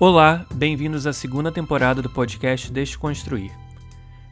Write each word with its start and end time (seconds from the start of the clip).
Olá, 0.00 0.44
bem-vindos 0.52 1.06
à 1.06 1.12
segunda 1.12 1.52
temporada 1.52 2.02
do 2.02 2.10
podcast 2.10 2.70
Desconstruir. 2.72 3.52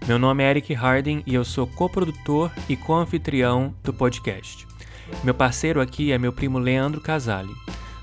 Meu 0.08 0.18
nome 0.18 0.42
é 0.42 0.50
Eric 0.50 0.74
Harding 0.74 1.22
e 1.24 1.34
eu 1.34 1.44
sou 1.44 1.68
coprodutor 1.68 2.50
e 2.68 2.76
co-anfitrião 2.76 3.72
do 3.84 3.94
podcast. 3.94 4.66
Meu 5.22 5.32
parceiro 5.32 5.80
aqui 5.80 6.10
é 6.10 6.18
meu 6.18 6.32
primo 6.32 6.58
Leandro 6.58 7.00
Casale. 7.00 7.54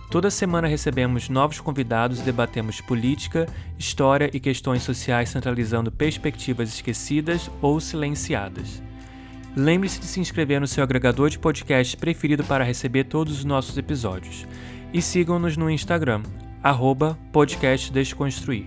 Toda 0.09 0.31
semana 0.31 0.69
recebemos 0.69 1.27
novos 1.27 1.59
convidados 1.59 2.21
e 2.21 2.23
debatemos 2.23 2.79
política, 2.79 3.45
história 3.77 4.29
e 4.33 4.39
questões 4.39 4.81
sociais 4.81 5.27
centralizando 5.27 5.91
perspectivas 5.91 6.69
esquecidas 6.69 7.51
ou 7.61 7.81
silenciadas. 7.81 8.81
Lembre-se 9.53 9.99
de 9.99 10.05
se 10.05 10.21
inscrever 10.21 10.61
no 10.61 10.67
seu 10.67 10.81
agregador 10.81 11.29
de 11.29 11.37
podcast 11.37 11.97
preferido 11.97 12.41
para 12.45 12.63
receber 12.63 13.03
todos 13.03 13.39
os 13.39 13.43
nossos 13.43 13.77
episódios. 13.77 14.47
E 14.93 15.01
sigam-nos 15.01 15.57
no 15.57 15.69
Instagram, 15.69 16.23
arroba 16.63 17.17
podcast 17.31 17.91
Desconstruir. 17.91 18.65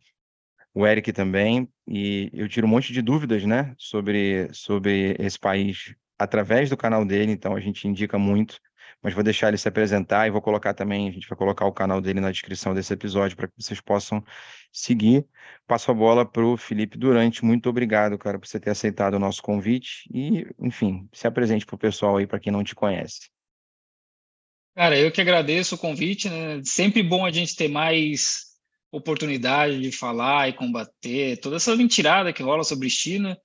o 0.75 0.87
Eric 0.87 1.13
também, 1.13 1.69
e 1.87 2.31
eu 2.33 2.49
tiro 2.49 2.67
um 2.67 2.71
monte 2.71 2.93
de 2.93 3.03
dúvidas, 3.03 3.45
né, 3.45 3.75
sobre, 3.77 4.49
sobre 4.53 5.17
esse 5.19 5.39
país 5.39 5.95
através 6.19 6.71
do 6.71 6.77
canal 6.77 7.05
dele, 7.05 7.33
então 7.33 7.57
a 7.57 7.61
gente 7.61 7.89
indica 7.89 8.19
muito, 8.19 8.61
mas 9.03 9.15
vou 9.15 9.25
deixar 9.25 9.49
ele 9.49 9.57
se 9.57 9.67
apresentar 9.67 10.27
e 10.27 10.31
vou 10.31 10.43
colocar 10.43 10.75
também, 10.75 11.09
a 11.09 11.13
gente 11.13 11.29
vai 11.29 11.37
colocar 11.37 11.65
o 11.65 11.73
canal 11.73 12.01
dele 12.01 12.21
na 12.21 12.31
descrição 12.31 12.75
desse 12.75 12.93
episódio 12.93 13.37
para 13.37 13.49
que 13.49 13.55
vocês 13.59 13.81
possam 13.81 14.23
seguir. 14.71 15.27
Passo 15.67 15.91
a 15.91 15.95
bola 15.95 16.25
para 16.25 16.45
o 16.45 16.57
Felipe 16.57 16.99
Durante, 16.99 17.45
muito 17.45 17.69
obrigado, 17.69 18.19
cara, 18.19 18.39
por 18.39 18.47
você 18.47 18.61
ter 18.61 18.71
aceitado 18.71 19.15
o 19.15 19.19
nosso 19.19 19.43
convite 19.43 20.09
e, 20.13 20.47
enfim, 20.59 21.09
se 21.13 21.27
apresente 21.27 21.65
para 21.65 21.75
o 21.75 21.79
pessoal 21.79 22.19
aí, 22.19 22.27
para 22.27 22.39
quem 22.39 22.53
não 22.53 22.63
te 22.63 22.75
conhece. 22.75 23.31
Cara, 24.77 24.99
eu 24.99 25.11
que 25.11 25.21
agradeço 25.21 25.75
o 25.75 25.79
convite, 25.79 26.29
né? 26.29 26.61
Sempre 26.65 27.03
bom 27.03 27.25
a 27.25 27.31
gente 27.31 27.57
ter 27.57 27.69
mais 27.69 28.50
oportunidade 28.91 29.81
de 29.81 29.93
falar 29.93 30.49
e 30.49 30.53
combater 30.53 31.39
toda 31.39 31.57
essa 31.57 31.77
mentirada 31.77 32.33
que 32.33 32.43
rola 32.43 32.65
sobre 32.65 32.91
China. 32.91 33.39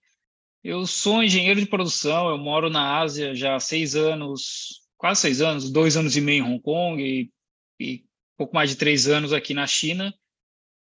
Eu 0.64 0.86
sou 0.88 1.24
engenheiro 1.24 1.60
de 1.60 1.68
produção, 1.68 2.30
eu 2.30 2.38
moro 2.38 2.70
na 2.70 3.00
Ásia 3.00 3.36
já 3.36 3.56
há 3.56 3.60
seis 3.60 3.96
anos, 3.96 4.82
quase 4.98 5.22
seis 5.22 5.42
anos, 5.42 5.72
dois 5.72 5.96
anos 5.96 6.18
e 6.18 6.22
meio 6.22 6.44
em 6.44 6.48
Hong 6.48 6.62
Kong 6.62 7.04
e, 7.04 7.32
e 7.80 8.06
pouco 8.36 8.56
mais 8.56 8.72
de 8.72 8.76
três 8.76 9.08
anos 9.08 9.32
aqui 9.32 9.54
na 9.54 9.68
China. 9.68 10.14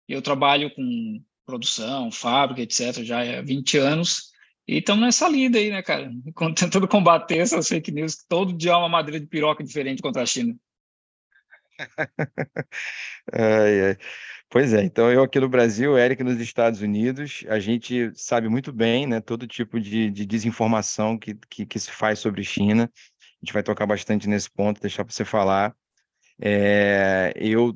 Eu 0.07 0.21
trabalho 0.21 0.75
com 0.75 1.25
produção, 1.47 2.11
fábrica, 2.11 2.63
etc., 2.63 3.03
já 3.03 3.39
há 3.39 3.43
20 3.43 3.79
anos. 3.79 4.33
E 4.67 4.79
estamos 4.79 5.03
nessa 5.03 5.29
lida 5.29 5.59
aí, 5.59 5.71
né, 5.71 5.83
cara? 5.83 6.11
Tentando 6.57 6.87
combater 6.87 7.39
essas 7.39 7.69
fake 7.69 7.91
news, 7.91 8.15
que 8.15 8.29
todo 8.29 8.53
dia 8.53 8.73
é 8.73 8.77
uma 8.77 8.89
madeira 8.89 9.19
de 9.19 9.27
piroca 9.27 9.65
diferente 9.65 10.03
contra 10.03 10.23
a 10.23 10.27
China. 10.27 10.55
ai, 13.33 13.81
ai. 13.89 13.99
Pois 14.53 14.75
é, 14.75 14.85
então 14.85 15.11
eu 15.11 15.23
aqui 15.23 15.41
no 15.41 15.49
Brasil, 15.49 15.97
Eric 15.97 16.23
nos 16.23 16.39
Estados 16.39 16.83
Unidos, 16.83 17.43
a 17.49 17.59
gente 17.59 18.13
sabe 18.15 18.51
muito 18.51 18.71
bem, 18.71 19.07
né, 19.07 19.19
todo 19.19 19.47
tipo 19.47 19.81
de, 19.81 20.11
de 20.11 20.27
desinformação 20.27 21.17
que, 21.17 21.35
que, 21.49 21.65
que, 21.65 21.81
se 21.81 21.91
faz 21.91 22.19
sobre 22.19 22.45
China. 22.45 22.85
A 22.95 23.39
gente 23.43 23.55
vai 23.55 23.63
tocar 23.63 23.87
bastante 23.87 24.29
nesse 24.29 24.51
ponto, 24.51 24.79
deixar 24.79 25.07
para 25.07 25.15
você 25.15 25.25
falar. 25.25 25.75
É, 26.39 27.33
eu 27.35 27.75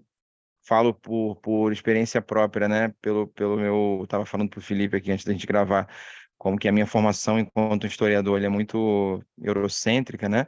falo 0.66 0.92
por, 0.92 1.36
por 1.36 1.72
experiência 1.72 2.20
própria, 2.20 2.68
né, 2.68 2.92
pelo, 3.00 3.26
pelo 3.28 3.56
meu, 3.56 4.02
estava 4.04 4.26
falando 4.26 4.50
para 4.50 4.58
o 4.58 4.62
Felipe 4.62 4.98
aqui 4.98 5.10
antes 5.10 5.24
da 5.24 5.32
gente 5.32 5.46
gravar, 5.46 5.88
como 6.36 6.58
que 6.58 6.68
a 6.68 6.72
minha 6.72 6.86
formação 6.86 7.38
enquanto 7.38 7.86
historiador 7.86 8.42
é 8.42 8.50
muito 8.50 9.24
eurocêntrica, 9.40 10.28
né? 10.28 10.46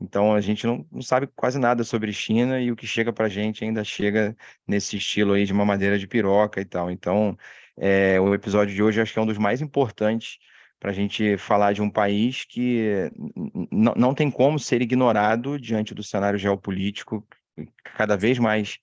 Então 0.00 0.34
a 0.34 0.40
gente 0.40 0.66
não, 0.66 0.86
não 0.92 1.02
sabe 1.02 1.26
quase 1.34 1.58
nada 1.58 1.82
sobre 1.84 2.12
China 2.12 2.60
e 2.60 2.70
o 2.70 2.76
que 2.76 2.86
chega 2.86 3.12
para 3.12 3.26
a 3.26 3.28
gente 3.28 3.64
ainda 3.64 3.82
chega 3.82 4.36
nesse 4.66 4.96
estilo 4.96 5.32
aí 5.32 5.44
de 5.44 5.52
uma 5.52 5.64
madeira 5.64 5.98
de 5.98 6.06
piroca 6.06 6.60
e 6.60 6.64
tal. 6.64 6.90
Então 6.90 7.36
é, 7.76 8.20
o 8.20 8.34
episódio 8.34 8.74
de 8.74 8.82
hoje 8.82 9.00
acho 9.00 9.12
que 9.12 9.18
é 9.18 9.22
um 9.22 9.26
dos 9.26 9.38
mais 9.38 9.60
importantes 9.60 10.38
para 10.78 10.90
a 10.90 10.94
gente 10.94 11.36
falar 11.36 11.72
de 11.72 11.82
um 11.82 11.90
país 11.90 12.44
que 12.44 13.10
não 13.72 14.14
tem 14.14 14.30
como 14.30 14.58
ser 14.58 14.80
ignorado 14.80 15.58
diante 15.58 15.94
do 15.94 16.04
cenário 16.04 16.38
geopolítico 16.38 17.26
cada 17.96 18.16
vez 18.16 18.38
mais 18.38 18.78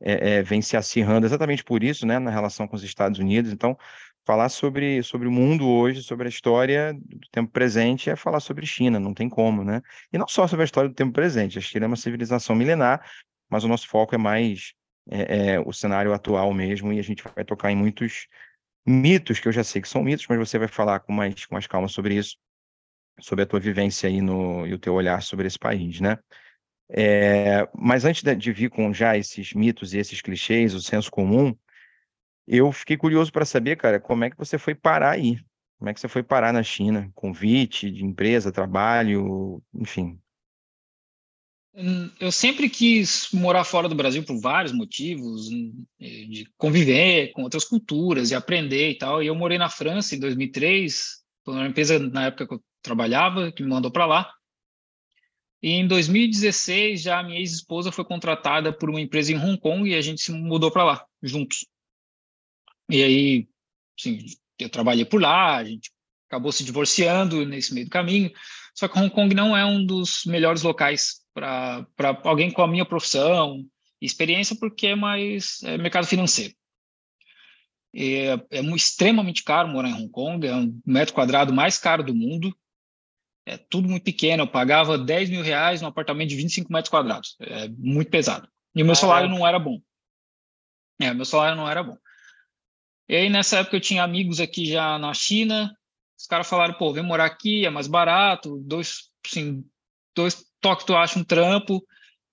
é, 0.00 0.36
é, 0.36 0.42
vem 0.42 0.60
se 0.62 0.76
acirrando 0.76 1.26
exatamente 1.26 1.64
por 1.64 1.82
isso, 1.82 2.06
né, 2.06 2.18
na 2.18 2.30
relação 2.30 2.66
com 2.66 2.76
os 2.76 2.82
Estados 2.82 3.18
Unidos. 3.18 3.52
Então, 3.52 3.76
falar 4.24 4.48
sobre, 4.48 5.02
sobre 5.02 5.28
o 5.28 5.32
mundo 5.32 5.68
hoje, 5.68 6.02
sobre 6.02 6.26
a 6.26 6.30
história 6.30 6.94
do 6.94 7.28
tempo 7.30 7.50
presente, 7.50 8.08
é 8.10 8.16
falar 8.16 8.40
sobre 8.40 8.66
China, 8.66 8.98
não 8.98 9.12
tem 9.12 9.28
como, 9.28 9.62
né? 9.62 9.82
E 10.12 10.18
não 10.18 10.26
só 10.26 10.46
sobre 10.46 10.62
a 10.62 10.64
história 10.64 10.88
do 10.88 10.94
tempo 10.94 11.12
presente, 11.12 11.58
a 11.58 11.60
China 11.60 11.86
é 11.86 11.88
uma 11.88 11.96
civilização 11.96 12.56
milenar, 12.56 13.06
mas 13.48 13.64
o 13.64 13.68
nosso 13.68 13.86
foco 13.86 14.14
é 14.14 14.18
mais 14.18 14.72
é, 15.10 15.54
é, 15.54 15.60
o 15.60 15.72
cenário 15.72 16.12
atual 16.14 16.52
mesmo, 16.54 16.92
e 16.92 16.98
a 16.98 17.02
gente 17.02 17.22
vai 17.34 17.44
tocar 17.44 17.70
em 17.70 17.76
muitos 17.76 18.26
mitos, 18.86 19.38
que 19.38 19.48
eu 19.48 19.52
já 19.52 19.62
sei 19.62 19.82
que 19.82 19.88
são 19.88 20.02
mitos, 20.02 20.26
mas 20.28 20.38
você 20.38 20.58
vai 20.58 20.68
falar 20.68 21.00
com 21.00 21.12
mais, 21.12 21.46
com 21.46 21.54
mais 21.54 21.66
calma 21.66 21.88
sobre 21.88 22.16
isso, 22.16 22.36
sobre 23.20 23.44
a 23.44 23.46
tua 23.46 23.60
vivência 23.60 24.08
aí 24.08 24.20
no, 24.20 24.66
e 24.66 24.72
o 24.72 24.78
teu 24.78 24.94
olhar 24.94 25.22
sobre 25.22 25.46
esse 25.46 25.58
país, 25.58 26.00
né? 26.00 26.18
É, 26.88 27.66
mas 27.74 28.04
antes 28.04 28.22
de, 28.22 28.34
de 28.34 28.52
vir 28.52 28.70
com 28.70 28.92
já 28.92 29.16
esses 29.16 29.52
mitos 29.52 29.94
e 29.94 29.98
esses 29.98 30.20
clichês, 30.20 30.74
o 30.74 30.80
senso 30.80 31.10
comum, 31.10 31.54
eu 32.46 32.70
fiquei 32.72 32.96
curioso 32.96 33.32
para 33.32 33.44
saber, 33.44 33.76
cara, 33.76 34.00
como 34.00 34.24
é 34.24 34.30
que 34.30 34.36
você 34.36 34.58
foi 34.58 34.74
parar 34.74 35.10
aí? 35.10 35.38
Como 35.78 35.90
é 35.90 35.94
que 35.94 36.00
você 36.00 36.08
foi 36.08 36.22
parar 36.22 36.52
na 36.52 36.62
China? 36.62 37.10
Convite 37.14 37.90
de 37.90 38.04
empresa, 38.04 38.52
trabalho, 38.52 39.62
enfim. 39.74 40.18
Hum, 41.76 42.08
eu 42.20 42.30
sempre 42.30 42.70
quis 42.70 43.28
morar 43.32 43.64
fora 43.64 43.88
do 43.88 43.96
Brasil 43.96 44.22
por 44.22 44.40
vários 44.40 44.72
motivos, 44.72 45.48
hum, 45.50 45.84
de 45.98 46.48
conviver 46.56 47.32
com 47.32 47.42
outras 47.42 47.64
culturas 47.64 48.30
e 48.30 48.34
aprender 48.34 48.90
e 48.90 48.98
tal. 48.98 49.22
E 49.22 49.26
eu 49.26 49.34
morei 49.34 49.58
na 49.58 49.68
França 49.68 50.14
em 50.14 50.20
2003, 50.20 51.22
foi 51.44 51.54
uma 51.54 51.66
empresa 51.66 51.98
na 51.98 52.26
época 52.26 52.46
que 52.46 52.54
eu 52.54 52.62
trabalhava 52.80 53.50
que 53.50 53.62
me 53.62 53.68
mandou 53.68 53.90
para 53.90 54.06
lá. 54.06 54.32
E 55.60 55.70
em 55.70 55.88
2016 55.88 57.02
já 57.02 57.18
a 57.18 57.22
minha 57.22 57.40
ex-esposa 57.40 57.90
foi 57.90 58.04
contratada 58.04 58.72
por 58.72 58.88
uma 58.88 59.00
empresa 59.00 59.32
em 59.32 59.38
Hong 59.38 59.58
Kong 59.58 59.88
e 59.88 59.94
a 59.94 60.00
gente 60.00 60.20
se 60.20 60.30
mudou 60.30 60.70
para 60.70 60.84
lá 60.84 61.04
juntos. 61.22 61.66
E 62.90 63.02
aí, 63.02 63.48
assim, 63.98 64.18
eu 64.58 64.68
trabalhei 64.68 65.04
por 65.04 65.20
lá, 65.20 65.56
a 65.56 65.64
gente 65.64 65.90
acabou 66.28 66.52
se 66.52 66.64
divorciando 66.64 67.44
nesse 67.46 67.72
meio 67.72 67.86
do 67.86 67.90
caminho. 67.90 68.30
Só 68.74 68.88
que 68.88 68.98
Hong 68.98 69.10
Kong 69.10 69.34
não 69.34 69.56
é 69.56 69.64
um 69.64 69.84
dos 69.84 70.24
melhores 70.26 70.62
locais 70.62 71.20
para 71.32 71.86
alguém 72.24 72.50
com 72.50 72.62
a 72.62 72.68
minha 72.68 72.84
profissão, 72.84 73.64
experiência, 74.00 74.56
porque 74.56 74.88
é 74.88 74.94
mais 74.96 75.62
é 75.62 75.78
mercado 75.78 76.06
financeiro. 76.06 76.54
É, 77.94 78.32
é 78.50 78.60
extremamente 78.74 79.44
caro 79.44 79.68
morar 79.68 79.88
em 79.88 79.94
Hong 79.94 80.08
Kong, 80.08 80.46
é 80.46 80.54
um 80.54 80.80
metro 80.84 81.14
quadrado 81.14 81.52
mais 81.52 81.78
caro 81.78 82.02
do 82.02 82.14
mundo. 82.14 82.54
É 83.46 83.56
tudo 83.56 83.88
muito 83.88 84.02
pequeno. 84.02 84.42
Eu 84.42 84.48
pagava 84.48 84.98
10 84.98 85.30
mil 85.30 85.42
reais 85.42 85.80
num 85.80 85.88
apartamento 85.88 86.30
de 86.30 86.36
25 86.36 86.72
metros 86.72 86.88
quadrados. 86.88 87.36
É 87.40 87.68
muito 87.68 88.10
pesado. 88.10 88.48
E 88.74 88.82
o 88.82 88.86
meu 88.86 88.94
salário 88.94 89.28
não 89.28 89.46
era 89.46 89.58
bom. 89.58 89.80
É, 91.00 91.12
meu 91.12 91.24
salário 91.24 91.56
não 91.56 91.68
era 91.68 91.82
bom. 91.82 91.96
E 93.08 93.16
aí, 93.16 93.28
nessa 93.28 93.58
época, 93.58 93.76
eu 93.76 93.80
tinha 93.80 94.02
amigos 94.02 94.40
aqui 94.40 94.66
já 94.66 94.98
na 94.98 95.12
China. 95.12 95.76
Os 96.18 96.26
caras 96.26 96.48
falaram, 96.48 96.74
pô, 96.74 96.92
vem 96.92 97.02
morar 97.02 97.26
aqui, 97.26 97.66
é 97.66 97.70
mais 97.70 97.86
barato. 97.86 98.58
Dois, 98.64 99.10
assim, 99.26 99.64
dois 100.14 100.44
toques 100.60 100.86
tu 100.86 100.94
acha 100.94 101.18
um 101.18 101.24
trampo. 101.24 101.84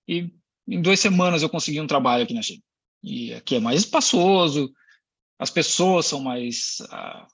E 0.08 0.32
em 0.66 0.80
duas 0.80 1.00
semanas 1.00 1.42
eu 1.42 1.50
consegui 1.50 1.80
um 1.80 1.86
trabalho 1.86 2.24
aqui 2.24 2.34
na 2.34 2.42
China. 2.42 2.62
E 3.02 3.34
aqui 3.34 3.56
é 3.56 3.60
mais 3.60 3.80
espaçoso, 3.80 4.72
as 5.38 5.50
pessoas 5.50 6.06
são 6.06 6.20
mais 6.20 6.76
ah, 6.90 7.26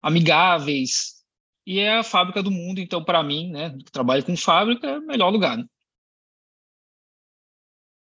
amigáveis, 0.00 1.20
e 1.66 1.78
é 1.78 1.98
a 1.98 2.02
fábrica 2.02 2.42
do 2.42 2.50
mundo, 2.50 2.80
então, 2.80 3.04
para 3.04 3.22
mim, 3.22 3.50
né, 3.50 3.76
trabalho 3.92 4.24
com 4.24 4.36
fábrica, 4.36 4.86
é 4.86 4.98
o 4.98 5.06
melhor 5.06 5.30
lugar. 5.30 5.56
Né? 5.56 5.64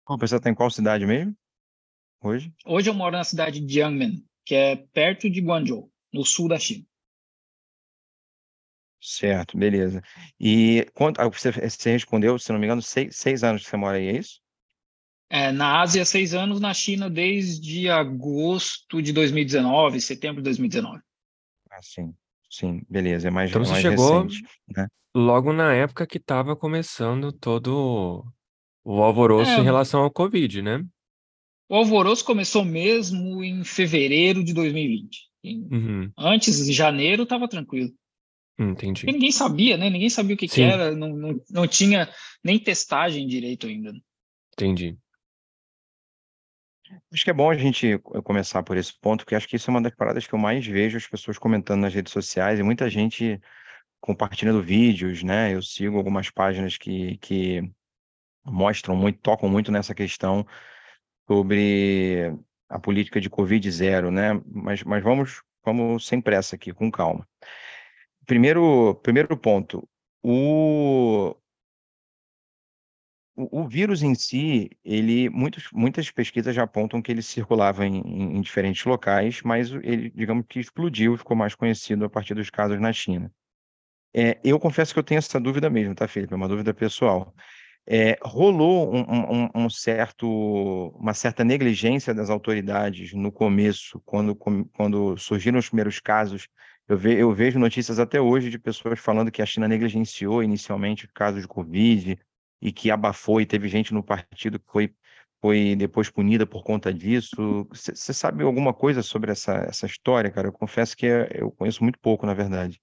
você 0.08 0.36
está 0.38 0.50
em 0.50 0.56
qual 0.56 0.72
cidade 0.72 1.06
mesmo? 1.06 1.36
Hoje? 2.21 2.54
Hoje 2.66 2.89
eu 2.89 2.94
moro 2.94 3.18
na 3.18 3.24
cidade 3.24 3.60
de 3.60 3.74
Jiangmen, 3.74 4.25
que 4.45 4.56
é 4.56 4.75
perto 4.75 5.30
de 5.30 5.42
Guangzhou, 5.42 5.92
no 6.13 6.25
sul 6.25 6.48
da 6.48 6.57
China. 6.60 6.86
Certo, 9.01 9.57
beleza. 9.57 10.01
E 10.39 10.86
quanto, 10.94 11.19
ah, 11.21 11.30
você, 11.30 11.51
você 11.51 11.92
respondeu, 11.92 12.38
se 12.38 12.51
não 12.51 12.60
me 12.60 12.66
engano, 12.66 12.81
seis, 12.81 13.16
seis 13.16 13.44
anos 13.44 13.63
que 13.63 13.69
você 13.69 13.77
mora 13.77 13.98
aí, 13.98 14.07
é 14.07 14.18
isso? 14.18 14.42
É, 15.30 15.51
na 15.51 15.80
Ásia, 15.81 16.04
seis 16.06 16.33
anos, 16.33 16.60
na 16.60 16.74
China, 16.74 17.10
desde 17.10 17.88
agosto 17.89 19.01
de 19.01 19.13
2019, 19.13 20.01
setembro 20.01 20.38
de 20.38 20.45
2019. 20.45 21.01
Ah, 21.72 21.81
sim, 21.81 22.13
sim, 22.50 22.81
beleza, 22.89 23.27
é 23.27 23.31
mais, 23.31 23.50
Então 23.50 23.62
é 23.62 23.65
você 23.65 23.72
mais 23.72 23.81
chegou 23.81 24.24
recente, 24.24 24.44
né? 24.75 24.88
logo 25.15 25.54
na 25.54 25.74
época 25.74 26.07
que 26.07 26.18
estava 26.18 26.56
começando 26.56 27.31
todo 27.31 28.25
o 28.83 29.04
alvoroço 29.04 29.51
em 29.60 29.63
É, 29.63 29.63
relação 29.63 30.01
ao 30.01 30.12
Covid, 30.12 30.62
né? 30.62 30.83
O 31.69 31.75
alvoroço 31.75 32.25
começou 32.25 32.66
mesmo 32.66 33.44
em 33.44 33.63
fevereiro 33.63 34.44
de 34.44 34.54
2020. 34.54 35.30
Em- 35.44 35.68
Uhum, 35.71 36.12
antes, 36.18 36.68
em 36.68 36.74
janeiro, 36.74 37.24
estava 37.24 37.48
tranquilo. 37.48 37.92
entendi. 38.60 39.01
Porque 39.01 39.12
ninguém 39.13 39.31
sabia, 39.31 39.77
né? 39.77 39.89
Ninguém 39.89 40.10
sabia 40.10 40.36
o 40.36 40.38
que, 40.38 40.48
que 40.48 40.62
era, 40.62 40.92
não, 40.95 41.16
não, 41.16 41.42
não 41.50 41.68
tinha 41.68 42.10
nem 42.44 42.60
testagem 42.60 43.27
direito 43.27 43.68
ainda. 43.68 43.94
entendi. 44.54 44.98
Acho 47.13 47.24
que 47.24 47.30
é 47.30 47.33
bom 47.33 47.50
a 47.51 47.56
gente 47.57 48.00
co- 48.00 48.22
começar 48.24 48.63
por 48.63 48.75
esse 48.75 48.94
ponto, 49.00 49.24
porque 49.24 49.36
acho 49.36 49.48
que 49.48 49.56
isso 49.56 49.69
é 49.69 49.74
uma 49.74 49.81
das 49.81 49.94
paradas 49.95 50.25
que 50.25 50.33
eu 50.33 50.39
mais 50.39 50.65
vejo 50.65 50.98
as 50.98 51.07
pessoas 51.07 51.38
comentando 51.38 51.81
nas 51.81 51.94
redes 51.94 52.12
sociais 52.12 52.60
e 52.60 52.63
muita 52.63 52.89
gente 52.89 53.39
compartilhando 54.01 54.62
vídeos, 54.62 55.22
né? 55.24 55.54
Eu 55.54 55.62
sigo 55.62 55.98
algumas 55.98 56.30
páginas 56.31 56.77
que, 56.77 57.18
que 57.18 57.62
mostram 58.44 58.95
muito, 58.95 59.19
tocam 59.19 59.48
muito 59.50 59.72
nessa 59.72 59.94
questão 59.94 60.45
sobre 61.30 62.36
a 62.68 62.80
política 62.80 63.22
de 63.22 63.30
Covid 63.30 63.70
zero, 63.70 64.10
né? 64.10 64.42
Mas, 64.48 64.84
mas 64.84 65.04
vamos, 65.04 65.44
vamos 65.64 66.08
sem 66.08 66.20
pressa 66.20 66.56
aqui, 66.56 66.74
com 66.74 66.90
calma. 66.90 67.28
Primeiro, 68.26 68.96
primeiro 69.04 69.38
ponto, 69.38 69.88
o, 70.24 71.36
o, 73.36 73.62
o 73.62 73.68
vírus 73.68 74.02
em 74.02 74.16
si, 74.16 74.72
ele, 74.84 75.30
muitos, 75.30 75.70
muitas 75.72 76.10
pesquisas 76.10 76.56
já 76.56 76.64
apontam 76.64 77.00
que 77.00 77.12
ele 77.12 77.22
circulava 77.22 77.86
em, 77.86 78.00
em, 78.00 78.42
diferentes 78.42 78.84
locais, 78.86 79.44
mas 79.44 79.72
ele, 79.84 80.10
digamos 80.10 80.46
que 80.50 80.60
explodiu, 80.60 81.16
ficou 81.16 81.38
mais 81.38 81.54
conhecido 81.54 82.06
a 82.06 82.10
partir 82.10 82.34
dos 82.34 82.50
casos 82.50 82.80
na 82.80 82.92
China. 82.92 83.32
É, 84.16 84.40
eu 84.44 84.60
confesso 84.60 84.94
que 84.94 85.00
eu 85.00 85.04
tenho 85.04 85.20
essa 85.20 85.40
dúvida 85.40 85.70
mesmo, 85.70 85.94
tá, 85.94 86.08
Felipe? 86.08 86.34
É 86.34 86.36
uma 86.36 86.48
dúvida 86.48 86.74
pessoal. 86.74 87.36
É, 87.91 88.18
rolou 88.21 88.94
um, 88.94 89.01
um- 89.47 89.50
um- 89.65 89.69
certo, 89.69 90.27
uma 90.95 91.13
certa 91.15 91.44
negligência 91.44 92.13
das 92.13 92.30
autoridades 92.30 93.13
no 93.13 93.31
começo, 93.31 94.00
quando, 94.06 94.36
quando 94.36 95.18
surgiram 95.18 95.57
os 95.59 95.68
primeiros 95.69 96.00
casos. 96.00 96.47
Eu, 96.88 96.97
ve, 96.97 97.15
eu 97.15 97.33
vejo 97.33 97.57
notícias 97.59 97.97
até 98.00 98.21
hoje 98.21 98.50
de 98.51 98.59
pessoas 98.59 99.00
falando 99.00 99.31
que 99.31 99.41
a 99.41 99.45
China 99.45 99.68
negligenciou 99.68 100.44
inicialmente 100.44 101.07
casos 101.13 101.41
de 101.41 101.47
Covid 101.47 102.18
e 102.62 102.71
que 102.71 102.91
abafou 102.91 103.41
e 103.41 103.45
teve 103.45 103.68
gente 103.68 103.91
no 103.94 104.03
partido 104.03 104.59
que 104.59 104.65
foi, 104.71 104.94
foi 105.41 105.75
depois 105.75 106.09
punida 106.12 106.45
por 106.45 106.63
conta 106.63 106.94
disso. 106.94 107.68
Você 107.71 108.13
sabe 108.13 108.44
alguma 108.44 108.74
coisa 108.74 109.01
sobre 109.01 109.31
essa, 109.31 109.53
essa 109.68 109.86
história, 109.88 110.30
cara? 110.31 110.47
Eu 110.47 110.53
confesso 110.53 110.95
que 110.95 111.06
eu 111.33 111.51
conheço 111.51 111.83
muito 111.83 112.00
pouco, 112.00 112.25
na 112.25 112.33
verdade. 112.36 112.80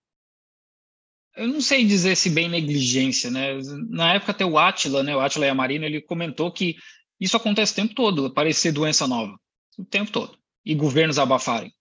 Eu 1.37 1.49
não 1.49 1.61
sei 1.61 1.85
dizer 1.85 2.17
se 2.17 2.31
bem 2.31 2.49
negligência, 2.49 3.31
né? 3.31 3.59
Na 3.89 4.15
época 4.15 4.33
até 4.33 4.45
o 4.45 4.59
Átila, 4.59 5.03
né? 5.03 5.15
O 5.15 5.21
Átila 5.21 5.47
e 5.47 5.49
a 5.51 5.55
Marina, 5.55 5.85
ele 5.85 6.01
comentou 6.01 6.51
que 6.51 6.77
isso 7.21 7.37
acontece 7.37 7.73
o 7.73 7.77
tempo 7.77 7.95
todo, 7.95 8.27
aparecer 8.27 8.73
doença 8.73 9.07
nova, 9.07 9.39
o 9.79 9.85
tempo 9.85 10.11
todo, 10.11 10.39
e 10.65 10.75
governos 10.75 11.19
abafarem. 11.19 11.73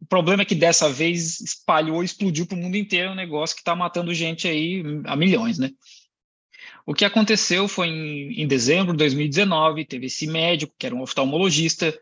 O 0.00 0.06
problema 0.06 0.42
é 0.42 0.44
que 0.44 0.54
dessa 0.54 0.88
vez 0.90 1.40
espalhou, 1.40 2.02
explodiu 2.02 2.46
para 2.46 2.56
o 2.56 2.60
mundo 2.60 2.76
inteiro 2.76 3.10
um 3.10 3.14
negócio 3.14 3.56
que 3.56 3.62
está 3.62 3.74
matando 3.74 4.12
gente 4.12 4.46
aí 4.46 4.82
a 5.06 5.16
milhões, 5.16 5.58
né? 5.58 5.70
O 6.84 6.94
que 6.94 7.04
aconteceu 7.04 7.66
foi 7.66 7.88
em, 7.88 8.42
em 8.42 8.46
dezembro 8.46 8.92
de 8.92 8.98
2019, 8.98 9.84
teve 9.86 10.06
esse 10.06 10.26
médico, 10.26 10.74
que 10.78 10.86
era 10.86 10.94
um 10.94 11.02
oftalmologista, 11.02 11.96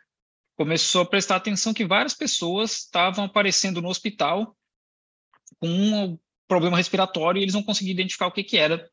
começou 0.57 1.03
a 1.03 1.07
prestar 1.07 1.37
atenção 1.37 1.75
que 1.75 1.85
várias 1.85 2.15
pessoas 2.15 2.79
estavam 2.79 3.25
aparecendo 3.25 3.81
no 3.81 3.89
hospital 3.89 4.57
com 5.59 6.19
problema 6.49 6.77
respiratório 6.77 7.41
e 7.41 7.43
eles 7.43 7.55
não 7.55 7.63
conseguiam 7.63 7.93
identificar 7.93 8.27
o 8.27 8.33
que, 8.33 8.45
que 8.45 8.57
era. 8.57 8.89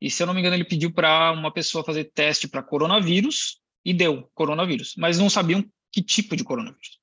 E 0.00 0.10
se 0.10 0.22
eu 0.22 0.26
não 0.26 0.34
me 0.34 0.40
engano, 0.40 0.56
ele 0.56 0.64
pediu 0.64 0.92
para 0.92 1.32
uma 1.32 1.52
pessoa 1.52 1.84
fazer 1.84 2.04
teste 2.12 2.48
para 2.48 2.62
coronavírus 2.62 3.60
e 3.84 3.92
deu 3.92 4.30
coronavírus, 4.34 4.94
mas 4.96 5.18
não 5.18 5.30
sabiam 5.30 5.64
que 5.92 6.02
tipo 6.02 6.36
de 6.36 6.44
coronavírus. 6.44 6.98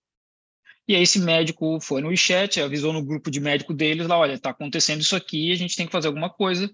E 0.87 0.95
aí 0.95 1.03
esse 1.03 1.19
médico 1.19 1.79
foi 1.79 2.01
no 2.01 2.09
WeChat, 2.09 2.59
avisou 2.59 2.91
no 2.91 3.03
grupo 3.03 3.31
de 3.31 3.39
médico 3.39 3.73
deles 3.73 4.07
lá, 4.07 4.17
olha, 4.17 4.33
está 4.33 4.49
acontecendo 4.49 5.01
isso 5.01 5.15
aqui, 5.15 5.51
a 5.51 5.55
gente 5.55 5.75
tem 5.75 5.85
que 5.85 5.91
fazer 5.91 6.07
alguma 6.07 6.29
coisa. 6.29 6.69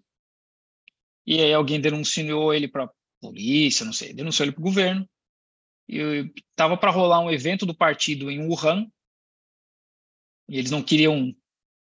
E 1.25 1.42
aí 1.42 1.54
alguém 1.54 1.80
denunciou 1.80 2.54
ele 2.54 2.68
para 2.68 2.89
polícia, 3.19 3.86
não 3.86 3.94
sei, 3.94 4.13
denunciou 4.13 4.45
ele 4.45 4.54
para 4.54 4.62
o 4.62 4.63
governo. 4.63 5.07
E 5.89 6.31
estava 6.50 6.78
para 6.78 6.92
rolar 6.92 7.19
um 7.19 7.31
evento 7.31 7.66
do 7.66 7.75
partido 7.75 8.31
em 8.31 8.48
Wuhan. 8.48 8.89
E 10.50 10.57
eles 10.57 10.72
não 10.72 10.81
queriam 10.81 11.36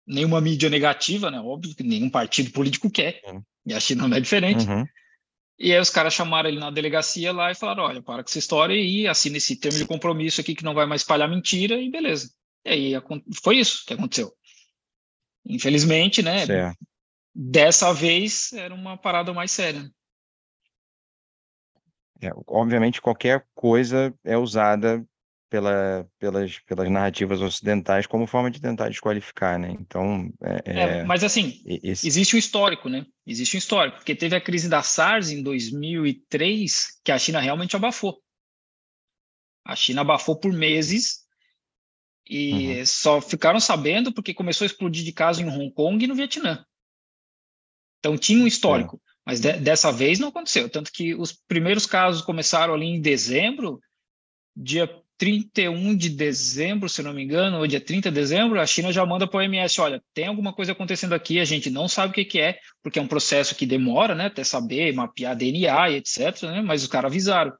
nenhuma 0.06 0.41
mídia 0.41 0.69
negativa, 0.69 1.31
né? 1.31 1.41
Óbvio 1.41 1.75
que 1.75 1.82
nenhum 1.82 2.11
partido 2.11 2.51
político 2.51 2.91
quer. 2.91 3.20
Uhum. 3.27 3.43
E 3.67 3.75
a 3.75 3.81
China 3.81 4.06
não 4.06 4.17
é 4.17 4.20
diferente. 4.20 4.67
Uhum. 4.69 4.84
E 5.58 5.73
aí 5.73 5.81
os 5.81 5.91
caras 5.91 6.13
chamaram 6.13 6.49
ele 6.49 6.58
na 6.58 6.70
delegacia 6.70 7.32
lá 7.32 7.51
e 7.51 7.55
falaram: 7.55 7.84
olha, 7.84 8.03
para 8.03 8.23
com 8.23 8.29
essa 8.29 8.39
história 8.39 8.75
aí, 8.75 9.06
assina 9.06 9.37
esse 9.37 9.56
termo 9.56 9.79
de 9.79 9.87
compromisso 9.87 10.41
aqui 10.41 10.55
que 10.55 10.65
não 10.65 10.75
vai 10.75 10.87
mais 10.87 11.03
espalhar 11.03 11.29
mentira 11.29 11.77
e 11.77 11.91
beleza. 11.91 12.31
E 12.65 12.70
aí 12.70 12.93
foi 13.43 13.58
isso 13.58 13.84
que 13.87 13.94
aconteceu. 13.94 14.32
Infelizmente, 15.46 16.23
né? 16.23 16.46
Certo. 16.46 16.79
Dessa 17.34 17.93
vez 17.93 18.53
era 18.53 18.75
uma 18.75 18.96
parada 18.96 19.32
mais 19.32 19.51
séria. 19.51 19.91
É, 22.20 22.31
obviamente, 22.46 23.03
qualquer 23.03 23.46
coisa 23.55 24.15
é 24.25 24.37
usada 24.37 25.05
pela, 25.55 26.05
pelas, 26.19 26.58
pelas 26.67 26.91
narrativas 26.91 27.41
ocidentais 27.41 28.08
como 28.08 28.27
forma 28.27 28.51
de 28.51 28.61
tentar 28.61 28.89
desqualificar, 28.89 29.56
né? 29.56 29.70
Então, 29.79 30.29
é, 30.43 30.63
É, 30.65 30.82
é, 30.99 31.05
mas 31.05 31.23
assim, 31.23 31.63
esse, 31.65 32.08
existe 32.08 32.34
um 32.34 32.39
histórico, 32.41 32.89
né? 32.89 33.06
Existe 33.25 33.56
um 33.56 33.58
histórico, 33.58 33.99
porque 33.99 34.17
teve 34.17 34.34
a 34.34 34.41
crise 34.41 34.69
da 34.69 34.82
SARS 34.82 35.31
em 35.31 35.44
2003, 35.44 37.01
que 37.05 37.13
a 37.13 37.19
China 37.20 37.39
realmente 37.39 37.77
abafou. 37.77 38.20
A 39.65 39.77
China 39.77 40.01
abafou 40.01 40.37
por 40.37 40.53
meses 40.53 41.20
e 42.29 42.84
só 42.84 43.20
ficaram 43.20 43.61
sabendo 43.61 44.13
porque 44.13 44.34
começou 44.34 44.65
a 44.65 44.67
explodir 44.67 45.05
de 45.05 45.13
casos 45.13 45.41
em 45.41 45.49
Hong 45.49 45.70
Kong 45.73 46.05
e 46.05 46.08
no 46.08 46.17
Vietnã. 46.17 46.65
Então 48.01 48.19
tinha 48.19 48.43
um 48.43 48.46
histórico, 48.49 49.01
mas 49.25 49.39
de- 49.39 49.61
dessa 49.61 49.93
vez 49.93 50.19
não 50.19 50.29
aconteceu. 50.31 50.69
Tanto 50.69 50.91
que 50.91 51.15
os 51.15 51.32
primeiros 51.32 51.87
casos 51.87 52.23
começaram 52.23 52.75
ali 52.75 52.87
em 52.87 53.01
dezembro, 53.01 53.81
dia 54.56 54.89
31 55.17 55.97
de 55.97 56.09
dezembro, 56.09 56.89
se 56.89 57.03
não 57.03 57.13
me 57.13 57.23
engano, 57.23 57.59
ou 57.59 57.67
dia 57.67 57.81
30 57.81 58.11
de 58.11 58.15
dezembro, 58.15 58.61
a 58.61 58.67
China 58.67 58.93
já 58.93 59.06
manda 59.06 59.27
para 59.27 59.39
o 59.39 59.41
OMS, 59.41 59.81
olha, 59.81 60.03
tem 60.13 60.27
alguma 60.27 60.53
coisa 60.53 60.73
acontecendo 60.73 61.13
aqui, 61.13 61.39
a 61.39 61.44
gente 61.44 61.71
não 61.71 61.87
sabe 61.89 62.11
o 62.11 62.15
que, 62.15 62.25
que 62.25 62.41
é, 62.41 62.59
porque 62.83 62.99
é 62.99 63.03
um 63.03 63.06
processo 63.06 63.55
que 63.55 63.65
demora, 63.65 64.15
né, 64.15 64.27
até 64.27 64.43
saber, 64.43 64.93
mapear 64.93 65.37
DNA 65.37 65.91
e 65.91 65.97
etc, 65.97 66.43
né, 66.43 66.63
mas 66.63 66.83
os 66.83 66.89
caras 66.89 67.11
avisaram. 67.11 67.53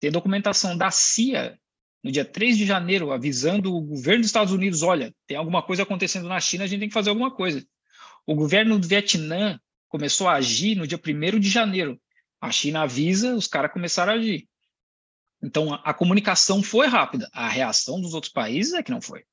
Tem 0.00 0.10
documentação 0.10 0.76
da 0.76 0.90
CIA, 0.90 1.58
no 2.02 2.10
dia 2.10 2.24
3 2.24 2.58
de 2.58 2.66
janeiro, 2.66 3.12
avisando 3.12 3.74
o 3.74 3.80
governo 3.80 4.20
dos 4.20 4.28
Estados 4.28 4.52
Unidos, 4.52 4.82
olha, 4.82 5.14
tem 5.26 5.36
alguma 5.36 5.62
coisa 5.62 5.84
acontecendo 5.84 6.28
na 6.28 6.40
China, 6.40 6.64
a 6.64 6.66
gente 6.66 6.80
tem 6.80 6.88
que 6.88 6.94
fazer 6.94 7.10
alguma 7.10 7.30
coisa. 7.30 7.64
O 8.26 8.34
governo 8.34 8.78
do 8.78 8.86
Vietnã 8.86 9.58
começou 9.88 10.28
a 10.28 10.34
agir 10.34 10.74
no 10.74 10.86
dia 10.86 10.98
1 10.98 11.38
de 11.38 11.48
janeiro. 11.48 12.00
A 12.40 12.50
China 12.50 12.82
avisa, 12.82 13.34
os 13.34 13.46
caras 13.46 13.72
começaram 13.72 14.12
a 14.12 14.16
agir. 14.16 14.48
Então, 15.42 15.72
a, 15.74 15.76
a 15.84 15.94
comunicação 15.94 16.62
foi 16.62 16.86
rápida. 16.86 17.28
A 17.32 17.48
reação 17.48 18.00
dos 18.00 18.14
outros 18.14 18.32
países 18.32 18.72
é 18.74 18.82
que 18.82 18.90
não 18.90 19.00
foi. 19.00 19.24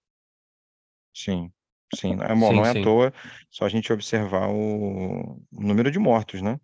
sim, 1.13 1.51
Sim, 1.95 2.13
é 2.21 2.35
bom, 2.35 2.49
Sim, 2.49 2.55
não 2.55 2.65
é 2.65 2.69
à 2.69 2.73
sim. 2.73 2.83
toa 2.83 3.13
só 3.49 3.65
a 3.65 3.69
gente 3.69 3.91
observar 3.91 4.47
o, 4.49 5.41
o 5.51 5.61
número 5.63 5.89
de 5.89 5.97
mortos, 5.97 6.39
né? 6.41 6.59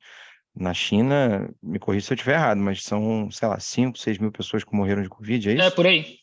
Na 0.55 0.73
China, 0.73 1.49
me 1.61 1.79
corrija 1.79 2.05
se 2.05 2.13
eu 2.13 2.15
estiver 2.15 2.35
errado, 2.35 2.59
mas 2.59 2.83
são, 2.83 3.29
sei 3.31 3.47
lá, 3.47 3.59
5, 3.59 3.97
6 3.97 4.17
mil 4.19 4.31
pessoas 4.31 4.63
que 4.63 4.73
morreram 4.75 5.01
de 5.01 5.09
Covid, 5.09 5.49
é 5.49 5.53
É 5.53 5.67
isso? 5.67 5.75
por 5.75 5.85
aí, 5.87 6.19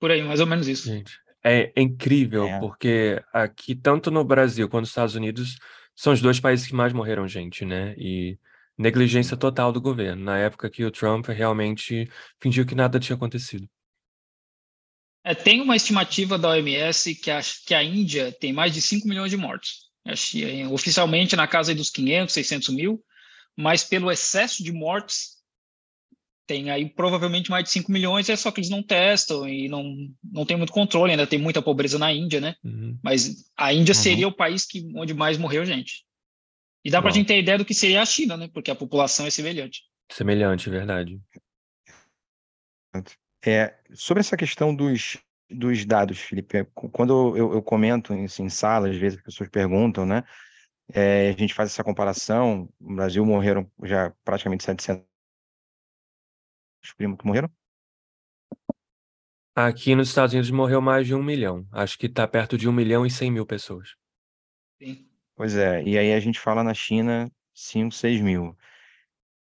por 0.00 0.10
aí, 0.10 0.22
mais 0.22 0.40
ou 0.40 0.46
menos 0.46 0.66
isso. 0.68 0.88
Gente, 0.88 1.16
é 1.42 1.72
incrível, 1.80 2.46
É. 2.46 2.60
porque 2.60 3.22
aqui, 3.32 3.74
tanto 3.74 4.10
no 4.10 4.24
Brasil 4.24 4.68
quanto 4.68 4.82
nos 4.82 4.90
Estados 4.90 5.14
Unidos, 5.14 5.56
são 5.94 6.12
os 6.12 6.20
dois 6.20 6.40
países 6.40 6.66
que 6.66 6.74
mais 6.74 6.92
morreram 6.92 7.26
gente, 7.28 7.64
né? 7.64 7.94
E 7.96 8.36
negligência 8.76 9.36
total 9.36 9.72
do 9.72 9.80
governo. 9.80 10.24
Na 10.24 10.38
época 10.38 10.70
que 10.70 10.84
o 10.84 10.90
Trump 10.90 11.26
realmente 11.28 12.10
fingiu 12.40 12.66
que 12.66 12.74
nada 12.74 12.98
tinha 12.98 13.16
acontecido. 13.16 13.68
É, 15.24 15.34
tem 15.34 15.60
uma 15.60 15.76
estimativa 15.76 16.36
da 16.36 16.50
OMS 16.50 17.14
que 17.14 17.30
a, 17.30 17.40
que 17.66 17.74
a 17.74 17.82
Índia 17.82 18.30
tem 18.32 18.52
mais 18.52 18.74
de 18.74 18.82
5 18.82 19.08
milhões 19.08 19.30
de 19.30 19.36
mortos. 19.36 19.84
Oficialmente 20.70 21.34
na 21.34 21.46
casa 21.46 21.74
dos 21.74 21.88
500, 21.88 22.34
600 22.34 22.68
mil, 22.74 23.02
mas 23.56 23.82
pelo 23.82 24.10
excesso 24.10 24.62
de 24.62 24.70
mortes, 24.70 25.34
tem 26.46 26.70
aí 26.70 26.90
provavelmente 26.90 27.50
mais 27.50 27.64
de 27.64 27.70
5 27.70 27.90
milhões, 27.90 28.28
é 28.28 28.36
só 28.36 28.50
que 28.50 28.60
eles 28.60 28.68
não 28.68 28.82
testam 28.82 29.48
e 29.48 29.66
não, 29.66 29.96
não 30.22 30.44
tem 30.44 30.58
muito 30.58 30.74
controle, 30.74 31.12
ainda 31.12 31.26
tem 31.26 31.38
muita 31.38 31.62
pobreza 31.62 31.98
na 31.98 32.12
Índia, 32.12 32.38
né? 32.38 32.54
Uhum. 32.62 32.98
Mas 33.02 33.50
a 33.56 33.72
Índia 33.72 33.94
Uhum. 33.94 34.02
seria 34.02 34.28
o 34.28 34.32
país 34.32 34.66
que, 34.66 34.86
onde 34.94 35.14
mais 35.14 35.38
morreu 35.38 35.64
gente. 35.64 36.03
E 36.84 36.90
dá 36.90 37.00
para 37.00 37.10
a 37.10 37.14
gente 37.14 37.26
ter 37.26 37.38
ideia 37.38 37.56
do 37.56 37.64
que 37.64 37.72
seria 37.72 38.02
a 38.02 38.06
China, 38.06 38.36
né? 38.36 38.48
Porque 38.52 38.70
a 38.70 38.74
população 38.74 39.26
é 39.26 39.30
semelhante. 39.30 39.82
Semelhante, 40.12 40.68
verdade. 40.68 41.18
É, 43.44 43.74
sobre 43.94 44.20
essa 44.20 44.36
questão 44.36 44.74
dos, 44.74 45.16
dos 45.50 45.84
dados, 45.84 46.18
Felipe, 46.18 46.58
é, 46.58 46.64
quando 46.74 47.36
eu, 47.36 47.54
eu 47.54 47.62
comento 47.62 48.12
em, 48.12 48.24
assim, 48.26 48.44
em 48.44 48.50
sala, 48.50 48.88
às 48.88 48.96
vezes 48.96 49.18
as 49.18 49.24
pessoas 49.24 49.48
perguntam, 49.48 50.04
né? 50.04 50.24
É, 50.92 51.30
a 51.30 51.32
gente 51.32 51.54
faz 51.54 51.70
essa 51.70 51.82
comparação, 51.82 52.68
no 52.78 52.96
Brasil 52.96 53.24
morreram 53.24 53.70
já 53.82 54.10
praticamente 54.22 54.64
700 54.64 55.04
primos 56.96 57.18
que 57.18 57.26
morreram? 57.26 57.50
Aqui 59.56 59.94
nos 59.94 60.08
Estados 60.08 60.34
Unidos 60.34 60.50
morreu 60.50 60.82
mais 60.82 61.06
de 61.06 61.14
um 61.14 61.22
milhão. 61.22 61.66
Acho 61.72 61.96
que 61.96 62.06
está 62.06 62.26
perto 62.28 62.58
de 62.58 62.68
um 62.68 62.72
milhão 62.72 63.06
e 63.06 63.10
cem 63.10 63.30
mil 63.30 63.46
pessoas. 63.46 63.94
Sim. 64.82 65.08
Pois 65.36 65.56
é, 65.56 65.82
e 65.82 65.98
aí 65.98 66.12
a 66.12 66.20
gente 66.20 66.38
fala 66.38 66.62
na 66.62 66.74
China 66.74 67.30
5, 67.54 67.92
6 67.94 68.20
mil. 68.20 68.56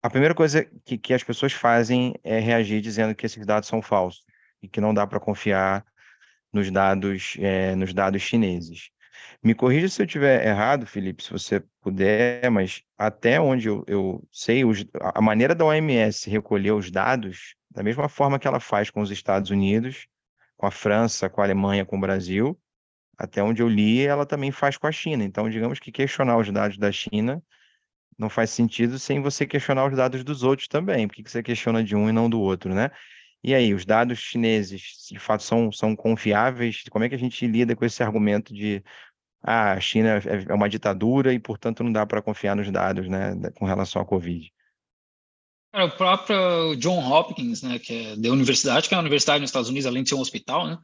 A 0.03 0.09
primeira 0.09 0.35
coisa 0.35 0.65
que, 0.85 0.97
que 0.97 1.13
as 1.13 1.23
pessoas 1.23 1.53
fazem 1.53 2.15
é 2.23 2.39
reagir 2.39 2.81
dizendo 2.81 3.15
que 3.15 3.25
esses 3.25 3.45
dados 3.45 3.69
são 3.69 3.81
falsos 3.81 4.23
e 4.61 4.69
que 4.69 4.81
não 4.81 4.93
dá 4.93 5.07
para 5.07 5.19
confiar 5.19 5.85
nos 6.53 6.71
dados, 6.71 7.35
eh, 7.39 7.75
nos 7.75 7.93
dados 7.93 8.21
chineses. 8.21 8.91
Me 9.43 9.55
corrija 9.55 9.89
se 9.89 10.01
eu 10.01 10.05
estiver 10.07 10.45
errado, 10.47 10.85
Felipe, 10.87 11.23
se 11.23 11.31
você 11.31 11.63
puder, 11.81 12.49
mas 12.51 12.83
até 12.97 13.39
onde 13.41 13.67
eu, 13.69 13.83
eu 13.87 14.27
sei, 14.31 14.65
os- 14.65 14.85
a 15.01 15.21
maneira 15.21 15.55
da 15.55 15.65
OMS 15.65 16.29
recolher 16.29 16.71
os 16.73 16.91
dados, 16.91 17.55
da 17.71 17.83
mesma 17.83 18.09
forma 18.09 18.39
que 18.39 18.47
ela 18.47 18.59
faz 18.61 18.89
com 18.91 19.01
os 19.01 19.11
Estados 19.11 19.51
Unidos, 19.51 20.07
com 20.57 20.67
a 20.67 20.71
França, 20.71 21.29
com 21.29 21.41
a 21.41 21.45
Alemanha, 21.45 21.85
com 21.85 21.97
o 21.97 22.01
Brasil, 22.01 22.59
até 23.17 23.43
onde 23.43 23.61
eu 23.61 23.67
li, 23.67 24.05
ela 24.05 24.25
também 24.25 24.51
faz 24.51 24.77
com 24.77 24.87
a 24.87 24.91
China. 24.91 25.23
Então, 25.23 25.49
digamos 25.49 25.79
que 25.79 25.91
questionar 25.91 26.37
os 26.37 26.51
dados 26.51 26.77
da 26.77 26.91
China 26.91 27.41
não 28.17 28.29
faz 28.29 28.49
sentido 28.49 28.99
sem 28.99 29.21
você 29.21 29.45
questionar 29.45 29.87
os 29.87 29.95
dados 29.95 30.23
dos 30.23 30.43
outros 30.43 30.67
também. 30.67 31.07
Por 31.07 31.15
que 31.15 31.29
você 31.29 31.41
questiona 31.43 31.83
de 31.83 31.95
um 31.95 32.09
e 32.09 32.11
não 32.11 32.29
do 32.29 32.39
outro, 32.39 32.73
né? 32.73 32.91
E 33.43 33.53
aí, 33.53 33.73
os 33.73 33.85
dados 33.85 34.19
chineses, 34.19 35.07
de 35.11 35.19
fato, 35.19 35.43
são, 35.43 35.71
são 35.71 35.95
confiáveis? 35.95 36.83
Como 36.89 37.03
é 37.03 37.09
que 37.09 37.15
a 37.15 37.19
gente 37.19 37.45
lida 37.45 37.75
com 37.75 37.83
esse 37.83 38.01
argumento 38.01 38.53
de 38.53 38.81
ah, 39.41 39.73
a 39.73 39.79
China 39.81 40.17
é 40.17 40.51
é 40.51 40.53
uma 40.53 40.69
ditadura 40.69 41.33
e, 41.33 41.39
portanto, 41.39 41.83
não 41.83 41.91
dá 41.91 42.05
para 42.05 42.21
confiar 42.21 42.55
nos 42.55 42.71
dados, 42.71 43.09
né, 43.09 43.35
com 43.55 43.65
relação 43.65 44.01
à 44.01 44.05
Covid? 44.05 44.49
Cara, 45.73 45.85
O 45.85 45.91
próprio 45.91 46.75
John 46.77 46.99
Hopkins, 46.99 47.61
né, 47.61 47.79
que 47.79 48.05
é 48.05 48.15
da 48.15 48.29
universidade, 48.29 48.87
que 48.87 48.93
é 48.93 48.97
uma 48.97 49.03
universidade 49.03 49.41
nos 49.41 49.49
Estados 49.49 49.69
Unidos, 49.69 49.85
além 49.85 50.03
de 50.03 50.09
ser 50.09 50.15
um 50.15 50.21
hospital, 50.21 50.65
né, 50.65 50.77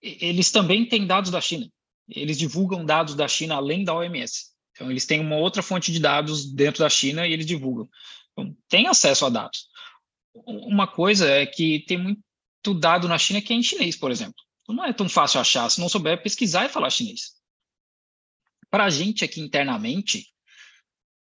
eles 0.00 0.50
também 0.50 0.86
têm 0.88 1.06
dados 1.06 1.30
da 1.30 1.40
China. 1.40 1.70
Eles 2.08 2.38
divulgam 2.38 2.84
dados 2.84 3.14
da 3.14 3.28
China 3.28 3.56
além 3.56 3.84
da 3.84 3.94
OMS. 3.94 4.50
Então, 4.72 4.90
eles 4.90 5.06
têm 5.06 5.20
uma 5.20 5.36
outra 5.36 5.62
fonte 5.62 5.92
de 5.92 6.00
dados 6.00 6.52
dentro 6.52 6.80
da 6.80 6.90
China 6.90 7.26
e 7.26 7.32
eles 7.32 7.46
divulgam. 7.46 7.88
Então, 8.32 8.56
tem 8.68 8.86
acesso 8.86 9.26
a 9.26 9.28
dados. 9.30 9.68
Uma 10.34 10.86
coisa 10.86 11.28
é 11.28 11.46
que 11.46 11.84
tem 11.86 11.98
muito 11.98 12.74
dado 12.78 13.06
na 13.06 13.18
China 13.18 13.40
que 13.40 13.52
é 13.52 13.56
em 13.56 13.62
chinês, 13.62 13.96
por 13.96 14.10
exemplo. 14.10 14.42
Então, 14.62 14.74
não 14.74 14.84
é 14.84 14.92
tão 14.92 15.08
fácil 15.08 15.40
achar. 15.40 15.68
Se 15.70 15.80
não 15.80 15.88
souber 15.88 16.22
pesquisar 16.22 16.64
e 16.64 16.70
falar 16.70 16.90
chinês. 16.90 17.32
Para 18.70 18.84
a 18.84 18.90
gente 18.90 19.24
aqui 19.24 19.40
internamente, 19.40 20.26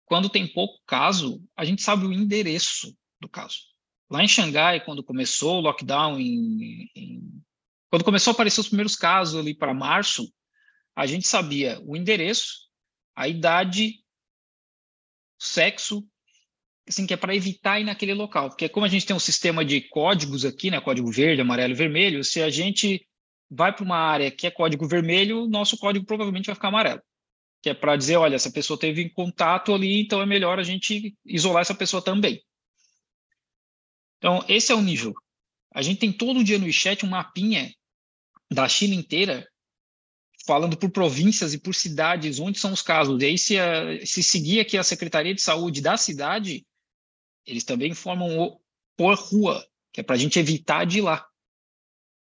quando 0.05 0.29
tem 0.29 0.47
pouco 0.47 0.81
caso, 0.87 1.43
a 1.57 1.65
gente 1.65 1.83
sabe 1.83 2.07
o 2.07 2.13
endereço 2.13 2.97
do 3.21 3.29
caso. 3.29 3.59
Lá 4.11 4.23
em 4.23 4.29
Xangai, 4.29 4.85
quando 4.85 5.03
começou 5.03 5.59
o 5.59 5.61
lockdown, 5.63 6.21
em, 6.21 6.91
em- 6.95 7.43
quando 7.93 8.05
começou 8.05 8.31
a 8.31 8.33
aparecer 8.33 8.59
os 8.59 8.69
primeiros 8.69 8.97
casos 8.97 9.39
ali 9.39 9.55
para 9.55 9.75
março, 9.75 10.33
a 10.97 11.05
gente 11.05 11.29
sabia 11.29 11.79
o 11.85 11.95
endereço, 11.95 12.71
a 13.15 13.29
idade, 13.29 13.97
o 15.39 15.45
sexo, 15.45 16.03
assim, 16.89 17.07
que 17.07 17.13
é 17.13 17.19
para 17.19 17.37
evitar 17.37 17.79
ir 17.79 17.85
naquele 17.85 18.15
local. 18.15 18.49
Porque 18.49 18.67
como 18.67 18.87
a 18.87 18.89
gente 18.89 19.05
tem 19.05 19.15
um 19.15 19.21
sistema 19.21 19.63
de 19.63 19.83
códigos 19.83 20.43
aqui, 20.47 20.71
né, 20.71 20.81
código 20.81 21.13
verde, 21.13 21.43
amarelo 21.43 21.75
e 21.75 21.77
vermelho, 21.77 22.25
se 22.25 22.43
a 22.43 22.49
gente 22.49 23.07
vai 23.51 23.75
para 23.75 23.85
uma 23.85 23.99
área 23.99 24.31
que 24.31 24.47
é 24.47 24.51
código 24.51 24.89
vermelho, 24.89 25.47
nosso 25.47 25.77
código 25.77 26.07
provavelmente 26.07 26.47
vai 26.47 26.55
ficar 26.55 26.69
amarelo 26.69 27.03
que 27.63 27.71
é 27.71 27.75
para 27.75 27.95
dizer, 27.95 28.17
olha, 28.17 28.35
essa 28.35 28.51
pessoa 28.51 28.77
teve 28.77 29.09
contato 29.11 29.73
ali, 29.73 30.01
então 30.01 30.21
é 30.21 30.27
melhor 30.27 30.59
a 30.59 30.65
gente 30.65 31.17
isolar 31.25 31.61
essa 31.61 31.75
pessoa 31.75 32.03
também. 32.03 32.43
Então, 34.19 34.45
esse 34.49 34.73
é 34.73 34.75
o 34.75 34.81
nível. 34.81 35.15
A 35.73 35.81
gente 35.81 36.01
tem 36.01 36.13
todo 36.13 36.43
dia 36.43 36.59
no 36.59 36.71
chat 36.73 37.07
um 37.07 37.11
mapinha 37.11 37.73
da 38.53 38.69
China 38.69 38.95
inteira 38.95 39.49
falando 40.47 40.77
por 40.77 40.91
províncias 40.91 41.55
e 41.55 41.59
por 41.59 41.75
cidades 41.75 42.39
onde 42.39 42.59
são 42.59 42.73
os 42.73 42.83
casos. 42.83 43.21
E 43.23 43.27
aí, 43.27 43.39
se, 43.39 43.59
a, 43.59 44.05
se 44.05 44.23
seguir 44.23 44.61
aqui 44.61 44.77
a 44.77 44.83
Secretaria 44.83 45.35
de 45.35 45.41
Saúde 45.41 45.81
da 45.81 45.97
cidade, 45.97 46.67
eles 47.47 47.65
também 47.65 47.91
informam 47.91 48.39
o, 48.39 48.61
por 48.97 49.15
rua, 49.15 49.67
que 49.93 50.01
é 50.01 50.05
para 50.05 50.17
a 50.17 50.19
gente 50.19 50.39
evitar 50.39 50.85
de 50.85 50.99
ir 50.99 51.03
lá. 51.03 51.27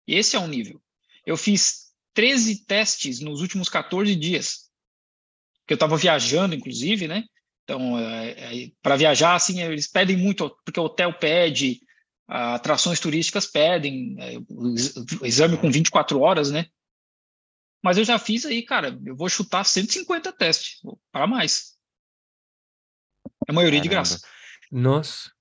Esse 0.06 0.36
é 0.36 0.40
o 0.40 0.48
nível. 0.48 0.82
Eu 1.26 1.38
fiz 1.38 1.94
13 2.14 2.66
testes 2.66 3.20
nos 3.20 3.42
últimos 3.42 3.70
14 3.70 4.16
dias 4.16 4.70
que 5.66 5.74
eu 5.74 5.76
estava 5.76 5.96
viajando, 5.96 6.56
inclusive, 6.56 7.08
né? 7.08 7.24
Então, 7.64 7.98
é, 7.98 8.32
é, 8.32 8.72
para 8.82 8.98
viajar, 8.98 9.36
assim, 9.36 9.62
eles 9.62 9.88
pedem 9.88 10.18
muito, 10.18 10.50
porque 10.66 10.80
o 10.80 10.84
hotel 10.84 11.14
pede, 11.14 11.80
atrações 12.28 13.00
turísticas 13.00 13.46
pedem, 13.46 14.16
é, 14.20 14.38
o, 14.50 14.74
o 15.22 15.26
exame 15.26 15.58
com 15.58 15.70
24 15.72 16.20
horas, 16.20 16.52
né? 16.52 16.68
Mas 17.84 17.98
eu 17.98 18.06
já 18.06 18.18
fiz 18.18 18.46
aí, 18.46 18.64
cara, 18.64 18.98
eu 19.06 19.16
vou 19.16 19.28
chutar 19.28 19.64
150 19.66 20.32
testes, 20.32 20.80
para 21.12 21.28
mais. 21.28 21.78
A 23.48 23.52
maioria 23.52 23.82
de 23.82 23.90
Caramba. 23.90 24.08
graça. 24.10 24.26
Nossa. 24.72 25.32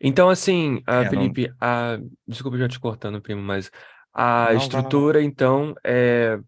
Então, 0.00 0.28
assim, 0.28 0.82
É, 0.86 1.04
não- 1.04 1.10
Felipe, 1.10 1.54
a... 1.60 1.98
desculpa 2.26 2.58
já 2.58 2.68
te 2.68 2.78
cortando, 2.80 3.22
primo, 3.22 3.40
mas 3.40 3.70
a 4.12 4.52
Não, 4.52 4.56
estrutura, 4.58 5.22
então, 5.22 5.74
é 5.84 6.38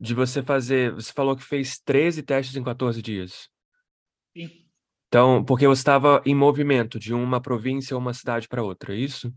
de 0.00 0.14
você 0.14 0.42
fazer. 0.42 0.92
Você 0.92 1.12
falou 1.12 1.36
que 1.36 1.44
fez 1.44 1.78
13 1.78 2.22
testes 2.22 2.56
em 2.56 2.64
14 2.64 3.00
dias. 3.00 3.48
Sim. 4.36 4.66
Então, 5.10 5.44
porque 5.44 5.66
você 5.66 5.80
estava 5.80 6.22
em 6.24 6.36
movimento 6.36 6.96
de 6.96 7.12
uma 7.12 7.40
província 7.40 7.96
ou 7.96 8.00
uma 8.00 8.14
cidade 8.14 8.46
para 8.46 8.62
outra, 8.62 8.94
é 8.94 8.98
isso? 8.98 9.34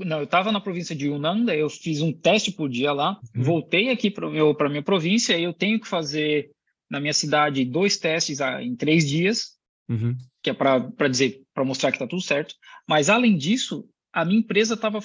Não, 0.00 0.18
eu 0.18 0.24
estava 0.24 0.50
na 0.50 0.60
província 0.60 0.96
de 0.96 1.06
Yunnan, 1.06 1.46
eu 1.52 1.70
fiz 1.70 2.02
um 2.02 2.12
teste 2.12 2.50
por 2.50 2.68
dia 2.68 2.92
lá, 2.92 3.20
Uhum. 3.36 3.42
voltei 3.44 3.88
aqui 3.90 4.10
para 4.10 4.26
a 4.26 4.68
minha 4.68 4.82
província 4.82 5.38
e 5.38 5.44
eu 5.44 5.52
tenho 5.52 5.78
que 5.80 5.86
fazer 5.86 6.50
na 6.90 6.98
minha 6.98 7.12
cidade 7.14 7.64
dois 7.64 7.98
testes 7.98 8.40
ah, 8.40 8.60
em 8.60 8.74
três 8.74 9.08
dias, 9.08 9.56
Uhum. 9.88 10.16
que 10.42 10.50
é 10.50 10.52
para 10.52 11.08
dizer, 11.08 11.40
para 11.54 11.64
mostrar 11.64 11.92
que 11.92 11.96
está 11.96 12.06
tudo 12.06 12.20
certo. 12.20 12.54
Mas 12.86 13.08
além 13.08 13.36
disso, 13.36 13.88
a 14.12 14.24
minha 14.24 14.40
empresa 14.40 14.74
estava 14.74 14.98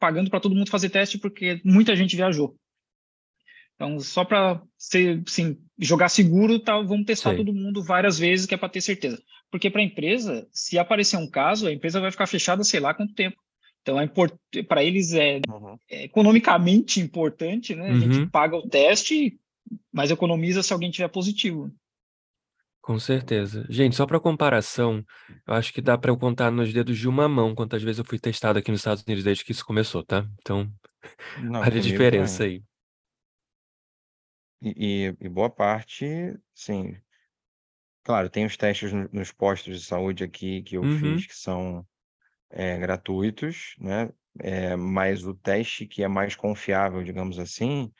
pagando 0.00 0.30
para 0.30 0.40
todo 0.40 0.54
mundo 0.54 0.68
fazer 0.68 0.90
teste 0.90 1.16
porque 1.16 1.60
muita 1.64 1.94
gente 1.94 2.16
viajou. 2.16 2.56
Então, 3.80 3.98
só 3.98 4.26
para 4.26 4.60
assim, 5.26 5.56
jogar 5.78 6.10
seguro, 6.10 6.58
tá, 6.58 6.78
vamos 6.82 7.06
testar 7.06 7.30
Sei. 7.30 7.38
todo 7.38 7.50
mundo 7.54 7.82
várias 7.82 8.18
vezes, 8.18 8.44
que 8.44 8.54
é 8.54 8.58
para 8.58 8.68
ter 8.68 8.82
certeza. 8.82 9.18
Porque 9.50 9.70
para 9.70 9.80
a 9.80 9.84
empresa, 9.84 10.46
se 10.52 10.78
aparecer 10.78 11.16
um 11.16 11.26
caso, 11.26 11.66
a 11.66 11.72
empresa 11.72 11.98
vai 11.98 12.10
ficar 12.10 12.26
fechada 12.26 12.62
sei 12.62 12.78
lá 12.78 12.92
quanto 12.92 13.14
tempo. 13.14 13.38
Então, 13.80 13.98
é 13.98 14.04
import... 14.04 14.34
para 14.68 14.84
eles 14.84 15.14
é, 15.14 15.40
Uhum. 15.48 15.78
é 15.88 16.04
economicamente 16.04 17.00
importante, 17.00 17.74
né? 17.74 17.88
A 17.88 17.92
Uhum. 17.94 18.00
gente 18.00 18.26
paga 18.30 18.54
o 18.54 18.68
teste, 18.68 19.40
mas 19.90 20.10
economiza 20.10 20.62
se 20.62 20.74
alguém 20.74 20.90
tiver 20.90 21.08
positivo. 21.08 21.70
Com 22.82 22.98
certeza. 22.98 23.64
Gente, 23.70 23.96
só 23.96 24.04
para 24.04 24.20
comparação, 24.20 25.02
eu 25.46 25.54
acho 25.54 25.72
que 25.72 25.80
dá 25.80 25.96
para 25.96 26.10
eu 26.10 26.18
contar 26.18 26.50
nos 26.50 26.70
dedos 26.70 26.98
de 26.98 27.08
uma 27.08 27.26
mão 27.26 27.54
quantas 27.54 27.82
vezes 27.82 27.98
eu 27.98 28.04
fui 28.04 28.18
testado 28.18 28.58
aqui 28.58 28.70
nos 28.70 28.80
Estados 28.80 29.02
Unidos 29.06 29.24
desde 29.24 29.42
que 29.42 29.52
isso 29.52 29.64
começou, 29.64 30.04
tá? 30.04 30.26
Então, 30.40 30.70
Não, 31.50 31.60
olha 31.60 31.78
a 31.78 31.80
diferença 31.80 32.38
também. 32.44 32.56
aí. 32.58 32.69
E, 34.62 35.14
e 35.20 35.28
boa 35.28 35.50
parte, 35.50 36.06
sim. 36.54 36.96
Claro, 38.02 38.30
tem 38.30 38.44
os 38.46 38.56
testes 38.56 38.92
no- 38.92 39.08
nos 39.12 39.30
postos 39.32 39.78
de 39.80 39.84
saúde 39.84 40.24
aqui 40.24 40.62
que 40.62 40.76
eu 40.76 40.84
Uhum. 40.84 40.86
fiz 40.86 41.26
que 41.26 41.36
são 41.36 41.86
é, 42.50 42.78
gratuitos, 42.78 43.76
né? 43.80 44.10
É, 44.40 44.76
mas 44.76 45.24
o 45.26 45.34
teste 45.34 45.86
que 45.86 46.02
é 46.04 46.08
mais 46.08 46.36
confiável, 46.36 47.02
digamos 47.04 47.38
assim, 47.38 47.92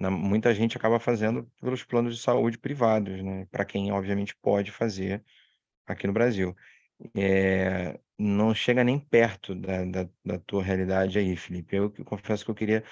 na- 0.00 0.10
muita 0.10 0.54
gente 0.54 0.76
acaba 0.76 1.00
fazendo 1.00 1.50
pelos 1.60 1.84
planos 1.84 2.16
de 2.16 2.22
saúde 2.22 2.58
privados, 2.58 3.22
né? 3.24 3.46
Para 3.50 3.64
quem, 3.66 3.92
obviamente, 3.92 4.36
pode 4.42 4.72
fazer 4.72 5.24
aqui 5.86 6.06
no 6.06 6.12
Brasil. 6.12 6.56
É, 7.16 7.98
não 8.18 8.54
chega 8.54 8.82
nem 8.84 8.98
perto 8.98 9.54
da, 9.54 9.84
da, 9.84 10.08
da 10.24 10.38
tua 10.40 10.62
realidade 10.62 11.18
aí, 11.18 11.36
Felipe. 11.36 11.76
Eu, 11.76 11.90
confesso 12.04 12.44
que 12.44 12.50
eu 12.50 12.54
queria 12.54 12.84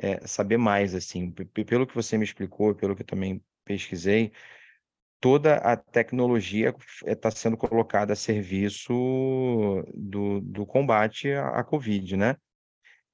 é, 0.00 0.26
saber 0.26 0.56
mais, 0.56 0.94
assim, 0.94 1.30
pelo 1.30 1.86
que 1.86 1.94
você 1.94 2.16
me 2.16 2.24
explicou, 2.24 2.74
pelo 2.74 2.96
que 2.96 3.02
eu 3.02 3.06
também 3.06 3.42
pesquisei, 3.64 4.32
toda 5.20 5.56
a 5.56 5.76
tecnologia 5.76 6.74
está 7.06 7.30
sendo 7.30 7.56
colocada 7.56 8.14
a 8.14 8.16
serviço 8.16 8.92
do, 9.94 10.40
do 10.40 10.66
combate 10.66 11.30
à, 11.32 11.60
à 11.60 11.64
Covid, 11.64 12.16
né? 12.16 12.36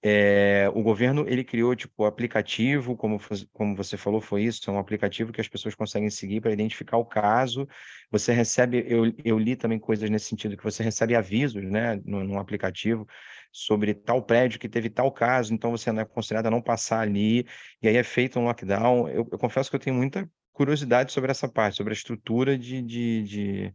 É, 0.09 0.71
o 0.73 0.83
governo 0.85 1.27
ele 1.27 1.43
criou 1.43 1.75
tipo 1.75 2.05
aplicativo, 2.05 2.97
como, 2.97 3.19
como 3.53 3.75
você 3.75 3.97
falou, 3.97 4.21
foi 4.21 4.45
isso, 4.45 4.71
é 4.71 4.73
um 4.73 4.79
aplicativo 4.79 5.33
que 5.33 5.41
as 5.41 5.49
pessoas 5.49 5.75
conseguem 5.75 6.09
seguir 6.11 6.41
para 6.41 6.53
identificar 6.53 6.97
o 6.97 7.05
caso. 7.05 7.67
Você 8.09 8.33
recebe, 8.33 8.85
eu, 8.87 9.13
eu 9.25 9.37
li 9.37 9.57
também 9.57 9.81
coisas 9.81 10.09
nesse 10.09 10.27
sentido, 10.27 10.57
que 10.57 10.63
você 10.63 10.81
recebe 10.85 11.17
avisos, 11.17 11.65
né, 11.65 12.01
no, 12.05 12.39
aplicativo 12.39 13.05
sobre 13.51 13.95
tal 13.95 14.23
prédio 14.23 14.61
que 14.61 14.69
teve 14.69 14.89
tal 14.89 15.11
caso, 15.11 15.53
então 15.53 15.73
você 15.73 15.91
não 15.91 16.03
é 16.03 16.05
considerado 16.05 16.47
a 16.47 16.51
não 16.53 16.63
passar 16.63 17.01
ali, 17.01 17.45
e 17.83 17.89
aí 17.89 17.97
é 17.97 18.05
feito 18.05 18.39
um 18.39 18.45
lockdown. 18.45 19.09
Eu, 19.09 19.29
eu 19.33 19.39
confesso 19.39 19.69
que 19.69 19.75
eu 19.75 19.81
tenho 19.81 19.97
muita 19.97 20.31
curiosidade 20.53 21.11
sobre 21.13 21.33
essa 21.33 21.49
parte, 21.49 21.79
sobre 21.79 21.93
a 21.93 21.97
estrutura 21.97 22.57
de, 22.57 22.81
de, 22.81 23.23
de, 23.25 23.75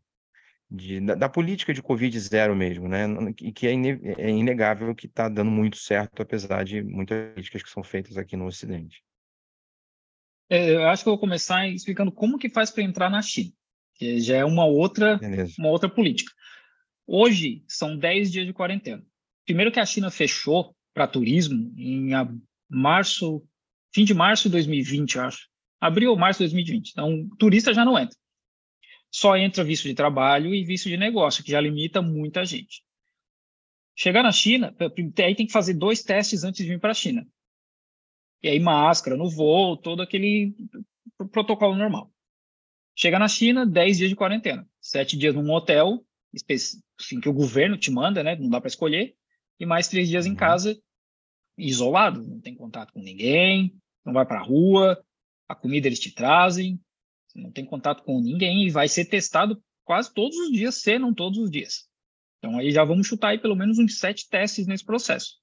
de- 0.72 1.01
da, 1.01 1.16
da 1.16 1.30
política 1.30 1.74
de 1.74 1.82
Covid 1.82 2.18
zero 2.18 2.56
mesmo, 2.56 2.88
né? 2.88 3.06
E 3.42 3.51
que 3.51 3.68
é, 3.68 3.74
ine- 3.74 4.00
é 4.18 4.30
inegável 4.30 4.96
que 4.96 5.06
está 5.06 5.28
dando 5.28 5.51
muito 5.51 5.78
certo, 5.78 6.22
apesar 6.22 6.63
de 6.63 6.82
muitas 6.82 7.34
críticas 7.34 7.63
que 7.63 7.70
são 7.70 7.84
feitas 7.84 8.18
aqui 8.18 8.38
no 8.38 8.46
Ocidente. 8.46 9.04
É, 10.50 10.75
eu 10.75 10.88
acho 10.88 11.04
que 11.04 11.10
eu 11.10 11.13
vou 11.13 11.20
começar 11.20 11.68
explicando 11.68 12.12
como 12.12 12.38
que 12.38 12.50
faz 12.50 12.72
para 12.72 12.84
entrar 12.84 13.10
na 13.10 13.22
China, 13.22 13.51
que 13.96 14.20
já 14.22 14.38
é 14.38 14.46
uma 14.46 14.66
outra, 14.66 15.18
Beleza. 15.18 15.54
uma 15.60 15.70
outra 15.70 15.90
política. 15.90 16.32
Hoje 17.06 17.63
são 17.68 17.98
10 17.98 18.32
dias 18.32 18.46
de 18.46 18.54
quarentena. 18.54 19.06
Primeiro 19.46 19.72
que 19.72 19.80
a 19.80 19.86
China 19.86 20.10
fechou 20.10 20.75
para 20.94 21.08
turismo 21.08 21.74
em 21.78 22.12
março, 22.70 23.44
fim 23.94 24.06
de 24.06 24.13
março 24.13 24.44
de 24.44 24.51
2020, 24.54 25.16
eu 25.16 25.24
acho. 25.24 25.48
Abril 25.80 26.12
ou 26.12 26.18
março 26.18 26.40
de 26.40 26.46
2020. 26.46 26.92
Então, 26.92 27.28
turista 27.38 27.74
já 27.74 27.84
não 27.84 27.98
entra. 27.98 28.16
Só 29.12 29.36
entra 29.36 29.63
visto 29.63 29.88
de 29.88 29.94
trabalho 29.94 30.56
e 30.56 30.63
visto 30.63 30.88
de 30.88 30.96
negócio, 30.96 31.44
que 31.44 31.51
já 31.51 31.60
limita 31.60 32.01
muita 32.01 32.46
gente. 32.46 32.82
Chegar 33.96 34.24
na 34.24 34.32
China, 34.32 34.74
aí 35.20 35.36
tem 35.36 35.46
que 35.46 35.51
fazer 35.51 35.74
dois 35.74 36.01
testes 36.01 36.44
antes 36.44 36.63
de 36.63 36.72
vir 36.72 36.80
para 36.80 36.91
a 36.91 36.96
China. 36.96 37.27
E 38.41 38.48
aí 38.48 38.60
máscara 38.60 39.18
no 39.18 39.30
voo, 39.30 39.77
todo 39.77 40.01
aquele 40.01 40.56
protocolo 41.32 41.75
normal. 41.75 42.12
Chega 42.96 43.20
na 43.20 43.27
China, 43.27 43.65
10 43.65 43.98
dias 43.98 44.10
de 44.10 44.15
quarentena. 44.15 44.68
Sete 44.80 45.18
dias 45.18 45.36
num 45.36 45.51
hotel, 45.51 46.03
assim, 47.00 47.20
que 47.22 47.30
o 47.30 47.34
governo 47.34 47.77
te 47.77 47.91
manda, 47.91 48.24
né? 48.24 48.36
Não 48.36 48.50
dá 48.50 48.60
para 48.60 48.68
escolher. 48.68 49.15
E 49.60 49.65
mais 49.65 49.88
três 49.88 50.10
dias 50.10 50.25
em 50.25 50.32
Uhum. 50.32 50.36
casa, 50.38 50.82
isolado. 51.58 52.25
Não 52.25 52.39
tem 52.39 52.56
contato 52.56 52.94
com 52.94 53.01
ninguém, 53.01 53.75
não 54.03 54.13
vai 54.13 54.25
para 54.25 54.39
a 54.39 54.44
rua, 54.44 55.03
a 55.48 55.53
comida 55.56 55.88
eles 55.88 56.00
te 56.00 56.12
trazem, 56.12 56.80
não 57.36 57.52
tem 57.52 57.66
contato 57.66 58.04
com 58.04 58.22
ninguém 58.22 58.65
e 58.65 58.70
vai 58.70 58.88
ser 58.88 59.06
testado 59.06 59.62
quase 59.84 60.13
todos 60.13 60.38
os 60.38 60.52
dias, 60.52 60.76
se 60.76 60.98
não 60.98 61.13
todos 61.13 61.38
os 61.39 61.52
dias. 61.52 61.89
Então 62.39 62.58
aí 62.58 62.72
já 62.72 62.84
vamos 62.84 63.08
chutar 63.08 63.30
aí 63.30 63.39
pelo 63.39 63.56
menos 63.56 63.78
uns 63.80 64.00
sete 64.00 64.28
testes 64.30 64.67
nesse 64.67 64.86
processo. 64.86 65.39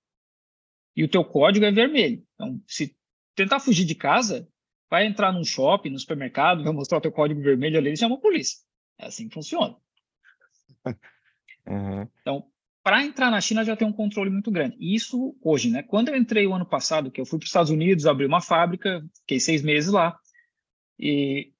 E 0.96 1.04
o 1.04 1.08
teu 1.08 1.24
código 1.24 1.64
é 1.64 1.70
vermelho. 1.70 2.24
Então, 2.34 2.60
se 2.66 2.96
tentar 3.34 3.60
fugir 3.60 3.84
de 3.84 3.94
casa, 3.94 4.48
vai 4.90 5.06
entrar 5.06 5.32
num 5.32 5.44
shopping, 5.44 5.90
no 5.90 5.98
supermercado, 5.98 6.64
vai 6.64 6.72
mostrar 6.72 6.98
o 6.98 7.00
teu 7.00 7.12
código 7.12 7.40
vermelho 7.40 7.78
ali, 7.78 7.90
eles 7.90 8.00
chamam 8.00 8.18
a 8.18 8.20
polícia. 8.20 8.58
É 8.98 9.06
assim 9.06 9.28
que 9.28 9.34
funciona. 9.34 9.76
Uhum. 11.68 12.08
Então, 12.22 12.50
para 12.82 13.04
entrar 13.04 13.30
na 13.30 13.42
China 13.42 13.62
já 13.62 13.76
tem 13.76 13.86
um 13.86 13.92
controle 13.92 14.30
muito 14.30 14.50
grande. 14.50 14.74
E 14.80 14.94
Isso 14.94 15.36
hoje, 15.42 15.68
né? 15.68 15.82
Quando 15.82 16.08
eu 16.08 16.16
entrei 16.16 16.46
o 16.46 16.54
ano 16.54 16.64
passado, 16.64 17.10
que 17.10 17.20
eu 17.20 17.26
fui 17.26 17.38
para 17.38 17.44
os 17.44 17.50
Estados 17.50 17.70
Unidos, 17.70 18.06
abri 18.06 18.24
uma 18.24 18.40
fábrica, 18.40 19.04
fiquei 19.20 19.38
seis 19.38 19.60
meses 19.60 19.92
lá, 19.92 20.18
e 20.98 21.52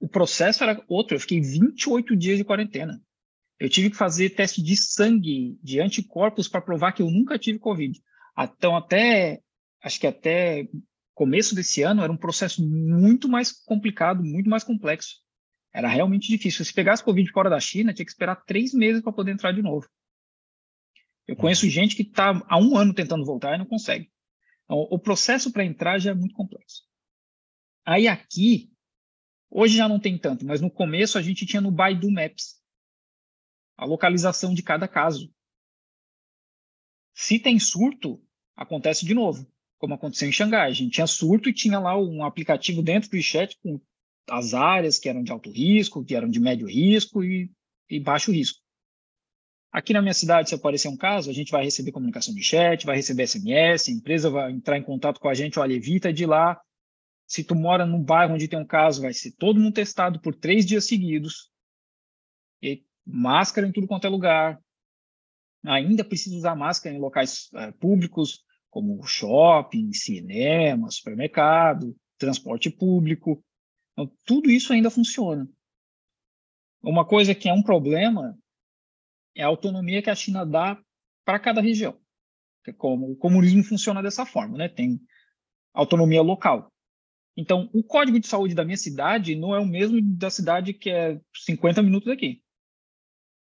o 0.00 0.08
processo 0.08 0.62
era 0.62 0.82
outro. 0.88 1.16
Eu 1.16 1.20
fiquei 1.20 1.40
28 1.40 2.16
dias 2.16 2.38
de 2.38 2.44
quarentena. 2.44 3.00
Eu 3.58 3.68
tive 3.68 3.90
que 3.90 3.96
fazer 3.96 4.30
teste 4.30 4.62
de 4.62 4.76
sangue, 4.76 5.58
de 5.62 5.80
anticorpos, 5.80 6.48
para 6.48 6.60
provar 6.60 6.92
que 6.92 7.02
eu 7.02 7.10
nunca 7.10 7.38
tive 7.38 7.58
Covid. 7.58 8.00
Então, 8.38 8.76
até, 8.76 9.40
acho 9.82 9.98
que 9.98 10.06
até 10.06 10.68
começo 11.18 11.52
desse 11.52 11.82
ano, 11.82 12.04
era 12.04 12.12
um 12.12 12.16
processo 12.16 12.64
muito 12.64 13.28
mais 13.28 13.50
complicado, 13.50 14.22
muito 14.22 14.48
mais 14.48 14.62
complexo. 14.62 15.16
Era 15.74 15.88
realmente 15.88 16.28
difícil. 16.28 16.64
Se 16.64 16.72
pegasse 16.72 17.02
Covid 17.02 17.28
fora 17.32 17.50
da 17.50 17.58
China, 17.58 17.92
tinha 17.92 18.06
que 18.06 18.12
esperar 18.12 18.36
três 18.44 18.72
meses 18.72 19.02
para 19.02 19.12
poder 19.12 19.32
entrar 19.32 19.50
de 19.50 19.60
novo. 19.60 19.88
Eu 21.26 21.34
conheço 21.34 21.68
gente 21.68 21.96
que 21.96 22.02
está 22.02 22.40
há 22.48 22.56
um 22.56 22.76
ano 22.76 22.94
tentando 22.94 23.24
voltar 23.24 23.56
e 23.56 23.58
não 23.58 23.66
consegue. 23.66 24.08
Então, 24.64 24.78
o 24.78 24.98
processo 24.98 25.52
para 25.52 25.64
entrar 25.64 25.98
já 25.98 26.12
é 26.12 26.14
muito 26.14 26.34
complexo. 26.34 26.84
Aí 27.84 28.06
aqui, 28.06 28.70
hoje 29.50 29.76
já 29.76 29.88
não 29.88 29.98
tem 29.98 30.18
tanto, 30.18 30.44
mas 30.44 30.60
no 30.60 30.70
começo 30.70 31.18
a 31.18 31.22
gente 31.22 31.46
tinha 31.46 31.60
no 31.60 31.70
Baidu 31.70 32.10
Maps 32.10 32.58
a 33.76 33.84
localização 33.84 34.52
de 34.52 34.62
cada 34.62 34.88
caso. 34.88 35.32
Se 37.14 37.38
tem 37.38 37.58
surto, 37.58 38.22
acontece 38.56 39.06
de 39.06 39.14
novo, 39.14 39.46
como 39.78 39.94
aconteceu 39.94 40.28
em 40.28 40.32
Xangai. 40.32 40.68
A 40.68 40.74
gente 40.74 40.92
tinha 40.92 41.06
surto 41.06 41.48
e 41.48 41.54
tinha 41.54 41.78
lá 41.78 41.96
um 41.96 42.24
aplicativo 42.24 42.82
dentro 42.82 43.08
do 43.08 43.14
WeChat 43.14 43.56
com 43.62 43.80
as 44.28 44.52
áreas 44.52 44.98
que 44.98 45.08
eram 45.08 45.22
de 45.22 45.32
alto 45.32 45.50
risco, 45.50 46.04
que 46.04 46.14
eram 46.14 46.28
de 46.28 46.40
médio 46.40 46.66
risco 46.66 47.24
e, 47.24 47.50
e 47.88 47.98
baixo 48.00 48.32
risco. 48.32 48.58
Aqui 49.70 49.92
na 49.92 50.02
minha 50.02 50.14
cidade, 50.14 50.48
se 50.48 50.54
aparecer 50.54 50.88
um 50.88 50.96
caso, 50.96 51.30
a 51.30 51.32
gente 51.32 51.52
vai 51.52 51.62
receber 51.62 51.92
comunicação 51.92 52.34
de 52.34 52.42
chat, 52.42 52.86
vai 52.86 52.96
receber 52.96 53.26
SMS, 53.26 53.88
a 53.88 53.92
empresa 53.92 54.30
vai 54.30 54.50
entrar 54.50 54.78
em 54.78 54.82
contato 54.82 55.20
com 55.20 55.28
a 55.28 55.34
gente, 55.34 55.58
olha, 55.58 55.74
evita 55.74 56.12
de 56.12 56.24
ir 56.24 56.26
lá. 56.26 56.60
Se 57.28 57.44
tu 57.44 57.54
mora 57.54 57.84
num 57.84 58.02
bairro 58.02 58.34
onde 58.34 58.48
tem 58.48 58.58
um 58.58 58.66
caso, 58.66 59.02
vai 59.02 59.12
ser 59.12 59.32
todo 59.32 59.60
mundo 59.60 59.74
testado 59.74 60.18
por 60.18 60.34
três 60.34 60.64
dias 60.64 60.86
seguidos. 60.86 61.52
E 62.62 62.82
máscara 63.04 63.68
em 63.68 63.72
tudo 63.72 63.86
quanto 63.86 64.06
é 64.06 64.10
lugar. 64.10 64.58
Ainda 65.66 66.02
precisa 66.02 66.34
usar 66.34 66.56
máscara 66.56 66.96
em 66.96 66.98
locais 66.98 67.50
uh, 67.52 67.70
públicos, 67.78 68.42
como 68.70 69.02
shopping, 69.02 69.92
cinema, 69.92 70.90
supermercado, 70.90 71.94
transporte 72.16 72.70
público. 72.70 73.44
Então, 73.92 74.10
tudo 74.24 74.50
isso 74.50 74.72
ainda 74.72 74.90
funciona. 74.90 75.46
Uma 76.82 77.04
coisa 77.06 77.34
que 77.34 77.48
é 77.48 77.52
um 77.52 77.62
problema 77.62 78.38
é 79.34 79.42
a 79.42 79.48
autonomia 79.48 80.00
que 80.00 80.08
a 80.08 80.14
China 80.14 80.46
dá 80.46 80.82
para 81.26 81.38
cada 81.38 81.60
região. 81.60 82.00
Como 82.78 83.10
o 83.10 83.16
comunismo 83.16 83.62
funciona 83.62 84.02
dessa 84.02 84.24
forma, 84.24 84.56
né? 84.56 84.68
Tem 84.68 84.98
autonomia 85.74 86.22
local. 86.22 86.72
Então, 87.40 87.70
o 87.72 87.84
código 87.84 88.18
de 88.18 88.26
saúde 88.26 88.52
da 88.52 88.64
minha 88.64 88.76
cidade 88.76 89.36
não 89.36 89.54
é 89.54 89.60
o 89.60 89.64
mesmo 89.64 90.02
da 90.02 90.28
cidade 90.28 90.74
que 90.74 90.90
é 90.90 91.20
50 91.32 91.80
minutos 91.84 92.08
daqui. 92.08 92.42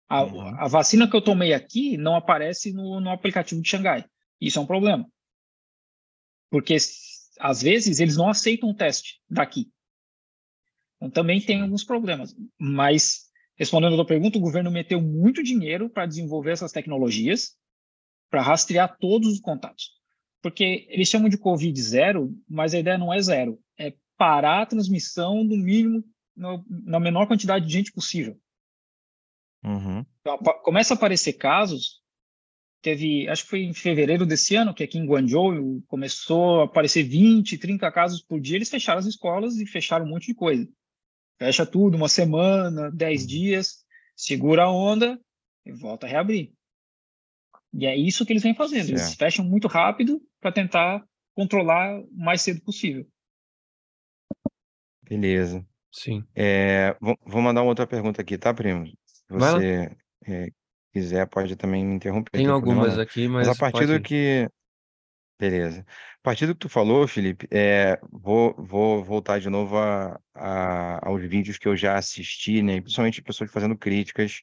A, 0.07 0.23
uhum. 0.23 0.47
a 0.61 0.67
vacina 0.69 1.09
que 1.09 1.13
eu 1.13 1.21
tomei 1.21 1.53
aqui 1.53 1.97
não 1.97 2.15
aparece 2.15 2.71
no, 2.71 3.01
no 3.01 3.09
aplicativo 3.09 3.61
de 3.61 3.67
Xangai. 3.67 4.05
Isso 4.39 4.57
é 4.57 4.61
um 4.61 4.65
problema. 4.65 5.05
Porque, 6.49 6.77
às 7.37 7.61
vezes, 7.61 7.99
eles 7.99 8.15
não 8.15 8.29
aceitam 8.29 8.69
o 8.69 8.73
teste 8.73 9.21
daqui. 9.29 9.69
Então, 10.95 11.09
também 11.09 11.41
tem 11.41 11.61
alguns 11.61 11.83
problemas. 11.83 12.33
Mas, 12.57 13.29
respondendo 13.57 13.91
a 13.91 13.97
tua 13.97 14.07
pergunta, 14.07 14.37
o 14.37 14.41
governo 14.41 14.71
meteu 14.71 15.01
muito 15.01 15.43
dinheiro 15.43 15.89
para 15.89 16.05
desenvolver 16.05 16.51
essas 16.51 16.71
tecnologias, 16.71 17.57
para 18.29 18.41
rastrear 18.41 18.97
todos 18.97 19.33
os 19.33 19.41
contatos. 19.41 20.00
Porque 20.41 20.87
eles 20.89 21.07
chamam 21.07 21.29
de 21.29 21.37
Covid 21.37 21.79
zero, 21.81 22.35
mas 22.49 22.73
a 22.73 22.79
ideia 22.79 22.97
não 22.97 23.13
é 23.13 23.21
zero. 23.21 23.59
É 23.77 23.93
parar 24.17 24.63
a 24.63 24.65
transmissão 24.65 25.43
no 25.43 25.55
mínimo, 25.55 26.03
no, 26.35 26.65
na 26.69 26.99
menor 26.99 27.27
quantidade 27.27 27.65
de 27.65 27.73
gente 27.73 27.91
possível. 27.91 28.39
Uhum. 29.63 30.05
Então, 30.21 30.37
começa 30.63 30.93
a 30.93 30.97
aparecer 30.97 31.33
casos. 31.33 32.01
Teve, 32.81 33.27
acho 33.29 33.43
que 33.43 33.49
foi 33.49 33.59
em 33.61 33.73
fevereiro 33.73 34.25
desse 34.25 34.55
ano, 34.55 34.73
que 34.73 34.83
aqui 34.83 34.97
em 34.97 35.05
Guangzhou 35.05 35.81
começou 35.87 36.61
a 36.61 36.65
aparecer 36.65 37.03
20, 37.03 37.59
30 37.59 37.91
casos 37.91 38.21
por 38.23 38.39
dia. 38.39 38.55
Eles 38.55 38.69
fecharam 38.69 38.99
as 38.99 39.05
escolas 39.05 39.59
e 39.59 39.67
fecharam 39.67 40.05
um 40.05 40.09
monte 40.09 40.27
de 40.27 40.33
coisa. 40.33 40.67
Fecha 41.37 41.65
tudo, 41.65 41.95
uma 41.95 42.09
semana, 42.09 42.89
10 42.91 43.27
dias, 43.27 43.85
segura 44.15 44.63
a 44.63 44.71
onda 44.71 45.19
e 45.65 45.71
volta 45.71 46.07
a 46.07 46.09
reabrir. 46.09 46.53
E 47.73 47.85
é 47.85 47.95
isso 47.95 48.25
que 48.25 48.33
eles 48.33 48.43
vêm 48.43 48.55
fazendo. 48.55 48.89
Eles 48.89 49.01
certo. 49.03 49.17
fecham 49.17 49.45
muito 49.45 49.67
rápido 49.67 50.21
para 50.39 50.51
tentar 50.51 51.03
controlar 51.33 51.99
o 52.01 52.09
mais 52.13 52.41
cedo 52.41 52.61
possível. 52.61 53.05
Beleza. 55.03 55.65
Sim. 55.91 56.25
É, 56.35 56.95
vou, 57.01 57.17
vou 57.25 57.41
mandar 57.41 57.61
uma 57.61 57.69
outra 57.69 57.87
pergunta 57.87 58.21
aqui, 58.21 58.37
tá, 58.37 58.53
primo? 58.53 58.85
Se 59.05 59.23
você 59.29 59.97
é, 60.27 60.47
quiser, 60.93 61.27
pode 61.27 61.55
também 61.55 61.85
me 61.85 61.95
interromper, 61.95 62.31
Tem 62.31 62.45
problema 62.45 62.85
algumas 62.85 62.93
não. 62.95 63.01
aqui, 63.01 63.27
Mas 63.27 63.47
a 63.47 63.51
mas 63.51 63.59
partir 63.59 63.73
pode 63.79 63.93
do 63.99 64.01
que. 64.01 64.49
Beleza. 65.39 65.81
A 66.19 66.21
partir 66.23 66.47
do 66.47 66.53
que 66.55 66.59
tu 66.59 66.69
falou, 66.69 67.07
Felipe, 67.07 67.47
é, 67.51 67.99
vou, 68.11 68.55
vou 68.57 69.03
voltar 69.03 69.39
de 69.39 69.49
novo 69.49 69.77
a, 69.77 70.19
a- 70.35 71.07
aos 71.07 71.21
vídeos 71.23 71.57
que 71.57 71.67
eu 71.67 71.75
já 71.75 71.97
assisti, 71.97 72.61
né? 72.61 72.81
Principalmente 72.81 73.21
pessoas 73.23 73.51
fazendo 73.51 73.77
críticas 73.77 74.41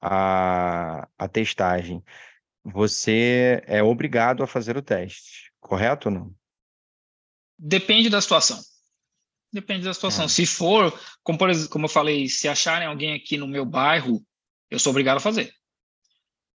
à, 0.00 1.08
à 1.18 1.28
testagem. 1.28 2.02
Você 2.64 3.62
é 3.66 3.82
obrigado 3.82 4.42
a 4.42 4.46
fazer 4.46 4.76
o 4.76 4.82
teste, 4.82 5.52
correto 5.60 6.08
ou 6.08 6.14
não? 6.14 6.34
Depende 7.58 8.08
da 8.08 8.20
situação. 8.20 8.58
Depende 9.52 9.84
da 9.84 9.94
situação. 9.94 10.24
Ah. 10.24 10.28
Se 10.28 10.46
for, 10.46 10.98
como, 11.22 11.38
como 11.70 11.84
eu 11.84 11.88
falei, 11.88 12.26
se 12.26 12.48
acharem 12.48 12.88
alguém 12.88 13.14
aqui 13.14 13.36
no 13.36 13.46
meu 13.46 13.64
bairro, 13.64 14.24
eu 14.70 14.78
sou 14.78 14.90
obrigado 14.90 15.18
a 15.18 15.20
fazer. 15.20 15.52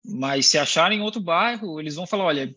Mas 0.05 0.47
se 0.47 0.59
acharem 0.59 0.99
em 0.99 1.03
outro 1.03 1.21
bairro, 1.21 1.81
eles 1.81 1.95
vão 1.95 2.07
falar, 2.07 2.25
olha, 2.25 2.55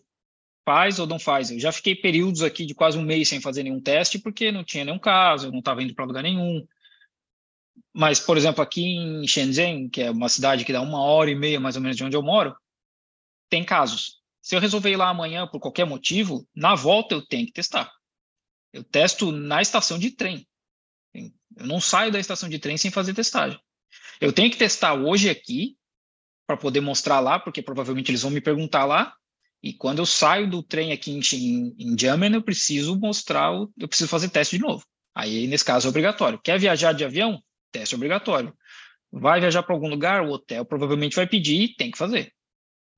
faz 0.64 0.98
ou 0.98 1.06
não 1.06 1.18
faz. 1.18 1.50
Eu 1.50 1.58
já 1.58 1.72
fiquei 1.72 1.96
períodos 1.96 2.42
aqui 2.42 2.66
de 2.66 2.74
quase 2.74 2.98
um 2.98 3.02
mês 3.02 3.28
sem 3.28 3.40
fazer 3.40 3.62
nenhum 3.62 3.80
teste, 3.80 4.18
porque 4.18 4.52
não 4.52 4.62
tinha 4.62 4.84
nenhum 4.84 4.98
caso, 4.98 5.46
eu 5.46 5.50
não 5.50 5.60
estava 5.60 5.82
indo 5.82 5.94
para 5.94 6.04
lugar 6.04 6.22
nenhum. 6.22 6.64
Mas, 7.94 8.20
por 8.20 8.36
exemplo, 8.36 8.62
aqui 8.62 8.82
em 8.82 9.26
Shenzhen, 9.26 9.88
que 9.88 10.02
é 10.02 10.10
uma 10.10 10.28
cidade 10.28 10.66
que 10.66 10.72
dá 10.72 10.82
uma 10.82 11.00
hora 11.00 11.30
e 11.30 11.34
meia 11.34 11.58
mais 11.58 11.74
ou 11.74 11.80
menos 11.80 11.96
de 11.96 12.04
onde 12.04 12.14
eu 12.14 12.22
moro, 12.22 12.54
tem 13.48 13.64
casos. 13.64 14.18
Se 14.40 14.54
eu 14.56 14.60
resolver 14.60 14.90
ir 14.90 14.96
lá 14.96 15.08
amanhã 15.08 15.46
por 15.46 15.60
qualquer 15.60 15.84
motivo, 15.84 16.46
na 16.54 16.74
volta 16.74 17.14
eu 17.14 17.26
tenho 17.26 17.46
que 17.46 17.52
testar. 17.52 17.92
Eu 18.72 18.84
testo 18.84 19.32
na 19.32 19.60
estação 19.60 19.98
de 19.98 20.10
trem. 20.10 20.46
Eu 21.14 21.66
não 21.66 21.80
saio 21.80 22.12
da 22.12 22.20
estação 22.20 22.48
de 22.48 22.58
trem 22.58 22.76
sem 22.76 22.90
fazer 22.90 23.14
testagem. 23.14 23.58
Eu 24.20 24.32
tenho 24.32 24.50
que 24.50 24.56
testar 24.56 24.94
hoje 24.94 25.28
aqui 25.28 25.76
para 26.46 26.56
poder 26.56 26.80
mostrar 26.80 27.20
lá, 27.20 27.38
porque 27.38 27.62
provavelmente 27.62 28.10
eles 28.10 28.22
vão 28.22 28.30
me 28.30 28.40
perguntar 28.40 28.84
lá. 28.84 29.14
E 29.62 29.72
quando 29.72 29.98
eu 29.98 30.06
saio 30.06 30.48
do 30.48 30.62
trem 30.62 30.92
aqui 30.92 31.10
em, 31.10 31.74
em, 31.78 32.34
eu 32.34 32.42
preciso 32.42 32.98
mostrar, 32.98 33.52
o, 33.52 33.70
eu 33.76 33.88
preciso 33.88 34.08
fazer 34.08 34.28
teste 34.28 34.56
de 34.56 34.62
novo. 34.62 34.84
Aí, 35.14 35.46
nesse 35.46 35.64
caso, 35.64 35.88
é 35.88 35.90
obrigatório. 35.90 36.40
Quer 36.42 36.58
viajar 36.58 36.92
de 36.92 37.04
avião? 37.04 37.42
Teste 37.72 37.94
obrigatório. 37.94 38.56
Vai 39.10 39.40
viajar 39.40 39.62
para 39.62 39.74
algum 39.74 39.88
lugar? 39.88 40.22
O 40.22 40.30
hotel 40.30 40.64
provavelmente 40.64 41.16
vai 41.16 41.26
pedir 41.26 41.62
e 41.62 41.74
tem 41.74 41.90
que 41.90 41.98
fazer. 41.98 42.32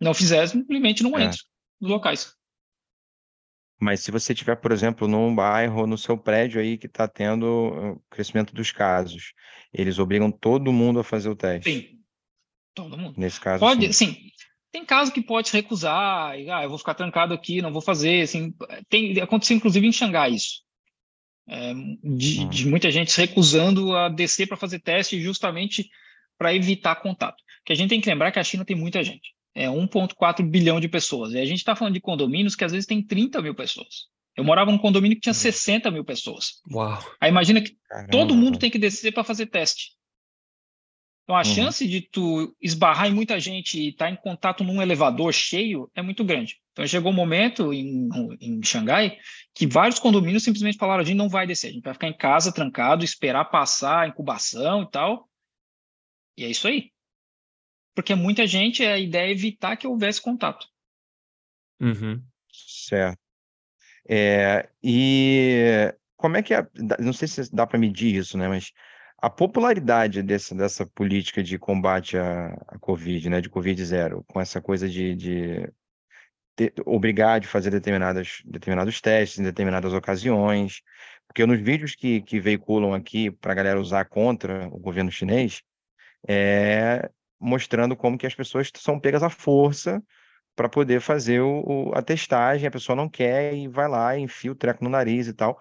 Não 0.01 0.15
fizer, 0.15 0.47
simplesmente 0.47 1.03
não 1.03 1.19
É. 1.19 1.25
entra 1.25 1.39
nos 1.81 1.91
locais. 1.91 2.35
Mas 3.83 4.01
se 4.01 4.11
você 4.11 4.35
tiver, 4.35 4.57
por 4.57 4.73
exemplo, 4.73 5.09
num 5.09 5.35
bairro, 5.35 5.87
no 5.87 5.97
seu 5.97 6.17
prédio 6.19 6.61
aí 6.61 6.77
que 6.77 6.87
está 6.87 7.09
tendo 7.09 7.45
uh, 7.95 8.03
crescimento 8.11 8.55
dos 8.55 8.71
casos, 8.71 9.33
eles 9.73 9.99
obrigam 9.99 10.31
todo 10.31 10.73
mundo 10.73 11.01
a 11.01 11.05
fazer 11.05 11.31
o 11.31 11.37
teste. 11.37 11.71
Sim. 11.73 12.01
Todo 12.75 12.97
mundo. 12.97 13.15
Nesse 13.19 13.41
caso, 13.41 13.61
Pode, 13.61 13.83
sim. 13.93 14.11
assim, 14.11 14.31
tem 14.71 14.85
caso 14.85 15.11
que 15.13 15.23
pode 15.23 15.49
se 15.49 15.57
recusar, 15.57 16.39
e, 16.39 16.51
ah, 16.51 16.63
eu 16.63 16.69
vou 16.69 16.79
ficar 16.79 16.95
trancado 16.95 17.33
aqui, 17.35 17.61
não 17.63 17.73
vou 17.73 17.81
fazer, 17.83 18.23
assim, 18.23 18.55
tem, 18.89 19.19
aconteceu 19.21 19.57
inclusive 19.57 19.87
em 19.87 19.93
Xangai 19.93 20.33
isso, 20.33 20.63
É, 21.49 21.75
de, 21.75 22.41
Hum. 22.41 22.49
de 22.49 22.67
muita 22.69 22.91
gente 22.93 23.11
se 23.11 23.21
recusando 23.21 23.97
a 23.97 24.09
descer 24.09 24.47
para 24.47 24.57
fazer 24.57 24.79
teste 24.79 25.21
justamente 25.21 25.89
para 26.39 26.55
evitar 26.55 26.95
contato. 26.97 27.43
Porque 27.59 27.73
a 27.73 27.77
gente 27.77 27.89
tem 27.91 28.01
que 28.01 28.09
lembrar 28.09 28.31
que 28.31 28.39
a 28.39 28.45
China 28.45 28.65
tem 28.65 28.77
muita 28.77 29.03
gente, 29.03 29.35
é 29.55 29.69
1,4 29.69 30.43
bilhão 30.49 30.79
de 30.81 30.89
pessoas, 30.89 31.33
e 31.33 31.39
a 31.39 31.45
gente 31.45 31.59
está 31.59 31.75
falando 31.77 31.95
de 31.95 32.01
condomínios 32.01 32.55
que 32.55 32.65
às 32.65 32.73
vezes 32.73 32.87
tem 32.87 33.03
30 33.05 33.41
mil 33.43 33.55
pessoas. 33.55 34.07
Eu 34.37 34.45
morava 34.45 34.71
num 34.71 34.79
condomínio 34.79 35.17
que 35.17 35.23
tinha 35.23 35.33
Hum. 35.33 35.35
60 35.35 35.91
mil 35.91 36.05
pessoas. 36.05 36.61
Uau. 36.73 36.99
Aí 37.21 37.29
imagina 37.31 37.61
que 37.61 37.77
todo 38.11 38.29
Caramba. 38.29 38.35
mundo 38.35 38.59
tem 38.59 38.71
que 38.71 38.79
descer 38.79 39.13
para 39.13 39.25
fazer 39.25 39.47
teste. 39.47 39.91
Então, 41.25 41.37
a 41.37 41.41
Uhum. 41.41 41.45
chance 41.45 41.87
de 41.87 42.01
tu 42.01 42.57
esbarrar 42.61 43.07
em 43.09 43.15
muita 43.15 43.39
gente 43.39 43.79
e 43.79 43.91
estar 43.91 44.11
em 44.11 44.17
contato 44.17 44.65
num 44.65 44.81
elevador 44.83 45.33
cheio 45.33 45.91
é 45.95 46.03
muito 46.03 46.25
grande. 46.25 46.57
Então, 46.73 46.87
chegou 46.87 47.13
um 47.13 47.15
momento 47.15 47.73
em, 47.73 48.09
em 48.41 48.61
Xangai 48.65 49.17
que 49.55 49.67
vários 49.67 49.99
condomínios 50.01 50.43
simplesmente 50.43 50.79
falaram: 50.79 51.03
a 51.03 51.05
gente 51.05 51.17
não 51.17 51.29
vai 51.29 51.47
descer, 51.47 51.69
a 51.69 51.73
gente 51.73 51.85
vai 51.85 51.93
ficar 51.93 52.09
em 52.09 52.17
casa 52.17 52.53
trancado, 52.53 53.05
esperar 53.05 53.45
passar 53.45 54.01
a 54.05 54.09
incubação 54.09 54.83
e 54.83 54.91
tal. 54.91 55.29
E 56.37 56.45
é 56.45 56.49
isso 56.49 56.67
aí. 56.67 56.91
Porque 57.95 58.15
muita 58.15 58.47
gente, 58.47 58.85
a 58.85 58.99
ideia 58.99 59.29
é 59.29 59.33
evitar 59.33 59.77
que 59.77 59.87
houvesse 59.87 60.21
contato. 60.23 60.67
Uhum. 61.81 62.23
Certo. 62.53 63.19
É, 64.09 64.69
e 64.83 65.95
como 66.17 66.37
é 66.37 66.43
que 66.43 66.55
é? 66.55 66.67
Não 66.99 67.13
sei 67.13 67.29
se 67.29 67.55
dá 67.55 67.67
para 67.67 67.79
medir 67.79 68.15
isso, 68.15 68.37
né? 68.37 68.49
Mas 68.49 68.73
a 69.19 69.29
popularidade 69.29 70.23
desse, 70.23 70.55
dessa 70.55 70.87
política 70.87 71.43
de 71.43 71.59
combate 71.59 72.17
à, 72.17 72.49
à 72.69 72.79
Covid, 72.79 73.29
né? 73.29 73.41
De 73.41 73.49
Covid 73.49 73.85
zero, 73.85 74.25
com 74.27 74.41
essa 74.41 74.61
coisa 74.61 74.89
de, 74.89 75.15
de 75.15 75.73
ter- 76.57 76.75
obrigar 76.87 77.41
de 77.41 77.47
fazer 77.47 77.71
determinadas, 77.71 78.43
determinados 78.45 79.01
testes 79.01 79.39
em 79.39 79.45
determinadas 79.45 79.93
ocasiões, 79.93 80.83
porque 81.27 81.47
nos 81.47 81.61
vídeos 81.61 81.95
que, 81.95 82.21
que 82.23 82.41
veiculam 82.41 82.93
aqui 82.93 83.31
para 83.31 83.53
a 83.53 83.55
galera 83.55 83.81
usar 83.81 84.05
contra 84.07 84.67
o 84.69 84.79
governo 84.79 85.11
chinês, 85.11 85.63
é 86.27 87.11
mostrando 87.41 87.97
como 87.97 88.19
que 88.19 88.27
as 88.27 88.35
pessoas 88.35 88.71
são 88.77 89.01
pegas 89.01 89.23
à 89.23 89.31
força 89.31 90.03
para 90.55 90.69
poder 90.69 91.01
fazer 91.01 91.41
o, 91.41 91.93
a 91.95 92.03
testagem, 92.03 92.67
a 92.67 92.71
pessoa 92.71 92.97
não 92.97 93.09
quer 93.09 93.55
e 93.55 93.69
vai 93.69 93.89
lá, 93.89 94.19
enfia 94.19 94.53
o 94.53 94.55
treco 94.55 94.85
no 94.85 94.91
nariz 94.91 95.27
e 95.27 95.33
tal. 95.33 95.61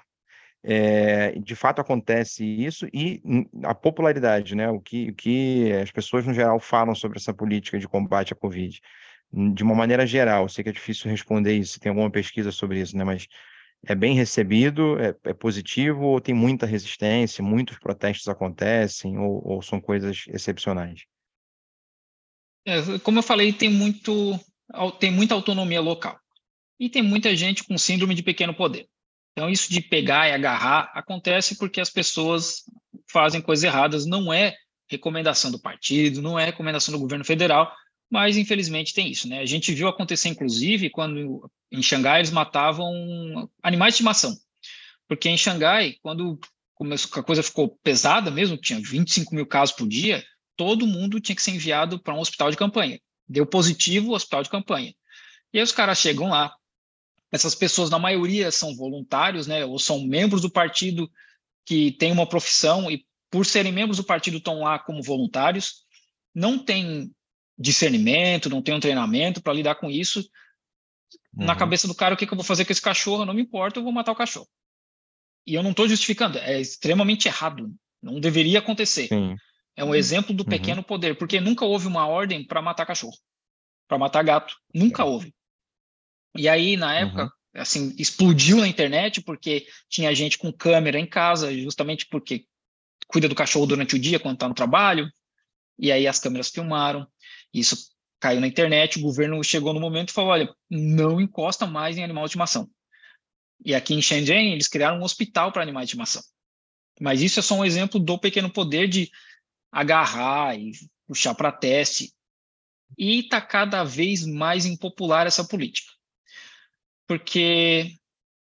É, 0.61 1.31
de 1.39 1.55
fato 1.55 1.79
acontece 1.79 2.43
isso 2.43 2.85
e 2.93 3.21
a 3.63 3.73
popularidade, 3.73 4.55
né? 4.55 4.69
O 4.69 4.79
que, 4.81 5.09
o 5.09 5.15
que 5.15 5.71
as 5.71 5.89
pessoas 5.89 6.25
no 6.25 6.33
geral 6.33 6.59
falam 6.59 6.93
sobre 6.93 7.17
essa 7.17 7.33
política 7.33 7.79
de 7.79 7.87
combate 7.87 8.33
à 8.33 8.35
Covid, 8.35 8.81
de 9.53 9.63
uma 9.63 9.75
maneira 9.75 10.05
geral, 10.05 10.49
sei 10.49 10.63
que 10.63 10.69
é 10.69 10.73
difícil 10.73 11.09
responder 11.09 11.53
isso, 11.53 11.79
tem 11.79 11.89
alguma 11.89 12.11
pesquisa 12.11 12.51
sobre 12.51 12.81
isso, 12.81 12.97
né? 12.97 13.05
Mas 13.05 13.27
é 13.85 13.95
bem 13.95 14.15
recebido, 14.15 14.99
é, 14.99 15.15
é 15.23 15.33
positivo 15.33 16.03
ou 16.03 16.19
tem 16.19 16.35
muita 16.35 16.65
resistência, 16.65 17.43
muitos 17.43 17.79
protestos 17.79 18.27
acontecem 18.27 19.17
ou, 19.17 19.41
ou 19.47 19.61
são 19.61 19.79
coisas 19.79 20.25
excepcionais? 20.27 21.05
É, 22.69 22.99
como 22.99 23.17
eu 23.17 23.23
falei, 23.23 23.51
tem, 23.51 23.67
muito, 23.67 24.39
tem 24.99 25.09
muita 25.09 25.33
autonomia 25.33 25.81
local. 25.81 26.19
E 26.79 26.87
tem 26.87 27.01
muita 27.01 27.35
gente 27.35 27.63
com 27.63 27.77
síndrome 27.79 28.13
de 28.13 28.21
pequeno 28.21 28.53
poder. 28.53 28.87
Então, 29.31 29.49
isso 29.49 29.71
de 29.71 29.81
pegar 29.81 30.29
e 30.29 30.33
agarrar 30.33 30.91
acontece 30.93 31.57
porque 31.57 31.81
as 31.81 31.89
pessoas 31.89 32.63
fazem 33.11 33.41
coisas 33.41 33.63
erradas. 33.63 34.05
Não 34.05 34.31
é 34.31 34.55
recomendação 34.87 35.49
do 35.49 35.59
partido, 35.59 36.21
não 36.21 36.37
é 36.37 36.45
recomendação 36.45 36.91
do 36.91 36.99
governo 36.99 37.25
federal, 37.25 37.73
mas 38.09 38.37
infelizmente 38.37 38.93
tem 38.93 39.09
isso. 39.09 39.27
Né? 39.27 39.39
A 39.39 39.45
gente 39.45 39.73
viu 39.73 39.87
acontecer, 39.87 40.29
inclusive, 40.29 40.91
quando 40.91 41.49
em 41.71 41.81
Xangai 41.81 42.19
eles 42.19 42.31
matavam 42.31 43.49
animais 43.63 43.93
de 43.93 43.95
estimação. 43.95 44.35
Porque 45.07 45.27
em 45.27 45.37
Xangai, 45.37 45.95
quando 46.01 46.39
a 47.15 47.23
coisa 47.23 47.41
ficou 47.41 47.77
pesada 47.83 48.29
mesmo, 48.29 48.57
tinha 48.57 48.79
25 48.79 49.33
mil 49.33 49.45
casos 49.45 49.75
por 49.75 49.87
dia, 49.87 50.23
todo 50.59 50.85
mundo 50.85 51.21
tinha 51.21 51.33
que 51.37 51.41
ser 51.41 51.51
enviado 51.51 51.97
para 52.03 52.13
um 52.13 52.19
hospital 52.19 52.51
de 52.51 52.57
campanha. 52.57 52.99
Deu 53.25 53.45
positivo, 53.45 54.11
hospital 54.11 54.43
de 54.43 54.49
campanha. 54.49 54.93
E 55.53 55.57
aí 55.57 55.63
os 55.63 55.71
caras 55.71 55.97
chegam 55.97 56.27
lá, 56.27 56.53
essas 57.31 57.55
pessoas, 57.55 57.89
na 57.89 57.97
maioria, 57.97 58.51
são 58.51 58.75
voluntários, 58.75 59.47
né, 59.47 59.63
ou 59.63 59.79
são 59.79 60.05
membros 60.05 60.41
do 60.41 60.51
partido 60.51 61.09
que 61.65 61.93
têm 61.93 62.11
uma 62.11 62.27
profissão 62.27 62.91
e, 62.91 63.05
por 63.31 63.45
serem 63.45 63.71
membros 63.71 63.95
do 63.95 64.03
partido, 64.03 64.37
estão 64.37 64.59
lá 64.59 64.77
como 64.77 65.01
voluntários, 65.01 65.85
não 66.35 66.59
tem 66.59 67.09
discernimento, 67.57 68.49
não 68.49 68.61
tem 68.61 68.75
um 68.75 68.79
treinamento 68.81 69.41
para 69.41 69.53
lidar 69.53 69.75
com 69.75 69.89
isso. 69.89 70.29
Na 71.33 71.53
Uhum. 71.53 71.59
cabeça 71.59 71.87
do 71.87 71.95
cara, 71.95 72.15
o 72.15 72.17
que, 72.17 72.27
que 72.27 72.33
eu 72.33 72.37
vou 72.37 72.45
fazer 72.45 72.65
com 72.65 72.73
esse 72.73 72.81
cachorro? 72.81 73.23
Não 73.23 73.33
me 73.33 73.43
importa, 73.43 73.79
eu 73.79 73.83
vou 73.83 73.93
matar 73.93 74.11
o 74.11 74.15
cachorro. 74.15 74.49
E 75.47 75.53
eu 75.53 75.63
não 75.63 75.71
estou 75.71 75.87
justificando, 75.87 76.37
é 76.37 76.59
extremamente 76.59 77.29
errado, 77.29 77.73
não 78.03 78.19
deveria 78.19 78.59
acontecer. 78.59 79.07
Sim. 79.07 79.37
É 79.79 79.83
um 79.85 79.95
exemplo 79.95 80.33
do 80.35 80.43
Uhum. 80.43 80.49
pequeno 80.49 80.83
poder, 80.83 81.17
porque 81.17 81.39
nunca 81.39 81.63
houve 81.63 81.87
uma 81.87 82.05
ordem 82.05 82.43
para 82.43 82.61
matar 82.61 82.85
cachorro, 82.85 83.17
para 83.87 83.97
matar 83.97 84.21
gato, 84.23 84.53
nunca 84.75 85.05
houve. 85.05 85.33
E 86.35 86.49
aí, 86.49 86.75
na 86.75 86.93
época, 86.93 87.23
Uhum. 87.23 87.61
assim, 87.61 87.95
explodiu 87.97 88.57
na 88.57 88.67
internet 88.67 89.21
porque 89.21 89.65
tinha 89.87 90.13
gente 90.13 90.37
com 90.37 90.51
câmera 90.51 90.99
em 90.99 91.07
casa, 91.07 91.57
justamente 91.57 92.05
porque 92.07 92.45
cuida 93.07 93.29
do 93.29 93.33
cachorro 93.33 93.67
durante 93.67 93.95
o 93.95 93.99
dia 93.99 94.19
quando 94.19 94.33
está 94.33 94.49
no 94.49 94.53
trabalho, 94.53 95.09
e 95.77 95.93
aí 95.93 96.05
as 96.07 96.19
câmeras 96.19 96.49
filmaram, 96.49 97.07
isso 97.53 97.77
caiu 98.19 98.41
na 98.41 98.47
internet, 98.47 98.99
o 98.99 99.01
governo 99.01 99.41
chegou 99.45 99.73
no 99.73 99.79
momento 99.79 100.09
e 100.09 100.13
falou, 100.13 100.31
olha, 100.31 100.53
não 100.69 101.21
encosta 101.21 101.65
mais 101.65 101.97
em 101.97 102.03
animal 102.03 102.25
de 102.25 102.31
estimação. 102.31 102.69
E 103.63 103.73
aqui 103.73 103.93
em 103.93 104.01
Shenzhen, 104.01 104.51
eles 104.51 104.67
criaram 104.67 104.99
um 104.99 105.03
hospital 105.03 105.53
para 105.53 105.61
animais 105.63 105.87
de 105.87 105.91
estimação. 105.91 106.21
Mas 106.99 107.21
isso 107.21 107.39
é 107.39 107.41
só 107.41 107.55
um 107.55 107.63
exemplo 107.63 107.97
do 107.97 108.19
pequeno 108.19 108.49
poder 108.51 108.89
de 108.89 109.09
agarrar 109.71 110.57
e 110.57 110.71
puxar 111.07 111.35
para 111.35 111.51
teste. 111.51 112.13
E 112.97 113.19
está 113.19 113.39
cada 113.39 113.83
vez 113.83 114.25
mais 114.25 114.65
impopular 114.65 115.27
essa 115.27 115.43
política. 115.43 115.91
Porque 117.07 117.95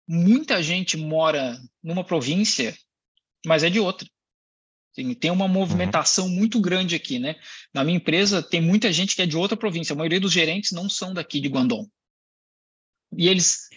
muita 0.07 0.61
gente 0.61 0.97
mora 0.97 1.57
numa 1.83 2.03
província 2.03 2.75
mas 3.45 3.63
é 3.63 3.69
de 3.69 3.79
outra. 3.79 4.07
Tem 5.19 5.31
uma 5.31 5.47
movimentação 5.47 6.25
uhum. 6.25 6.31
muito 6.31 6.59
grande 6.59 6.95
aqui, 6.95 7.19
né? 7.19 7.35
Na 7.73 7.83
minha 7.83 7.97
empresa 7.97 8.43
tem 8.43 8.59
muita 8.59 8.91
gente 8.91 9.15
que 9.15 9.21
é 9.21 9.25
de 9.25 9.37
outra 9.37 9.55
província. 9.55 9.93
A 9.93 9.95
maioria 9.95 10.19
dos 10.19 10.31
gerentes 10.31 10.71
não 10.71 10.89
são 10.89 11.13
daqui 11.13 11.39
de 11.39 11.47
Guangdong. 11.47 11.87
E 13.15 13.29
eles, 13.29 13.69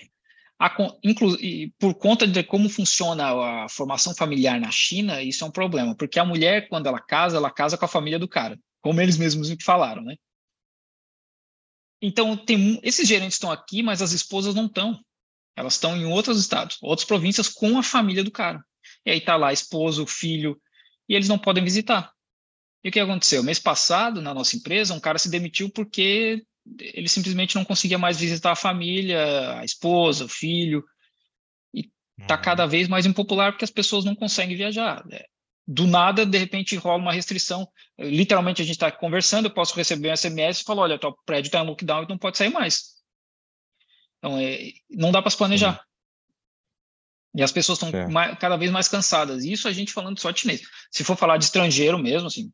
a, 0.63 0.97
inclu, 1.03 1.37
por 1.77 1.93
conta 1.95 2.25
de 2.25 2.41
como 2.45 2.69
funciona 2.69 3.65
a 3.65 3.69
formação 3.69 4.15
familiar 4.15 4.61
na 4.61 4.71
China, 4.71 5.21
isso 5.21 5.43
é 5.43 5.47
um 5.49 5.51
problema, 5.51 5.97
porque 5.97 6.21
a 6.21 6.25
mulher 6.25 6.69
quando 6.69 6.87
ela 6.87 7.01
casa, 7.01 7.37
ela 7.37 7.51
casa 7.51 7.77
com 7.77 7.85
a 7.85 7.89
família 7.89 8.17
do 8.17 8.29
cara, 8.29 8.57
como 8.81 9.01
eles 9.01 9.17
mesmos 9.17 9.53
falaram, 9.61 10.03
né? 10.03 10.15
Então 12.01 12.37
tem 12.37 12.79
esses 12.85 13.09
gerentes 13.09 13.35
estão 13.35 13.51
aqui, 13.51 13.83
mas 13.83 14.01
as 14.01 14.13
esposas 14.13 14.55
não 14.55 14.67
estão. 14.67 15.01
Elas 15.57 15.75
estão 15.75 15.97
em 15.97 16.05
outros 16.05 16.39
estados, 16.39 16.79
outras 16.81 17.07
províncias 17.07 17.49
com 17.49 17.77
a 17.77 17.83
família 17.83 18.23
do 18.23 18.31
cara. 18.31 18.65
E 19.05 19.11
aí 19.11 19.21
tá 19.21 19.35
lá 19.37 19.49
a 19.49 19.53
esposa, 19.53 20.01
o 20.01 20.07
filho, 20.07 20.61
e 21.09 21.15
eles 21.15 21.29
não 21.29 21.39
podem 21.39 21.65
visitar. 21.65 22.13
E 22.85 22.89
o 22.89 22.93
que 22.93 23.01
aconteceu? 23.01 23.43
Mês 23.43 23.59
passado, 23.59 24.23
na 24.23 24.33
nossa 24.33 24.57
empresa, 24.57 24.95
um 24.95 25.01
cara 25.01 25.19
se 25.19 25.29
demitiu 25.29 25.71
porque 25.71 26.45
ele 26.79 27.09
simplesmente 27.09 27.55
não 27.55 27.65
conseguia 27.65 27.99
mais 27.99 28.19
visitar 28.19 28.53
a 28.53 28.57
família, 28.57 29.59
a 29.59 29.65
esposa, 29.65 30.25
o 30.25 30.29
filho. 30.29 30.85
E 31.75 31.91
está 32.21 32.37
uhum. 32.37 32.43
cada 32.43 32.67
vez 32.67 32.89
mais 32.89 33.07
impopular 33.07 33.53
porque 33.53 33.65
as 33.65 33.71
pessoas 33.71 34.05
não 34.05 34.15
conseguem 34.15 34.57
viajar. 34.57 35.05
É, 35.11 35.27
do 35.67 35.87
nada, 35.87 36.27
de 36.27 36.39
repente, 36.39 36.77
rola 36.77 37.03
uma 37.03 37.13
restrição. 37.13 37.69
Literalmente, 37.99 38.63
a 38.63 38.65
gente 38.65 38.75
está 38.75 38.91
conversando, 38.91 39.47
eu 39.47 39.55
posso 39.55 39.75
receber 39.75 40.11
um 40.11 40.17
SMS 40.17 40.61
e 40.61 40.65
falar: 40.65 40.83
olha, 40.83 41.01
o 41.03 41.17
prédio 41.25 41.49
está 41.49 41.61
em 41.61 41.67
lockdown 41.67 42.05
e 42.05 42.09
não 42.09 42.19
pode 42.19 42.39
sair 42.39 42.51
mais. 42.51 42.93
Então, 44.19 44.39
é, 44.39 44.73
não 44.91 45.11
dá 45.11 45.21
para 45.21 45.31
se 45.31 45.37
planejar. 45.37 45.73
Uhum. 45.75 45.93
E 47.35 47.43
as 47.43 47.51
pessoas 47.51 47.79
estão 47.83 47.91
cada 48.39 48.57
vez 48.57 48.71
mais 48.71 48.89
cansadas. 48.89 49.45
Isso 49.45 49.67
a 49.67 49.73
gente 49.73 49.93
falando 49.93 50.21
só 50.21 50.31
de 50.31 50.41
chinês. 50.41 50.63
Se 50.91 51.03
for 51.03 51.17
falar 51.17 51.39
de 51.39 51.45
estrangeiro 51.45 51.99
mesmo, 51.99 52.29
assim, 52.29 52.53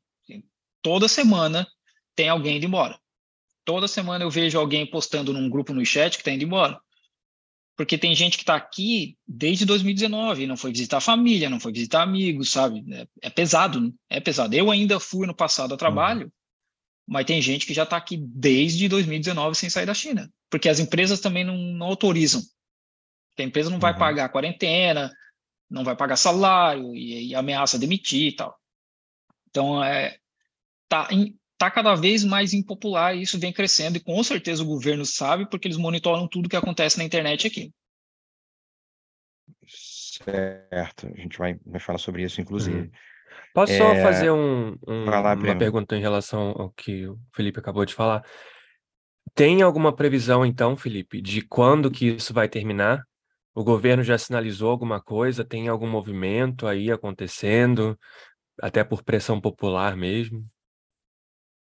toda 0.80 1.08
semana 1.08 1.66
tem 2.14 2.28
alguém 2.28 2.58
indo 2.58 2.66
embora. 2.66 2.98
Toda 3.68 3.86
semana 3.86 4.24
eu 4.24 4.30
vejo 4.30 4.58
alguém 4.58 4.86
postando 4.86 5.30
num 5.30 5.46
grupo 5.46 5.74
no 5.74 5.84
chat 5.84 6.12
que 6.12 6.22
está 6.22 6.30
indo 6.30 6.42
embora. 6.42 6.80
Porque 7.76 7.98
tem 7.98 8.14
gente 8.14 8.38
que 8.38 8.42
está 8.42 8.56
aqui 8.56 9.14
desde 9.28 9.66
2019, 9.66 10.46
não 10.46 10.56
foi 10.56 10.72
visitar 10.72 10.96
a 10.96 11.02
família, 11.02 11.50
não 11.50 11.60
foi 11.60 11.70
visitar 11.70 12.02
amigos, 12.02 12.50
sabe? 12.50 12.82
É, 12.90 13.06
é 13.24 13.28
pesado, 13.28 13.78
né? 13.78 13.92
é 14.08 14.20
pesado. 14.20 14.54
Eu 14.54 14.70
ainda 14.70 14.98
fui 14.98 15.26
no 15.26 15.34
passado 15.34 15.74
a 15.74 15.76
trabalho, 15.76 16.28
uhum. 16.28 16.32
mas 17.08 17.26
tem 17.26 17.42
gente 17.42 17.66
que 17.66 17.74
já 17.74 17.82
está 17.82 17.98
aqui 17.98 18.16
desde 18.16 18.88
2019 18.88 19.54
sem 19.54 19.68
sair 19.68 19.84
da 19.84 19.92
China. 19.92 20.32
Porque 20.48 20.70
as 20.70 20.78
empresas 20.78 21.20
também 21.20 21.44
não, 21.44 21.58
não 21.58 21.88
autorizam 21.88 22.40
a 23.42 23.44
empresa 23.44 23.68
não 23.68 23.78
vai 23.78 23.92
uhum. 23.92 23.98
pagar 23.98 24.30
quarentena, 24.30 25.12
não 25.70 25.84
vai 25.84 25.94
pagar 25.94 26.16
salário 26.16 26.96
e, 26.96 27.28
e, 27.28 27.34
ameaça 27.34 27.78
demitir 27.78 28.28
e 28.28 28.32
tal. 28.32 28.58
Então, 29.50 29.84
é, 29.84 30.18
tá, 30.88 31.08
tá 31.58 31.70
cada 31.70 31.94
vez 31.96 32.24
mais 32.24 32.54
impopular 32.54 33.14
e 33.14 33.22
isso 33.22 33.38
vem 33.38 33.52
crescendo 33.52 33.96
e 33.96 34.00
com 34.00 34.22
certeza 34.22 34.62
o 34.62 34.66
governo 34.66 35.04
sabe 35.04 35.50
porque 35.50 35.66
eles 35.66 35.76
monitoram 35.76 36.28
tudo 36.28 36.48
que 36.48 36.56
acontece 36.56 36.96
na 36.96 37.04
internet 37.04 37.46
aqui. 37.48 37.72
Certo, 39.66 41.06
a 41.06 41.20
gente 41.20 41.36
vai, 41.36 41.58
vai 41.66 41.80
falar 41.80 41.98
sobre 41.98 42.22
isso, 42.22 42.40
inclusive. 42.40 42.78
Uhum. 42.78 42.90
Posso 43.52 43.72
é... 43.72 43.78
só 43.78 43.94
fazer 43.96 44.30
um, 44.30 44.76
um, 44.86 45.04
lá, 45.04 45.34
uma 45.34 45.58
pergunta 45.58 45.96
em 45.96 46.00
relação 46.00 46.54
ao 46.56 46.70
que 46.70 47.06
o 47.06 47.18
Felipe 47.34 47.58
acabou 47.58 47.84
de 47.84 47.94
falar? 47.94 48.24
Tem 49.34 49.62
alguma 49.62 49.94
previsão, 49.94 50.46
então, 50.46 50.76
Felipe, 50.76 51.20
de 51.20 51.42
quando 51.42 51.90
que 51.90 52.06
isso 52.06 52.32
vai 52.32 52.48
terminar? 52.48 53.02
O 53.54 53.64
governo 53.64 54.02
já 54.02 54.16
sinalizou 54.16 54.70
alguma 54.70 55.00
coisa? 55.02 55.44
Tem 55.44 55.68
algum 55.68 55.88
movimento 55.88 56.66
aí 56.66 56.90
acontecendo, 56.90 57.98
até 58.60 58.84
por 58.84 59.02
pressão 59.02 59.40
popular 59.40 59.96
mesmo? 59.96 60.44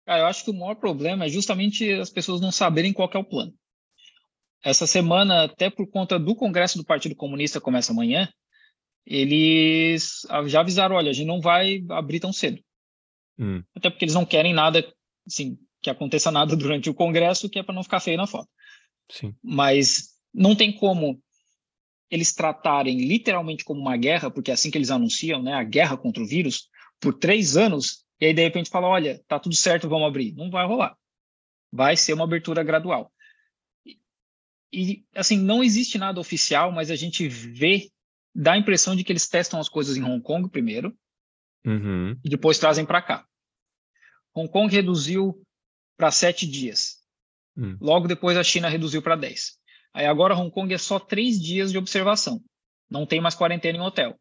Cara, 0.10 0.22
eu 0.22 0.26
acho 0.26 0.44
que 0.44 0.50
o 0.50 0.56
maior 0.56 0.74
problema 0.74 1.26
é 1.26 1.30
justamente 1.30 1.88
as 1.94 2.10
pessoas 2.10 2.42
não 2.42 2.52
saberem 2.52 2.92
qual 2.92 3.08
é 3.14 3.18
o 3.20 3.24
plano. 3.24 3.54
Essa 4.64 4.88
semana, 4.88 5.44
até 5.44 5.70
por 5.70 5.86
conta 5.86 6.18
do 6.18 6.36
Congresso 6.36 6.80
do 6.80 6.84
Partido 6.84 7.16
Comunista, 7.16 7.62
começa 7.62 7.92
amanhã, 7.92 8.28
eles 9.06 10.26
já 10.48 10.62
avisaram, 10.62 10.96
olha, 10.96 11.12
a 11.12 11.14
gente 11.14 11.28
não 11.28 11.40
vai 11.40 11.86
abrir 11.92 12.20
tão 12.20 12.34
cedo. 12.34 12.60
Hum. 13.38 13.62
Até 13.76 13.92
porque 13.92 14.04
eles 14.04 14.16
não 14.16 14.26
querem 14.26 14.52
nada, 14.52 14.84
assim, 15.28 15.60
que 15.80 15.92
aconteça 15.92 16.32
nada 16.32 16.56
durante 16.58 16.90
o 16.90 16.96
Congresso, 16.96 17.48
que 17.48 17.60
é 17.60 17.64
para 17.64 17.76
não 17.76 17.84
ficar 17.84 18.00
feio 18.00 18.18
na 18.18 18.26
foto. 18.26 18.50
Sim. 19.12 19.36
Mas 19.44 20.16
não 20.34 20.56
tem 20.56 20.72
como 20.72 21.22
eles 22.10 22.34
tratarem 22.34 22.98
literalmente 22.98 23.64
como 23.64 23.80
uma 23.80 23.96
guerra, 23.96 24.32
porque 24.32 24.50
é 24.50 24.56
assim 24.56 24.72
que 24.72 24.78
eles 24.80 24.90
anunciam, 24.90 25.40
né, 25.40 25.54
a 25.54 25.64
guerra 25.64 25.96
contra 25.96 26.24
o 26.24 26.28
vírus, 26.28 26.68
por 27.00 27.14
três 27.14 27.56
anos, 27.56 28.09
e 28.20 28.26
aí 28.26 28.34
de 28.34 28.42
repente 28.42 28.70
fala, 28.70 28.88
olha, 28.88 29.24
tá 29.28 29.40
tudo 29.40 29.56
certo, 29.56 29.88
vamos 29.88 30.08
abrir. 30.08 30.34
Não 30.34 30.50
vai 30.50 30.66
rolar. 30.66 30.98
Vai 31.72 31.96
ser 31.96 32.14
uma 32.14 32.26
abertura 32.26 32.64
gradual. 32.64 33.12
E, 33.86 34.00
e 34.74 35.06
assim, 35.16 35.38
não 35.38 35.64
existe 35.64 35.98
nada 35.98 36.20
oficial, 36.20 36.72
mas 36.72 36.92
a 36.92 36.96
gente 36.96 37.28
vê, 37.28 37.90
dá 38.36 38.54
a 38.54 38.58
impressão 38.58 38.96
de 38.96 39.04
que 39.04 39.12
eles 39.12 39.28
testam 39.28 39.60
as 39.60 39.70
coisas 39.70 39.96
em 39.96 40.04
Hong 40.04 40.22
Kong 40.22 40.50
primeiro, 40.50 40.94
uhum. 41.66 42.12
e 42.24 42.30
depois 42.30 42.60
trazem 42.60 42.86
para 42.86 43.02
cá. 43.02 43.26
Hong 44.36 44.52
Kong 44.52 44.74
reduziu 44.74 45.42
para 45.98 46.12
sete 46.12 46.46
dias. 46.46 46.98
Uhum. 47.56 47.78
Logo 47.80 48.08
depois 48.08 48.38
a 48.38 48.44
China 48.44 48.70
reduziu 48.70 49.02
para 49.02 49.16
dez. 49.16 49.58
Aí 49.94 50.06
agora 50.06 50.36
Hong 50.36 50.52
Kong 50.52 50.74
é 50.74 50.78
só 50.78 51.00
três 51.00 51.42
dias 51.42 51.72
de 51.72 51.78
observação, 51.78 52.44
não 52.90 53.06
tem 53.06 53.22
mais 53.22 53.36
quarentena 53.36 53.78
em 53.78 53.82
hotel. 53.82 54.20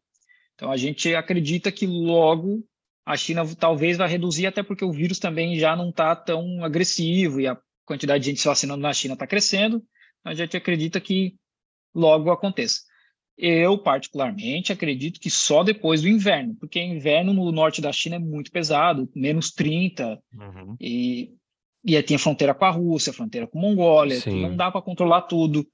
Então 0.55 0.71
a 0.71 0.77
gente 0.77 1.13
acredita 1.15 1.71
que 1.71 1.85
logo 1.85 2.65
a 3.05 3.17
China 3.17 3.43
talvez 3.55 3.97
vai 3.97 4.07
reduzir, 4.07 4.47
até 4.47 4.61
porque 4.61 4.85
o 4.85 4.91
vírus 4.91 5.19
também 5.19 5.57
já 5.57 5.75
não 5.75 5.89
está 5.89 6.15
tão 6.15 6.63
agressivo 6.63 7.41
e 7.41 7.47
a 7.47 7.57
quantidade 7.85 8.23
de 8.23 8.29
gente 8.29 8.41
se 8.41 8.47
vacinando 8.47 8.81
na 8.81 8.93
China 8.93 9.13
está 9.13 9.25
crescendo. 9.25 9.83
A 10.23 10.33
gente 10.33 10.55
acredita 10.55 10.99
que 10.99 11.35
logo 11.93 12.29
aconteça. 12.29 12.81
Eu, 13.37 13.77
particularmente, 13.77 14.73
acredito 14.73 15.19
que 15.19 15.31
só 15.31 15.63
depois 15.63 16.01
do 16.01 16.09
inverno, 16.09 16.55
porque 16.55 16.79
inverno 16.79 17.33
no 17.33 17.51
norte 17.51 17.81
da 17.81 17.91
China 17.91 18.17
é 18.17 18.19
muito 18.19 18.51
pesado, 18.51 19.09
menos 19.15 19.51
30, 19.51 20.19
uhum. 20.33 20.75
e 20.79 21.33
e 21.83 21.95
aí 21.95 22.03
tinha 22.03 22.19
fronteira 22.19 22.53
com 22.53 22.65
a 22.65 22.69
Rússia, 22.69 23.13
fronteira 23.13 23.47
com 23.47 23.57
a 23.57 23.61
Mongólia, 23.61 24.21
não 24.27 24.55
dá 24.55 24.69
para 24.69 24.81
controlar 24.81 25.23
tudo. 25.23 25.65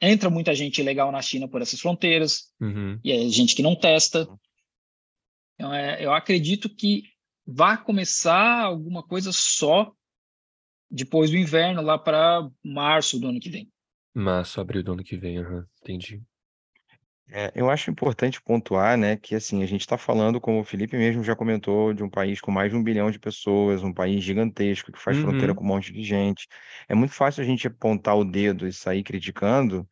Entra 0.00 0.30
muita 0.30 0.54
gente 0.54 0.80
ilegal 0.80 1.10
na 1.10 1.20
China 1.20 1.48
por 1.48 1.60
essas 1.60 1.80
fronteiras, 1.80 2.52
uhum. 2.60 2.98
e 3.02 3.10
é 3.10 3.28
gente 3.28 3.54
que 3.54 3.62
não 3.62 3.74
testa. 3.74 4.28
Então, 5.58 5.74
é, 5.74 6.04
eu 6.04 6.12
acredito 6.12 6.68
que 6.68 7.02
vai 7.44 7.82
começar 7.82 8.62
alguma 8.62 9.02
coisa 9.02 9.32
só 9.32 9.92
depois 10.88 11.30
do 11.30 11.36
inverno, 11.36 11.82
lá 11.82 11.98
para 11.98 12.48
março 12.64 13.18
do 13.18 13.26
ano 13.28 13.40
que 13.40 13.50
vem. 13.50 13.68
Março, 14.14 14.60
abril 14.60 14.82
do 14.82 14.92
ano 14.92 15.02
que 15.02 15.16
vem, 15.16 15.38
uhum. 15.38 15.64
entendi. 15.82 16.22
É, 17.30 17.52
eu 17.54 17.68
acho 17.68 17.90
importante 17.90 18.40
pontuar, 18.40 18.96
né, 18.96 19.16
que 19.16 19.34
assim, 19.34 19.62
a 19.62 19.66
gente 19.66 19.82
está 19.82 19.98
falando, 19.98 20.40
como 20.40 20.60
o 20.60 20.64
Felipe 20.64 20.96
mesmo 20.96 21.22
já 21.22 21.36
comentou, 21.36 21.92
de 21.92 22.02
um 22.02 22.08
país 22.08 22.40
com 22.40 22.50
mais 22.50 22.70
de 22.70 22.76
um 22.76 22.82
bilhão 22.82 23.10
de 23.10 23.18
pessoas, 23.18 23.82
um 23.82 23.92
país 23.92 24.24
gigantesco, 24.24 24.90
que 24.90 24.98
faz 24.98 25.18
fronteira 25.18 25.52
uhum. 25.52 25.56
com 25.56 25.64
um 25.64 25.66
monte 25.66 25.92
de 25.92 26.02
gente. 26.02 26.48
É 26.88 26.94
muito 26.94 27.12
fácil 27.12 27.42
a 27.42 27.46
gente 27.46 27.66
apontar 27.66 28.16
o 28.16 28.24
dedo 28.24 28.66
e 28.66 28.72
sair 28.72 29.02
criticando 29.02 29.86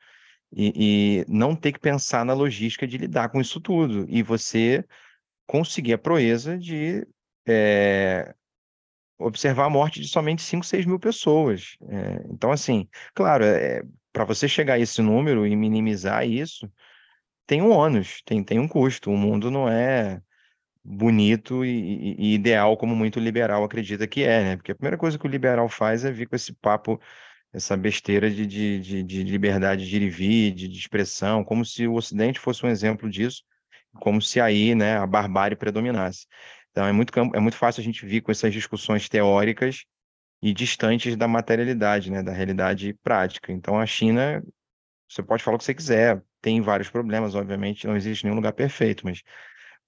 e, 0.51 1.21
e 1.21 1.25
não 1.29 1.55
ter 1.55 1.73
que 1.73 1.81
pensar 1.81 2.25
na 2.25 2.33
logística 2.33 2.87
de 2.87 2.97
lidar 2.97 3.29
com 3.29 3.39
isso 3.41 3.61
tudo. 3.61 4.07
E 4.09 4.23
você 4.23 4.83
conseguir 5.47 5.95
a 5.95 5.99
proeza 5.99 6.59
de 6.59 7.07
é, 7.47 8.35
observar 9.19 9.67
a 9.67 9.71
morte 9.71 10.01
de 10.01 10.09
somente 10.09 10.43
5, 10.43 10.65
6 10.65 10.87
mil 10.87 10.99
pessoas. 10.99 11.77
É, 11.89 12.27
então, 12.31 12.51
assim, 12.51 12.89
claro, 13.15 13.45
é, 13.45 13.83
para 14.13 14.25
você 14.25 14.49
chegar 14.49 14.75
a 14.75 14.79
esse 14.79 15.01
número 15.03 15.47
e 15.47 15.55
minimizar 15.57 16.27
isso 16.27 16.71
tem 17.47 17.63
um 17.63 17.71
ônus, 17.71 18.23
tem, 18.25 18.43
tem 18.43 18.59
um 18.59 18.69
custo. 18.69 19.11
O 19.11 19.17
mundo 19.17 19.51
não 19.51 19.69
é 19.69 20.21
bonito 20.85 21.65
e, 21.65 22.15
e, 22.19 22.35
ideal 22.35 22.77
como 22.77 22.95
muito 22.95 23.19
liberal 23.21 23.65
acredita 23.65 24.07
que 24.07 24.23
é, 24.23 24.43
né? 24.43 24.57
Porque 24.57 24.73
a 24.73 24.75
primeira 24.75 24.99
coisa 24.99 25.19
que 25.19 25.27
o 25.27 25.31
liberal 25.31 25.69
faz 25.69 26.05
é 26.05 26.13
vir 26.13 26.29
com 26.29 26.37
esse 26.37 26.53
papo, 26.53 27.01
essa 27.53 27.77
besteira 27.77 28.31
de, 28.31 28.47
de, 28.47 28.81
de, 28.81 29.03
de 29.03 29.23
liberdade 29.25 29.89
de 29.89 29.97
ir 29.97 30.03
e 30.03 30.11
vir, 30.11 30.53
de, 30.53 30.69
de 30.69 30.79
expressão, 30.79 31.45
como 31.45 31.65
se 31.65 31.87
o 31.87 31.95
Ocidente 31.95 32.41
fosse 32.41 32.65
um 32.65 32.69
exemplo 32.69 33.09
disso, 33.09 33.43
como 33.97 34.21
se 34.23 34.41
aí, 34.41 34.75
né, 34.75 34.99
a 34.99 35.07
barbárie 35.07 35.57
predominasse. 35.57 36.27
Então 36.71 36.87
é 36.87 36.93
muito, 36.93 37.13
é 37.19 37.41
muito 37.41 37.57
fácil 37.57 37.81
a 37.81 37.85
gente 37.85 38.05
vir 38.05 38.21
com 38.21 38.31
essas 38.31 38.53
discussões 38.53 39.09
teóricas 39.09 39.85
e 40.43 40.53
distantes 40.53 41.17
da 41.17 41.27
materialidade, 41.27 42.11
né, 42.11 42.23
da 42.23 42.33
realidade 42.33 42.95
prática. 43.03 43.53
Então 43.53 43.79
a 43.79 43.87
China, 43.87 44.43
você 45.09 45.23
pode 45.23 45.43
falar 45.43 45.57
o 45.57 45.59
que 45.59 45.65
você 45.65 45.75
quiser, 45.75 46.23
tem 46.41 46.61
vários 46.61 46.91
problemas, 46.91 47.35
obviamente, 47.35 47.87
não 47.87 47.97
existe 47.97 48.25
nenhum 48.25 48.37
lugar 48.37 48.53
perfeito, 48.53 49.05
mas 49.05 49.23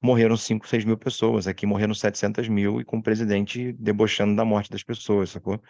morreram 0.00 0.36
5, 0.36 0.66
6 0.66 0.84
mil 0.84 0.96
pessoas. 0.96 1.46
Aqui 1.46 1.66
morreram 1.66 1.94
700 1.94 2.48
mil 2.48 2.80
e 2.80 2.84
com 2.84 2.98
o 2.98 3.02
presidente 3.02 3.72
debochando 3.74 4.34
da 4.34 4.44
morte 4.44 4.70
das 4.70 4.82
pessoas, 4.82 5.30
sacou? 5.30 5.62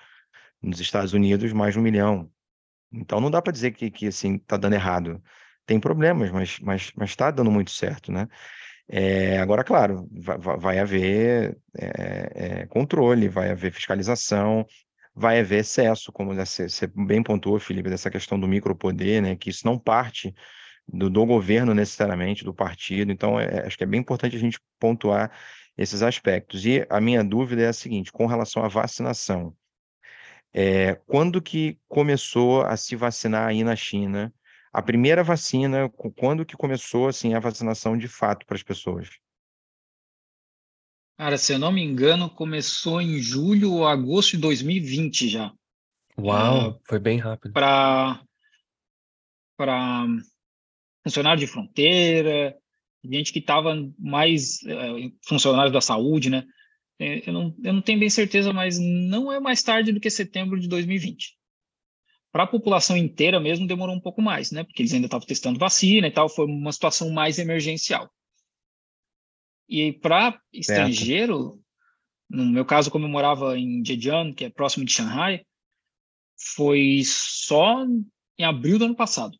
Nos 0.62 0.80
Estados 0.80 1.12
Unidos, 1.12 1.52
mais 1.52 1.74
de 1.74 1.80
um 1.80 1.82
milhão. 1.82 2.30
Então 2.92 3.20
não 3.20 3.30
dá 3.30 3.42
para 3.42 3.52
dizer 3.52 3.72
que, 3.72 3.90
que 3.90 4.06
assim, 4.06 4.38
tá 4.38 4.56
dando 4.56 4.74
errado. 4.74 5.22
Tem 5.68 5.78
problemas, 5.78 6.30
mas 6.30 6.58
mas 6.60 6.92
mas 6.96 7.10
está 7.10 7.30
dando 7.30 7.50
muito 7.50 7.70
certo, 7.70 8.10
né? 8.10 8.26
É, 8.88 9.38
agora, 9.38 9.62
claro, 9.62 10.08
vai, 10.10 10.56
vai 10.56 10.78
haver 10.78 11.58
é, 11.78 12.62
é, 12.62 12.66
controle, 12.66 13.28
vai 13.28 13.50
haver 13.50 13.70
fiscalização, 13.70 14.66
vai 15.14 15.40
haver 15.40 15.60
excesso, 15.60 16.10
como 16.10 16.34
você, 16.34 16.70
você 16.70 16.86
bem 16.86 17.22
pontuou, 17.22 17.60
Felipe, 17.60 17.90
dessa 17.90 18.10
questão 18.10 18.40
do 18.40 18.48
micropoder, 18.48 19.20
né, 19.22 19.36
que 19.36 19.50
isso 19.50 19.66
não 19.66 19.78
parte 19.78 20.34
do, 20.88 21.10
do 21.10 21.26
governo 21.26 21.74
necessariamente, 21.74 22.44
do 22.44 22.54
partido. 22.54 23.12
Então, 23.12 23.38
é, 23.38 23.66
acho 23.66 23.76
que 23.76 23.84
é 23.84 23.86
bem 23.86 24.00
importante 24.00 24.36
a 24.36 24.40
gente 24.40 24.58
pontuar 24.80 25.30
esses 25.76 26.02
aspectos. 26.02 26.64
E 26.64 26.86
a 26.88 27.00
minha 27.00 27.22
dúvida 27.22 27.62
é 27.62 27.68
a 27.68 27.72
seguinte, 27.74 28.10
com 28.10 28.26
relação 28.26 28.64
à 28.64 28.68
vacinação, 28.68 29.54
é, 30.52 30.94
quando 31.06 31.42
que 31.42 31.78
começou 31.88 32.62
a 32.62 32.76
se 32.76 32.96
vacinar 32.96 33.48
aí 33.48 33.62
na 33.62 33.76
China? 33.76 34.32
A 34.72 34.82
primeira 34.82 35.24
vacina, 35.24 35.88
quando 36.16 36.44
que 36.44 36.56
começou 36.56 37.08
assim 37.08 37.34
a 37.34 37.40
vacinação 37.40 37.96
de 37.96 38.08
fato 38.08 38.46
para 38.46 38.56
as 38.56 38.62
pessoas? 38.62 39.08
Cara, 41.16 41.36
se 41.36 41.52
eu 41.52 41.58
não 41.58 41.72
me 41.72 41.82
engano, 41.82 42.30
começou 42.30 43.00
em 43.00 43.18
julho 43.18 43.72
ou 43.72 43.88
agosto 43.88 44.32
de 44.32 44.38
2020 44.38 45.28
já. 45.28 45.52
Uau, 46.16 46.70
é, 46.70 46.78
foi 46.86 46.98
bem 46.98 47.18
rápido. 47.18 47.52
Para 47.52 48.22
para 49.56 50.06
funcionário 51.02 51.40
de 51.40 51.46
fronteira, 51.48 52.56
gente 53.04 53.32
que 53.32 53.40
estava 53.40 53.74
mais 53.98 54.62
é, 54.64 55.10
funcionários 55.26 55.72
da 55.72 55.80
saúde, 55.80 56.30
né? 56.30 56.44
É, 57.00 57.28
eu 57.28 57.32
não, 57.32 57.56
eu 57.64 57.72
não 57.72 57.82
tenho 57.82 57.98
bem 57.98 58.10
certeza, 58.10 58.52
mas 58.52 58.78
não 58.78 59.32
é 59.32 59.40
mais 59.40 59.62
tarde 59.62 59.92
do 59.92 60.00
que 60.00 60.10
setembro 60.10 60.58
de 60.58 60.68
2020. 60.68 61.37
Para 62.38 62.44
a 62.44 62.46
população 62.52 62.96
inteira 62.96 63.40
mesmo 63.40 63.66
demorou 63.66 63.96
um 63.96 64.00
pouco 64.00 64.22
mais, 64.22 64.52
né? 64.52 64.62
Porque 64.62 64.80
eles 64.80 64.94
ainda 64.94 65.08
estavam 65.08 65.26
testando 65.26 65.58
vacina 65.58 66.06
e 66.06 66.10
tal, 66.12 66.28
foi 66.28 66.46
uma 66.46 66.70
situação 66.70 67.10
mais 67.10 67.36
emergencial. 67.36 68.08
E 69.68 69.92
para 69.94 70.40
estrangeiro, 70.52 71.60
no 72.30 72.46
meu 72.46 72.64
caso, 72.64 72.92
como 72.92 73.06
eu 73.06 73.08
morava 73.08 73.58
em 73.58 73.84
Zhejiang, 73.84 74.32
que 74.34 74.44
é 74.44 74.50
próximo 74.50 74.84
de 74.84 74.92
Shanghai, 74.92 75.44
foi 76.54 77.02
só 77.04 77.84
em 78.38 78.44
abril 78.44 78.78
do 78.78 78.84
ano 78.84 78.94
passado. 78.94 79.36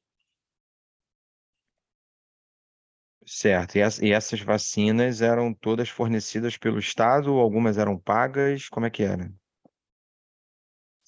Certo. 3.24 3.76
E, 3.76 4.08
e 4.08 4.12
essas 4.12 4.40
vacinas 4.40 5.22
eram 5.22 5.54
todas 5.54 5.88
fornecidas 5.88 6.56
pelo 6.56 6.80
Estado 6.80 7.30
algumas 7.30 7.78
eram 7.78 7.96
pagas? 7.96 8.68
Como 8.68 8.86
é 8.86 8.90
que 8.90 9.04
era? 9.04 9.32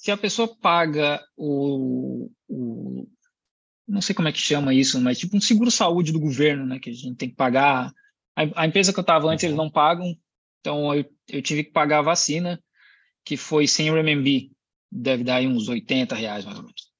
Se 0.01 0.11
a 0.11 0.17
pessoa 0.17 0.49
paga 0.49 1.23
o, 1.37 2.31
o 2.49 3.07
não 3.87 4.01
sei 4.01 4.15
como 4.15 4.29
é 4.29 4.33
que 4.33 4.39
chama 4.39 4.73
isso, 4.73 4.99
mas 4.99 5.19
tipo 5.19 5.37
um 5.37 5.41
seguro-saúde 5.43 6.11
do 6.11 6.19
governo, 6.19 6.65
né? 6.65 6.79
Que 6.79 6.89
a 6.89 6.93
gente 6.95 7.17
tem 7.17 7.29
que 7.29 7.35
pagar. 7.35 7.93
A, 8.35 8.63
a 8.63 8.67
empresa 8.67 8.95
que 8.95 8.99
eu 8.99 9.03
estava 9.03 9.29
antes, 9.29 9.45
eles 9.45 9.55
uhum. 9.55 9.65
não 9.65 9.71
pagam, 9.71 10.17
então 10.59 10.95
eu, 10.95 11.05
eu 11.29 11.43
tive 11.43 11.65
que 11.65 11.71
pagar 11.71 11.99
a 11.99 12.03
vacina, 12.03 12.59
que 13.23 13.37
foi 13.37 13.67
100 13.67 13.91
RMB, 13.91 14.51
deve 14.91 15.23
dar 15.23 15.37
aí 15.37 15.47
uns 15.47 15.69
80 15.69 16.15
reais 16.15 16.47
mais 16.47 16.57
ou 16.57 16.65
menos. 16.65 16.91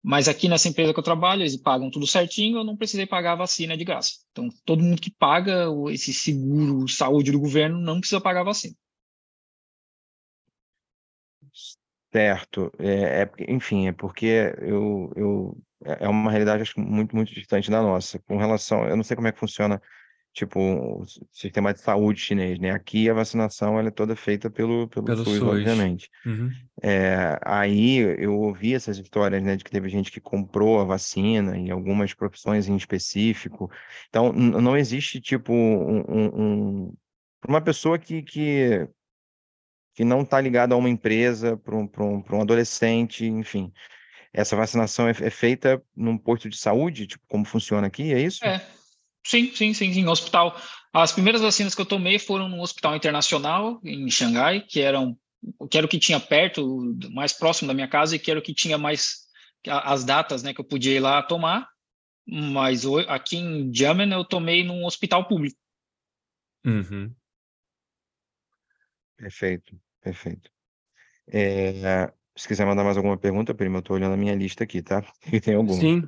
Mas 0.00 0.28
aqui 0.28 0.48
nessa 0.48 0.68
empresa 0.68 0.92
que 0.92 1.00
eu 1.00 1.04
trabalho, 1.04 1.42
eles 1.42 1.56
pagam 1.56 1.90
tudo 1.90 2.06
certinho, 2.06 2.58
eu 2.58 2.64
não 2.64 2.76
precisei 2.76 3.06
pagar 3.06 3.32
a 3.32 3.36
vacina 3.36 3.76
de 3.76 3.84
graça. 3.84 4.12
Então, 4.30 4.48
todo 4.64 4.84
mundo 4.84 5.02
que 5.02 5.10
paga 5.10 5.66
esse 5.90 6.14
seguro 6.14 6.86
saúde 6.86 7.32
do 7.32 7.40
governo 7.40 7.80
não 7.80 7.98
precisa 7.98 8.20
pagar 8.20 8.42
a 8.42 8.44
vacina. 8.44 8.76
Certo. 12.12 12.72
É, 12.78 13.22
é, 13.22 13.30
enfim, 13.48 13.88
é 13.88 13.92
porque 13.92 14.54
eu, 14.60 15.12
eu, 15.14 15.58
é, 15.84 16.04
é 16.04 16.08
uma 16.08 16.30
realidade 16.30 16.62
acho, 16.62 16.80
muito, 16.80 17.14
muito 17.14 17.32
distante 17.32 17.70
da 17.70 17.82
nossa. 17.82 18.18
Com 18.20 18.36
relação, 18.36 18.86
eu 18.88 18.96
não 18.96 19.04
sei 19.04 19.14
como 19.14 19.28
é 19.28 19.32
que 19.32 19.38
funciona 19.38 19.80
tipo, 20.32 20.60
o 20.60 21.04
sistema 21.32 21.72
de 21.72 21.80
saúde 21.80 22.20
chinês, 22.20 22.58
né? 22.58 22.70
Aqui 22.70 23.10
a 23.10 23.14
vacinação 23.14 23.78
ela 23.78 23.88
é 23.88 23.90
toda 23.90 24.14
feita 24.14 24.48
pelo, 24.48 24.86
pelo, 24.88 25.06
pelo 25.06 25.24
SUS, 25.24 25.38
SUS. 25.38 25.48
obviamente. 25.48 26.10
Uhum. 26.24 26.50
É, 26.80 27.38
aí 27.44 27.98
eu 28.18 28.38
ouvi 28.38 28.74
essas 28.74 28.98
histórias, 28.98 29.42
né, 29.42 29.56
de 29.56 29.64
que 29.64 29.70
teve 29.70 29.88
gente 29.88 30.12
que 30.12 30.20
comprou 30.20 30.80
a 30.80 30.84
vacina 30.84 31.56
em 31.56 31.70
algumas 31.70 32.14
profissões 32.14 32.68
em 32.68 32.76
específico. 32.76 33.70
Então, 34.08 34.32
não 34.32 34.76
existe, 34.76 35.20
tipo, 35.20 35.52
um, 35.52 36.04
um, 36.08 36.26
um 36.34 36.94
uma 37.46 37.60
pessoa 37.60 37.98
que, 37.98 38.22
que, 38.22 38.88
que 39.98 40.04
não 40.04 40.22
está 40.22 40.40
ligada 40.40 40.76
a 40.76 40.78
uma 40.78 40.88
empresa, 40.88 41.56
para 41.56 41.74
um, 41.74 41.90
um, 41.98 42.24
um 42.36 42.40
adolescente, 42.40 43.26
enfim. 43.26 43.72
Essa 44.32 44.54
vacinação 44.54 45.08
é, 45.08 45.10
é 45.10 45.28
feita 45.28 45.82
num 45.96 46.16
posto 46.16 46.48
de 46.48 46.56
saúde, 46.56 47.08
tipo, 47.08 47.24
como 47.26 47.44
funciona 47.44 47.88
aqui, 47.88 48.14
é 48.14 48.20
isso? 48.20 48.44
É, 48.44 48.64
Sim, 49.26 49.52
sim, 49.52 49.74
sim, 49.74 49.92
sim. 49.92 50.06
Hospital. 50.06 50.56
As 50.92 51.10
primeiras 51.10 51.42
vacinas 51.42 51.74
que 51.74 51.80
eu 51.80 51.84
tomei 51.84 52.16
foram 52.16 52.48
no 52.48 52.62
hospital 52.62 52.94
internacional 52.94 53.80
em 53.82 54.08
Xangai, 54.08 54.60
que 54.60 54.80
eram 54.80 55.18
que 55.68 55.76
era 55.76 55.84
o 55.84 55.90
que 55.90 55.98
tinha 55.98 56.20
perto, 56.20 56.96
mais 57.10 57.32
próximo 57.32 57.66
da 57.66 57.74
minha 57.74 57.88
casa 57.88 58.14
e 58.14 58.20
que 58.20 58.30
era 58.30 58.38
o 58.38 58.42
que 58.42 58.54
tinha 58.54 58.78
mais 58.78 59.26
as 59.66 60.04
datas, 60.04 60.44
né, 60.44 60.54
que 60.54 60.60
eu 60.60 60.64
podia 60.64 60.94
ir 60.94 61.00
lá 61.00 61.20
tomar. 61.24 61.68
Mas 62.24 62.84
aqui 63.08 63.36
em 63.36 63.74
Jamen 63.74 64.12
eu 64.12 64.24
tomei 64.24 64.62
num 64.62 64.84
hospital 64.84 65.26
público. 65.26 65.58
Uhum. 66.64 67.12
Perfeito, 69.16 69.76
perfeito. 70.00 70.50
É, 71.26 72.10
se 72.36 72.46
quiser 72.46 72.64
mandar 72.64 72.84
mais 72.84 72.96
alguma 72.96 73.18
pergunta, 73.18 73.54
prima, 73.54 73.78
eu 73.78 73.80
estou 73.80 73.96
olhando 73.96 74.14
a 74.14 74.16
minha 74.16 74.34
lista 74.34 74.64
aqui, 74.64 74.82
tá? 74.82 75.02
Tem 75.42 75.54
alguma. 75.54 75.78
Sim, 75.78 76.04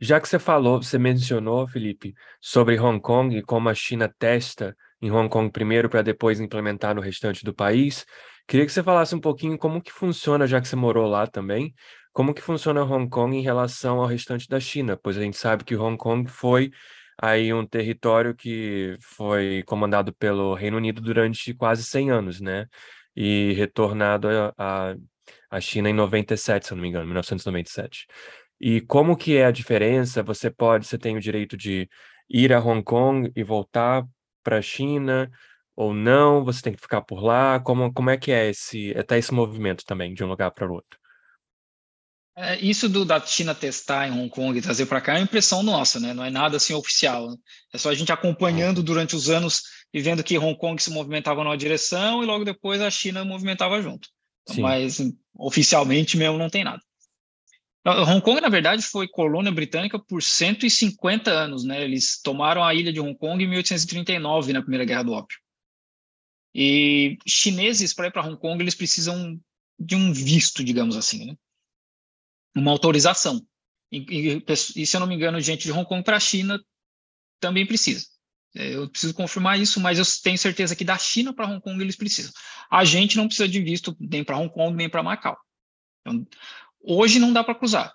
já 0.00 0.20
que 0.20 0.28
você 0.28 0.38
falou, 0.38 0.80
você 0.80 0.96
mencionou, 0.96 1.66
Felipe, 1.66 2.14
sobre 2.40 2.78
Hong 2.78 3.00
Kong 3.00 3.36
e 3.36 3.42
como 3.42 3.68
a 3.68 3.74
China 3.74 4.12
testa 4.18 4.76
em 5.02 5.10
Hong 5.10 5.28
Kong 5.28 5.50
primeiro 5.50 5.88
para 5.88 6.02
depois 6.02 6.38
implementar 6.38 6.94
no 6.94 7.00
restante 7.00 7.44
do 7.44 7.52
país, 7.52 8.06
queria 8.46 8.64
que 8.64 8.72
você 8.72 8.82
falasse 8.82 9.14
um 9.14 9.20
pouquinho 9.20 9.58
como 9.58 9.82
que 9.82 9.92
funciona, 9.92 10.46
já 10.46 10.60
que 10.60 10.68
você 10.68 10.76
morou 10.76 11.08
lá 11.08 11.26
também, 11.26 11.74
como 12.12 12.32
que 12.32 12.40
funciona 12.40 12.84
Hong 12.84 13.08
Kong 13.08 13.36
em 13.36 13.42
relação 13.42 13.98
ao 13.98 14.06
restante 14.06 14.48
da 14.48 14.60
China, 14.60 14.96
pois 14.96 15.18
a 15.18 15.22
gente 15.22 15.36
sabe 15.36 15.64
que 15.64 15.76
Hong 15.76 15.96
Kong 15.96 16.30
foi 16.30 16.70
aí 17.20 17.52
um 17.52 17.66
território 17.66 18.34
que 18.36 18.96
foi 19.00 19.64
comandado 19.66 20.12
pelo 20.14 20.54
Reino 20.54 20.76
Unido 20.76 21.00
durante 21.00 21.52
quase 21.54 21.82
100 21.82 22.10
anos, 22.10 22.40
né? 22.40 22.66
E 23.20 23.52
retornado 23.54 24.28
à 25.50 25.60
China 25.60 25.90
em 25.90 25.92
97, 25.92 26.68
se 26.68 26.74
não 26.74 26.80
me 26.82 26.88
engano, 26.88 27.06
1997. 27.06 28.06
E 28.60 28.80
como 28.82 29.16
que 29.16 29.36
é 29.36 29.46
a 29.46 29.50
diferença? 29.50 30.22
Você 30.22 30.50
pode, 30.50 30.86
você 30.86 30.98
tem 30.98 31.16
o 31.16 31.20
direito 31.20 31.56
de 31.56 31.88
ir 32.28 32.52
a 32.52 32.60
Hong 32.60 32.82
Kong 32.84 33.32
e 33.34 33.42
voltar 33.42 34.04
para 34.42 34.58
a 34.58 34.62
China 34.62 35.30
ou 35.76 35.94
não? 35.94 36.44
Você 36.44 36.62
tem 36.62 36.72
que 36.74 36.80
ficar 36.80 37.02
por 37.02 37.22
lá? 37.22 37.60
Como, 37.60 37.92
como 37.92 38.10
é 38.10 38.16
que 38.16 38.30
é 38.32 38.50
esse, 38.50 38.92
até 38.96 39.18
esse 39.18 39.34
movimento 39.34 39.84
também 39.84 40.14
de 40.14 40.24
um 40.24 40.28
lugar 40.28 40.50
para 40.52 40.68
o 40.68 40.72
outro? 40.74 40.98
É, 42.40 42.56
isso 42.60 42.88
do, 42.88 43.04
da 43.04 43.20
China 43.20 43.52
testar 43.52 44.06
em 44.06 44.12
Hong 44.12 44.28
Kong 44.28 44.56
e 44.56 44.62
trazer 44.62 44.86
para 44.86 45.00
cá 45.00 45.18
é 45.18 45.20
impressão 45.20 45.60
nossa, 45.60 45.98
né? 45.98 46.14
Não 46.14 46.24
é 46.24 46.30
nada 46.30 46.56
assim 46.56 46.72
oficial. 46.72 47.28
Né? 47.28 47.36
É 47.72 47.78
só 47.78 47.90
a 47.90 47.94
gente 47.94 48.12
acompanhando 48.12 48.80
durante 48.80 49.16
os 49.16 49.28
anos 49.28 49.62
e 49.92 50.00
vendo 50.00 50.22
que 50.22 50.38
Hong 50.38 50.56
Kong 50.56 50.80
se 50.80 50.88
movimentava 50.90 51.42
numa 51.42 51.56
direção 51.56 52.22
e 52.22 52.26
logo 52.26 52.44
depois 52.44 52.80
a 52.80 52.90
China 52.90 53.24
movimentava 53.24 53.82
junto. 53.82 54.08
Mas 54.56 54.98
oficialmente 55.34 56.16
mesmo 56.16 56.38
não 56.38 56.48
tem 56.48 56.62
nada. 56.62 56.80
Hong 57.84 58.20
Kong, 58.20 58.40
na 58.40 58.48
verdade, 58.48 58.82
foi 58.82 59.08
colônia 59.08 59.50
britânica 59.50 59.98
por 59.98 60.22
150 60.22 61.30
anos, 61.32 61.64
né? 61.64 61.82
Eles 61.82 62.20
tomaram 62.22 62.62
a 62.62 62.72
ilha 62.72 62.92
de 62.92 63.00
Hong 63.00 63.16
Kong 63.16 63.42
em 63.42 63.48
1839, 63.48 64.52
na 64.52 64.60
Primeira 64.60 64.84
Guerra 64.84 65.02
do 65.02 65.12
Ópio. 65.12 65.38
E 66.54 67.18
chineses, 67.26 67.92
para 67.92 68.06
ir 68.06 68.12
para 68.12 68.24
Hong 68.24 68.38
Kong, 68.38 68.62
eles 68.62 68.76
precisam 68.76 69.40
de 69.78 69.96
um 69.96 70.12
visto, 70.12 70.62
digamos 70.62 70.96
assim, 70.96 71.26
né? 71.26 71.36
Uma 72.54 72.70
autorização. 72.70 73.40
E, 73.90 73.98
e, 73.98 74.44
e, 74.76 74.86
se 74.86 74.96
eu 74.96 75.00
não 75.00 75.06
me 75.06 75.14
engano, 75.14 75.40
gente 75.40 75.62
de 75.62 75.72
Hong 75.72 75.86
Kong 75.86 76.02
para 76.02 76.16
a 76.16 76.20
China 76.20 76.60
também 77.40 77.66
precisa. 77.66 78.06
É, 78.54 78.74
eu 78.74 78.88
preciso 78.88 79.14
confirmar 79.14 79.58
isso, 79.58 79.80
mas 79.80 79.98
eu 79.98 80.04
tenho 80.22 80.36
certeza 80.36 80.74
que 80.74 80.84
da 80.84 80.98
China 80.98 81.32
para 81.32 81.46
Hong 81.46 81.60
Kong 81.60 81.80
eles 81.82 81.96
precisam. 81.96 82.32
A 82.70 82.84
gente 82.84 83.16
não 83.16 83.26
precisa 83.26 83.48
de 83.48 83.60
visto 83.62 83.96
nem 84.00 84.24
para 84.24 84.36
Hong 84.36 84.52
Kong, 84.52 84.76
nem 84.76 84.88
para 84.88 85.02
Macau. 85.02 85.36
Então, 86.00 86.26
Hoje 86.82 87.18
não 87.18 87.32
dá 87.32 87.42
para 87.42 87.54
cruzar. 87.54 87.92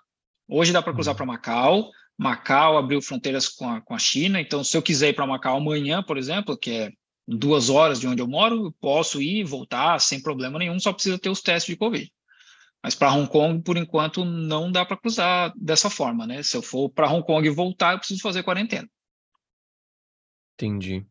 Hoje 0.48 0.72
dá 0.72 0.82
para 0.82 0.94
cruzar 0.94 1.14
uhum. 1.14 1.18
para 1.18 1.26
Macau. 1.26 1.92
Macau 2.18 2.78
abriu 2.78 3.02
fronteiras 3.02 3.48
com 3.48 3.70
a, 3.70 3.82
com 3.82 3.96
a 3.96 4.00
China. 4.00 4.40
Então, 4.40 4.64
se 4.64 4.76
eu 4.78 4.82
quiser 4.82 5.10
ir 5.10 5.14
para 5.14 5.26
Macau 5.26 5.58
amanhã, 5.58 6.04
por 6.04 6.18
exemplo, 6.18 6.58
que 6.58 6.72
é 6.72 6.92
duas 7.28 7.70
horas 7.70 8.00
de 8.00 8.08
onde 8.08 8.22
eu 8.22 8.28
moro, 8.28 8.68
eu 8.68 8.72
posso 8.80 9.22
ir 9.22 9.40
e 9.40 9.44
voltar 9.44 10.00
sem 10.00 10.22
problema 10.22 10.60
nenhum, 10.60 10.80
só 10.80 10.92
precisa 10.92 11.18
ter 11.18 11.30
os 11.30 11.42
testes 11.42 11.74
de 11.74 11.78
Covid. 11.78 12.12
Mas 12.84 12.96
para 12.96 13.14
Hong 13.14 13.30
Kong, 13.30 13.62
por 13.62 13.78
enquanto, 13.78 14.26
não 14.26 14.72
dá 14.72 14.86
para 14.86 14.98
cruzar 14.98 15.54
dessa 15.56 15.90
forma, 15.90 16.28
né? 16.28 16.44
Se 16.44 16.58
eu 16.58 16.62
for 16.62 16.90
para 16.90 17.10
Hong 17.10 17.26
Kong 17.26 17.48
e 17.48 17.52
voltar, 17.52 17.94
eu 17.94 18.00
preciso 18.00 18.22
fazer 18.22 18.44
quarentena. 18.44 18.90
Entendi. 20.56 21.06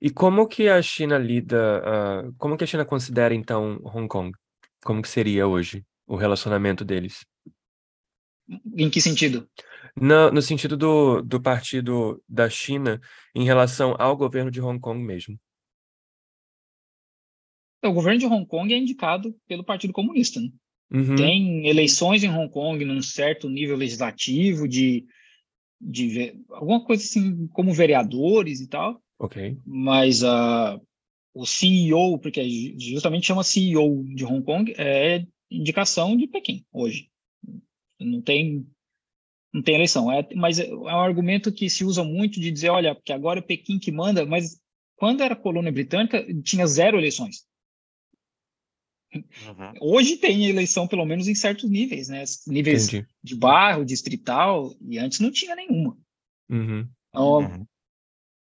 E 0.00 0.08
como 0.08 0.46
que 0.46 0.68
a 0.68 0.80
China 0.80 1.18
lida, 1.18 1.82
uh, 1.82 2.34
como 2.38 2.56
que 2.56 2.64
a 2.64 2.66
China 2.66 2.84
considera, 2.84 3.34
então, 3.34 3.80
Hong 3.84 4.06
Kong? 4.06 4.32
Como 4.84 5.02
que 5.02 5.08
seria 5.08 5.46
hoje? 5.48 5.84
o 6.06 6.16
relacionamento 6.16 6.84
deles. 6.84 7.26
Em 8.76 8.88
que 8.88 9.00
sentido? 9.00 9.48
No, 10.00 10.30
no 10.30 10.40
sentido 10.40 10.76
do, 10.76 11.20
do 11.20 11.42
partido 11.42 12.22
da 12.28 12.48
China 12.48 13.00
em 13.34 13.44
relação 13.44 13.96
ao 13.98 14.16
governo 14.16 14.50
de 14.50 14.60
Hong 14.60 14.78
Kong 14.78 15.02
mesmo. 15.02 15.38
O 17.82 17.92
governo 17.92 18.20
de 18.20 18.26
Hong 18.26 18.46
Kong 18.46 18.72
é 18.72 18.76
indicado 18.76 19.34
pelo 19.46 19.64
Partido 19.64 19.92
Comunista. 19.92 20.40
Né? 20.40 20.50
Uhum. 20.92 21.16
Tem 21.16 21.66
eleições 21.66 22.22
em 22.22 22.30
Hong 22.30 22.50
Kong 22.50 22.84
num 22.84 23.02
certo 23.02 23.48
nível 23.48 23.76
legislativo, 23.76 24.68
de, 24.68 25.04
de 25.80 26.34
alguma 26.50 26.84
coisa 26.84 27.02
assim, 27.02 27.48
como 27.48 27.72
vereadores 27.72 28.60
e 28.60 28.68
tal. 28.68 29.02
Ok. 29.18 29.58
Mas 29.64 30.22
uh, 30.22 30.80
o 31.34 31.44
CEO, 31.44 32.18
porque 32.18 32.76
justamente 32.78 33.26
chama 33.26 33.42
CEO 33.42 34.04
de 34.14 34.24
Hong 34.24 34.42
Kong, 34.42 34.72
é 34.78 35.24
indicação 35.50 36.16
de 36.16 36.26
Pequim 36.26 36.64
hoje. 36.72 37.08
Não 38.00 38.20
tem 38.20 38.66
não 39.52 39.62
tem 39.62 39.74
eleição. 39.74 40.12
É, 40.12 40.26
mas 40.34 40.58
é 40.58 40.72
um 40.74 40.88
argumento 40.88 41.50
que 41.50 41.70
se 41.70 41.82
usa 41.82 42.04
muito 42.04 42.38
de 42.38 42.50
dizer, 42.50 42.68
olha, 42.68 42.94
que 42.94 43.12
agora 43.12 43.38
é 43.38 43.42
Pequim 43.42 43.78
que 43.78 43.90
manda, 43.90 44.26
mas 44.26 44.60
quando 44.96 45.22
era 45.22 45.34
colônia 45.34 45.72
britânica, 45.72 46.24
tinha 46.42 46.66
zero 46.66 46.98
eleições. 46.98 47.46
Uhum. 49.16 49.72
Hoje 49.80 50.16
tem 50.16 50.46
eleição, 50.46 50.86
pelo 50.86 51.04
menos 51.04 51.28
em 51.28 51.34
certos 51.34 51.68
níveis, 51.68 52.08
né? 52.08 52.24
Níveis 52.46 52.88
Entendi. 52.88 53.06
de 53.22 53.36
bairro, 53.36 53.84
distrital, 53.84 54.74
e 54.80 54.98
antes 54.98 55.20
não 55.20 55.30
tinha 55.30 55.54
nenhuma. 55.54 55.96
Uhum. 56.48 56.88
Então, 57.08 57.38
uhum. 57.38 57.66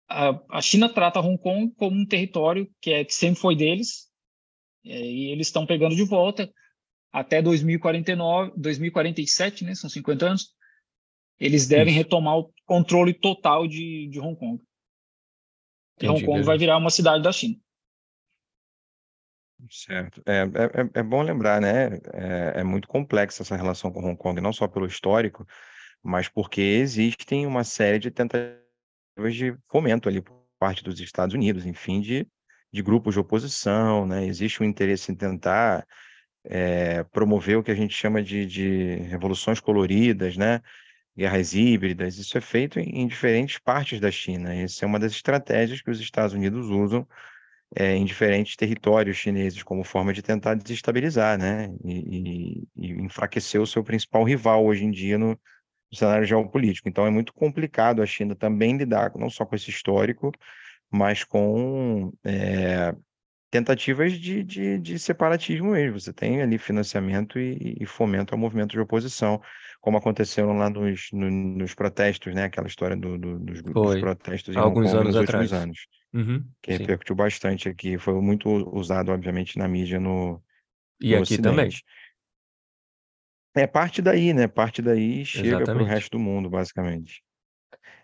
a, 0.08 0.58
a, 0.58 0.62
China 0.62 0.88
trata 0.88 1.20
Hong 1.20 1.38
Kong 1.38 1.72
como 1.76 1.96
um 1.96 2.06
território 2.06 2.70
que, 2.80 2.90
é, 2.90 3.04
que 3.04 3.14
sempre 3.14 3.40
foi 3.40 3.56
deles, 3.56 4.08
é, 4.84 5.00
e 5.00 5.30
eles 5.30 5.46
estão 5.46 5.66
pegando 5.66 5.94
de 5.94 6.04
volta 6.04 6.52
até 7.12 7.42
2049, 7.42 8.52
2047, 8.56 9.64
né? 9.64 9.74
São 9.74 9.90
50 9.90 10.26
anos. 10.26 10.54
Eles 11.38 11.66
devem 11.66 11.92
Isso. 11.92 12.02
retomar 12.02 12.38
o 12.38 12.52
controle 12.64 13.12
total 13.12 13.66
de, 13.66 14.08
de 14.08 14.20
Hong 14.20 14.36
Kong. 14.38 14.62
E 16.00 16.08
Hong 16.08 16.24
Kong 16.24 16.42
vai 16.42 16.56
virar 16.56 16.78
uma 16.78 16.90
cidade 16.90 17.22
da 17.22 17.32
China. 17.32 17.56
Certo. 19.70 20.22
É, 20.26 20.40
é, 20.42 21.00
é, 21.00 21.02
bom 21.02 21.22
lembrar, 21.22 21.60
né? 21.60 21.98
É, 22.12 22.60
é 22.60 22.64
muito 22.64 22.88
complexa 22.88 23.42
essa 23.42 23.56
relação 23.56 23.92
com 23.92 24.00
Hong 24.04 24.16
Kong, 24.16 24.40
não 24.40 24.52
só 24.52 24.66
pelo 24.66 24.86
histórico, 24.86 25.46
mas 26.02 26.28
porque 26.28 26.60
existem 26.60 27.46
uma 27.46 27.62
série 27.62 27.98
de 27.98 28.10
tentativas 28.10 28.60
de 29.34 29.56
fomento 29.68 30.08
ali 30.08 30.20
por 30.20 30.34
parte 30.58 30.82
dos 30.82 30.98
Estados 31.00 31.34
Unidos, 31.34 31.64
enfim, 31.64 32.00
de, 32.00 32.26
de 32.72 32.82
grupos 32.82 33.14
de 33.14 33.20
oposição, 33.20 34.06
né? 34.06 34.24
Existe 34.26 34.62
um 34.62 34.66
interesse 34.66 35.12
em 35.12 35.14
tentar 35.14 35.86
é, 36.44 37.04
promover 37.04 37.58
o 37.58 37.62
que 37.62 37.70
a 37.70 37.74
gente 37.74 37.94
chama 37.94 38.22
de, 38.22 38.46
de 38.46 38.96
revoluções 39.08 39.60
coloridas, 39.60 40.36
né? 40.36 40.60
Guerras 41.16 41.54
híbridas. 41.54 42.18
Isso 42.18 42.36
é 42.38 42.40
feito 42.40 42.80
em, 42.80 43.02
em 43.02 43.06
diferentes 43.06 43.58
partes 43.58 44.00
da 44.00 44.10
China. 44.10 44.54
Essa 44.54 44.84
é 44.84 44.88
uma 44.88 44.98
das 44.98 45.12
estratégias 45.12 45.80
que 45.82 45.90
os 45.90 46.00
Estados 46.00 46.34
Unidos 46.34 46.66
usam 46.68 47.06
é, 47.74 47.94
em 47.96 48.04
diferentes 48.04 48.56
territórios 48.56 49.16
chineses 49.16 49.62
como 49.62 49.84
forma 49.84 50.12
de 50.12 50.22
tentar 50.22 50.54
desestabilizar, 50.54 51.38
né, 51.38 51.74
e, 51.84 52.66
e, 52.76 52.86
e 52.88 52.92
enfraquecer 53.02 53.60
o 53.60 53.66
seu 53.66 53.82
principal 53.82 54.24
rival 54.24 54.64
hoje 54.64 54.84
em 54.84 54.90
dia 54.90 55.18
no, 55.18 55.30
no, 55.30 55.96
cenário 55.96 56.26
geopolítico. 56.26 56.88
Então 56.88 57.06
é 57.06 57.10
muito 57.10 57.32
complicado 57.32 58.02
a 58.02 58.06
China 58.06 58.34
também 58.34 58.76
lidar 58.76 59.12
não 59.16 59.30
só 59.30 59.44
com 59.46 59.56
esse 59.56 59.70
histórico, 59.70 60.32
mas 60.90 61.24
com 61.24 62.12
é, 62.24 62.94
tentativas 63.50 64.12
de, 64.12 64.44
de, 64.44 64.78
de, 64.78 64.98
separatismo 64.98 65.72
mesmo. 65.72 65.98
Você 65.98 66.12
tem 66.12 66.42
ali 66.42 66.58
financiamento 66.58 67.38
e, 67.38 67.76
e 67.80 67.86
fomento 67.86 68.34
ao 68.34 68.38
movimento 68.38 68.72
de 68.72 68.80
oposição, 68.80 69.40
como 69.80 69.96
aconteceram 69.96 70.52
lá 70.56 70.68
nos, 70.68 71.08
no, 71.12 71.30
nos 71.30 71.74
protestos, 71.74 72.34
né, 72.34 72.44
aquela 72.44 72.66
história 72.66 72.96
do, 72.96 73.16
do, 73.16 73.38
dos, 73.38 73.62
dos, 73.62 74.00
protestos 74.00 74.54
em 74.54 74.58
alguns 74.58 74.92
Hong 74.92 74.96
Kong 74.96 75.00
anos 75.00 75.14
nos 75.14 75.22
atrás. 75.22 75.52
últimos 75.52 75.62
anos. 75.62 76.01
Uhum, 76.14 76.44
que 76.60 76.72
sim. 76.72 76.78
repercutiu 76.78 77.16
bastante 77.16 77.68
aqui. 77.68 77.98
Foi 77.98 78.14
muito 78.20 78.48
usado, 78.76 79.10
obviamente, 79.10 79.58
na 79.58 79.66
mídia 79.66 79.98
no, 79.98 80.42
e 81.00 81.10
no 81.10 81.14
aqui 81.14 81.22
Ocidente. 81.22 81.42
também. 81.42 81.70
É 83.54 83.66
parte 83.66 84.00
daí, 84.00 84.32
né? 84.32 84.46
Parte 84.46 84.80
daí 84.80 85.24
chega 85.24 85.64
para 85.64 85.82
o 85.82 85.84
resto 85.84 86.12
do 86.12 86.18
mundo, 86.18 86.48
basicamente. 86.48 87.22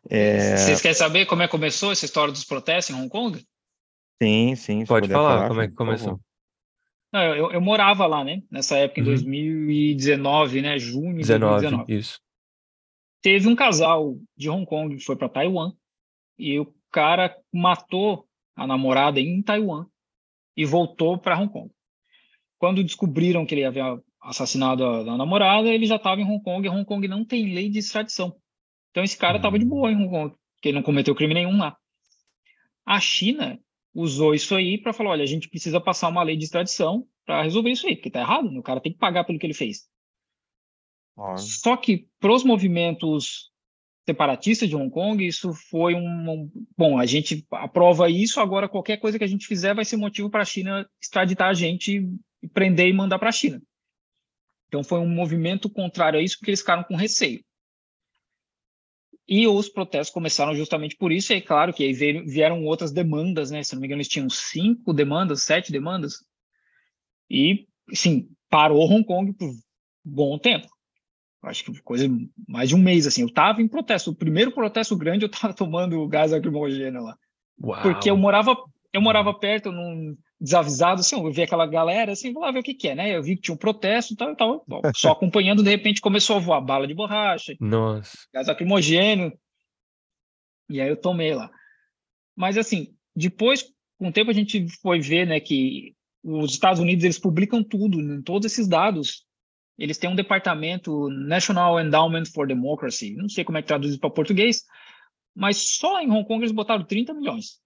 É... 0.09 0.57
Vocês 0.57 0.81
querem 0.81 0.95
saber 0.95 1.27
como 1.27 1.43
é 1.43 1.47
que 1.47 1.51
começou 1.51 1.93
essa 1.93 2.05
história 2.05 2.33
dos 2.33 2.45
protestos 2.45 2.95
em 2.95 2.99
Hong 2.99 3.09
Kong? 3.09 3.45
Sim, 4.23 4.55
sim. 4.57 4.85
Pode 4.85 5.09
falar, 5.09 5.37
falar, 5.37 5.49
como 5.49 5.61
é 5.61 5.69
que 5.69 5.75
começou. 5.75 6.21
Não, 7.13 7.23
eu, 7.35 7.53
eu, 7.53 7.61
morava 7.61 8.07
lá, 8.07 8.23
né? 8.23 8.43
Nessa 8.51 8.77
época, 8.77 9.01
em 9.01 9.05
uhum. 9.05 9.11
2019, 9.11 10.61
né? 10.61 10.79
Junho 10.79 11.23
de 11.23 11.29
2019. 11.29 11.95
Isso. 11.95 12.21
Teve 13.23 13.49
um 13.49 13.57
casal 13.57 14.17
de 14.37 14.51
Hong 14.51 14.67
Kong 14.67 14.97
que 14.97 15.05
foi 15.05 15.17
para 15.17 15.29
Taiwan 15.29 15.73
e 16.39 16.59
o 16.59 16.73
cara 16.91 17.37
matou 17.53 18.27
a 18.57 18.67
namorada 18.67 19.21
em 19.21 19.43
Taiwan 19.43 19.87
e 20.57 20.65
voltou 20.65 21.19
para 21.19 21.39
Hong 21.39 21.53
Kong. 21.53 21.71
Quando 22.59 22.83
descobriram 22.83 23.47
que 23.47 23.55
ele 23.55 23.65
havia 23.65 23.99
assassinado 24.21 24.85
a, 24.85 25.01
a 25.01 25.17
namorada, 25.17 25.69
ele 25.69 25.87
já 25.87 25.97
estava 25.97 26.21
em 26.21 26.25
Hong 26.25 26.43
Kong 26.43 26.67
e 26.67 26.71
Hong 26.71 26.85
Kong 26.85 27.07
não 27.07 27.25
tem 27.25 27.55
lei 27.55 27.69
de 27.69 27.79
extradição. 27.79 28.37
Então 28.91 29.05
esse 29.05 29.17
cara 29.17 29.37
estava 29.37 29.59
de 29.59 29.65
hum. 29.65 29.69
boa 29.69 29.93
em 29.93 29.97
Hong 29.97 30.11
Kong, 30.11 30.35
porque 30.55 30.69
ele 30.69 30.77
não 30.77 30.83
cometeu 30.83 31.15
crime 31.15 31.35
nenhum 31.35 31.57
lá. 31.59 31.77
A 32.85 32.99
China 33.01 33.61
usou 33.95 34.35
isso 34.35 34.55
aí 34.55 34.79
para 34.79 34.93
falar, 34.93 35.11
olha, 35.11 35.23
a 35.23 35.27
gente 35.27 35.49
precisa 35.49 35.81
passar 35.81 36.09
uma 36.09 36.23
lei 36.23 36.37
de 36.37 36.45
extradição 36.45 37.07
para 37.25 37.43
resolver 37.43 37.71
isso 37.71 37.87
aí, 37.87 37.95
porque 37.95 38.09
está 38.09 38.21
errado, 38.21 38.51
né? 38.51 38.59
o 38.59 38.63
cara 38.63 38.81
tem 38.81 38.93
que 38.93 38.99
pagar 38.99 39.25
pelo 39.25 39.39
que 39.39 39.47
ele 39.47 39.55
fez. 39.55 39.89
Só 41.37 41.77
que 41.77 42.09
para 42.21 42.33
os 42.33 42.45
movimentos 42.45 43.48
separatistas 44.09 44.67
de 44.67 44.75
Hong 44.75 44.89
Kong, 44.89 45.27
isso 45.27 45.53
foi 45.53 45.95
um, 45.95 46.51
Bom, 46.75 46.99
a 46.99 47.05
gente 47.05 47.47
aprova 47.53 48.09
isso, 48.09 48.41
agora 48.41 48.67
qualquer 48.67 48.97
coisa 48.97 49.19
que 49.19 49.25
a 49.25 49.29
gente 49.29 49.47
fizer 49.47 49.75
vai 49.75 49.85
ser 49.85 49.99
motivo 49.99 50.31
para 50.31 50.41
a 50.41 50.47
China 50.47 50.89
extraditar 50.99 51.51
a 51.51 51.55
gente 51.55 52.09
prender 52.55 52.89
e 52.89 52.93
mandar 52.95 53.19
para 53.19 53.29
a 53.29 53.33
China. 53.33 53.61
Então 54.67 54.83
foi 54.83 54.99
um 54.99 55.09
movimento 55.09 55.69
contrário 55.69 56.19
a 56.19 56.23
isso, 56.23 56.39
porque 56.39 56.51
eles 56.51 56.61
ficaram 56.61 56.85
com 56.85 56.97
receio. 56.97 57.45
E 59.29 59.47
os 59.47 59.69
protestos 59.69 60.13
começaram 60.13 60.55
justamente 60.55 60.97
por 60.97 61.13
isso, 61.13 61.35
e 61.35 61.37
é 61.37 61.41
claro 61.43 61.75
que 61.75 61.85
aí 61.85 61.93
vieram 61.93 62.65
outras 62.65 62.91
demandas, 62.91 63.51
né? 63.51 63.63
Se 63.63 63.75
não 63.75 63.83
me 63.83 63.87
engano, 63.87 63.99
eles 63.99 64.09
tinham 64.09 64.31
cinco 64.31 64.95
demandas, 64.95 65.43
sete 65.43 65.71
demandas, 65.71 66.25
e, 67.29 67.69
sim, 67.93 68.31
parou 68.49 68.91
Hong 68.91 69.05
Kong 69.05 69.35
por 69.35 69.53
bom 70.03 70.39
tempo 70.39 70.67
acho 71.43 71.65
que 71.65 71.83
coisa 71.83 72.09
mais 72.47 72.69
de 72.69 72.75
um 72.75 72.79
mês 72.79 73.07
assim. 73.07 73.23
Eu 73.23 73.33
tava 73.33 73.63
em 73.63 73.69
protesto, 73.69 74.11
o 74.11 74.15
primeiro 74.15 74.53
protesto 74.53 74.97
grande 74.97 75.25
eu 75.25 75.31
tava 75.31 75.53
tomando 75.55 76.07
gás 76.09 76.33
lacrimogêneo 76.33 77.03
lá. 77.03 77.17
Uau. 77.63 77.83
Porque 77.83 78.11
eu 78.11 78.17
morava 78.17 78.57
eu 78.93 79.03
morava 79.03 79.35
perto 79.35 79.71
num 79.71 80.17
desavisado, 80.41 81.01
assim, 81.01 81.17
eu 81.17 81.33
vi 81.33 81.43
aquela 81.43 81.67
galera 81.67 82.13
assim, 82.13 82.33
vou 82.33 82.43
lá 82.43 82.51
ver 82.51 82.61
o 82.61 82.63
que 82.63 82.75
que 82.75 82.89
é, 82.89 82.95
né? 82.95 83.15
Eu 83.15 83.23
vi 83.23 83.37
que 83.37 83.43
tinha 83.43 83.55
um 83.55 83.59
protesto 83.59 84.15
e 84.15 84.17
tal, 84.17 84.29
eu 84.29 84.37
tava 84.37 84.63
só 84.97 85.13
acompanhando, 85.13 85.63
de 85.63 85.71
repente 85.71 86.01
começou 86.01 86.37
a 86.37 86.41
voar 86.41 86.61
bala 86.61 86.87
de 86.87 86.95
borracha, 86.95 87.55
Nossa. 87.61 88.17
gás 88.33 88.47
lacrimogênio. 88.47 89.33
E 90.71 90.81
aí 90.81 90.89
eu 90.89 90.97
tomei 90.97 91.35
lá. 91.35 91.51
Mas 92.37 92.57
assim, 92.57 92.95
depois 93.17 93.65
com 93.99 94.09
o 94.09 94.13
tempo 94.13 94.31
a 94.31 94.35
gente 94.35 94.67
foi 94.81 95.01
ver, 95.01 95.27
né, 95.27 95.41
que 95.41 95.95
os 96.23 96.53
Estados 96.53 96.81
Unidos 96.81 97.05
eles 97.05 97.19
publicam 97.19 97.63
tudo, 97.63 98.01
né, 98.01 98.23
todos 98.25 98.51
esses 98.51 98.69
dados 98.69 99.27
eles 99.79 99.97
têm 99.97 100.11
um 100.11 100.17
departamento 100.17 101.09
National 101.09 101.79
Endowment 101.81 102.25
for 102.27 102.47
Democracy, 102.47 103.15
não 103.15 103.29
sei 103.29 103.45
como 103.45 103.59
é 103.59 103.63
que 103.63 103.69
traduz 103.69 103.97
para 103.97 104.11
português, 104.11 104.65
mas 105.35 105.77
só 105.77 106.01
em 106.01 106.11
Hong 106.11 106.27
Kong 106.27 106.43
eles 106.43 106.53
botaram 106.53 106.85
30 106.85 107.15
milhões 107.15 107.61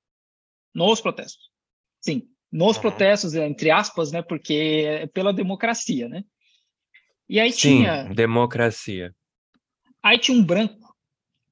nos 0.74 1.00
protestos. 1.00 1.50
Sim, 2.00 2.28
nos 2.50 2.76
uhum. 2.76 2.82
protestos, 2.82 3.34
entre 3.34 3.70
aspas, 3.70 4.12
né, 4.12 4.20
porque 4.20 4.84
é 4.86 5.06
pela 5.06 5.32
democracia, 5.32 6.08
né? 6.08 6.22
E 7.28 7.40
aí 7.40 7.50
Sim, 7.50 7.78
tinha 7.78 8.04
democracia. 8.04 9.14
Aí 10.02 10.18
tinha 10.18 10.36
um 10.36 10.44
branco 10.44 10.94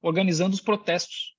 organizando 0.01 0.53
os 0.53 0.61
protestos 0.61 1.35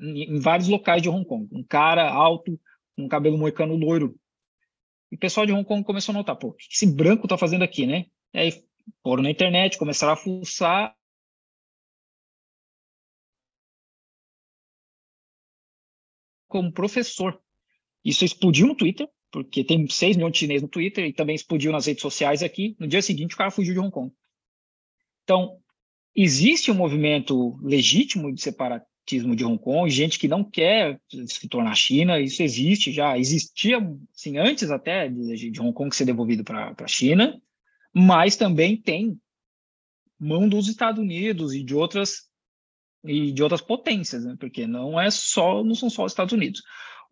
em, 0.00 0.36
em 0.36 0.38
vários 0.38 0.68
locais 0.68 1.02
de 1.02 1.08
Hong 1.08 1.26
Kong, 1.26 1.48
um 1.50 1.64
cara 1.64 2.08
alto, 2.08 2.60
com 2.94 3.04
um 3.04 3.08
cabelo 3.08 3.36
moicano 3.36 3.74
loiro. 3.74 4.14
E 5.10 5.16
o 5.16 5.18
pessoal 5.18 5.44
de 5.44 5.52
Hong 5.52 5.64
Kong 5.64 5.82
começou 5.84 6.12
a 6.12 6.18
notar, 6.18 6.36
pô, 6.36 6.48
o 6.48 6.52
que 6.52 6.66
esse 6.70 6.86
branco 6.86 7.26
tá 7.26 7.36
fazendo 7.36 7.64
aqui, 7.64 7.86
né? 7.86 8.06
E 8.34 8.38
aí 8.38 8.64
foram 9.02 9.22
na 9.22 9.30
internet, 9.30 9.78
começaram 9.78 10.12
a 10.12 10.16
fuçar. 10.16 10.94
Como 16.48 16.72
professor. 16.72 17.40
Isso 18.04 18.24
explodiu 18.24 18.66
no 18.66 18.76
Twitter, 18.76 19.08
porque 19.30 19.64
tem 19.64 19.88
6 19.88 20.16
milhões 20.16 20.32
de 20.32 20.40
chineses 20.40 20.62
no 20.62 20.68
Twitter, 20.68 21.06
e 21.06 21.12
também 21.12 21.34
explodiu 21.34 21.72
nas 21.72 21.86
redes 21.86 22.02
sociais 22.02 22.42
aqui. 22.42 22.76
No 22.78 22.86
dia 22.86 23.00
seguinte, 23.00 23.34
o 23.34 23.38
cara 23.38 23.50
fugiu 23.50 23.72
de 23.72 23.80
Hong 23.80 23.90
Kong. 23.90 24.12
Então, 25.22 25.58
existe 26.14 26.70
um 26.70 26.74
movimento 26.74 27.56
legítimo 27.62 28.32
de 28.32 28.42
separatismo 28.42 29.34
de 29.34 29.44
Hong 29.44 29.58
Kong, 29.58 29.90
gente 29.90 30.18
que 30.18 30.28
não 30.28 30.44
quer 30.44 31.00
se 31.26 31.48
tornar 31.48 31.74
China, 31.74 32.20
isso 32.20 32.42
existe 32.42 32.92
já, 32.92 33.18
existia 33.18 33.78
assim, 34.14 34.38
antes 34.38 34.70
até 34.70 35.08
de, 35.08 35.50
de 35.50 35.60
Hong 35.60 35.72
Kong 35.72 35.94
ser 35.94 36.04
devolvido 36.04 36.44
para 36.44 36.74
a 36.78 36.86
China, 36.86 37.40
mas 37.94 38.36
também 38.36 38.76
tem 38.76 39.18
mão 40.18 40.48
dos 40.48 40.68
Estados 40.68 41.00
Unidos 41.00 41.54
e 41.54 41.62
de 41.62 41.74
outras 41.74 42.28
e 43.04 43.32
de 43.32 43.42
outras 43.42 43.60
potências, 43.60 44.24
né? 44.24 44.34
Porque 44.40 44.66
não 44.66 44.98
é 44.98 45.10
só, 45.10 45.62
não 45.62 45.74
são 45.74 45.90
só 45.90 46.04
os 46.04 46.12
Estados 46.12 46.32
Unidos. 46.32 46.62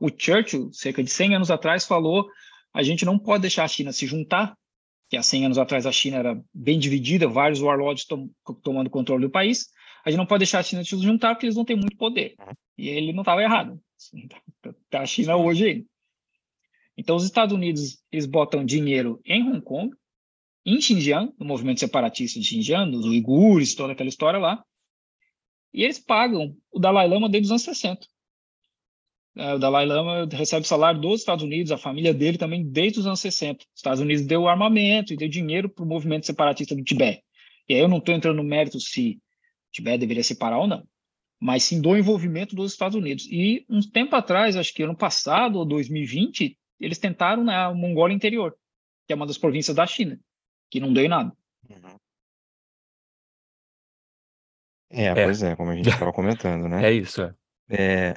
O 0.01 0.09
Churchill, 0.09 0.73
cerca 0.73 1.03
de 1.03 1.11
100 1.11 1.37
anos 1.37 1.51
atrás, 1.51 1.87
falou: 1.87 2.27
a 2.73 2.83
gente 2.83 3.05
não 3.05 3.19
pode 3.19 3.43
deixar 3.43 3.65
a 3.65 3.69
China 3.69 3.93
se 3.93 4.07
juntar, 4.07 4.57
que 5.09 5.17
há 5.17 5.23
100 5.23 5.47
anos 5.47 5.59
atrás 5.59 5.87
a 5.87 5.93
China 5.93 6.17
era 6.17 6.43
bem 6.53 6.79
dividida, 6.79 7.29
vários 7.29 7.61
warlords 7.61 8.07
tom, 8.07 8.31
tomando 8.63 8.89
controle 8.89 9.27
do 9.27 9.31
país. 9.31 9.69
A 10.05 10.11
gente 10.11 10.19
não 10.19 10.27
pode 10.27 10.41
deixar 10.41 10.61
a 10.61 10.63
China 10.63 10.83
se 10.83 10.97
juntar 10.99 11.35
porque 11.35 11.47
eles 11.47 11.57
não 11.57 11.65
têm 11.65 11.77
muito 11.77 11.97
poder. 11.97 12.35
E 12.77 12.89
ele 12.89 13.13
não 13.13 13.21
estava 13.21 13.43
errado. 13.43 13.81
Tá 14.91 15.03
a 15.03 15.07
China 15.07 15.37
hoje. 15.37 15.87
Então, 16.97 17.15
os 17.15 17.25
Estados 17.25 17.55
Unidos 17.55 18.03
eles 18.11 18.27
botam 18.27 18.65
dinheiro 18.65 19.21
em 19.25 19.43
Hong 19.43 19.61
Kong, 19.61 19.95
em 20.65 20.81
Xinjiang, 20.81 21.33
no 21.39 21.47
movimento 21.47 21.81
separatista 21.81 22.39
de 22.39 22.47
Xinjiang, 22.47 22.91
dos 22.91 23.05
uigures, 23.05 23.75
toda 23.75 23.93
aquela 23.93 24.09
história 24.09 24.39
lá, 24.39 24.65
e 25.73 25.83
eles 25.83 25.99
pagam 25.99 26.55
o 26.71 26.79
Dalai 26.79 27.09
Lama 27.09 27.29
desde 27.29 27.47
os 27.47 27.51
anos 27.51 27.63
60. 27.63 28.07
É, 29.35 29.55
o 29.55 29.59
Dalai 29.59 29.87
Lama 29.87 30.29
recebe 30.31 30.67
salário 30.67 31.01
dos 31.01 31.21
Estados 31.21 31.43
Unidos, 31.43 31.73
a 31.73 31.79
família 31.79 32.13
dele 32.13 32.37
também 32.37 32.63
desde 32.69 33.01
os 33.01 33.07
anos 33.07 33.21
60. 33.21 33.61
Os 33.61 33.67
Estados 33.75 34.01
Unidos 34.01 34.27
deu 34.27 34.47
armamento 34.47 35.13
e 35.13 35.17
deu 35.17 35.29
dinheiro 35.29 35.71
para 35.71 35.85
o 35.85 35.89
movimento 35.89 36.27
separatista 36.27 36.75
do 36.75 36.85
Tibete. 36.85 37.23
E 37.69 37.75
aí 37.75 37.81
eu 37.81 37.89
não 37.89 37.99
estou 37.99 38.15
entrando 38.15 38.37
no 38.37 38.45
mérito 38.45 38.79
se 38.79 39.19
o 39.69 39.73
Tibete 39.73 39.99
deveria 39.99 40.23
separar 40.23 40.59
ou 40.59 40.67
não, 40.67 40.87
mas 41.41 41.63
sim 41.63 41.81
do 41.81 41.97
envolvimento 41.97 42.55
dos 42.55 42.73
Estados 42.73 42.97
Unidos. 42.97 43.27
E 43.31 43.65
um 43.71 43.81
tempo 43.81 44.15
atrás, 44.15 44.57
acho 44.57 44.75
que 44.75 44.83
ano 44.83 44.97
passado, 44.97 45.59
ou 45.59 45.65
2020, 45.65 46.57
eles 46.79 46.99
tentaram 46.99 47.43
na 47.43 47.73
Mongólia 47.73 48.15
Interior, 48.15 48.55
que 49.07 49.15
é 49.15 49.17
uma 49.17 49.27
das 49.27 49.39
províncias 49.39 49.75
da 49.75 49.87
China, 49.87 50.21
que 50.73 50.81
não 50.81 50.91
deu 50.91 51.05
em 51.05 51.09
nada. 51.09 51.37
Uhum. 51.69 51.99
É, 54.91 55.05
É, 55.05 55.15
pois 55.15 55.43
é, 55.43 55.55
como 55.55 55.71
a 55.71 55.77
gente 55.77 55.85
estava 55.91 56.13
comentando, 56.13 56.67
né? 56.67 56.89
é 56.89 56.93
isso. 56.93 57.23
É. 57.23 57.35
É, 57.69 58.17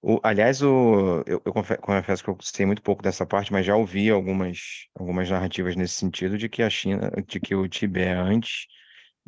o, 0.00 0.20
aliás, 0.22 0.62
o, 0.62 1.24
eu, 1.26 1.42
eu 1.44 1.52
confesso 1.80 2.22
que 2.22 2.30
eu 2.30 2.38
sei 2.40 2.66
muito 2.66 2.82
pouco 2.82 3.02
dessa 3.02 3.26
parte, 3.26 3.52
mas 3.52 3.66
já 3.66 3.76
ouvi 3.76 4.10
algumas, 4.10 4.86
algumas 4.94 5.28
narrativas 5.28 5.74
nesse 5.76 5.94
sentido 5.94 6.38
de 6.38 6.48
que 6.48 6.62
a 6.62 6.70
China, 6.70 7.10
de 7.26 7.40
que 7.40 7.54
o 7.54 7.68
Tibete, 7.68 8.12
antes 8.16 8.66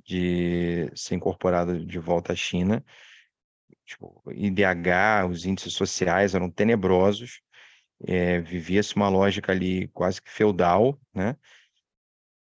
de 0.06 0.90
ser 0.94 1.16
incorporado 1.16 1.84
de 1.84 1.98
volta 1.98 2.32
à 2.32 2.36
China, 2.36 2.84
tipo, 3.84 4.22
IDH, 4.32 5.26
os 5.28 5.44
índices 5.44 5.74
sociais 5.74 6.34
eram 6.34 6.50
tenebrosos, 6.50 7.40
é, 8.06 8.40
vivia-se 8.40 8.96
uma 8.96 9.08
lógica 9.08 9.52
ali 9.52 9.88
quase 9.88 10.22
que 10.22 10.30
feudal, 10.30 10.98
né? 11.14 11.36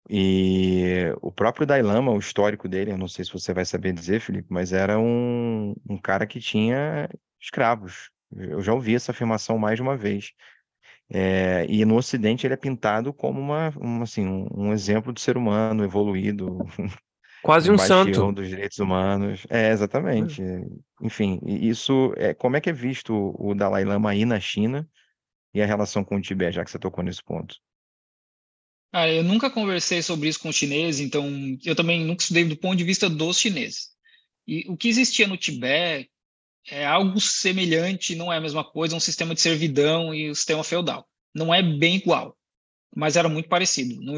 E 0.10 1.14
o 1.22 1.32
próprio 1.32 1.68
Dalai 1.68 1.84
Lama, 1.84 2.12
o 2.12 2.18
histórico 2.18 2.68
dele, 2.68 2.91
eu 2.91 2.97
não 2.97 3.07
sei 3.07 3.24
se 3.24 3.32
você 3.32 3.53
vai 3.53 3.64
saber 3.64 3.93
dizer, 3.93 4.20
Felipe, 4.20 4.47
mas 4.49 4.74
era 4.74 4.97
um, 4.97 5.76
um 5.88 5.97
cara 5.99 6.26
que 6.26 6.39
tinha 6.39 7.07
escravos. 7.39 8.10
Eu 8.36 8.60
já 8.62 8.74
ouvi 8.74 8.95
essa 8.95 9.12
afirmação 9.12 9.60
mais 9.60 9.76
de 9.76 9.84
uma 9.84 9.95
vez. 9.95 10.34
É, 11.12 11.66
e 11.70 11.86
no 11.86 11.95
Ocidente 11.95 12.45
ele 12.45 12.55
é 12.55 12.57
pintado 12.57 13.14
como 13.14 13.39
uma, 13.39 13.70
uma 13.78 14.03
assim, 14.03 14.28
um, 14.28 14.47
um, 14.51 14.74
exemplo 14.74 15.14
de 15.14 15.22
ser 15.22 15.38
humano 15.38 15.84
evoluído, 15.84 16.57
quase 17.43 17.72
um, 17.72 17.78
santo 17.78 18.32
dos 18.32 18.47
direitos 18.47 18.80
humanos. 18.80 19.45
É, 19.47 19.70
exatamente. 19.70 20.41
Hum. 20.41 20.80
Enfim, 21.01 21.39
isso 21.45 22.14
é 22.18 22.34
como 22.34 22.57
é 22.57 22.62
que 22.62 22.70
é 22.70 22.74
visto 22.74 23.36
o 23.38 23.53
Dalai 23.53 23.86
Lama 23.86 24.10
aí 24.10 24.26
na 24.26 24.39
China 24.39 24.88
e 25.53 25.62
a 25.62 25.66
relação 25.66 26.03
com 26.03 26.16
o 26.16 26.22
Tibete, 26.22 26.55
já 26.55 26.64
que 26.64 26.72
você 26.72 26.80
tocou 26.80 27.03
nesse 27.03 27.24
ponto? 27.24 27.55
Eu 28.92 29.24
nunca 29.24 29.50
conversei 29.50 30.02
sobre 30.02 30.30
isso 30.30 30.40
com 30.40 30.52
chineses, 30.52 31.00
então 31.00 31.30
eu 31.64 31.76
também 31.76 32.04
nunca 32.04 32.24
estudei 32.24 32.44
do 32.44 32.58
ponto 32.58 32.76
de 32.76 32.84
vista 32.84 33.08
dos 33.08 33.40
chineses. 33.40 33.90
E 34.48 34.66
o 34.68 34.76
que 34.76 34.88
existia 34.88 35.28
no 35.28 35.38
Tibete 35.38 36.10
é 36.68 36.86
algo 36.86 37.20
semelhante, 37.22 38.16
não 38.16 38.34
é 38.34 38.38
a 38.38 38.42
mesma 38.42 38.64
coisa, 38.64 38.96
um 38.96 39.00
sistema 39.00 39.36
de 39.36 39.42
servidão 39.42 40.14
e 40.14 40.32
o 40.32 40.36
sistema 40.36 40.64
feudal. 40.64 41.08
Não 41.34 41.54
é 41.54 41.62
bem 41.62 41.98
igual, 41.98 42.36
mas 42.96 43.16
era 43.16 43.30
muito 43.30 43.48
parecido. 43.48 44.02
Não, 44.02 44.18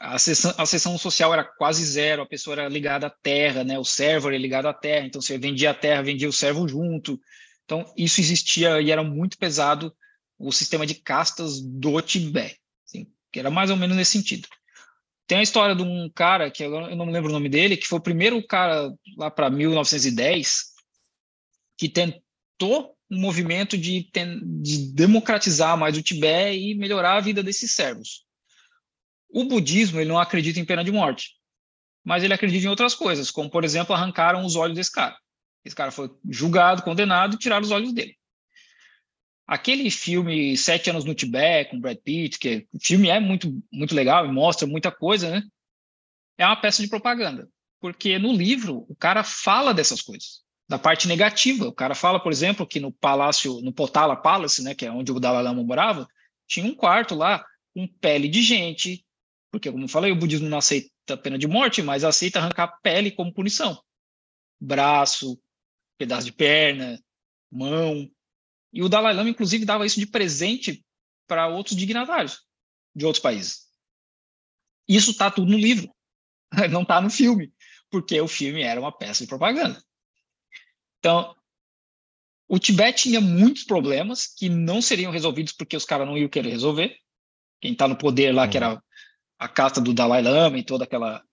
a, 0.00 0.18
seção, 0.18 0.52
a 0.58 0.66
seção 0.66 0.98
social 0.98 1.32
era 1.32 1.44
quase 1.44 1.84
zero, 1.84 2.22
a 2.22 2.26
pessoa 2.26 2.54
era 2.54 2.68
ligada 2.68 3.06
à 3.06 3.10
terra, 3.10 3.62
né? 3.62 3.78
o 3.78 3.84
servo 3.84 4.28
era 4.28 4.38
ligado 4.38 4.66
à 4.66 4.74
terra, 4.74 5.06
então 5.06 5.20
você 5.20 5.38
vendia 5.38 5.70
a 5.70 5.74
terra, 5.74 6.02
vendia 6.02 6.28
o 6.28 6.32
servo 6.32 6.66
junto. 6.66 7.20
Então 7.64 7.84
isso 7.96 8.20
existia 8.20 8.80
e 8.80 8.90
era 8.90 9.04
muito 9.04 9.38
pesado 9.38 9.94
o 10.36 10.50
sistema 10.50 10.84
de 10.84 10.96
castas 10.96 11.60
do 11.60 12.00
Tibete 12.02 12.61
que 13.32 13.40
era 13.40 13.50
mais 13.50 13.70
ou 13.70 13.76
menos 13.76 13.96
nesse 13.96 14.12
sentido. 14.12 14.46
Tem 15.26 15.38
a 15.38 15.42
história 15.42 15.74
de 15.74 15.82
um 15.82 16.10
cara, 16.14 16.50
que 16.50 16.62
eu 16.62 16.94
não 16.94 17.06
me 17.06 17.12
lembro 17.12 17.30
o 17.30 17.32
nome 17.32 17.48
dele, 17.48 17.76
que 17.76 17.86
foi 17.86 17.98
o 17.98 18.02
primeiro 18.02 18.44
cara 18.46 18.92
lá 19.16 19.30
para 19.30 19.48
1910 19.48 20.72
que 21.78 21.88
tentou 21.88 22.94
um 23.10 23.18
movimento 23.20 23.76
de, 23.76 24.10
de 24.62 24.92
democratizar 24.92 25.76
mais 25.76 25.96
o 25.96 26.02
Tibete 26.02 26.58
e 26.58 26.74
melhorar 26.74 27.16
a 27.16 27.20
vida 27.20 27.42
desses 27.42 27.72
servos. 27.72 28.24
O 29.28 29.44
budismo 29.44 29.98
ele 29.98 30.08
não 30.08 30.18
acredita 30.18 30.60
em 30.60 30.64
pena 30.64 30.84
de 30.84 30.92
morte, 30.92 31.30
mas 32.04 32.22
ele 32.22 32.34
acredita 32.34 32.66
em 32.66 32.70
outras 32.70 32.94
coisas, 32.94 33.30
como, 33.30 33.50
por 33.50 33.64
exemplo, 33.64 33.94
arrancaram 33.94 34.44
os 34.44 34.56
olhos 34.56 34.76
desse 34.76 34.92
cara. 34.92 35.16
Esse 35.64 35.74
cara 35.74 35.90
foi 35.90 36.10
julgado, 36.28 36.82
condenado 36.82 37.34
e 37.34 37.38
tiraram 37.38 37.64
os 37.64 37.70
olhos 37.70 37.92
dele. 37.92 38.16
Aquele 39.52 39.90
filme 39.90 40.56
Sete 40.56 40.88
Anos 40.88 41.04
no 41.04 41.14
Tibete, 41.14 41.70
com 41.70 41.78
Brad 41.78 41.98
Pitt, 41.98 42.38
que 42.38 42.66
o 42.72 42.78
filme 42.80 43.10
é 43.10 43.20
muito, 43.20 43.62
muito 43.70 43.94
legal 43.94 44.24
e 44.24 44.32
mostra 44.32 44.66
muita 44.66 44.90
coisa, 44.90 45.30
né? 45.30 45.42
É 46.38 46.46
uma 46.46 46.56
peça 46.56 46.82
de 46.82 46.88
propaganda. 46.88 47.46
Porque 47.78 48.18
no 48.18 48.32
livro, 48.32 48.86
o 48.88 48.96
cara 48.96 49.22
fala 49.22 49.74
dessas 49.74 50.00
coisas, 50.00 50.40
da 50.66 50.78
parte 50.78 51.06
negativa. 51.06 51.66
O 51.66 51.72
cara 51.74 51.94
fala, 51.94 52.18
por 52.18 52.32
exemplo, 52.32 52.66
que 52.66 52.80
no 52.80 52.90
palácio, 52.90 53.60
no 53.60 53.74
Potala 53.74 54.16
Palace, 54.16 54.62
né, 54.62 54.74
que 54.74 54.86
é 54.86 54.90
onde 54.90 55.12
o 55.12 55.20
Dalai 55.20 55.42
Lama 55.42 55.62
morava, 55.62 56.08
tinha 56.48 56.64
um 56.64 56.74
quarto 56.74 57.14
lá 57.14 57.44
com 57.74 57.86
pele 57.86 58.28
de 58.28 58.40
gente, 58.40 59.04
porque, 59.50 59.70
como 59.70 59.84
eu 59.84 59.88
falei, 59.88 60.10
o 60.10 60.16
budismo 60.16 60.48
não 60.48 60.56
aceita 60.56 61.14
pena 61.22 61.36
de 61.36 61.46
morte, 61.46 61.82
mas 61.82 62.04
aceita 62.04 62.38
arrancar 62.38 62.78
pele 62.82 63.10
como 63.10 63.34
punição. 63.34 63.78
Braço, 64.58 65.38
pedaço 65.98 66.24
de 66.24 66.32
perna, 66.32 66.98
mão. 67.50 68.10
E 68.72 68.82
o 68.82 68.88
Dalai 68.88 69.12
Lama, 69.12 69.28
inclusive, 69.28 69.64
dava 69.64 69.84
isso 69.84 70.00
de 70.00 70.06
presente 70.06 70.84
para 71.26 71.46
outros 71.48 71.76
dignatários 71.76 72.40
de 72.94 73.04
outros 73.04 73.22
países. 73.22 73.66
Isso 74.88 75.10
está 75.12 75.30
tudo 75.30 75.50
no 75.50 75.58
livro, 75.58 75.94
não 76.70 76.82
está 76.82 77.00
no 77.00 77.10
filme, 77.10 77.52
porque 77.90 78.20
o 78.20 78.28
filme 78.28 78.62
era 78.62 78.80
uma 78.80 78.92
peça 78.92 79.24
de 79.24 79.28
propaganda. 79.28 79.82
Então, 80.98 81.34
o 82.48 82.58
Tibete 82.58 83.04
tinha 83.04 83.20
muitos 83.20 83.64
problemas 83.64 84.26
que 84.26 84.48
não 84.48 84.82
seriam 84.82 85.10
resolvidos 85.10 85.52
porque 85.52 85.76
os 85.76 85.84
caras 85.84 86.06
não 86.06 86.18
iam 86.18 86.28
querer 86.28 86.50
resolver. 86.50 86.96
Quem 87.60 87.72
está 87.72 87.88
no 87.88 87.96
poder 87.96 88.32
lá, 88.34 88.48
que 88.48 88.56
era 88.56 88.74
uhum. 88.74 88.80
a 89.38 89.48
casta 89.48 89.80
do 89.80 89.94
Dalai 89.94 90.22
Lama 90.22 90.58
e 90.58 90.64
toda 90.64 90.84
aquela 90.84 91.24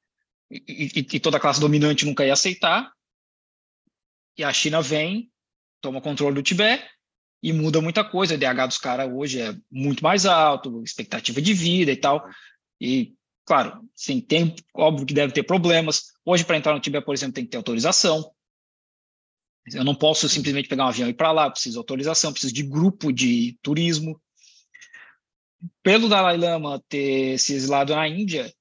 e, 0.49 0.63
e, 0.67 0.99
e, 0.99 1.19
toda 1.19 1.37
a 1.37 1.39
classe 1.39 1.59
dominante 1.59 2.05
nunca 2.05 2.25
ia 2.25 2.33
aceitar. 2.33 2.91
E 4.37 4.43
a 4.43 4.53
China 4.53 4.81
vem, 4.81 5.31
toma 5.81 6.01
controle 6.01 6.35
do 6.35 6.43
Tibete 6.43 6.87
e 7.41 7.53
muda 7.53 7.81
muita 7.81 8.03
coisa. 8.03 8.35
O 8.35 8.37
DH 8.37 8.67
dos 8.67 8.77
caras 8.77 9.09
hoje 9.11 9.41
é 9.41 9.55
muito 9.71 10.03
mais 10.03 10.25
alto, 10.25 10.83
expectativa 10.83 11.41
de 11.41 11.53
vida 11.53 11.91
e 11.91 11.95
tal. 11.95 12.25
E, 12.79 13.13
claro, 13.45 13.81
sim, 13.95 14.19
tem, 14.19 14.55
óbvio 14.73 15.05
que 15.05 15.13
deve 15.13 15.33
ter 15.33 15.43
problemas. 15.43 16.07
Hoje, 16.25 16.43
para 16.43 16.57
entrar 16.57 16.73
no 16.73 16.79
Tibete, 16.79 17.05
por 17.05 17.13
exemplo, 17.13 17.33
tem 17.33 17.45
que 17.45 17.51
ter 17.51 17.57
autorização. 17.57 18.31
Eu 19.73 19.83
não 19.83 19.95
posso 19.95 20.27
simplesmente 20.27 20.67
pegar 20.67 20.85
um 20.85 20.89
avião 20.89 21.07
e 21.07 21.11
ir 21.11 21.15
para 21.15 21.31
lá, 21.31 21.49
preciso 21.49 21.73
de 21.73 21.77
autorização, 21.79 22.31
preciso 22.31 22.53
de 22.53 22.63
grupo 22.63 23.11
de 23.11 23.57
turismo. 23.61 24.19
Pelo 25.83 26.09
Dalai 26.09 26.37
Lama 26.37 26.81
ter 26.87 27.37
se 27.37 27.53
exilado 27.53 27.93
na 27.93 28.07
Índia, 28.07 28.51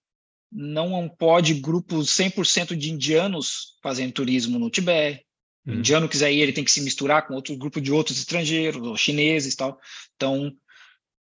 não 0.51 1.09
pode 1.09 1.55
grupos 1.55 2.11
100% 2.11 2.77
de 2.77 2.91
indianos 2.91 3.79
fazendo 3.83 4.13
turismo 4.13 4.59
no 4.59 4.71
Tibete. 4.71 5.28
O 5.69 5.71
uhum. 5.71 5.79
indiano 5.81 6.09
quiser 6.09 6.33
ir, 6.33 6.41
ele 6.41 6.53
tem 6.53 6.65
que 6.65 6.73
se 6.73 6.81
misturar 6.81 7.27
com 7.27 7.35
outro 7.35 7.55
grupo 7.55 7.79
de 7.79 7.93
outros 7.93 8.19
estrangeiros, 8.19 8.81
ou 8.81 8.97
chineses 8.97 9.53
e 9.53 9.57
tal. 9.57 9.79
Então, 10.17 10.51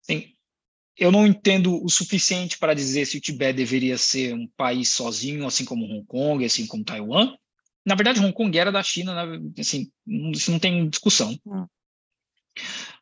assim, 0.04 0.34
eu 0.98 1.10
não 1.10 1.26
entendo 1.26 1.82
o 1.82 1.90
suficiente 1.90 2.58
para 2.58 2.74
dizer 2.74 3.06
se 3.06 3.18
o 3.18 3.22
Tibete 3.22 3.56
deveria 3.56 3.98
ser 3.98 4.34
um 4.34 4.46
país 4.58 4.90
sozinho, 4.90 5.48
assim 5.48 5.64
como 5.64 5.86
Hong 5.86 6.06
Kong, 6.06 6.44
assim 6.44 6.68
como 6.68 6.84
Taiwan. 6.84 7.34
Na 7.86 7.96
verdade, 7.96 8.20
Hong 8.20 8.34
Kong 8.34 8.58
era 8.58 8.74
da 8.74 8.84
China, 8.84 9.26
né? 9.26 9.40
assim, 9.58 9.90
isso 10.34 10.52
não 10.52 10.60
tem 10.60 10.90
discussão. 10.90 11.40
Uhum. 11.46 11.66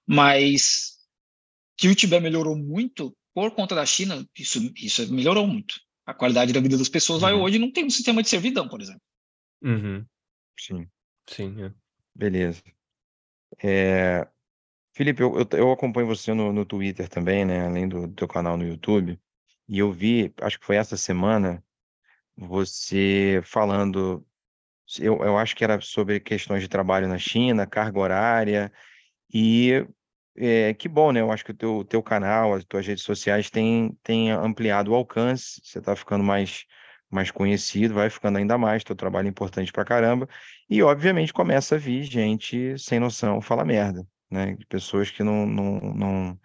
Mas 0.06 1.00
que 1.76 1.88
o 1.88 1.96
Tibete 1.96 2.22
melhorou 2.22 2.56
muito 2.56 3.16
por 3.34 3.50
conta 3.56 3.74
da 3.74 3.88
China, 3.88 4.24
isso, 4.38 4.72
isso 4.76 5.12
melhorou 5.12 5.48
muito. 5.48 5.82
A 6.06 6.14
qualidade 6.14 6.54
da 6.54 6.60
vida 6.60 6.78
das 6.78 6.90
pessoas 6.90 7.24
uhum. 7.24 7.30
lá 7.30 7.36
hoje 7.36 7.58
não 7.58 7.72
tem 7.72 7.86
um 7.86 7.90
sistema 7.90 8.22
de 8.22 8.30
servidão, 8.30 8.68
por 8.68 8.82
exemplo. 8.82 9.02
Uhum. 9.64 10.06
Sim. 10.60 10.88
Sim, 11.28 11.64
é. 11.64 11.74
Beleza. 12.16 12.64
É, 13.62 14.28
Felipe, 14.94 15.24
eu, 15.24 15.36
eu, 15.40 15.48
eu 15.58 15.72
acompanho 15.72 16.08
você 16.08 16.34
no, 16.34 16.54
no 16.54 16.66
Twitter 16.66 17.10
também, 17.10 17.46
né? 17.46 17.66
Além 17.66 17.88
do 17.88 18.08
teu 18.10 18.28
canal 18.28 18.58
no 18.58 18.66
YouTube. 18.66 19.20
E 19.68 19.80
eu 19.80 19.92
vi, 19.92 20.34
acho 20.42 20.60
que 20.60 20.66
foi 20.66 20.76
essa 20.76 20.98
semana, 20.98 21.64
você 22.36 23.42
falando, 23.46 24.26
eu, 25.00 25.24
eu 25.24 25.38
acho 25.38 25.56
que 25.56 25.64
era 25.64 25.80
sobre 25.82 26.20
questões 26.20 26.62
de 26.62 26.70
trabalho 26.70 27.08
na 27.08 27.18
China, 27.18 27.68
carga 27.68 28.00
horária, 28.00 28.72
e 29.34 29.86
é, 30.36 30.74
que 30.74 30.88
bom, 30.90 31.12
né? 31.12 31.22
Eu 31.22 31.32
acho 31.32 31.46
que 31.46 31.52
o 31.52 31.56
teu, 31.56 31.84
teu 31.86 32.04
canal, 32.04 32.54
as 32.54 32.64
tuas 32.66 32.86
redes 32.86 33.04
sociais 33.04 33.50
têm, 33.50 33.98
têm 34.04 34.32
ampliado 34.32 34.92
o 34.92 34.96
alcance, 34.96 35.62
você 35.64 35.80
está 35.80 35.96
ficando 35.96 36.24
mais, 36.24 36.66
mais 37.10 37.32
conhecido, 37.32 37.94
vai 37.96 38.10
ficando 38.10 38.38
ainda 38.38 38.58
mais, 38.58 38.84
teu 38.84 38.96
trabalho 38.96 39.28
é 39.28 39.30
importante 39.30 39.72
pra 39.72 39.86
caramba, 39.86 40.28
e 40.74 40.84
obviamente 40.84 41.34
começa 41.34 41.76
a 41.76 41.78
vir 41.78 42.04
gente 42.04 42.78
sem 42.78 43.00
noção, 43.00 43.42
fala 43.42 43.64
merda, 43.66 44.06
né? 44.30 44.58
Pessoas 44.68 45.12
que 45.12 45.24
não, 45.24 45.46
não, 45.46 45.80
não 45.94 46.40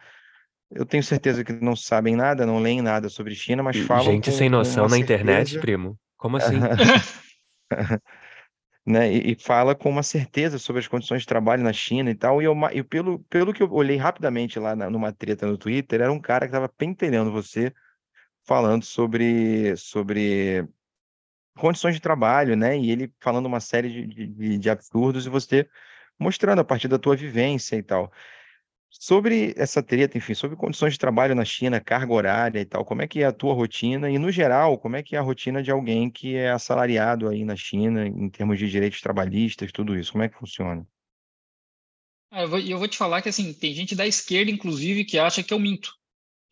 eu 0.71 0.85
tenho 0.85 1.03
certeza 1.03 1.43
que 1.43 1.53
não 1.53 1.75
sabem 1.75 2.15
nada, 2.15 2.45
não 2.45 2.59
leem 2.59 2.83
nada 2.83 3.09
sobre 3.09 3.35
China, 3.35 3.63
mas 3.63 3.77
falam 3.79 4.05
Gente 4.05 4.31
com, 4.31 4.33
sem 4.33 4.51
noção 4.51 4.89
na 4.89 4.99
internet, 4.99 5.59
primo. 5.59 5.99
Como 6.17 6.37
assim? 6.39 6.61
né? 8.87 9.13
E, 9.13 9.33
e 9.33 9.35
fala 9.35 9.75
com 9.75 9.91
uma 9.91 10.03
certeza 10.03 10.59
sobre 10.59 10.81
as 10.81 10.89
condições 10.89 11.23
de 11.23 11.27
trabalho 11.27 11.63
na 11.63 11.73
China 11.73 12.11
e 12.11 12.15
tal. 12.15 12.43
E, 12.43 12.45
eu, 12.45 12.55
e 12.73 12.83
pelo, 12.83 13.19
pelo 13.25 13.53
que 13.53 13.63
eu 13.63 13.73
olhei 13.73 13.97
rapidamente 13.97 14.59
lá 14.59 14.75
na- 14.77 14.91
numa 14.91 15.13
treta 15.13 15.47
no 15.47 15.57
Twitter, 15.59 16.01
era 16.01 16.13
um 16.13 16.21
cara 16.21 16.47
que 16.47 16.51
estava 16.51 16.69
pentelhando 16.69 17.33
você, 17.33 17.73
falando 18.45 18.85
sobre, 18.85 19.77
sobre 19.77 20.67
condições 21.59 21.95
de 21.95 22.01
trabalho, 22.01 22.57
né? 22.57 22.79
E 22.79 22.91
ele 22.91 23.13
falando 23.21 23.47
uma 23.47 23.61
série 23.61 23.91
de, 24.07 24.27
de, 24.29 24.59
de- 24.59 24.71
absurdos 24.71 25.27
e 25.27 25.29
você 25.31 25.69
mostrando 26.19 26.61
a 26.61 26.65
partir 26.65 26.89
da 26.89 26.99
tua 26.99 27.17
vivência 27.17 27.77
e 27.77 27.83
tal. 27.83 28.13
Sobre 28.91 29.55
essa 29.57 29.83
treta, 29.83 30.19
enfim, 30.19 30.35
sobre 30.35 30.57
condições 30.57 30.95
de 30.95 30.99
trabalho 30.99 31.35
na 31.35 31.45
China, 31.45 31.81
carga 31.81 32.13
horária 32.13 32.61
e 32.61 32.65
tal, 32.67 32.85
como 32.85 33.03
é 33.03 33.09
que 33.09 33.23
é 33.23 33.27
a 33.27 33.33
tua 33.33 33.55
rotina? 33.55 34.11
E, 34.11 34.19
no 34.19 34.31
geral, 34.33 34.79
como 34.79 34.97
é 34.97 35.03
que 35.03 35.17
é 35.17 35.19
a 35.19 35.23
rotina 35.23 35.63
de 35.63 35.71
alguém 35.71 36.11
que 36.11 36.37
é 36.37 36.51
assalariado 36.51 37.29
aí 37.29 37.45
na 37.45 37.57
China, 37.57 38.07
em 38.07 38.29
termos 38.31 38.59
de 38.59 38.69
direitos 38.71 39.01
trabalhistas, 39.01 39.73
tudo 39.73 39.97
isso? 39.99 40.13
Como 40.13 40.25
é 40.25 40.29
que 40.29 40.39
funciona? 40.39 40.87
Ah, 42.31 42.43
eu 42.43 42.49
vou, 42.49 42.59
eu 42.59 42.79
vou 42.79 42.89
te 42.89 42.97
falar 42.97 43.23
que 43.23 43.29
assim, 43.29 43.53
tem 43.55 43.73
gente 43.75 43.95
da 43.95 44.07
esquerda, 44.07 44.51
inclusive, 44.51 45.05
que 45.05 45.19
acha 45.19 45.43
que 45.43 45.53
eu 45.53 45.59
minto. 45.59 45.93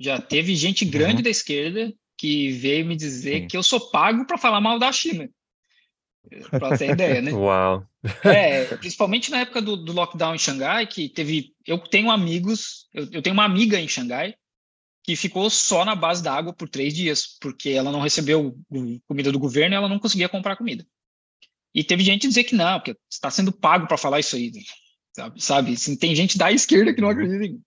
Já 0.00 0.20
teve 0.20 0.56
gente 0.56 0.84
grande 0.84 1.22
Uhum, 1.22 1.22
da 1.22 1.30
esquerda 1.30 1.92
que 2.16 2.50
veio 2.52 2.86
me 2.86 2.96
dizer 2.96 3.42
sim. 3.42 3.48
que 3.48 3.56
eu 3.56 3.62
sou 3.62 3.90
pago 3.90 4.26
para 4.26 4.38
falar 4.38 4.60
mal 4.60 4.78
da 4.78 4.90
China, 4.92 5.28
para 6.50 6.76
ter 6.76 6.90
ideia, 6.90 7.22
né? 7.22 7.30
Uau. 7.34 7.86
É, 8.24 8.64
principalmente 8.76 9.30
na 9.30 9.40
época 9.40 9.60
do, 9.60 9.76
do 9.76 9.92
lockdown 9.92 10.34
em 10.34 10.38
Xangai, 10.38 10.86
que 10.86 11.08
teve. 11.08 11.54
Eu 11.66 11.78
tenho 11.78 12.10
amigos, 12.10 12.88
eu, 12.92 13.08
eu 13.12 13.22
tenho 13.22 13.34
uma 13.34 13.44
amiga 13.44 13.78
em 13.80 13.88
Xangai 13.88 14.34
que 15.06 15.14
ficou 15.14 15.48
só 15.48 15.84
na 15.84 15.94
base 15.94 16.20
da 16.20 16.34
água 16.34 16.52
por 16.52 16.68
três 16.68 16.92
dias, 16.92 17.38
porque 17.40 17.70
ela 17.70 17.92
não 17.92 18.00
recebeu 18.00 18.58
comida 19.06 19.30
do 19.30 19.38
governo 19.38 19.74
e 19.74 19.76
ela 19.76 19.88
não 19.88 20.00
conseguia 20.00 20.28
comprar 20.28 20.56
comida. 20.56 20.84
E 21.72 21.84
teve 21.84 22.02
gente 22.02 22.26
dizer 22.26 22.42
que 22.42 22.56
não, 22.56 22.80
porque 22.80 22.96
está 23.08 23.30
sendo 23.30 23.52
pago 23.52 23.86
para 23.86 23.96
falar 23.96 24.18
isso 24.18 24.34
aí, 24.34 24.50
sabe? 25.14 25.40
sabe? 25.40 25.72
Assim, 25.74 25.96
tem 25.96 26.12
gente 26.16 26.36
da 26.36 26.50
esquerda 26.50 26.92
que 26.92 27.00
não 27.00 27.10
acredita 27.10 27.44
em. 27.44 27.62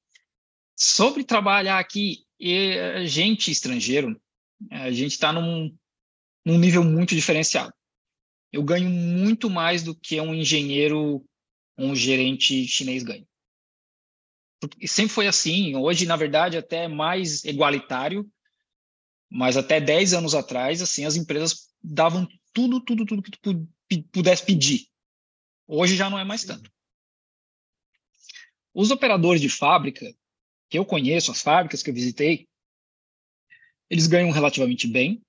Sobre 0.75 1.23
trabalhar 1.23 1.79
aqui, 1.79 2.25
e, 2.37 3.05
gente 3.05 3.51
estrangeiro, 3.51 4.19
a 4.71 4.91
gente 4.91 5.13
está 5.13 5.31
num, 5.31 5.75
num 6.45 6.57
nível 6.57 6.83
muito 6.83 7.15
diferenciado. 7.15 7.73
Eu 8.51 8.63
ganho 8.63 8.89
muito 8.89 9.49
mais 9.49 9.83
do 9.83 9.95
que 9.95 10.19
um 10.19 10.33
engenheiro, 10.33 11.25
um 11.77 11.95
gerente 11.95 12.67
chinês 12.67 13.03
ganha. 13.03 13.27
E 14.79 14.87
sempre 14.87 15.13
foi 15.13 15.27
assim. 15.27 15.75
Hoje, 15.75 16.05
na 16.05 16.15
verdade, 16.15 16.57
até 16.57 16.85
é 16.85 16.87
mais 16.87 17.43
igualitário, 17.45 18.29
mas 19.29 19.55
até 19.55 19.79
10 19.79 20.13
anos 20.13 20.35
atrás, 20.35 20.81
assim, 20.81 21.05
as 21.05 21.15
empresas 21.15 21.69
davam 21.81 22.27
tudo, 22.51 22.81
tudo, 22.81 23.05
tudo 23.05 23.21
que 23.21 23.31
tu 23.39 23.67
pudesse 24.11 24.45
pedir. 24.45 24.87
Hoje 25.67 25.95
já 25.95 26.09
não 26.09 26.17
é 26.17 26.23
mais 26.23 26.43
tanto. 26.43 26.69
Os 28.73 28.91
operadores 28.91 29.39
de 29.39 29.49
fábrica, 29.49 30.11
que 30.69 30.77
eu 30.77 30.85
conheço, 30.85 31.31
as 31.31 31.41
fábricas 31.41 31.83
que 31.83 31.89
eu 31.89 31.93
visitei, 31.93 32.48
eles 33.89 34.07
ganham 34.07 34.31
relativamente 34.31 34.87
bem. 34.87 35.21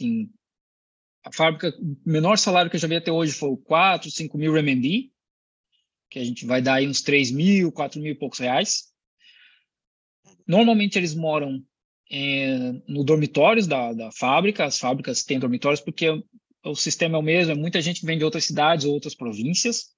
Em 0.00 0.30
a 1.24 1.32
fábrica, 1.32 1.76
o 1.78 1.96
menor 2.06 2.38
salário 2.38 2.70
que 2.70 2.76
eu 2.76 2.80
já 2.80 2.88
vi 2.88 2.96
até 2.96 3.12
hoje 3.12 3.32
foi 3.32 3.54
4, 3.56 4.10
5 4.10 4.38
mil 4.38 4.54
RMB, 4.54 5.12
que 6.08 6.18
a 6.18 6.24
gente 6.24 6.46
vai 6.46 6.62
dar 6.62 6.74
aí 6.74 6.88
uns 6.88 7.02
3 7.02 7.30
mil, 7.30 7.70
4 7.70 8.00
mil 8.00 8.12
e 8.12 8.18
poucos 8.18 8.38
reais. 8.38 8.90
Normalmente 10.46 10.96
eles 10.96 11.14
moram 11.14 11.62
eh, 12.10 12.72
no 12.88 13.04
dormitórios 13.04 13.66
da, 13.66 13.92
da 13.92 14.10
fábrica, 14.10 14.64
as 14.64 14.78
fábricas 14.78 15.22
têm 15.22 15.38
dormitórios 15.38 15.80
porque 15.80 16.08
o, 16.64 16.74
sistema 16.74 17.18
é 17.18 17.20
o 17.20 17.22
mesmo, 17.22 17.52
é 17.52 17.54
muita 17.54 17.82
gente 17.82 18.06
vem 18.06 18.16
de 18.16 18.24
outras 18.24 18.46
cidades 18.46 18.86
ou 18.86 18.94
outras 18.94 19.14
províncias. 19.14 19.94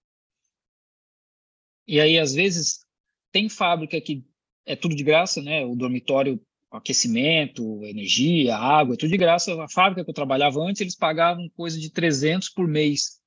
E 1.86 2.00
aí, 2.00 2.18
às 2.18 2.34
vezes, 2.34 2.84
tem 3.32 3.48
fábrica 3.48 4.00
que 4.00 4.24
é 4.66 4.74
tudo 4.74 4.96
de 4.96 5.04
graça, 5.04 5.40
né? 5.42 5.64
O 5.64 5.76
dormitório, 5.76 6.40
aquecimento, 6.76 7.84
energia, 7.84 8.56
água, 8.56 8.96
tudo 8.96 9.10
de 9.10 9.16
graça. 9.16 9.60
A 9.62 9.68
fábrica 9.68 10.04
que 10.04 10.10
eu 10.10 10.14
trabalhava 10.14 10.60
antes, 10.60 10.80
eles 10.80 10.96
pagavam 10.96 11.48
coisa 11.50 11.78
de 11.78 11.90
300 11.90 12.48
por 12.48 12.66
mês 12.68 13.20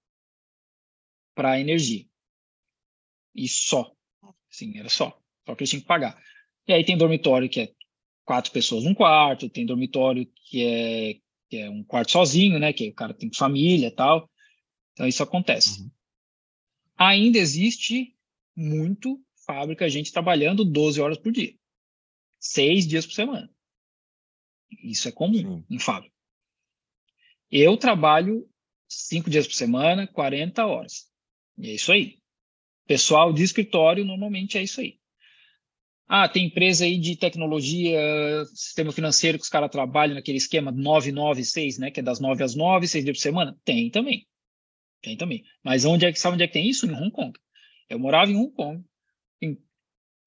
para 1.36 1.60
energia. 1.60 2.06
E 3.36 3.48
só. 3.48 3.92
Sim, 4.50 4.78
era 4.78 4.90
só. 4.90 5.20
Só 5.46 5.56
que 5.56 5.64
eles 5.64 5.70
tinham 5.70 5.82
que 5.82 5.88
pagar. 5.88 6.22
E 6.68 6.74
aí 6.74 6.86
tem 6.86 6.98
dormitório 6.98 7.50
que 7.50 7.62
é 7.62 7.74
quatro 8.24 8.52
pessoas 8.52 8.86
num 8.86 8.94
quarto, 8.94 9.50
tem 9.50 9.66
dormitório 9.66 10.26
que 10.48 10.64
é, 10.64 11.14
que 11.50 11.58
é 11.58 11.70
um 11.70 11.84
quarto 11.84 12.12
sozinho, 12.12 12.60
né? 12.60 12.72
Que 12.72 12.90
o 12.90 12.94
cara 12.94 13.14
tem 13.14 13.30
família 13.34 13.88
e 13.88 13.92
tal. 13.92 14.30
Então 14.94 15.08
isso 15.08 15.22
acontece. 15.22 15.82
uhum. 15.82 15.92
Ainda 16.96 17.38
existe 17.40 18.16
muito 18.56 19.20
fábrica, 19.46 19.90
gente 19.90 20.14
trabalhando 20.14 20.64
12 20.64 21.02
horas 21.02 21.18
por 21.18 21.32
dia. 21.32 21.54
Seis 22.44 22.86
dias 22.86 23.06
por 23.06 23.14
semana. 23.14 23.50
Isso 24.84 25.08
é 25.08 25.14
comum 25.14 25.62
Sim. 25.62 25.66
em 25.70 25.80
fábrica. 25.80 26.14
Eu 27.50 27.78
trabalho 27.78 28.46
cinco 28.86 29.30
dias 29.30 29.48
por 29.48 29.54
semana, 29.54 30.06
40 30.06 30.66
horas. 30.66 31.10
E 31.58 31.70
é 31.70 31.74
isso 31.74 31.94
aí. 31.94 32.20
Pessoal 32.86 33.32
de 33.32 33.44
escritório, 33.44 34.04
normalmente 34.04 34.58
é 34.58 34.64
isso 34.64 34.82
aí. 34.82 35.00
Ah, 36.06 36.28
tem 36.28 36.48
empresa 36.48 36.84
aí 36.84 37.00
de 37.00 37.16
tecnologia, 37.16 37.98
sistema 38.54 38.92
financeiro 38.92 39.38
que 39.38 39.46
os 39.46 39.50
caras 39.50 39.72
trabalham 39.72 40.16
naquele 40.16 40.38
esquema 40.38 40.70
996, 40.70 41.78
né? 41.78 41.92
Que 41.92 42.02
é 42.02 42.04
das 42.04 42.20
9 42.20 42.44
às 42.44 42.56
9, 42.56 42.86
seis 42.90 43.06
dias 43.06 43.18
por 43.18 43.22
semana? 43.22 43.58
Tem 43.64 43.90
também. 43.90 44.28
Tem 45.02 45.16
também. 45.16 45.46
Mas 45.64 45.86
onde 45.86 46.06
é 46.06 46.12
que 46.12 46.20
sabe 46.20 46.34
onde 46.34 46.44
é 46.44 46.48
que 46.48 46.54
tem 46.54 46.68
isso? 46.68 46.86
Em 46.86 46.94
Hong 46.94 47.10
Kong. 47.10 47.40
Eu 47.90 48.00
morava 48.00 48.30
em 48.30 48.36
Hong 48.36 48.52
Kong. 48.52 48.84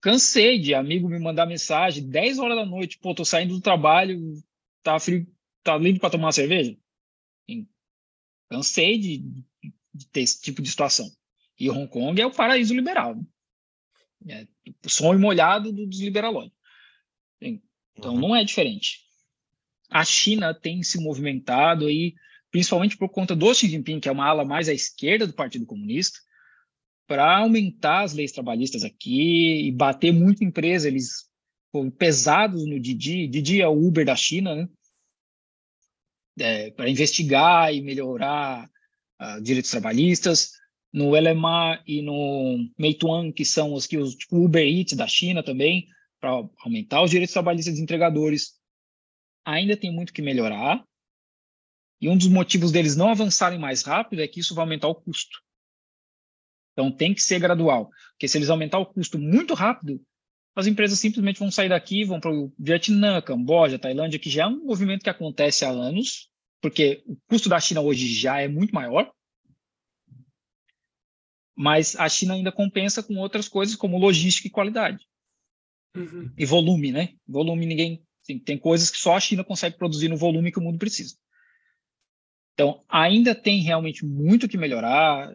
Cansei 0.07 0.61
de 0.61 0.73
amigo 0.73 1.09
me 1.09 1.19
mandar 1.19 1.47
mensagem 1.47 2.09
10 2.09 2.39
horas 2.39 2.57
da 2.57 2.65
noite, 2.65 2.97
pô, 2.97 3.13
tô 3.13 3.25
saindo 3.25 3.55
do 3.57 3.61
trabalho, 3.61 4.41
tá 4.81 5.01
frio, 5.01 5.27
tá 5.65 5.77
livre 5.77 5.99
para 5.99 6.11
tomar 6.11 6.27
uma 6.27 6.33
cerveja? 6.33 6.79
Cansei 8.49 8.99
de, 8.99 9.19
de 9.93 10.07
ter 10.13 10.21
esse 10.21 10.41
tipo 10.41 10.63
de 10.63 10.71
situação. 10.71 11.11
E 11.59 11.69
Hong 11.69 11.89
Kong 11.89 12.21
é 12.21 12.25
o 12.25 12.31
paraíso 12.31 12.73
liberal. 12.73 13.17
né? 14.25 14.47
É 14.65 14.71
o 14.85 14.89
sonho 14.89 15.19
molhado 15.19 15.73
do- 15.73 15.89
dos 15.89 15.99
liberalões. 16.01 16.53
Então 17.41 18.15
Uhum. 18.15 18.21
não 18.21 18.37
é 18.37 18.45
diferente. 18.45 19.01
A 19.91 20.05
China 20.05 20.55
tem 20.55 20.85
se 20.85 21.01
movimentado 21.01 21.87
aí, 21.87 22.15
principalmente 22.53 22.97
por 22.97 23.09
conta 23.09 23.35
do 23.35 23.53
Xi 23.53 23.69
Jinping, 23.69 23.99
que 23.99 24.09
é 24.09 24.13
uma 24.13 24.27
ala 24.29 24.45
mais 24.45 24.69
à 24.69 24.73
esquerda 24.73 25.27
do 25.27 25.33
Partido 25.33 25.67
Comunista, 25.67 26.21
para 27.07 27.39
aumentar 27.39 28.03
as 28.03 28.13
leis 28.13 28.33
trabalhistas 28.33 28.83
aqui 28.83 29.67
e 29.67 29.73
bater 29.73 30.13
muito 30.13 30.43
em 30.43 30.49
empresa. 30.49 30.89
Eles 30.89 31.27
foram 31.73 31.91
pesados 31.91 32.67
no 32.67 32.81
Didi. 32.81 33.29
Didi 33.29 33.61
é 33.61 33.69
o 33.69 33.87
Uber 33.87 34.05
da 34.05 34.17
China, 34.17 34.55
né? 34.55 34.69
É, 36.39 36.71
para 36.73 36.91
investigar 36.91 37.73
e 37.73 37.81
melhorar 37.81 38.69
ah, 39.19 39.41
direitos 39.41 39.71
trabalhistas. 39.71 40.53
No 40.93 41.11
LMA 41.11 41.83
e 41.87 42.01
no 42.01 42.71
Meituan, 42.79 43.31
que 43.31 43.45
são 43.45 43.75
os 43.75 43.87
que 43.87 43.99
os 43.99 44.15
tipo 44.15 44.37
Uber 44.43 44.67
Eats 44.67 44.97
da 44.97 45.07
China 45.07 45.43
também, 45.43 45.87
para 46.21 46.31
aumentar 46.61 47.03
os 47.03 47.11
direitos 47.11 47.33
trabalhistas 47.33 47.75
dos 47.75 47.83
entregadores. 47.83 48.55
Ainda 49.45 49.77
tem 49.77 49.93
muito 49.93 50.13
que 50.13 50.23
melhorar. 50.23 50.83
E 52.01 52.09
um 52.09 52.17
dos 52.17 52.29
motivos 52.29 52.73
deles 52.73 52.97
não 52.97 53.11
avançarem 53.11 53.59
mais 53.59 53.83
rápido 53.83 54.23
é 54.23 54.29
que 54.29 54.41
isso 54.41 54.55
vai 54.55 54.65
aumentar 54.65 54.89
o 54.89 54.95
custo. 54.95 55.39
Então 56.77 56.93
tem 56.93 57.15
que 57.15 57.23
ser 57.23 57.39
gradual, 57.39 57.91
porque 58.13 58.29
se 58.29 58.37
eles 58.37 58.51
aumentar 58.51 58.79
o 58.79 58.85
custo 58.85 59.19
muito 59.19 59.55
rápido, 59.55 59.99
as 60.55 60.67
empresas 60.67 60.99
simplesmente 60.99 61.39
vão 61.39 61.51
sair 61.51 61.71
daqui, 61.71 62.05
vão 62.05 62.21
para 62.21 62.31
o 62.31 62.53
Vietnã, 62.59 63.23
Camboja, 63.23 63.79
Tailândia, 63.79 64.19
que 64.19 64.29
já 64.29 64.43
é 64.43 64.47
um 64.47 64.63
movimento 64.63 65.03
que 65.03 65.09
acontece 65.09 65.65
há 65.65 65.71
anos, 65.71 66.29
porque 66.61 67.03
o 67.07 67.17
custo 67.29 67.49
da 67.49 67.59
China 67.59 67.81
hoje 67.81 68.07
já 68.09 68.41
é 68.41 68.49
muito 68.49 68.75
maior, 68.75 69.11
mas 71.57 71.97
a 71.97 72.07
China 72.11 72.35
ainda 72.35 72.53
compensa 72.53 73.03
com 73.03 73.17
outras 73.17 73.49
coisas 73.49 73.75
como 73.75 73.99
logística 73.99 74.47
e 74.47 74.51
qualidade 74.51 75.07
Uhum. 75.97 76.31
e 76.37 76.45
volume, 76.45 76.93
né? 76.93 77.15
Volume 77.27 77.65
ninguém 77.65 78.05
assim, 78.23 78.39
tem 78.39 78.59
coisas 78.59 78.91
que 78.91 78.99
só 78.99 79.17
a 79.17 79.21
China 79.21 79.43
consegue 79.43 79.79
produzir 79.79 80.09
no 80.09 80.17
volume 80.17 80.53
que 80.53 80.59
o 80.59 80.63
mundo 80.63 80.79
precisa. 80.79 81.17
Então, 82.53 82.83
ainda 82.89 83.35
tem 83.35 83.61
realmente 83.61 84.05
muito 84.05 84.49
que 84.49 84.57
melhorar. 84.57 85.35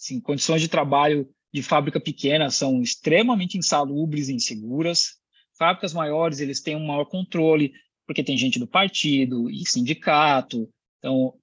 Assim, 0.00 0.18
condições 0.18 0.62
de 0.62 0.68
trabalho 0.68 1.28
de 1.52 1.62
fábrica 1.62 2.00
pequena 2.00 2.48
são 2.48 2.80
extremamente 2.80 3.58
insalubres 3.58 4.30
e 4.30 4.32
inseguras. 4.32 5.20
Fábricas 5.58 5.92
maiores, 5.92 6.40
eles 6.40 6.62
têm 6.62 6.74
um 6.74 6.86
maior 6.86 7.04
controle, 7.04 7.74
porque 8.06 8.24
tem 8.24 8.38
gente 8.38 8.58
do 8.58 8.66
partido 8.66 9.50
e 9.50 9.66
sindicato. 9.68 10.72
Então, 10.98 11.38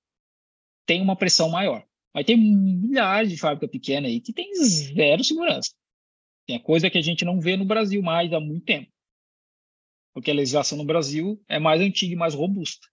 tem 0.88 1.04
uma 1.04 1.16
pressão 1.16 1.50
maior. 1.50 1.86
Mas 2.12 2.26
tem 2.26 2.36
milhares 2.36 3.30
de 3.30 3.38
fábrica 3.38 3.68
pequena 3.68 4.08
aí 4.08 4.20
que 4.20 4.34
tem 4.34 4.52
zero 4.56 5.24
segurança. 5.24 5.72
Tem 6.48 6.60
coisa 6.60 6.90
que 6.90 6.98
a 6.98 7.02
gente 7.02 7.24
não 7.24 7.40
vê 7.40 7.56
no 7.56 7.66
Brasil 7.66 8.02
mais 8.02 8.34
há 8.34 8.40
muito 8.40 8.66
tempo. 8.66 8.92
Porque 10.16 10.32
a 10.32 10.34
legislação 10.34 10.80
no 10.80 10.86
Brasil 10.86 11.40
é 11.48 11.60
mais 11.60 11.80
antiga 11.80 12.14
e 12.14 12.18
mais 12.18 12.34
robusta. 12.34 12.88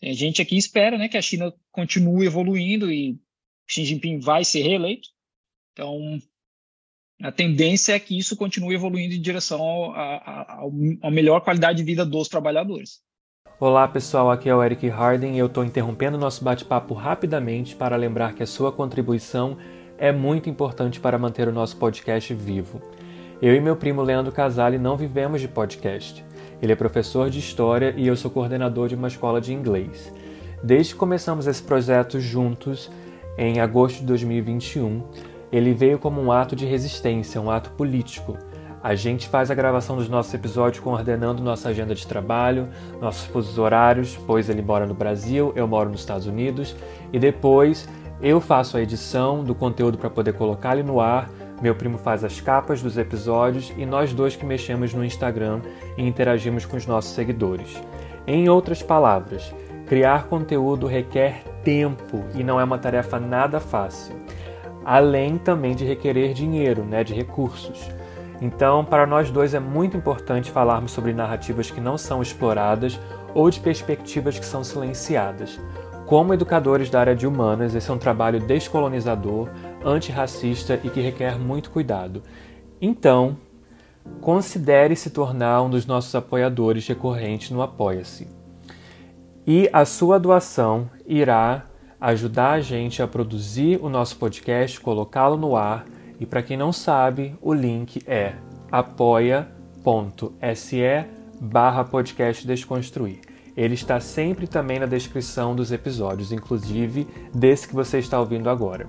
A 0.00 0.12
gente 0.14 0.40
aqui 0.40 0.56
espera 0.56 0.96
né, 0.96 1.08
que 1.08 1.18
a 1.18 1.22
China 1.22 1.52
continue 1.70 2.24
evoluindo 2.24 2.90
e 2.90 3.20
Xi 3.66 3.84
Jinping 3.84 4.18
vai 4.20 4.44
ser 4.44 4.62
reeleito. 4.62 5.08
Então, 5.72 6.18
a 7.22 7.30
tendência 7.30 7.94
é 7.94 8.00
que 8.00 8.18
isso 8.18 8.36
continue 8.36 8.74
evoluindo 8.74 9.14
em 9.14 9.20
direção 9.20 9.92
à 9.94 11.10
melhor 11.10 11.40
qualidade 11.40 11.78
de 11.78 11.84
vida 11.84 12.04
dos 12.04 12.28
trabalhadores. 12.28 13.00
Olá 13.60 13.86
pessoal, 13.86 14.30
aqui 14.30 14.48
é 14.48 14.54
o 14.54 14.62
Eric 14.62 14.88
Harden 14.88 15.36
e 15.36 15.38
eu 15.38 15.46
estou 15.46 15.64
interrompendo 15.64 16.18
nosso 16.18 16.42
bate-papo 16.42 16.94
rapidamente 16.94 17.76
para 17.76 17.94
lembrar 17.94 18.34
que 18.34 18.42
a 18.42 18.46
sua 18.46 18.72
contribuição 18.72 19.56
é 19.96 20.10
muito 20.10 20.50
importante 20.50 20.98
para 20.98 21.16
manter 21.16 21.46
o 21.46 21.52
nosso 21.52 21.76
podcast 21.76 22.34
vivo. 22.34 22.82
Eu 23.40 23.54
e 23.54 23.60
meu 23.60 23.76
primo 23.76 24.02
Leandro 24.02 24.32
Casale 24.32 24.78
não 24.78 24.96
vivemos 24.96 25.40
de 25.40 25.46
podcast. 25.46 26.24
Ele 26.60 26.72
é 26.72 26.76
professor 26.76 27.30
de 27.30 27.38
História 27.38 27.94
e 27.96 28.06
eu 28.06 28.16
sou 28.16 28.30
coordenador 28.30 28.88
de 28.88 28.96
uma 28.96 29.06
escola 29.08 29.40
de 29.40 29.52
inglês. 29.52 30.12
Desde 30.62 30.92
que 30.92 30.98
começamos 30.98 31.46
esse 31.46 31.62
projeto 31.62 32.18
juntos, 32.18 32.90
em 33.36 33.60
agosto 33.60 34.00
de 34.00 34.06
2021, 34.06 35.02
ele 35.50 35.74
veio 35.74 35.98
como 35.98 36.20
um 36.20 36.32
ato 36.32 36.56
de 36.56 36.66
resistência, 36.66 37.40
um 37.40 37.50
ato 37.50 37.70
político. 37.70 38.36
A 38.82 38.94
gente 38.94 39.28
faz 39.28 39.50
a 39.50 39.54
gravação 39.54 39.96
dos 39.96 40.08
nossos 40.08 40.34
episódios 40.34 40.82
coordenando 40.82 41.42
nossa 41.42 41.68
agenda 41.68 41.94
de 41.94 42.06
trabalho, 42.06 42.68
nossos 43.00 43.26
fusos 43.26 43.58
horários, 43.58 44.18
pois 44.26 44.48
ele 44.48 44.62
mora 44.62 44.86
no 44.86 44.94
Brasil, 44.94 45.52
eu 45.54 45.68
moro 45.68 45.90
nos 45.90 46.00
Estados 46.00 46.26
Unidos, 46.26 46.74
e 47.12 47.18
depois 47.18 47.88
eu 48.20 48.40
faço 48.40 48.76
a 48.76 48.82
edição 48.82 49.44
do 49.44 49.54
conteúdo 49.54 49.98
para 49.98 50.10
poder 50.10 50.32
colocar 50.32 50.74
ele 50.74 50.82
no 50.82 51.00
ar 51.00 51.30
meu 51.62 51.76
primo 51.76 51.96
faz 51.96 52.24
as 52.24 52.40
capas 52.40 52.82
dos 52.82 52.98
episódios 52.98 53.72
e 53.78 53.86
nós 53.86 54.12
dois 54.12 54.34
que 54.34 54.44
mexemos 54.44 54.92
no 54.92 55.04
Instagram 55.04 55.60
e 55.96 56.04
interagimos 56.04 56.66
com 56.66 56.76
os 56.76 56.86
nossos 56.86 57.12
seguidores. 57.12 57.80
Em 58.26 58.48
outras 58.48 58.82
palavras, 58.82 59.54
criar 59.92 60.24
conteúdo 60.24 60.86
requer 60.86 61.44
tempo 61.62 62.24
e 62.34 62.42
não 62.42 62.58
é 62.58 62.64
uma 62.64 62.78
tarefa 62.78 63.20
nada 63.20 63.60
fácil. 63.60 64.16
Além 64.86 65.36
também 65.36 65.74
de 65.74 65.84
requerer 65.84 66.32
dinheiro, 66.32 66.82
né, 66.82 67.04
de 67.04 67.12
recursos. 67.12 67.90
Então, 68.40 68.86
para 68.86 69.06
nós 69.06 69.30
dois 69.30 69.52
é 69.52 69.60
muito 69.60 69.94
importante 69.94 70.50
falarmos 70.50 70.92
sobre 70.92 71.12
narrativas 71.12 71.70
que 71.70 71.78
não 71.78 71.98
são 71.98 72.22
exploradas 72.22 72.98
ou 73.34 73.50
de 73.50 73.60
perspectivas 73.60 74.38
que 74.38 74.46
são 74.46 74.64
silenciadas. 74.64 75.60
Como 76.06 76.32
educadores 76.32 76.88
da 76.88 76.98
área 76.98 77.14
de 77.14 77.26
humanas, 77.26 77.74
esse 77.74 77.90
é 77.90 77.92
um 77.92 77.98
trabalho 77.98 78.40
descolonizador, 78.40 79.50
antirracista 79.84 80.80
e 80.82 80.88
que 80.88 81.02
requer 81.02 81.38
muito 81.38 81.70
cuidado. 81.70 82.22
Então, 82.80 83.36
considere 84.22 84.96
se 84.96 85.10
tornar 85.10 85.60
um 85.60 85.68
dos 85.68 85.84
nossos 85.84 86.14
apoiadores 86.14 86.88
recorrentes 86.88 87.50
no 87.50 87.60
Apoia-se. 87.60 88.40
E 89.46 89.68
a 89.72 89.84
sua 89.84 90.18
doação 90.18 90.88
irá 91.06 91.64
ajudar 92.00 92.52
a 92.52 92.60
gente 92.60 93.02
a 93.02 93.08
produzir 93.08 93.78
o 93.82 93.88
nosso 93.88 94.16
podcast, 94.16 94.80
colocá-lo 94.80 95.36
no 95.36 95.56
ar. 95.56 95.84
E 96.20 96.26
para 96.26 96.42
quem 96.42 96.56
não 96.56 96.72
sabe, 96.72 97.36
o 97.40 97.52
link 97.52 98.02
é 98.06 98.34
apoia.se 98.70 99.52
barra 101.40 101.84
podcast 101.84 102.46
desconstruir. 102.46 103.20
Ele 103.56 103.74
está 103.74 104.00
sempre 104.00 104.46
também 104.46 104.78
na 104.78 104.86
descrição 104.86 105.54
dos 105.54 105.72
episódios, 105.72 106.32
inclusive 106.32 107.06
desse 107.34 107.68
que 107.68 107.74
você 107.74 107.98
está 107.98 108.18
ouvindo 108.18 108.48
agora. 108.48 108.86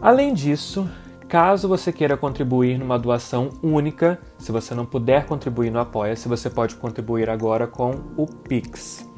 Além 0.00 0.32
disso, 0.34 0.88
caso 1.28 1.68
você 1.68 1.92
queira 1.92 2.16
contribuir 2.16 2.78
numa 2.78 2.98
doação 2.98 3.50
única, 3.62 4.18
se 4.38 4.50
você 4.50 4.74
não 4.74 4.86
puder 4.86 5.26
contribuir 5.26 5.70
no 5.70 5.80
Apoia-se, 5.80 6.28
você 6.28 6.48
pode 6.48 6.76
contribuir 6.76 7.28
agora 7.28 7.66
com 7.66 7.90
o 8.16 8.26
Pix. 8.26 9.11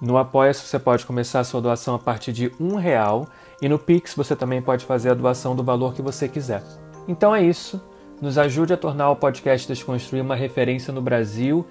No 0.00 0.18
Apoia-se 0.18 0.66
você 0.66 0.78
pode 0.78 1.04
começar 1.04 1.40
a 1.40 1.44
sua 1.44 1.60
doação 1.60 1.94
a 1.94 1.98
partir 1.98 2.32
de 2.32 2.50
um 2.58 2.76
real 2.76 3.26
e 3.60 3.68
no 3.68 3.78
Pix 3.78 4.14
você 4.14 4.34
também 4.34 4.62
pode 4.62 4.84
fazer 4.84 5.10
a 5.10 5.14
doação 5.14 5.54
do 5.54 5.62
valor 5.62 5.94
que 5.94 6.02
você 6.02 6.28
quiser. 6.28 6.62
Então 7.06 7.34
é 7.34 7.42
isso. 7.42 7.80
Nos 8.20 8.38
ajude 8.38 8.72
a 8.72 8.76
tornar 8.76 9.10
o 9.10 9.16
podcast 9.16 9.66
Desconstruir 9.66 10.22
uma 10.22 10.36
referência 10.36 10.92
no 10.92 11.02
Brasil 11.02 11.66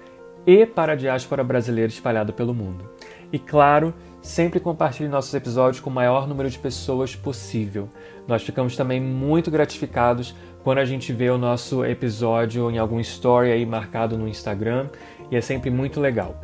e 0.46 0.66
para 0.66 0.92
a 0.92 0.96
diáspora 0.96 1.42
brasileira 1.42 1.90
espalhada 1.90 2.32
pelo 2.32 2.54
mundo. 2.54 2.88
E 3.32 3.38
claro, 3.38 3.94
sempre 4.20 4.60
compartilhe 4.60 5.08
nossos 5.08 5.32
episódios 5.34 5.80
com 5.80 5.88
o 5.88 5.92
maior 5.92 6.28
número 6.28 6.50
de 6.50 6.58
pessoas 6.58 7.16
possível. 7.16 7.88
Nós 8.26 8.42
ficamos 8.42 8.76
também 8.76 9.00
muito 9.00 9.50
gratificados 9.50 10.34
quando 10.62 10.78
a 10.78 10.84
gente 10.84 11.12
vê 11.12 11.28
o 11.30 11.38
nosso 11.38 11.84
episódio 11.84 12.70
em 12.70 12.78
algum 12.78 13.00
story 13.00 13.50
aí 13.50 13.66
marcado 13.66 14.16
no 14.16 14.28
Instagram 14.28 14.88
e 15.30 15.36
é 15.36 15.40
sempre 15.40 15.70
muito 15.70 16.00
legal. 16.00 16.40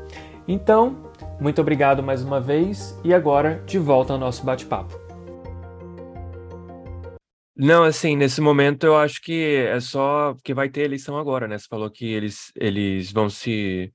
Então, 0.47 1.13
muito 1.41 1.61
obrigado 1.61 2.03
mais 2.03 2.23
uma 2.23 2.41
vez 2.41 2.99
e 3.05 3.15
agora 3.15 3.63
de 3.67 3.79
volta 3.79 4.15
ao 4.15 4.19
nosso 4.19 4.45
bate-papo. 4.45 4.99
Não, 7.55 7.83
assim, 7.83 8.17
nesse 8.17 8.41
momento 8.41 8.85
eu 8.85 8.97
acho 8.97 9.21
que 9.21 9.57
é 9.57 9.81
só 9.81 10.37
que 10.45 10.55
vai 10.55 10.69
ter 10.69 10.83
eleição 10.83 11.19
agora, 11.19 11.49
né? 11.49 11.59
Você 11.59 11.67
falou 11.69 11.91
que 11.91 12.07
eles, 12.07 12.53
eles 12.55 13.11
vão 13.11 13.29
se 13.29 13.93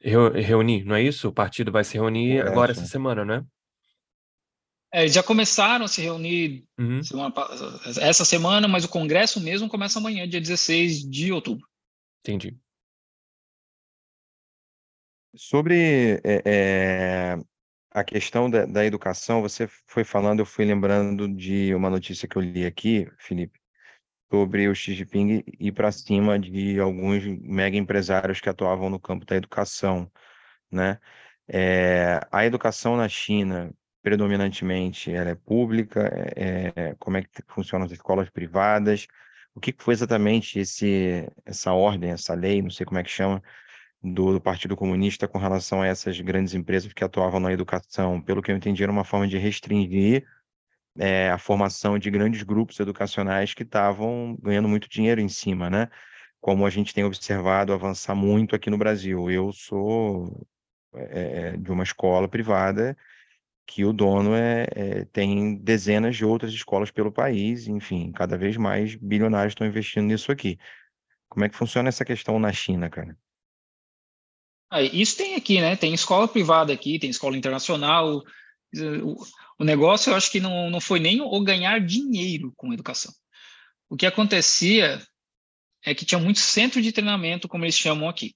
reunir, 0.00 0.84
não 0.84 0.96
é 0.96 1.02
isso? 1.02 1.28
O 1.28 1.32
partido 1.32 1.70
vai 1.70 1.84
se 1.84 1.94
reunir 1.94 2.40
agora 2.40 2.72
essa 2.72 2.84
semana, 2.84 3.24
né? 3.24 3.44
É, 4.94 5.08
já 5.08 5.22
começaram 5.22 5.86
a 5.86 5.88
se 5.88 6.02
reunir 6.02 6.66
uhum. 6.78 7.02
semana, 7.02 7.34
essa 8.00 8.26
semana, 8.26 8.68
mas 8.68 8.84
o 8.84 8.90
Congresso 8.90 9.40
mesmo 9.40 9.68
começa 9.68 9.98
amanhã, 9.98 10.28
dia 10.28 10.40
16 10.40 11.08
de 11.08 11.32
outubro. 11.32 11.66
Entendi. 12.20 12.58
Sobre 15.34 16.20
é, 16.22 16.42
é, 16.44 17.38
a 17.90 18.04
questão 18.04 18.50
da, 18.50 18.66
da 18.66 18.84
educação, 18.84 19.40
você 19.40 19.66
foi 19.86 20.04
falando, 20.04 20.40
eu 20.40 20.46
fui 20.46 20.66
lembrando 20.66 21.26
de 21.26 21.74
uma 21.74 21.88
notícia 21.88 22.28
que 22.28 22.36
eu 22.36 22.42
li 22.42 22.66
aqui, 22.66 23.10
Felipe, 23.18 23.58
sobre 24.30 24.68
o 24.68 24.74
Xi 24.74 24.94
Jinping 24.94 25.42
ir 25.58 25.72
para 25.72 25.90
cima 25.90 26.38
de 26.38 26.78
alguns 26.78 27.24
mega 27.40 27.78
empresários 27.78 28.42
que 28.42 28.48
atuavam 28.48 28.90
no 28.90 29.00
campo 29.00 29.24
da 29.24 29.36
educação, 29.36 30.10
né? 30.70 31.00
É, 31.48 32.20
a 32.30 32.44
educação 32.44 32.96
na 32.96 33.08
China, 33.08 33.74
predominantemente, 34.02 35.12
ela 35.12 35.30
é 35.30 35.34
pública, 35.34 36.10
é, 36.36 36.72
é 36.74 36.94
como 36.98 37.16
é 37.16 37.22
que 37.22 37.28
funcionam 37.48 37.86
as 37.86 37.92
escolas 37.92 38.28
privadas, 38.28 39.06
o 39.54 39.60
que 39.60 39.74
foi 39.78 39.94
exatamente 39.94 40.58
esse, 40.58 41.28
essa 41.44 41.72
ordem, 41.72 42.10
essa 42.10 42.34
lei, 42.34 42.62
não 42.62 42.70
sei 42.70 42.84
como 42.86 42.98
é 42.98 43.02
que 43.02 43.10
chama, 43.10 43.42
do, 44.02 44.32
do, 44.32 44.40
Partido 44.40 44.76
Comunista 44.76 45.28
com 45.28 45.38
relação 45.38 45.82
a 45.82 45.86
essas 45.86 46.20
grandes 46.20 46.54
empresas 46.54 46.92
que 46.92 47.04
atuavam 47.04 47.38
na 47.38 47.52
educação. 47.52 48.20
Pelo 48.20 48.42
que 48.42 48.50
eu 48.50 48.56
entendi, 48.56 48.82
era 48.82 48.90
uma 48.90 49.04
forma 49.04 49.28
de 49.28 49.38
restringir 49.38 50.26
é, 50.98 51.30
a 51.30 51.38
formação 51.38 51.98
de 51.98 52.10
grandes 52.10 52.42
grupos 52.42 52.80
educacionais 52.80 53.54
que 53.54 53.62
estavam 53.62 54.36
ganhando 54.42 54.68
muito 54.68 54.88
dinheiro 54.88 55.20
em 55.20 55.28
cima, 55.28 55.70
né? 55.70 55.88
Como 56.40 56.66
a 56.66 56.70
gente 56.70 56.92
tem 56.92 57.04
observado 57.04 57.72
avançar 57.72 58.14
muito 58.14 58.56
aqui 58.56 58.68
no 58.70 58.78
Brasil. 58.78 59.30
Eu 59.30 59.52
sou 59.52 60.46
é, 60.94 61.56
de 61.56 61.70
uma 61.70 61.84
escola 61.84 62.28
privada 62.28 62.96
que 63.66 63.84
o 63.84 63.92
dono 63.92 64.34
é, 64.34 64.66
é, 64.70 65.04
tem 65.06 65.56
dezenas 65.56 66.16
de 66.16 66.24
outras 66.24 66.52
escolas 66.52 66.90
pelo 66.90 67.12
país, 67.12 67.66
enfim, 67.66 68.12
cada 68.12 68.36
vez 68.36 68.56
mais 68.56 68.94
bilionários 68.94 69.52
estão 69.52 69.66
investindo 69.66 70.06
nisso 70.06 70.30
aqui. 70.30 70.58
Como 71.28 71.44
é 71.44 71.48
que 71.48 71.56
funciona 71.56 71.88
essa 71.88 72.04
questão 72.04 72.38
na 72.38 72.52
China, 72.52 72.90
cara? 72.90 73.16
isso 74.80 75.18
tem 75.18 75.34
aqui, 75.34 75.60
né? 75.60 75.76
Tem 75.76 75.92
escola 75.92 76.26
privada 76.26 76.72
aqui, 76.72 76.98
tem 76.98 77.10
escola 77.10 77.36
internacional. 77.36 78.22
O, 78.74 79.16
o 79.58 79.64
negócio, 79.64 80.10
eu 80.10 80.16
acho 80.16 80.30
que 80.30 80.40
não, 80.40 80.70
não 80.70 80.80
foi 80.80 80.98
nem 80.98 81.20
o 81.20 81.40
ganhar 81.42 81.78
dinheiro 81.78 82.52
com 82.56 82.72
educação. 82.72 83.12
O 83.88 83.96
que 83.96 84.06
acontecia 84.06 85.02
é 85.84 85.94
que 85.94 86.06
tinha 86.06 86.18
muito 86.18 86.38
centro 86.38 86.80
de 86.80 86.92
treinamento, 86.92 87.48
como 87.48 87.64
eles 87.64 87.76
chamam 87.76 88.08
aqui. 88.08 88.34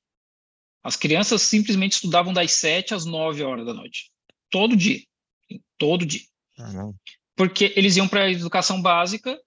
As 0.82 0.96
crianças 0.96 1.42
simplesmente 1.42 1.92
estudavam 1.92 2.32
das 2.32 2.52
7 2.52 2.94
às 2.94 3.04
9 3.04 3.42
horas 3.42 3.64
da 3.64 3.72
noite. 3.72 4.10
Todo 4.50 4.76
dia. 4.76 5.00
Todo 5.78 6.06
dia. 6.06 6.22
Ah, 6.58 6.90
Porque 7.34 7.72
eles 7.76 7.96
iam 7.96 8.08
para 8.08 8.24
a 8.24 8.30
educação 8.30 8.80
básica, 8.80 9.38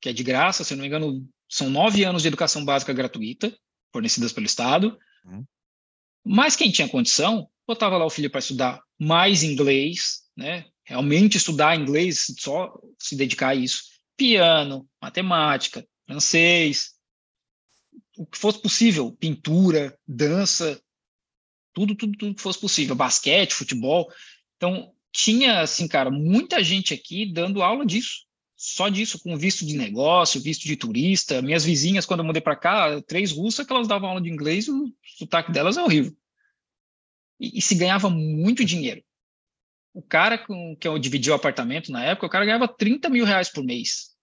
que 0.00 0.08
é 0.08 0.12
de 0.12 0.22
graça, 0.22 0.64
se 0.64 0.74
não 0.74 0.82
me 0.82 0.88
engano, 0.88 1.26
são 1.48 1.70
nove 1.70 2.04
anos 2.04 2.22
de 2.22 2.28
educação 2.28 2.64
básica 2.64 2.92
gratuita, 2.92 3.56
fornecidas 3.92 4.32
pelo 4.32 4.46
Estado. 4.46 4.98
Uhum. 5.24 5.44
Mas 6.24 6.56
quem 6.56 6.70
tinha 6.70 6.88
condição, 6.88 7.48
botava 7.66 7.96
lá 7.96 8.04
o 8.04 8.10
filho 8.10 8.30
para 8.30 8.40
estudar 8.40 8.82
mais 8.98 9.42
inglês, 9.42 10.24
né? 10.36 10.66
Realmente 10.84 11.36
estudar 11.36 11.78
inglês, 11.78 12.26
só 12.38 12.72
se 12.98 13.16
dedicar 13.16 13.48
a 13.50 13.54
isso. 13.54 13.84
Piano, 14.16 14.88
matemática, 15.00 15.86
francês, 16.06 16.94
o 18.16 18.26
que 18.26 18.38
fosse 18.38 18.60
possível, 18.60 19.12
pintura, 19.12 19.96
dança, 20.06 20.80
tudo, 21.72 21.94
tudo, 21.94 22.16
tudo 22.16 22.34
que 22.34 22.42
fosse 22.42 22.58
possível, 22.58 22.94
basquete, 22.94 23.54
futebol. 23.54 24.10
Então, 24.56 24.94
tinha, 25.16 25.60
assim, 25.60 25.88
cara, 25.88 26.10
muita 26.10 26.62
gente 26.62 26.92
aqui 26.92 27.32
dando 27.32 27.62
aula 27.62 27.86
disso 27.86 28.26
só 28.56 28.88
disso, 28.88 29.22
com 29.22 29.36
visto 29.36 29.66
de 29.66 29.76
negócio, 29.76 30.40
visto 30.40 30.62
de 30.62 30.76
turista. 30.76 31.42
Minhas 31.42 31.64
vizinhas, 31.64 32.06
quando 32.06 32.20
eu 32.20 32.26
mudei 32.26 32.40
para 32.40 32.56
cá, 32.56 33.02
três 33.02 33.30
russas, 33.30 33.66
que 33.66 33.72
elas 33.72 33.86
davam 33.86 34.08
aula 34.08 34.20
de 34.20 34.30
inglês, 34.30 34.66
o 34.66 34.90
sotaque 35.18 35.52
delas 35.52 35.76
é 35.76 35.82
horrível. 35.82 36.16
E, 37.38 37.58
e 37.58 37.62
se 37.62 37.74
ganhava 37.74 38.08
muito 38.08 38.64
dinheiro. 38.64 39.04
O 39.92 40.00
cara 40.00 40.38
com 40.38 40.74
que 40.76 40.88
eu 40.88 40.98
dividi 40.98 41.30
o 41.30 41.34
apartamento 41.34 41.92
na 41.92 42.02
época, 42.02 42.26
o 42.26 42.30
cara 42.30 42.46
ganhava 42.46 42.66
30 42.66 43.10
mil 43.10 43.24
reais 43.26 43.50
por 43.50 43.62
mês, 43.62 44.14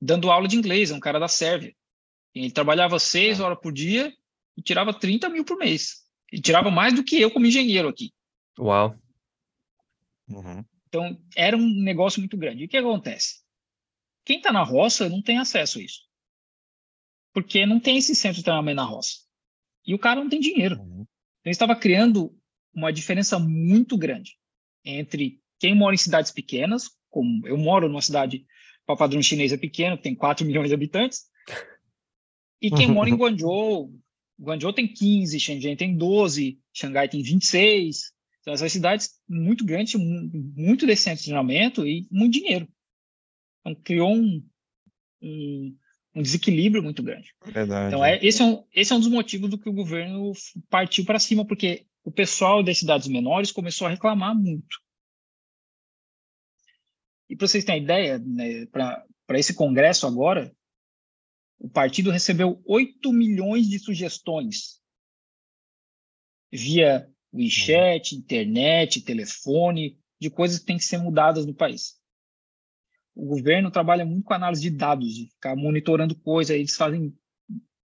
dando 0.00 0.30
aula 0.30 0.48
de 0.48 0.56
inglês, 0.56 0.90
é 0.90 0.94
um 0.94 1.00
cara 1.00 1.20
da 1.20 1.28
Sérvia. 1.28 1.74
Ele 2.34 2.50
trabalhava 2.50 2.98
seis 2.98 3.40
horas 3.40 3.58
por 3.60 3.72
dia 3.72 4.12
e 4.56 4.62
tirava 4.62 4.92
30 4.92 5.28
mil 5.28 5.44
por 5.44 5.56
mês. 5.56 6.04
E 6.32 6.40
tirava 6.40 6.70
mais 6.70 6.94
do 6.94 7.04
que 7.04 7.20
eu 7.20 7.30
como 7.30 7.46
engenheiro 7.46 7.88
aqui. 7.88 8.12
Uau! 8.58 8.96
Uhum. 10.28 10.64
Então, 10.88 11.20
era 11.36 11.56
um 11.56 11.82
negócio 11.82 12.20
muito 12.20 12.36
grande. 12.36 12.62
E 12.62 12.66
o 12.66 12.68
que 12.68 12.76
acontece? 12.76 13.42
Quem 14.24 14.38
está 14.38 14.52
na 14.52 14.62
roça 14.62 15.08
não 15.08 15.22
tem 15.22 15.38
acesso 15.38 15.78
a 15.78 15.82
isso. 15.82 16.00
Porque 17.32 17.66
não 17.66 17.78
tem 17.78 17.98
esse 17.98 18.14
centro 18.14 18.38
de 18.38 18.44
treinamento 18.44 18.76
na 18.76 18.84
roça. 18.84 19.18
E 19.86 19.94
o 19.94 19.98
cara 19.98 20.20
não 20.20 20.28
tem 20.28 20.40
dinheiro. 20.40 20.76
Uhum. 20.80 21.06
Então, 21.40 21.50
estava 21.50 21.76
criando 21.76 22.34
uma 22.74 22.92
diferença 22.92 23.38
muito 23.38 23.96
grande 23.96 24.36
entre 24.84 25.40
quem 25.58 25.74
mora 25.74 25.94
em 25.94 25.98
cidades 25.98 26.30
pequenas, 26.30 26.90
como 27.10 27.46
eu 27.46 27.56
moro 27.56 27.88
numa 27.88 28.02
cidade 28.02 28.46
para 28.86 28.96
padrão 28.96 29.22
chinês 29.22 29.52
é 29.52 29.56
pequeno, 29.56 29.96
que 29.96 30.02
tem 30.02 30.14
4 30.14 30.46
milhões 30.46 30.68
de 30.68 30.74
habitantes, 30.74 31.24
e 32.60 32.70
quem 32.70 32.88
mora 32.92 33.10
em 33.10 33.14
Guangzhou. 33.14 33.92
Guangzhou 34.40 34.72
tem 34.72 34.86
15, 34.86 35.38
Shenzhen 35.38 35.76
tem 35.76 35.96
12, 35.96 36.60
Xangai 36.72 37.08
tem 37.08 37.22
26. 37.22 38.12
Então, 38.48 38.54
essas 38.54 38.72
cidades 38.72 39.20
muito 39.28 39.62
grandes, 39.62 39.94
muito 39.94 40.86
desse 40.86 41.02
centro 41.02 41.18
de 41.18 41.24
treinamento 41.24 41.86
e 41.86 42.08
muito 42.10 42.32
dinheiro. 42.32 42.66
Então, 43.60 43.74
criou 43.82 44.16
um, 44.16 44.42
um, 45.20 45.76
um 46.14 46.22
desequilíbrio 46.22 46.82
muito 46.82 47.02
grande. 47.02 47.34
Verdade. 47.44 47.88
Então, 47.88 48.02
é, 48.02 48.18
esse, 48.24 48.40
é 48.40 48.46
um, 48.46 48.64
esse 48.72 48.90
é 48.90 48.96
um 48.96 49.00
dos 49.00 49.10
motivos 49.10 49.50
do 49.50 49.58
que 49.58 49.68
o 49.68 49.74
governo 49.74 50.32
partiu 50.70 51.04
para 51.04 51.18
cima, 51.18 51.46
porque 51.46 51.86
o 52.02 52.10
pessoal 52.10 52.62
das 52.62 52.78
cidades 52.78 53.06
menores 53.06 53.52
começou 53.52 53.86
a 53.86 53.90
reclamar 53.90 54.34
muito. 54.34 54.80
E 57.28 57.36
para 57.36 57.46
vocês 57.46 57.66
terem 57.66 57.82
ideia, 57.82 58.18
né, 58.18 58.64
para 58.64 59.04
esse 59.38 59.52
congresso 59.52 60.06
agora, 60.06 60.50
o 61.58 61.68
partido 61.68 62.10
recebeu 62.10 62.62
8 62.64 63.12
milhões 63.12 63.68
de 63.68 63.78
sugestões 63.78 64.80
via 66.50 67.12
WeChat, 67.32 68.14
uhum. 68.14 68.20
internet, 68.20 69.02
telefone, 69.02 69.98
de 70.20 70.30
coisas 70.30 70.58
que 70.58 70.66
têm 70.66 70.76
que 70.76 70.84
ser 70.84 70.98
mudadas 70.98 71.46
no 71.46 71.54
país 71.54 71.98
o 73.18 73.26
governo 73.26 73.68
trabalha 73.68 74.06
muito 74.06 74.24
com 74.24 74.32
análise 74.32 74.62
de 74.62 74.70
dados, 74.70 75.12
de 75.12 75.26
ficar 75.26 75.56
monitorando 75.56 76.14
coisas. 76.14 76.54
Eles 76.54 76.76
fazem 76.76 77.12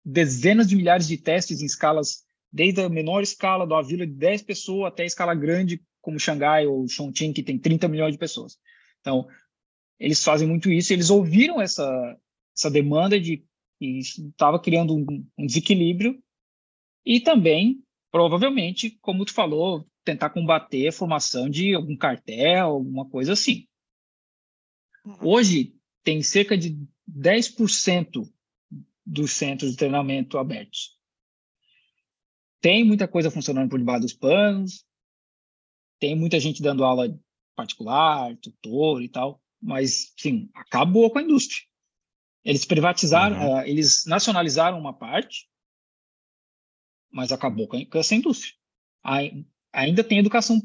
dezenas 0.05 0.67
de 0.67 0.75
milhares 0.75 1.07
de 1.07 1.17
testes 1.17 1.59
em 1.59 1.65
escalas, 1.65 2.23
desde 2.51 2.81
a 2.81 2.87
menor 2.87 3.23
escala 3.23 3.65
uma 3.65 3.81
vila 3.81 4.05
de 4.05 4.13
10 4.13 4.43
pessoas 4.43 4.89
até 4.89 5.01
a 5.01 5.07
escala 5.07 5.33
grande, 5.33 5.83
como 6.01 6.19
Xangai 6.19 6.67
ou 6.67 6.87
Chongqing, 6.87 7.33
que 7.33 7.41
tem 7.41 7.57
30 7.57 7.87
milhões 7.87 8.11
de 8.11 8.19
pessoas. 8.19 8.59
Então, 9.01 9.27
eles 9.99 10.23
fazem 10.23 10.47
muito 10.47 10.71
isso. 10.71 10.93
Eles 10.93 11.09
ouviram 11.09 11.59
essa, 11.59 12.15
essa 12.55 12.69
demanda 12.69 13.19
de 13.19 13.43
estava 13.81 14.59
criando 14.59 14.95
um, 14.95 15.25
um 15.35 15.45
desequilíbrio 15.47 16.21
e 17.03 17.19
também, 17.19 17.83
provavelmente, 18.13 18.91
como 19.01 19.25
tu 19.25 19.33
falou, 19.33 19.89
tentar 20.05 20.29
combater 20.29 20.87
a 20.87 20.91
formação 20.91 21.49
de 21.49 21.73
algum 21.73 21.97
cartel, 21.97 22.67
alguma 22.67 23.09
coisa 23.09 23.33
assim. 23.33 23.67
Hoje, 25.19 25.75
tem 26.03 26.21
cerca 26.21 26.55
de 26.55 26.77
10% 27.09 28.31
dos 29.03 29.31
centros 29.31 29.71
de 29.71 29.77
treinamento 29.77 30.37
abertos. 30.37 30.95
Tem 32.61 32.85
muita 32.85 33.07
coisa 33.07 33.31
funcionando 33.31 33.71
por 33.71 33.79
debaixo 33.79 34.03
dos 34.03 34.13
panos, 34.13 34.85
tem 35.99 36.15
muita 36.15 36.39
gente 36.39 36.61
dando 36.61 36.85
aula 36.85 37.19
particular, 37.55 38.37
tutor 38.37 39.01
e 39.01 39.09
tal, 39.09 39.41
mas, 39.59 40.13
sim, 40.15 40.51
acabou 40.53 41.09
com 41.09 41.17
a 41.17 41.23
indústria. 41.23 41.65
Eles 42.45 42.63
privatizaram, 42.63 43.37
uhum. 43.37 43.55
uh, 43.55 43.61
eles 43.61 44.05
nacionalizaram 44.05 44.77
uma 44.77 44.93
parte, 44.93 45.47
mas 47.13 47.31
acabou 47.31 47.67
com 47.67 47.77
essa 47.93 48.15
indústria. 48.15 48.53
Ainda 49.71 50.03
tem 50.03 50.17
educação 50.17 50.59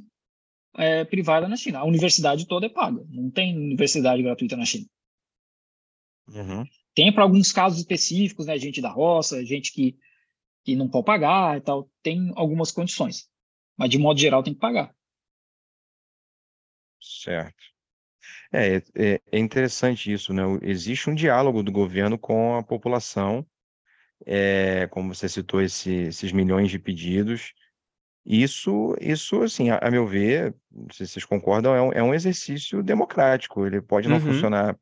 é, 0.74 1.04
privada 1.04 1.46
na 1.46 1.56
China. 1.56 1.80
A 1.80 1.84
universidade 1.84 2.46
toda 2.46 2.66
é 2.66 2.70
paga. 2.70 3.04
Não 3.10 3.30
tem 3.30 3.56
universidade 3.56 4.22
gratuita 4.22 4.56
na 4.56 4.64
China. 4.64 4.86
Uhum. 6.28 6.64
Tem 6.94 7.12
para 7.12 7.22
alguns 7.22 7.52
casos 7.52 7.78
específicos, 7.78 8.46
né? 8.46 8.58
Gente 8.58 8.80
da 8.80 8.90
roça, 8.90 9.44
gente 9.44 9.72
que, 9.72 9.96
que 10.64 10.74
não 10.74 10.88
pode 10.88 11.06
pagar 11.06 11.58
e 11.58 11.60
tal. 11.60 11.90
Tem 12.02 12.32
algumas 12.34 12.72
condições. 12.72 13.28
Mas, 13.76 13.90
de 13.90 13.98
modo 13.98 14.18
geral, 14.18 14.42
tem 14.42 14.54
que 14.54 14.60
pagar. 14.60 14.94
Certo. 17.00 17.62
É, 18.52 18.76
é, 18.94 19.20
é 19.30 19.38
interessante 19.38 20.12
isso, 20.12 20.32
né? 20.32 20.42
Existe 20.62 21.10
um 21.10 21.14
diálogo 21.14 21.62
do 21.62 21.70
governo 21.70 22.18
com 22.18 22.56
a 22.56 22.62
população, 22.62 23.46
é, 24.26 24.86
como 24.88 25.14
você 25.14 25.28
citou, 25.28 25.62
esse, 25.62 25.90
esses 25.92 26.32
milhões 26.32 26.70
de 26.70 26.78
pedidos, 26.78 27.52
isso, 28.24 28.94
isso 29.00 29.42
assim, 29.42 29.70
a, 29.70 29.78
a 29.78 29.90
meu 29.90 30.06
ver, 30.06 30.54
se 30.92 31.06
vocês 31.06 31.24
concordam, 31.24 31.74
é 31.74 31.82
um, 31.82 31.92
é 31.94 32.02
um 32.02 32.14
exercício 32.14 32.82
democrático. 32.82 33.66
Ele 33.66 33.80
pode 33.80 34.08
não 34.08 34.16
Uhum. 34.16 34.20
funcionar 34.20 34.78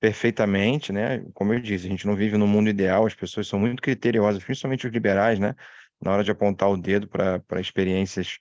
perfeitamente, 0.00 0.92
né? 0.92 1.24
Como 1.34 1.54
eu 1.54 1.60
disse, 1.60 1.86
a 1.86 1.90
gente 1.90 2.06
não 2.06 2.16
vive 2.16 2.36
no 2.38 2.46
mundo 2.48 2.70
ideal, 2.70 3.06
as 3.06 3.14
pessoas 3.14 3.48
são 3.48 3.58
muito 3.60 3.82
criteriosas, 3.82 4.44
principalmente 4.44 4.86
os 4.86 4.92
liberais, 4.92 5.38
né? 5.38 5.54
Na 6.00 6.12
hora 6.12 6.24
de 6.24 6.30
apontar 6.30 6.70
o 6.70 6.76
dedo 6.76 7.08
para 7.08 7.40
para 7.40 7.60
experiências 7.60 8.38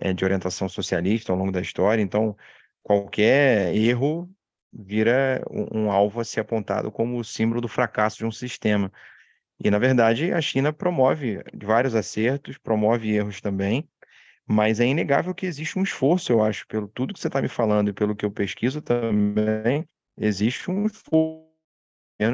é, 0.00 0.12
de 0.12 0.24
orientação 0.24 0.68
socialista 0.68 1.32
ao 1.32 1.38
longo 1.38 1.52
da 1.52 1.60
história. 1.60 2.02
Então, 2.02 2.36
qualquer 2.82 3.74
erro 3.74 4.30
vira 4.72 5.42
um, 5.50 5.84
um 5.86 5.90
alvo 5.92 6.20
a 6.20 6.24
ser 6.24 6.40
apontado 6.40 6.90
como 6.92 7.18
o 7.18 7.24
símbolo 7.24 7.60
do 7.60 7.68
fracasso 7.68 8.18
de 8.18 8.26
um 8.26 8.30
sistema. 8.32 8.92
E, 9.62 9.70
na 9.70 9.78
verdade, 9.78 10.32
a 10.32 10.40
China 10.40 10.72
promove 10.72 11.42
vários 11.54 11.94
acertos, 11.94 12.56
promove 12.58 13.10
erros 13.10 13.40
também, 13.40 13.88
mas 14.46 14.80
é 14.80 14.86
inegável 14.86 15.34
que 15.34 15.46
existe 15.46 15.78
um 15.78 15.82
esforço, 15.82 16.32
eu 16.32 16.42
acho, 16.42 16.66
pelo 16.66 16.88
tudo 16.88 17.12
que 17.12 17.20
você 17.20 17.26
está 17.26 17.42
me 17.42 17.48
falando 17.48 17.90
e 17.90 17.92
pelo 17.92 18.16
que 18.16 18.24
eu 18.24 18.30
pesquiso 18.30 18.80
também, 18.80 19.86
existe 20.16 20.70
um 20.70 20.86
esforço 20.86 21.48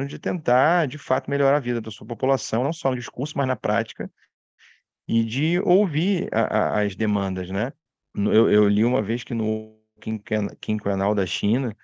de 0.07 0.17
tentar, 0.17 0.87
de 0.87 0.97
fato, 0.97 1.29
melhorar 1.29 1.57
a 1.57 1.59
vida 1.59 1.79
da 1.79 1.91
sua 1.91 2.07
população, 2.07 2.63
não 2.63 2.73
só 2.73 2.89
no 2.89 2.97
discurso, 2.97 3.37
mas 3.37 3.47
na 3.47 3.55
prática, 3.55 4.09
e 5.07 5.23
de 5.23 5.59
ouvir 5.59 6.27
a, 6.33 6.41
a, 6.41 6.81
as 6.81 6.95
demandas, 6.95 7.49
né? 7.51 7.71
Eu, 8.15 8.49
eu, 8.49 8.67
li 8.67 8.83
uma 8.83 9.01
vez 9.01 9.23
que 9.23 9.33
no 9.33 9.77
quinquenal 10.59 11.13
da 11.13 11.25
China, 11.25 11.75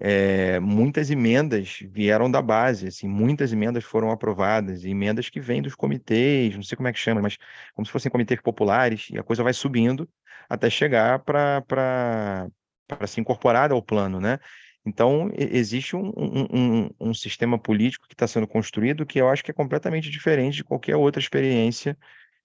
é, 0.00 0.58
muitas 0.60 1.10
emendas 1.10 1.78
vieram 1.90 2.30
da 2.30 2.40
base, 2.42 2.88
assim, 2.88 3.08
muitas 3.08 3.52
emendas 3.52 3.84
foram 3.84 4.10
aprovadas, 4.10 4.84
emendas 4.84 5.28
que 5.30 5.40
vêm 5.40 5.62
dos 5.62 5.74
comitês, 5.74 6.54
não 6.54 6.62
sei 6.62 6.76
como 6.76 6.88
é 6.88 6.92
que 6.92 6.98
chama, 6.98 7.20
mas 7.22 7.36
como 7.74 7.86
se 7.86 7.92
fossem 7.92 8.10
comitês 8.10 8.40
populares, 8.40 9.08
e 9.10 9.18
a 9.18 9.22
coisa 9.22 9.42
vai 9.42 9.52
subindo 9.52 10.08
até 10.48 10.70
chegar 10.70 11.20
para 11.20 12.48
se 13.06 13.20
incorporar 13.20 13.72
ao 13.72 13.82
plano, 13.82 14.20
né? 14.20 14.38
Então, 14.84 15.30
existe 15.36 15.94
um, 15.94 16.12
um, 16.16 16.84
um, 16.86 16.90
um 17.00 17.14
sistema 17.14 17.58
político 17.58 18.08
que 18.08 18.14
está 18.14 18.26
sendo 18.26 18.48
construído 18.48 19.06
que 19.06 19.20
eu 19.20 19.28
acho 19.28 19.44
que 19.44 19.50
é 19.50 19.54
completamente 19.54 20.10
diferente 20.10 20.56
de 20.56 20.64
qualquer 20.64 20.96
outra 20.96 21.20
experiência 21.20 21.96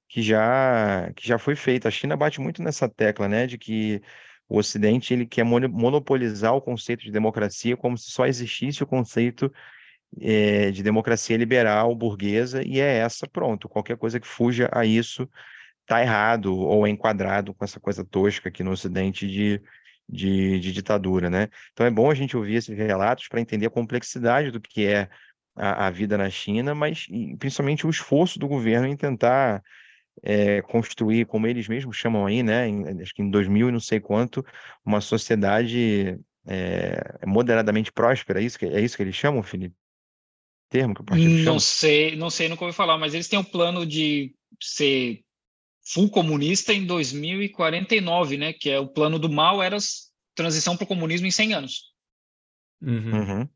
que 0.07 0.21
já, 0.21 1.11
que 1.15 1.27
já 1.27 1.39
foi 1.39 1.55
feita. 1.55 1.87
A 1.87 1.91
China 1.91 2.15
bate 2.17 2.39
muito 2.41 2.61
nessa 2.63 2.87
tecla, 2.89 3.27
né, 3.27 3.47
de 3.47 3.57
que 3.57 4.01
o 4.49 4.57
Ocidente 4.57 5.13
ele 5.13 5.25
quer 5.25 5.43
monopolizar 5.43 6.55
o 6.55 6.61
conceito 6.61 7.03
de 7.03 7.11
democracia 7.11 7.75
como 7.75 7.97
se 7.97 8.11
só 8.11 8.25
existisse 8.25 8.83
o 8.83 8.87
conceito 8.87 9.51
é, 10.21 10.71
de 10.71 10.81
democracia 10.81 11.35
liberal 11.37 11.93
burguesa 11.95 12.65
e 12.65 12.79
é 12.79 12.97
essa, 12.99 13.27
pronto. 13.27 13.67
Qualquer 13.67 13.97
coisa 13.97 14.19
que 14.19 14.27
fuja 14.27 14.69
a 14.71 14.85
isso 14.85 15.29
está 15.81 16.01
errado 16.01 16.55
ou 16.55 16.85
é 16.87 16.89
enquadrado 16.89 17.53
com 17.53 17.63
essa 17.63 17.79
coisa 17.79 18.03
tosca 18.05 18.49
aqui 18.49 18.63
no 18.63 18.71
Ocidente 18.71 19.27
de, 19.27 19.61
de, 20.07 20.59
de 20.59 20.71
ditadura, 20.71 21.29
né? 21.29 21.49
Então 21.73 21.85
é 21.85 21.91
bom 21.91 22.09
a 22.09 22.15
gente 22.15 22.37
ouvir 22.37 22.55
esses 22.55 22.75
relatos 22.77 23.27
para 23.27 23.41
entender 23.41 23.67
a 23.67 23.71
complexidade 23.71 24.51
do 24.51 24.61
que 24.61 24.85
é 24.85 25.09
a, 25.55 25.87
a 25.87 25.89
vida 25.89 26.17
na 26.17 26.29
China, 26.29 26.73
mas 26.73 27.07
principalmente 27.39 27.85
o 27.85 27.89
esforço 27.89 28.39
do 28.39 28.47
governo 28.47 28.87
em 28.87 28.95
tentar 28.95 29.61
é, 30.23 30.61
construir, 30.61 31.25
como 31.25 31.47
eles 31.47 31.67
mesmos 31.67 31.95
chamam 31.95 32.25
aí, 32.25 32.43
né? 32.43 32.67
Em, 32.67 33.01
acho 33.01 33.13
que 33.13 33.21
em 33.21 33.29
2000 33.29 33.69
e 33.69 33.71
não 33.71 33.79
sei 33.79 33.99
quanto, 33.99 34.45
uma 34.85 35.01
sociedade 35.01 36.19
é, 36.45 37.25
moderadamente 37.25 37.91
próspera. 37.91 38.41
É 38.41 38.43
isso 38.43 38.57
que, 38.57 38.65
é 38.65 38.81
isso 38.81 38.95
que 38.95 39.03
eles 39.03 39.15
chamam, 39.15 39.43
Felipe? 39.43 39.75
Termo 40.69 40.93
que 40.93 41.01
o 41.01 41.05
partido 41.05 41.29
não 41.29 41.43
chama? 41.43 41.59
sei, 41.59 42.15
não 42.15 42.29
sei, 42.29 42.49
nunca 42.49 42.65
ouvi 42.65 42.75
falar, 42.75 42.97
mas 42.97 43.13
eles 43.13 43.27
têm 43.27 43.39
um 43.39 43.43
plano 43.43 43.85
de 43.85 44.35
ser 44.61 45.21
full 45.81 46.09
comunista 46.09 46.73
em 46.73 46.85
2049, 46.85 48.37
né? 48.37 48.53
Que 48.53 48.69
é 48.69 48.79
o 48.79 48.87
plano 48.87 49.17
do 49.17 49.29
mal 49.29 49.63
era 49.63 49.77
transição 50.35 50.75
para 50.75 50.83
o 50.83 50.87
comunismo 50.87 51.25
em 51.25 51.31
100 51.31 51.53
anos. 51.53 51.93
Uhum. 52.81 53.19
Uhum. 53.19 53.49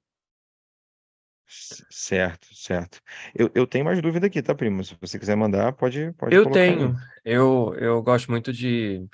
Certo, 1.90 2.48
certo. 2.56 3.02
Eu, 3.36 3.52
eu 3.54 3.68
tenho 3.68 3.84
mais 3.84 4.02
dúvida 4.02 4.28
aqui, 4.28 4.42
tá, 4.42 4.56
primo? 4.56 4.84
Se 4.84 4.96
você 5.00 5.20
quiser 5.20 5.36
mandar, 5.36 5.74
pode, 5.74 6.14
pode 6.14 6.36
Eu 6.36 6.46
aí. 6.46 6.54
tenho. 6.54 6.96
Eu, 7.26 7.76
eu 7.78 8.02
gosto 8.02 8.32
muito 8.32 8.54
de. 8.54 9.06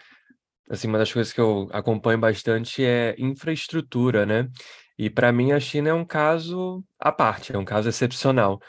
Assim, 0.70 0.88
uma 0.88 0.98
das 0.98 1.12
coisas 1.12 1.34
que 1.34 1.42
eu 1.42 1.68
acompanho 1.72 2.20
bastante 2.20 2.84
é 2.84 3.16
infraestrutura, 3.18 4.26
né? 4.26 4.48
E 4.98 5.10
para 5.10 5.32
mim 5.32 5.52
a 5.52 5.60
China 5.60 5.90
é 5.90 5.94
um 5.94 6.06
caso 6.06 6.84
à 7.00 7.12
parte, 7.12 7.56
é 7.56 7.58
um 7.58 7.66
caso 7.66 7.90
excepcional. 7.90 8.60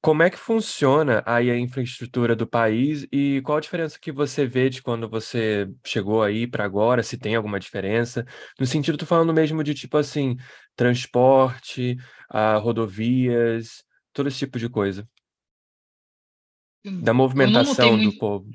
Como 0.00 0.22
é 0.22 0.30
que 0.30 0.36
funciona 0.38 1.22
aí 1.26 1.50
a 1.50 1.58
infraestrutura 1.58 2.36
do 2.36 2.46
país 2.46 3.06
e 3.10 3.40
qual 3.42 3.58
a 3.58 3.60
diferença 3.60 3.98
que 4.00 4.12
você 4.12 4.46
vê 4.46 4.70
de 4.70 4.80
quando 4.80 5.08
você 5.08 5.68
chegou 5.84 6.22
aí 6.22 6.46
para 6.46 6.64
agora, 6.64 7.02
se 7.02 7.18
tem 7.18 7.34
alguma 7.34 7.58
diferença? 7.58 8.24
No 8.58 8.66
sentido, 8.66 8.96
tô 8.98 9.06
falando 9.06 9.34
mesmo 9.34 9.64
de 9.64 9.74
tipo 9.74 9.96
assim, 9.96 10.36
transporte, 10.76 11.96
ah, 12.28 12.56
rodovias, 12.56 13.84
todo 14.12 14.28
esse 14.28 14.38
tipo 14.38 14.58
de 14.58 14.68
coisa. 14.68 15.08
Da 16.84 17.12
movimentação 17.12 17.98
do 17.98 18.16
povo. 18.16 18.48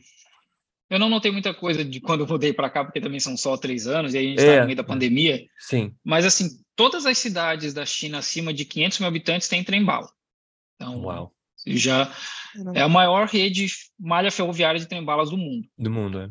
Eu 0.89 0.99
não 0.99 1.09
notei 1.09 1.31
muita 1.31 1.53
coisa 1.53 1.85
de 1.85 2.01
quando 2.01 2.21
eu 2.21 2.27
mudei 2.27 2.51
para 2.51 2.69
cá, 2.69 2.83
porque 2.83 2.99
também 2.99 3.19
são 3.19 3.37
só 3.37 3.55
três 3.55 3.87
anos 3.87 4.13
e 4.13 4.17
a 4.17 4.21
gente 4.21 4.39
está 4.39 4.51
é, 4.51 4.59
no 4.59 4.65
meio 4.65 4.75
da 4.75 4.83
pandemia. 4.83 5.45
Sim. 5.57 5.95
Mas, 6.03 6.25
assim, 6.25 6.49
todas 6.75 7.05
as 7.05 7.17
cidades 7.17 7.73
da 7.73 7.85
China 7.85 8.17
acima 8.17 8.53
de 8.53 8.65
500 8.65 8.99
mil 8.99 9.07
habitantes 9.07 9.47
têm 9.47 9.63
trem-bala. 9.63 10.09
Então, 10.75 11.01
Uau. 11.01 11.33
já 11.65 12.13
é 12.75 12.81
a 12.81 12.89
maior 12.89 13.25
rede 13.27 13.67
malha 13.97 14.29
ferroviária 14.29 14.81
de 14.81 14.85
trem-balas 14.85 15.29
do 15.29 15.37
mundo. 15.37 15.65
Do 15.77 15.89
mundo, 15.89 16.19
é. 16.19 16.29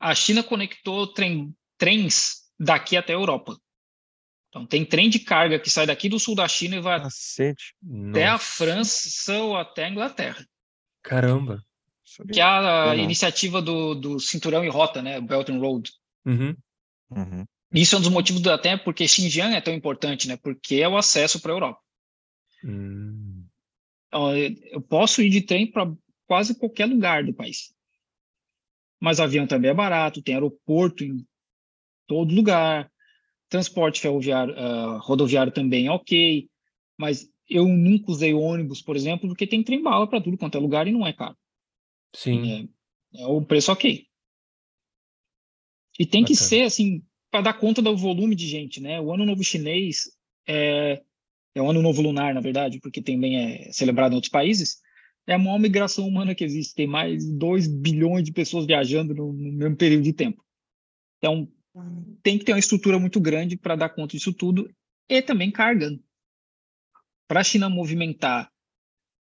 A 0.00 0.12
China 0.12 0.42
conectou 0.42 1.06
trem, 1.06 1.54
trens 1.78 2.42
daqui 2.58 2.96
até 2.96 3.12
a 3.12 3.16
Europa. 3.16 3.56
Então, 4.52 4.66
tem 4.66 4.84
trem 4.84 5.08
de 5.08 5.18
carga 5.18 5.58
que 5.58 5.70
sai 5.70 5.86
daqui 5.86 6.10
do 6.10 6.18
sul 6.18 6.34
da 6.34 6.46
China 6.46 6.76
e 6.76 6.80
vai 6.80 7.00
Cacete. 7.00 7.74
até 8.10 8.26
Nossa. 8.26 8.34
a 8.34 8.38
França 8.38 9.38
ou 9.38 9.56
até 9.56 9.86
a 9.86 9.88
Inglaterra. 9.88 10.46
Caramba. 11.02 11.64
Que 12.30 12.38
é 12.38 12.44
a 12.44 12.94
iniciativa 12.94 13.62
do, 13.62 13.94
do 13.94 14.20
Cinturão 14.20 14.62
e 14.62 14.68
Rota, 14.68 15.00
né? 15.00 15.18
Belt 15.22 15.48
and 15.48 15.58
Road. 15.58 15.90
Uhum. 16.26 16.54
Uhum. 17.10 17.46
Isso 17.72 17.94
é 17.94 17.98
um 17.98 18.02
dos 18.02 18.10
motivos 18.10 18.46
até 18.46 18.76
porque 18.76 19.08
Xinjiang 19.08 19.54
é 19.54 19.60
tão 19.62 19.72
importante, 19.72 20.28
né? 20.28 20.36
Porque 20.36 20.74
é 20.76 20.88
o 20.88 20.98
acesso 20.98 21.40
para 21.40 21.52
a 21.52 21.54
Europa. 21.54 21.80
Hum. 22.62 23.46
Eu 24.70 24.82
posso 24.82 25.22
ir 25.22 25.30
de 25.30 25.40
trem 25.40 25.66
para 25.66 25.90
quase 26.26 26.54
qualquer 26.54 26.84
lugar 26.84 27.24
do 27.24 27.32
país. 27.32 27.74
Mas 29.00 29.18
avião 29.18 29.46
também 29.46 29.70
é 29.70 29.74
barato, 29.74 30.20
tem 30.20 30.34
aeroporto 30.34 31.02
em 31.02 31.26
todo 32.06 32.34
lugar 32.34 32.91
transporte 33.52 34.00
ferroviário, 34.00 34.54
uh, 34.54 34.98
rodoviário 34.98 35.52
também 35.52 35.86
é 35.86 35.90
ok, 35.90 36.48
mas 36.98 37.28
eu 37.48 37.68
nunca 37.68 38.10
usei 38.10 38.32
ônibus, 38.32 38.80
por 38.80 38.96
exemplo, 38.96 39.28
porque 39.28 39.46
tem 39.46 39.62
trem 39.62 39.82
bala 39.82 40.06
para 40.06 40.22
tudo 40.22 40.38
quanto 40.38 40.56
é 40.56 40.60
lugar 40.60 40.88
e 40.88 40.92
não 40.92 41.06
é 41.06 41.12
caro. 41.12 41.36
Sim. 42.16 42.70
É, 43.14 43.22
é 43.22 43.26
o 43.26 43.42
preço 43.42 43.70
ok. 43.70 44.06
E 45.98 46.06
tem 46.06 46.22
Bacana. 46.22 46.26
que 46.26 46.34
ser 46.34 46.62
assim 46.62 47.02
para 47.30 47.42
dar 47.42 47.52
conta 47.54 47.82
do 47.82 47.94
volume 47.94 48.34
de 48.34 48.46
gente, 48.46 48.80
né? 48.80 48.98
O 49.00 49.12
Ano 49.12 49.26
Novo 49.26 49.44
Chinês 49.44 50.10
é, 50.48 51.02
é 51.54 51.62
o 51.62 51.68
Ano 51.68 51.82
Novo 51.82 52.00
Lunar, 52.00 52.32
na 52.32 52.40
verdade, 52.40 52.80
porque 52.80 53.02
também 53.02 53.36
é 53.36 53.72
celebrado 53.72 54.12
em 54.12 54.16
outros 54.16 54.30
países. 54.30 54.80
É 55.26 55.34
a 55.34 55.38
maior 55.38 55.58
migração 55.58 56.08
humana 56.08 56.34
que 56.34 56.44
existe. 56.44 56.74
Tem 56.74 56.86
mais 56.86 57.24
de 57.24 57.32
2 57.34 57.66
bilhões 57.66 58.24
de 58.24 58.32
pessoas 58.32 58.64
viajando 58.64 59.14
no, 59.14 59.32
no 59.32 59.52
mesmo 59.52 59.76
período 59.76 60.04
de 60.04 60.12
tempo. 60.12 60.42
Então, 61.18 61.48
tem 62.22 62.38
que 62.38 62.44
ter 62.44 62.52
uma 62.52 62.58
estrutura 62.58 62.98
muito 62.98 63.20
grande 63.20 63.56
para 63.56 63.76
dar 63.76 63.88
conta 63.88 64.16
disso 64.16 64.32
tudo 64.32 64.70
e 65.08 65.22
também 65.22 65.50
carga. 65.50 65.98
Para 67.26 67.40
a 67.40 67.44
China 67.44 67.68
movimentar, 67.68 68.50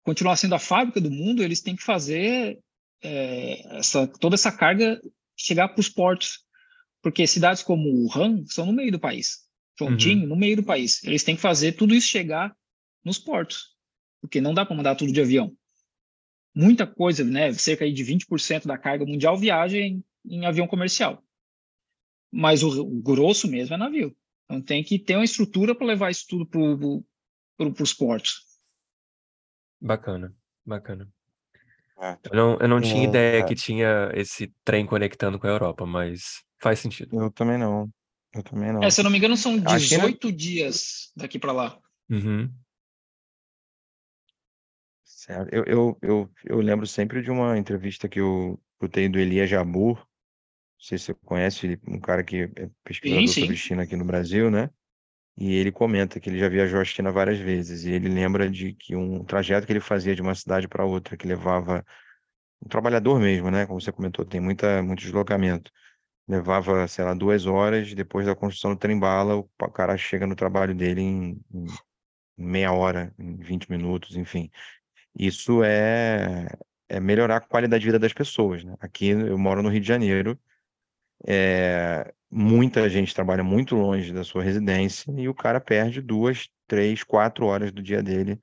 continuar 0.02 0.36
sendo 0.36 0.54
a 0.54 0.58
fábrica 0.58 1.00
do 1.00 1.10
mundo, 1.10 1.42
eles 1.42 1.60
têm 1.60 1.76
que 1.76 1.82
fazer 1.82 2.58
é, 3.02 3.78
essa, 3.78 4.06
toda 4.06 4.34
essa 4.34 4.50
carga 4.50 5.00
chegar 5.36 5.68
para 5.68 5.80
os 5.80 5.88
portos. 5.88 6.44
Porque 7.02 7.26
cidades 7.26 7.62
como 7.62 8.06
Wuhan 8.06 8.44
são 8.46 8.64
no 8.64 8.72
meio 8.72 8.92
do 8.92 9.00
país. 9.00 9.40
Chongqing, 9.78 10.20
uhum. 10.20 10.28
no 10.28 10.36
meio 10.36 10.56
do 10.56 10.62
país. 10.62 11.02
Eles 11.02 11.24
têm 11.24 11.34
que 11.34 11.42
fazer 11.42 11.72
tudo 11.72 11.94
isso 11.94 12.06
chegar 12.06 12.54
nos 13.04 13.18
portos. 13.18 13.74
Porque 14.20 14.40
não 14.40 14.54
dá 14.54 14.64
para 14.64 14.76
mandar 14.76 14.94
tudo 14.94 15.12
de 15.12 15.20
avião. 15.20 15.52
Muita 16.54 16.86
coisa, 16.86 17.24
né? 17.24 17.52
Cerca 17.52 17.90
de 17.90 18.04
20% 18.04 18.66
da 18.66 18.78
carga 18.78 19.04
mundial 19.04 19.36
viaja 19.36 19.78
em, 19.78 20.04
em 20.24 20.46
avião 20.46 20.68
comercial 20.68 21.22
mas 22.32 22.62
o, 22.62 22.82
o, 22.82 23.02
grosso 23.02 23.46
mesmo 23.46 23.74
é 23.74 23.78
navio. 23.78 24.16
Então 24.44 24.60
tem 24.62 24.82
que 24.82 24.98
ter 24.98 25.16
uma 25.16 25.24
estrutura 25.24 25.74
para 25.74 25.86
levar 25.86 26.10
isso 26.10 26.24
tudo 26.28 26.46
para 27.56 27.82
os 27.82 27.92
portos. 27.92 28.46
Bacana, 29.80 30.34
bacana. 30.64 31.08
É. 32.00 32.18
Eu 32.30 32.36
não, 32.36 32.58
eu 32.58 32.68
não 32.68 32.80
tinha 32.80 33.04
é, 33.04 33.08
ideia 33.08 33.40
é. 33.40 33.46
que 33.46 33.54
tinha 33.54 34.10
esse 34.14 34.52
trem 34.64 34.86
conectando 34.86 35.38
com 35.38 35.46
a 35.46 35.50
Europa, 35.50 35.86
mas 35.86 36.42
faz 36.60 36.80
sentido. 36.80 37.20
Eu 37.20 37.30
também 37.30 37.58
não. 37.58 37.88
Eu 38.34 38.42
também 38.42 38.72
não. 38.72 38.82
É, 38.82 38.90
se 38.90 39.00
eu 39.00 39.04
não 39.04 39.10
me 39.10 39.18
engano, 39.18 39.36
são 39.36 39.58
18 39.58 40.26
Aqui... 40.28 40.36
dias 40.36 41.12
daqui 41.14 41.38
para 41.38 41.52
lá. 41.52 41.78
Uhum. 42.10 42.52
Certo. 45.04 45.54
Eu, 45.54 45.64
eu, 45.64 45.98
eu, 46.02 46.30
eu 46.44 46.60
lembro 46.60 46.86
sempre 46.86 47.22
de 47.22 47.30
uma 47.30 47.56
entrevista 47.56 48.08
que 48.08 48.18
eu, 48.18 48.60
eu 48.80 48.88
tenho 48.88 49.12
do 49.12 49.20
Elia 49.20 49.46
Jabur, 49.46 50.04
sei 50.82 50.98
se 50.98 51.04
você 51.06 51.14
conhece, 51.14 51.80
um 51.86 52.00
cara 52.00 52.24
que 52.24 52.50
é 52.56 52.68
pesquisador 52.82 53.28
sim, 53.28 53.32
sim. 53.32 53.40
sobre 53.42 53.56
China 53.56 53.82
aqui 53.84 53.94
no 53.94 54.04
Brasil, 54.04 54.50
né? 54.50 54.68
E 55.38 55.54
ele 55.54 55.70
comenta 55.70 56.18
que 56.20 56.28
ele 56.28 56.38
já 56.38 56.48
viajou 56.48 56.80
à 56.80 56.84
China 56.84 57.12
várias 57.12 57.38
vezes. 57.38 57.84
E 57.84 57.92
ele 57.92 58.08
lembra 58.08 58.50
de 58.50 58.74
que 58.74 58.96
um 58.96 59.24
trajeto 59.24 59.66
que 59.66 59.72
ele 59.72 59.80
fazia 59.80 60.14
de 60.14 60.20
uma 60.20 60.34
cidade 60.34 60.68
para 60.68 60.84
outra, 60.84 61.16
que 61.16 61.26
levava 61.26 61.84
um 62.60 62.68
trabalhador 62.68 63.18
mesmo, 63.20 63.50
né? 63.50 63.64
Como 63.64 63.80
você 63.80 63.92
comentou, 63.92 64.24
tem 64.24 64.40
muita, 64.40 64.82
muito 64.82 65.00
deslocamento. 65.00 65.70
Levava, 66.28 66.86
sei 66.88 67.04
lá, 67.04 67.14
duas 67.14 67.46
horas. 67.46 67.94
Depois 67.94 68.26
da 68.26 68.34
construção 68.34 68.72
do 68.72 68.78
trem-bala, 68.78 69.36
o 69.36 69.44
cara 69.70 69.96
chega 69.96 70.26
no 70.26 70.34
trabalho 70.34 70.74
dele 70.74 71.00
em, 71.00 71.40
em 71.54 71.66
meia 72.36 72.72
hora, 72.72 73.14
em 73.18 73.36
20 73.36 73.70
minutos, 73.70 74.16
enfim. 74.16 74.50
Isso 75.16 75.62
é, 75.62 76.48
é 76.88 77.00
melhorar 77.00 77.36
a 77.36 77.40
qualidade 77.40 77.82
de 77.82 77.86
vida 77.86 77.98
das 77.98 78.12
pessoas, 78.12 78.64
né? 78.64 78.74
Aqui 78.80 79.08
eu 79.10 79.38
moro 79.38 79.62
no 79.62 79.68
Rio 79.68 79.80
de 79.80 79.88
Janeiro 79.88 80.38
é, 81.26 82.12
muita 82.30 82.88
gente 82.88 83.14
trabalha 83.14 83.44
muito 83.44 83.76
longe 83.76 84.12
da 84.12 84.24
sua 84.24 84.42
residência 84.42 85.12
e 85.16 85.28
o 85.28 85.34
cara 85.34 85.60
perde 85.60 86.00
duas, 86.00 86.48
três, 86.66 87.02
quatro 87.02 87.46
horas 87.46 87.70
do 87.70 87.82
dia 87.82 88.02
dele 88.02 88.40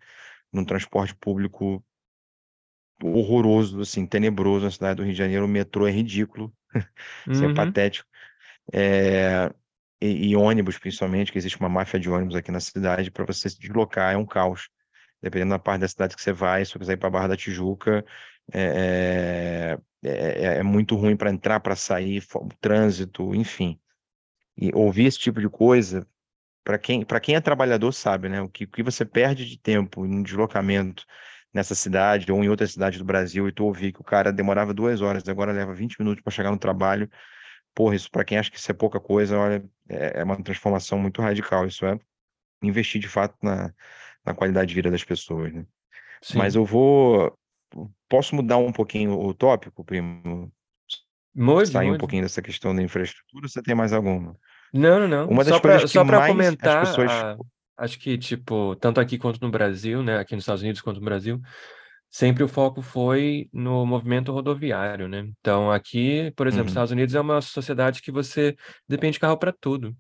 num 0.51 0.63
transporte 0.63 1.15
público 1.15 1.84
horroroso, 3.03 3.82
assim, 3.82 4.05
tenebroso 4.05 4.65
na 4.65 4.71
cidade 4.71 4.97
do 4.97 5.03
Rio 5.03 5.13
de 5.13 5.17
Janeiro. 5.17 5.45
O 5.45 5.47
metrô 5.47 5.88
é 5.88 5.91
ridículo, 5.91 6.53
isso 7.27 7.43
é 7.43 7.47
uhum. 7.47 7.51
é 7.51 7.55
patético. 7.55 8.07
É, 8.73 9.51
e, 10.01 10.30
e, 10.30 10.36
ônibus, 10.36 10.77
principalmente, 10.77 11.32
que 11.32 11.38
existe 11.38 11.59
uma 11.59 11.69
máfia 11.69 11.99
de 11.99 12.09
ônibus 12.09 12.36
aqui 12.36 12.51
na 12.51 12.59
cidade, 12.59 13.11
para 13.11 13.25
você 13.25 13.49
se 13.49 13.59
deslocar 13.59 14.13
é 14.13 14.17
um 14.17 14.25
caos. 14.25 14.69
Dependendo 15.21 15.51
da 15.51 15.59
parte 15.59 15.82
da 15.82 15.88
cidade 15.88 16.15
que 16.15 16.21
você 16.21 16.32
vai, 16.32 16.63
se 16.63 16.71
você 16.71 16.80
quiser 16.80 16.93
ir 16.93 16.97
para 16.97 17.09
Barra 17.09 17.27
da 17.30 17.38
Tijuca, 17.38 18.05
é, 18.53 19.77
é, 20.04 20.10
é, 20.10 20.45
é 20.60 20.64
muito 20.64 20.95
ruim 20.95 21.16
para 21.16 21.30
entrar, 21.30 21.60
para 21.60 21.76
sair, 21.76 22.24
trânsito, 22.60 23.36
enfim. 23.36 23.80
E 24.58 24.72
ouvir 24.74 25.06
esse 25.06 25.20
tipo 25.20 25.39
de 25.39 25.50
coisa, 25.50 26.08
para 26.64 26.78
quem, 26.78 27.06
quem 27.22 27.36
é 27.36 27.41
trabalhador 27.41 27.91
sabe, 27.91 28.30
né? 28.30 28.41
O 28.41 28.50
que, 28.50 28.66
o 28.66 28.68
que 28.68 28.84
você 28.84 29.06
perde 29.06 29.45
de 29.45 29.58
tempo 29.58 30.06
em 30.06 30.22
deslocamento 30.22 31.06
nessa 31.54 31.74
cidade 31.74 32.32
ou 32.32 32.43
em 32.43 32.50
outra 32.50 32.68
cidade 32.68 32.97
do 32.97 33.06
Brasil 33.06 33.47
e 33.47 33.52
tu 33.52 33.66
ouvir 33.66 33.91
que 33.91 34.02
o 34.02 34.04
cara 34.04 34.32
demorava 34.32 34.74
duas 34.74 35.02
horas, 35.02 35.28
agora 35.28 35.52
leva 35.52 35.74
20 35.74 35.97
minutos 36.00 36.22
para 36.22 36.32
chegar 36.32 36.52
no 36.52 36.60
trabalho. 36.60 37.10
Porra, 37.74 37.95
isso 37.95 38.10
para 38.12 38.24
quem 38.24 38.38
acha 38.38 38.52
que 38.52 38.58
isso 38.58 38.72
é 38.72 38.74
pouca 38.74 39.00
coisa, 39.00 39.38
olha, 39.38 39.64
é, 39.88 40.20
é 40.20 40.24
uma 40.24 40.41
transformação 40.43 41.00
muito 41.00 41.22
radical. 41.22 41.66
Isso 41.66 41.86
é 41.86 41.97
investir 42.62 43.02
de 43.02 43.08
fato 43.08 43.36
na, 43.41 43.74
na 44.26 44.34
qualidade 44.34 44.70
de 44.70 44.76
vida 44.76 44.91
das 44.91 45.04
pessoas, 45.04 45.54
né? 45.54 45.66
Mas 46.36 46.56
eu 46.56 46.66
vou 46.66 47.34
Posso 48.07 48.36
mudar 48.36 48.57
um 48.57 48.72
pouquinho 48.72 49.20
o 49.20 49.34
tópico, 49.34 49.84
primo? 49.84 50.51
Mude, 51.36 51.72
sair 51.72 51.91
um 51.91 51.97
pouquinho 51.97 52.24
dessa 52.24 52.41
questão 52.41 52.76
da 52.76 52.82
infraestrutura, 52.82 53.47
você 53.47 53.61
tem 53.61 53.76
mais 53.76 53.93
alguma? 53.93 54.36
Não, 54.74 54.99
não, 54.99 55.07
não. 55.07 55.28
Uma 55.28 55.43
das 55.43 55.53
Só 55.53 55.59
para 55.59 55.72
coisas 55.74 55.91
que 55.91 55.97
só 55.97 56.05
para 56.05 56.17
mais 56.17 56.32
as 56.32 56.36
comentar, 56.36 56.78
pessoas. 56.82 57.11
a- 57.11 57.38
acho 57.78 57.99
que, 57.99 58.17
tipo, 58.17 58.76
tanto 58.76 58.99
aqui 58.99 59.17
quanto 59.17 59.39
no 59.41 59.49
Brasil, 59.49 60.03
né, 60.03 60.17
aqui 60.20 60.36
nos 60.36 60.43
Estados 60.43 60.61
Unidos 60.61 60.82
quanto 60.82 60.99
no 60.99 61.05
Brasil, 61.05 61.39
sempre 62.09 62.43
o 62.43 62.47
foco 62.47 62.82
foi 62.82 63.49
no 63.53 63.86
movimento 63.86 64.32
rodoviário, 64.32 65.07
né? 65.07 65.28
Então, 65.39 65.72
aqui, 65.72 66.32
por 66.36 66.47
exemplo, 66.47 66.65
Uhum. 66.65 66.70
Estados 66.70 66.91
Unidos 66.91 67.15
é 67.15 67.22
uma 67.22 67.41
sociedade 67.41 68.01
que 68.01 68.11
você 68.11 68.55
depende 68.88 69.13
de 69.13 69.20
carro 69.20 69.38
para 69.38 69.53
tudo. 69.53 69.95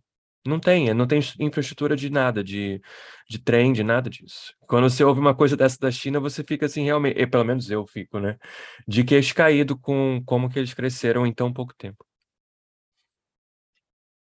Não 0.45 0.59
tem, 0.59 0.93
não 0.93 1.05
tem 1.05 1.19
infraestrutura 1.39 1.95
de 1.95 2.09
nada, 2.09 2.43
de, 2.43 2.81
de 3.29 3.39
trem, 3.39 3.73
de 3.73 3.83
nada 3.83 4.09
disso. 4.09 4.53
Quando 4.61 4.89
você 4.89 5.03
ouve 5.03 5.19
uma 5.19 5.35
coisa 5.35 5.57
dessa 5.57 5.77
da 5.79 5.91
China, 5.91 6.19
você 6.19 6.43
fica 6.43 6.65
assim, 6.65 6.83
realmente, 6.83 7.19
e 7.19 7.27
pelo 7.27 7.43
menos 7.43 7.69
eu 7.69 7.85
fico, 7.85 8.19
né? 8.19 8.37
De 8.87 9.03
queixo 9.03 9.35
caído 9.35 9.77
com 9.77 10.21
como 10.25 10.49
que 10.49 10.57
eles 10.57 10.73
cresceram 10.73 11.27
em 11.27 11.33
tão 11.33 11.51
pouco 11.51 11.73
tempo. 11.77 12.05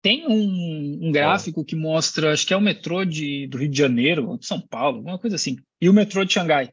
Tem 0.02 0.26
um, 0.26 1.08
um 1.08 1.12
gráfico 1.12 1.66
que 1.66 1.76
mostra, 1.76 2.32
acho 2.32 2.48
que 2.48 2.54
é 2.54 2.58
o 2.58 2.62
metrô 2.62 3.04
de, 3.04 3.48
do 3.48 3.58
Rio 3.58 3.70
de 3.70 3.78
Janeiro, 3.78 4.30
ou 4.30 4.38
de 4.38 4.46
São 4.46 4.62
Paulo, 4.62 4.98
alguma 5.00 5.20
coisa 5.20 5.36
assim, 5.36 5.58
e 5.82 5.90
o 5.90 5.94
metrô 5.94 6.24
de 6.24 6.34
Xangai, 6.34 6.72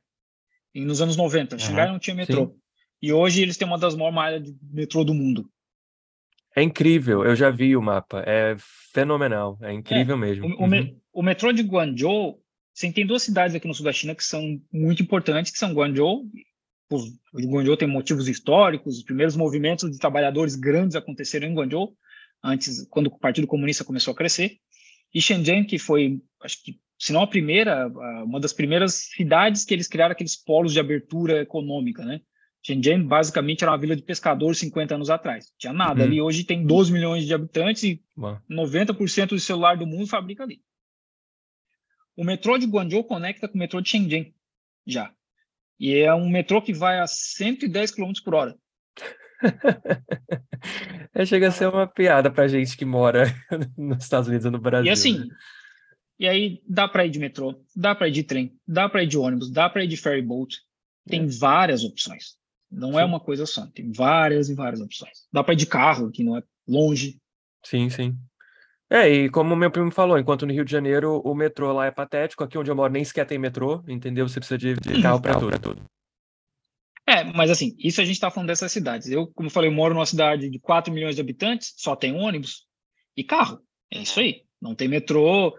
nos 0.73 1.01
anos 1.01 1.17
90. 1.17 1.59
Xangai 1.59 1.89
não 1.89 1.99
tinha 1.99 2.15
metrô. 2.15 2.57
E 3.03 3.13
hoje 3.13 3.43
eles 3.43 3.57
têm 3.57 3.67
uma 3.67 3.79
das 3.79 3.95
maiores 3.95 4.15
malhas 4.15 4.43
de 4.43 4.57
metrô 4.63 5.05
do 5.05 5.13
mundo. 5.13 5.51
É 6.57 6.63
incrível, 6.63 7.25
eu 7.25 7.35
já 7.35 7.51
vi 7.51 7.77
o 7.77 7.83
mapa, 7.83 8.23
é 8.27 8.55
fenomenal, 8.93 9.59
é 9.61 9.73
incrível 9.73 10.17
mesmo. 10.17 10.47
O, 10.47 10.65
Uhum. 10.65 11.01
o 11.13 11.23
metrô 11.23 11.53
de 11.53 11.63
Guangzhou, 11.63 12.41
você 12.73 12.93
tem 12.93 13.07
duas 13.07 13.23
cidades 13.23 13.55
aqui 13.57 13.67
no 13.67 13.75
sul 13.75 13.85
da 13.85 13.93
China 13.93 14.15
que 14.15 14.23
são 14.25 14.61
muito 14.73 15.03
importantes, 15.03 15.51
que 15.51 15.59
são 15.59 15.73
Guangzhou. 15.73 16.25
Os- 16.91 17.09
O 17.33 17.41
Guangzhou 17.51 17.77
tem 17.77 17.89
motivos 17.89 18.29
históricos, 18.29 18.99
os 18.99 19.03
primeiros 19.03 19.35
movimentos 19.37 19.91
de 19.91 19.99
trabalhadores 19.99 20.55
grandes 20.55 20.95
aconteceram 20.95 21.49
em 21.49 21.55
Guangzhou, 21.55 21.97
antes, 22.43 22.87
quando 22.89 23.09
o 23.09 23.19
Partido 23.19 23.47
Comunista 23.49 23.83
começou 23.85 24.13
a 24.13 24.17
crescer. 24.17 24.59
E 25.13 25.21
Shenzhen, 25.21 25.65
que 25.65 25.79
foi, 25.79 26.21
acho 26.43 26.63
que, 26.63 26.79
se 26.99 27.13
não 27.13 27.23
a 27.23 27.27
primeira, 27.27 27.89
uma 28.25 28.39
das 28.39 28.53
primeiras 28.53 28.95
cidades 29.17 29.65
que 29.65 29.75
eles 29.75 29.89
criaram 29.89 30.13
aqueles 30.13 30.37
polos 30.37 30.73
de 30.73 30.79
abertura 30.79 31.41
econômica, 31.43 32.05
né? 32.05 32.21
Shenzhen, 32.67 33.03
basicamente, 33.07 33.63
era 33.63 33.71
uma 33.73 33.79
vila 33.79 33.95
de 33.95 34.03
pescadores 34.03 34.59
50 34.59 34.95
anos 34.95 35.11
atrás. 35.11 35.53
Tinha 35.59 35.73
nada 35.73 36.01
Uhum. 36.03 36.07
ali. 36.07 36.21
Hoje 36.21 36.45
tem 36.45 36.65
12 36.65 36.91
milhões 36.93 37.27
de 37.27 37.35
habitantes 37.35 37.83
e 37.83 38.03
Uau. 38.17 38.41
90% 38.51 39.29
do 39.31 39.39
celular 39.41 39.77
do 39.77 39.87
mundo 39.87 40.07
fabrica 40.07 40.43
ali. 40.45 40.63
O 42.17 42.25
metrô 42.25 42.57
de 42.57 42.67
Guangzhou 42.67 43.05
conecta 43.05 43.49
com 43.49 43.55
o 43.55 43.59
metrô 43.59 43.81
de 43.81 43.91
Shenzhen, 43.91 44.35
já. 44.87 45.13
E 45.79 45.95
é 45.95 46.15
um 46.15 46.29
metrô 46.29 46.63
que 46.63 46.73
vai 46.73 47.01
a 47.01 47.07
110 47.07 47.91
km 47.91 48.13
por 48.25 48.35
hora. 48.35 48.57
É, 51.13 51.25
chega 51.27 51.49
a 51.49 51.51
ser 51.53 51.69
uma 51.69 51.87
piada 51.87 52.31
pra 52.31 52.49
gente 52.49 52.77
que 52.77 52.85
mora 52.85 53.27
nos 53.79 54.03
Estados 54.03 54.27
Unidos 54.27 54.47
ou 54.47 54.51
no 54.51 54.59
Brasil. 54.59 54.87
E 54.87 54.91
assim, 54.91 55.29
e 56.19 56.27
aí 56.27 56.63
dá 56.67 56.89
para 56.89 57.05
ir 57.07 57.11
de 57.11 57.19
metrô, 57.21 57.55
dá 57.77 57.95
para 57.95 58.09
ir 58.09 58.13
de 58.13 58.23
trem, 58.25 58.59
dá 58.67 58.89
para 58.89 59.03
ir 59.05 59.07
de 59.07 59.19
ônibus, 59.19 59.51
dá 59.51 59.69
para 59.69 59.85
ir 59.85 59.87
de 59.87 59.97
ferry 59.97 60.23
boat. 60.23 60.57
Tem 61.07 61.27
várias 61.27 61.85
opções. 61.85 62.37
Não 62.75 62.99
é 62.99 63.03
Sim. 63.03 63.09
uma 63.09 63.21
coisa 63.21 63.47
só, 63.47 63.67
tem 63.67 63.91
várias 63.93 64.49
e 64.49 64.55
várias 64.55 64.81
opções. 64.81 65.27
Dá 65.33 65.43
para 65.43 65.55
ir 65.55 65.59
de 65.59 65.67
carro, 65.67 66.11
que 66.11 66.25
não 66.25 66.37
é 66.37 66.43
longe. 66.67 67.19
Sim, 67.65 67.89
sim. 67.89 68.17
É, 68.91 69.09
e 69.09 69.31
como 69.31 69.57
meu 69.57 69.71
primo 69.71 69.91
falou, 69.91 70.19
enquanto 70.19 70.47
no 70.47 70.53
Rio 70.53 70.65
de 70.65 70.71
Janeiro 70.71 71.21
o 71.25 71.35
metrô 71.35 71.73
lá 71.73 71.87
é 71.87 71.91
patético, 71.91 72.45
aqui 72.45 72.59
onde 72.59 72.71
eu 72.71 72.77
moro 72.77 72.93
nem 72.93 73.05
sequer 73.05 73.27
tem 73.27 73.39
metrô, 73.39 73.83
entendeu? 73.89 74.29
Você 74.29 74.39
precisa 74.39 74.59
de, 74.59 74.75
de 74.75 75.03
carro 75.03 75.21
pra 75.21 75.59
tudo. 75.59 75.83
É, 77.07 77.25
mas 77.25 77.51
assim, 77.51 77.75
isso 77.79 78.01
a 78.01 78.05
gente 78.05 78.15
está 78.15 78.31
falando 78.31 78.49
dessas 78.49 78.73
cidades. 78.73 79.09
Eu, 79.09 79.27
como 79.29 79.49
eu 79.49 79.51
falei, 79.51 79.69
eu 79.69 79.75
moro 79.75 79.95
numa 79.95 80.07
cidade 80.07 80.49
de 80.49 80.59
4 80.59 80.93
milhões 80.93 81.15
de 81.15 81.21
habitantes, 81.21 81.75
só 81.77 81.95
tem 81.95 82.15
ônibus 82.15 82.67
e 83.17 83.23
carro. 83.23 83.61
É 83.93 84.01
isso 84.01 84.21
aí. 84.21 84.43
Não 84.61 84.75
tem 84.75 84.89
metrô, 84.89 85.55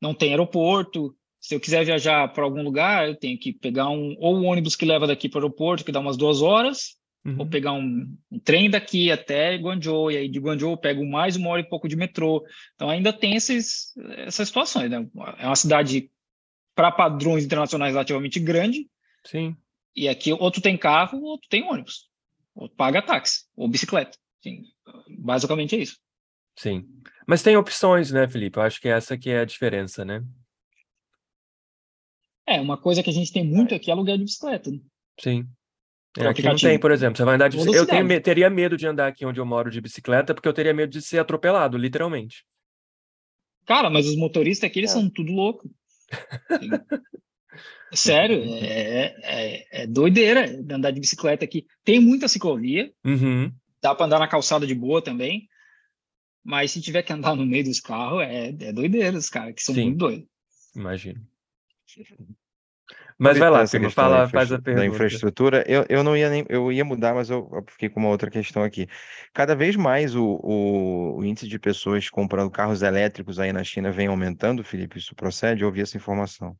não 0.00 0.14
tem 0.14 0.30
aeroporto. 0.30 1.16
Se 1.46 1.54
eu 1.54 1.60
quiser 1.60 1.84
viajar 1.84 2.26
para 2.32 2.42
algum 2.42 2.60
lugar, 2.60 3.06
eu 3.06 3.14
tenho 3.14 3.38
que 3.38 3.52
pegar 3.52 3.88
um 3.88 4.16
ou 4.18 4.36
um 4.36 4.46
ônibus 4.46 4.74
que 4.74 4.84
leva 4.84 5.06
daqui 5.06 5.28
para 5.28 5.38
o 5.38 5.42
aeroporto, 5.42 5.84
que 5.84 5.92
dá 5.92 6.00
umas 6.00 6.16
duas 6.16 6.42
horas, 6.42 6.96
Uhum. 7.24 7.40
ou 7.40 7.46
pegar 7.46 7.72
um, 7.72 8.16
um 8.30 8.38
trem 8.38 8.70
daqui 8.70 9.10
até 9.10 9.56
Guangzhou, 9.56 10.12
e 10.12 10.16
aí 10.16 10.28
de 10.28 10.38
Guangzhou 10.38 10.72
eu 10.72 10.76
pego 10.76 11.04
mais 11.04 11.34
uma 11.34 11.50
hora 11.50 11.60
e 11.60 11.68
pouco 11.68 11.88
de 11.88 11.96
metrô. 11.96 12.44
Então 12.74 12.88
ainda 12.88 13.12
tem 13.12 13.34
esses, 13.34 13.92
essas 14.16 14.46
situações. 14.46 14.88
Né? 14.88 15.04
É 15.38 15.46
uma 15.46 15.56
cidade, 15.56 16.08
para 16.74 16.92
padrões 16.92 17.44
internacionais, 17.44 17.92
relativamente 17.94 18.38
grande, 18.38 18.88
Sim. 19.24 19.56
e 19.94 20.08
aqui 20.08 20.32
outro 20.32 20.60
tem 20.60 20.76
carro, 20.76 21.20
outro 21.22 21.48
tem 21.48 21.64
ônibus, 21.64 22.08
outro 22.54 22.76
paga 22.76 23.02
táxi 23.02 23.44
ou 23.56 23.68
bicicleta. 23.68 24.16
Basicamente 25.18 25.74
é 25.76 25.80
isso. 25.80 25.96
Sim. 26.56 26.84
Mas 27.26 27.42
tem 27.42 27.56
opções, 27.56 28.12
né, 28.12 28.28
Felipe? 28.28 28.58
Eu 28.58 28.62
acho 28.62 28.80
que 28.80 28.88
essa 28.88 29.18
que 29.18 29.30
é 29.30 29.40
a 29.40 29.44
diferença, 29.44 30.04
né? 30.04 30.22
É, 32.46 32.60
uma 32.60 32.76
coisa 32.76 33.02
que 33.02 33.10
a 33.10 33.12
gente 33.12 33.32
tem 33.32 33.44
muito 33.44 33.74
aqui 33.74 33.90
é 33.90 33.92
aluguel 33.92 34.16
de 34.18 34.24
bicicleta. 34.24 34.70
Né? 34.70 34.78
Sim. 35.20 35.46
Por 36.14 36.24
É, 36.24 36.28
aqui 36.28 36.42
não 36.42 36.56
tem, 36.56 36.78
por 36.78 36.90
exemplo, 36.92 37.16
você 37.16 37.24
vai 37.24 37.34
andar 37.34 37.48
de 37.48 37.56
bicicleta. 37.56 37.82
Eu 37.82 38.06
tenho, 38.06 38.20
teria 38.22 38.48
medo 38.48 38.76
de 38.76 38.86
andar 38.86 39.08
aqui 39.08 39.26
onde 39.26 39.40
eu 39.40 39.44
moro 39.44 39.70
de 39.70 39.80
bicicleta, 39.80 40.32
porque 40.34 40.48
eu 40.48 40.54
teria 40.54 40.72
medo 40.72 40.90
de 40.90 41.02
ser 41.02 41.18
atropelado, 41.18 41.76
literalmente. 41.76 42.44
Cara, 43.66 43.90
mas 43.90 44.06
os 44.06 44.16
motoristas 44.16 44.70
aqui, 44.70 44.78
eles 44.78 44.90
É. 44.90 44.94
são 44.94 45.10
tudo 45.10 45.32
louco. 45.32 45.68
Sério, 47.92 48.42
é, 48.62 49.14
é, 49.22 49.82
é 49.82 49.86
doideira 49.86 50.44
andar 50.70 50.90
de 50.90 51.00
bicicleta 51.00 51.44
aqui. 51.44 51.66
Tem 51.84 52.00
muita 52.00 52.28
ciclovia, 52.28 52.92
Uhum. 53.04 53.52
dá 53.80 53.94
para 53.94 54.06
andar 54.06 54.18
na 54.18 54.28
calçada 54.28 54.66
de 54.66 54.74
boa 54.74 55.00
também, 55.02 55.48
mas 56.44 56.70
se 56.72 56.80
tiver 56.80 57.02
que 57.02 57.12
andar 57.12 57.34
no 57.34 57.46
meio 57.46 57.64
dos 57.64 57.80
carros, 57.80 58.22
é, 58.22 58.48
é 58.48 58.72
doideira 58.72 59.16
os 59.16 59.28
caras, 59.28 59.54
que 59.54 59.62
são 59.62 59.74
Sim. 59.74 59.84
muito 59.84 59.98
doidos. 59.98 60.28
Imagino. 60.74 61.20
Mas 63.18 63.38
vai 63.38 63.48
lá, 63.48 63.66
fala, 63.90 64.28
faz 64.28 64.52
a 64.52 64.56
infraestru- 64.56 64.58
Da 64.58 64.62
pergunta. 64.62 64.94
infraestrutura, 64.94 65.64
eu, 65.66 65.86
eu 65.88 66.04
não 66.04 66.14
ia 66.14 66.28
nem, 66.28 66.44
eu 66.50 66.70
ia 66.70 66.84
mudar, 66.84 67.14
mas 67.14 67.30
eu, 67.30 67.48
eu 67.50 67.64
fiquei 67.66 67.88
com 67.88 67.98
uma 67.98 68.10
outra 68.10 68.30
questão 68.30 68.62
aqui. 68.62 68.86
Cada 69.32 69.56
vez 69.56 69.74
mais 69.74 70.14
o, 70.14 70.38
o, 70.42 71.16
o 71.16 71.24
índice 71.24 71.48
de 71.48 71.58
pessoas 71.58 72.10
comprando 72.10 72.50
carros 72.50 72.82
elétricos 72.82 73.38
aí 73.38 73.52
na 73.54 73.64
China 73.64 73.90
vem 73.90 74.06
aumentando, 74.08 74.62
Felipe, 74.62 74.98
isso 74.98 75.14
procede? 75.14 75.62
Eu 75.62 75.68
ouvi 75.68 75.80
essa 75.80 75.96
informação. 75.96 76.56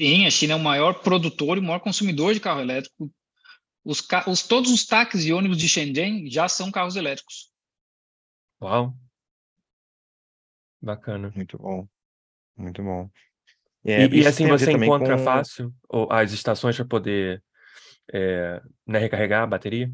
Sim, 0.00 0.26
a 0.26 0.30
China 0.30 0.54
é 0.54 0.56
o 0.56 0.60
maior 0.60 0.94
produtor 1.00 1.56
e 1.56 1.60
o 1.60 1.62
maior 1.62 1.78
consumidor 1.80 2.34
de 2.34 2.40
carro 2.40 2.60
elétrico. 2.60 3.08
Os, 3.84 4.04
os- 4.26 4.42
todos 4.42 4.72
os 4.72 4.84
táxis 4.84 5.24
e 5.26 5.32
ônibus 5.32 5.58
de 5.58 5.68
Shenzhen 5.68 6.28
já 6.28 6.48
são 6.48 6.72
carros 6.72 6.96
elétricos. 6.96 7.52
Uau. 8.60 8.92
Bacana. 10.82 11.32
Muito 11.36 11.56
bom, 11.56 11.86
muito 12.56 12.82
bom. 12.82 13.08
E, 13.86 13.90
É, 13.92 14.04
e 14.06 14.18
isso 14.18 14.28
assim 14.28 14.48
você 14.48 14.72
encontra 14.72 15.16
com- 15.16 15.22
fácil 15.22 15.72
as 16.10 16.32
estações 16.32 16.74
para 16.76 16.84
poder 16.84 17.42
é, 18.12 18.60
né, 18.86 18.98
recarregar 18.98 19.42
a 19.42 19.46
bateria? 19.46 19.92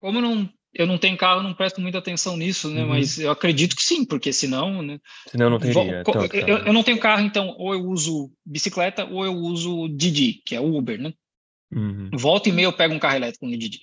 Como 0.00 0.18
eu 0.18 0.22
não, 0.22 0.50
eu 0.74 0.86
não 0.86 0.98
tenho 0.98 1.16
carro, 1.16 1.40
eu 1.40 1.44
não 1.44 1.54
presto 1.54 1.80
muita 1.80 1.98
atenção 1.98 2.36
nisso, 2.36 2.68
né? 2.70 2.82
Uhum. 2.82 2.88
Mas 2.90 3.18
eu 3.18 3.30
acredito 3.30 3.76
que 3.76 3.82
sim, 3.82 4.04
porque 4.04 4.32
senão, 4.32 4.82
né? 4.82 4.98
Senão 5.28 5.50
não 5.50 5.58
teria 5.58 6.02
co- 6.04 6.12
tanto 6.12 6.34
eu, 6.36 6.46
carro. 6.46 6.66
eu 6.66 6.72
não 6.72 6.82
tenho 6.82 6.98
carro, 6.98 7.22
então 7.24 7.54
ou 7.58 7.74
eu 7.74 7.84
uso 7.84 8.32
bicicleta 8.44 9.04
ou 9.04 9.24
eu 9.24 9.32
uso 9.34 9.88
Didi, 9.88 10.42
que 10.44 10.54
é 10.54 10.60
o 10.60 10.74
Uber, 10.76 11.00
né? 11.00 11.12
Uhum. 11.72 12.10
Volta 12.14 12.48
e 12.48 12.52
meia 12.52 12.66
eu 12.66 12.72
pego 12.72 12.94
um 12.94 12.98
carro 12.98 13.16
elétrico 13.16 13.46
no 13.46 13.56
Didi. 13.56 13.82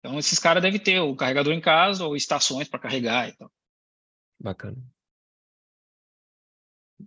Então 0.00 0.18
esses 0.18 0.38
caras 0.38 0.62
devem 0.62 0.80
ter 0.80 0.98
o 1.00 1.14
carregador 1.14 1.52
em 1.52 1.60
casa 1.60 2.04
ou 2.06 2.16
estações 2.16 2.68
para 2.68 2.80
carregar 2.80 3.28
e 3.28 3.32
tal. 3.36 3.50
Bacana. 4.40 4.76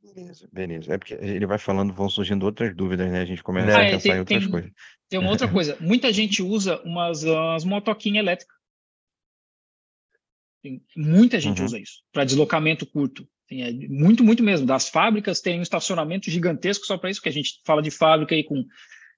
Beleza, 0.02 0.50
beleza. 0.52 0.94
É 0.94 0.98
porque 0.98 1.14
ele 1.16 1.46
vai 1.46 1.58
falando, 1.58 1.94
vão 1.94 2.10
surgindo 2.10 2.44
outras 2.46 2.76
dúvidas, 2.76 3.12
né? 3.12 3.22
A 3.22 3.26
gente 3.26 3.44
começa 3.44 3.78
a 3.78 3.80
Ah, 3.80 3.84
é, 3.84 3.92
pensar 3.92 4.02
tem- 4.04 4.16
em 4.16 4.20
outras 4.20 4.42
tem- 4.44 4.52
coisas. 4.52 4.72
Tem 5.10 5.20
uma 5.20 5.30
outra 5.30 5.48
coisa, 5.48 5.78
muita 5.80 6.12
gente 6.12 6.42
usa 6.42 6.82
umas, 6.84 7.24
umas 7.24 7.64
motoquinhas 7.64 8.24
elétricas. 8.24 8.58
Tem- 10.64 10.82
muita 10.96 11.40
gente 11.40 11.60
Uhum. 11.60 11.66
usa 11.66 11.80
isso 11.80 12.02
para 12.12 12.24
deslocamento 12.24 12.86
curto. 12.86 13.28
Tem, 13.48 13.62
é 13.64 13.72
muito, 13.90 14.24
muito 14.24 14.42
mesmo. 14.42 14.66
Das 14.66 14.90
fábricas 14.90 15.42
tem 15.42 15.60
um 15.60 15.64
estacionamento 15.64 16.32
gigantesco 16.32 16.86
só 16.86 16.98
para 16.98 17.10
isso, 17.12 17.22
que 17.22 17.30
a 17.30 17.34
gente 17.34 17.60
fala 17.66 17.82
de 17.82 17.92
fábrica 17.92 18.34
aí 18.34 18.44
com 18.44 18.66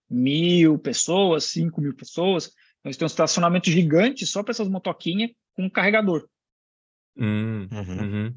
mil 0.09 0.77
pessoas, 0.79 1.45
cinco 1.45 1.79
mil 1.79 1.95
pessoas. 1.95 2.47
Então, 2.79 2.89
eles 2.89 2.97
têm 2.97 3.05
um 3.05 3.07
estacionamento 3.07 3.69
gigante 3.69 4.25
só 4.25 4.43
para 4.43 4.51
essas 4.51 4.67
motoquinhas 4.67 5.31
com 5.53 5.63
um 5.65 5.69
carregador. 5.69 6.27
Hum, 7.15 7.67
Uhum. 7.71 8.01
uhum. 8.01 8.35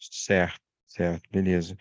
Certo, 0.00 0.60
certo, 0.86 1.28
beleza. 1.30 1.76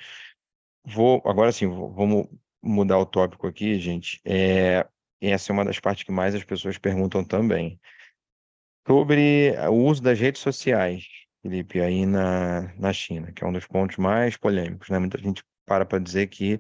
Vou, 0.86 1.22
agora 1.26 1.52
sim, 1.52 1.68
vamos 1.70 2.28
mudar 2.64 3.00
o 3.00 3.06
tópico 3.06 3.48
aqui, 3.48 3.80
gente. 3.80 4.22
É, 4.26 4.88
essa 5.22 5.52
é 5.52 5.54
uma 5.54 5.66
das 5.66 5.80
partes 5.80 6.04
que 6.06 6.12
mais 6.12 6.36
as 6.36 6.44
pessoas 6.44 6.78
perguntam 6.78 7.24
também. 7.26 7.80
Sobre 8.88 9.54
o 9.70 9.74
uso 9.86 10.02
das 10.02 10.20
redes 10.20 10.42
sociais, 10.42 11.06
Felipe, 11.42 11.80
aí 11.80 12.06
na, 12.06 12.74
na 12.76 12.92
China, 12.92 13.32
que 13.32 13.44
é 13.44 13.48
um 13.48 13.54
dos 13.54 13.68
pontos 13.68 13.98
mais 13.98 14.36
polêmicos, 14.36 14.90
né? 14.90 14.98
Muita 15.00 15.18
gente 15.18 15.44
para 15.66 15.86
para 15.86 16.00
dizer 16.00 16.28
que 16.28 16.60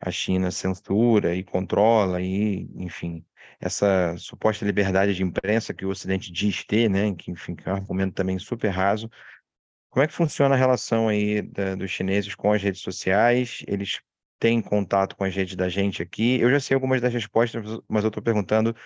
a 0.00 0.10
China 0.12 0.50
censura 0.52 1.34
e 1.36 1.44
controla 1.44 2.22
e, 2.22 2.68
enfim. 2.76 3.26
essa 3.60 4.16
suposta 4.18 4.64
liberdade 4.66 5.14
de 5.16 5.24
imprensa 5.24 5.74
que 5.74 5.86
o 5.86 5.90
Ocidente 5.90 6.32
diz 6.32 6.64
ter, 6.64 6.88
né, 6.90 7.14
que 7.16 7.30
enfim, 7.32 7.56
é 7.66 7.70
um 7.72 7.76
argumento 7.76 8.14
também 8.14 8.38
super 8.38 8.70
raso. 8.70 9.10
Como 9.96 10.04
é 10.04 10.06
que 10.06 10.12
funciona 10.12 10.54
a 10.54 10.58
relação 10.58 11.08
aí 11.08 11.40
da, 11.40 11.74
dos 11.74 11.90
chineses 11.90 12.34
com 12.34 12.52
as 12.52 12.62
redes 12.62 12.82
sociais? 12.82 13.62
Eles 13.66 13.98
têm 14.38 14.60
contato 14.60 15.16
com 15.16 15.24
as 15.24 15.34
redes 15.34 15.56
da 15.56 15.70
gente 15.70 16.02
aqui? 16.02 16.38
Eu 16.38 16.50
já 16.50 16.60
sei 16.60 16.74
algumas 16.74 17.00
das 17.00 17.10
respostas, 17.10 17.64
mas 17.88 18.04
eu 18.04 18.08
estou 18.08 18.22
perguntando, 18.22 18.76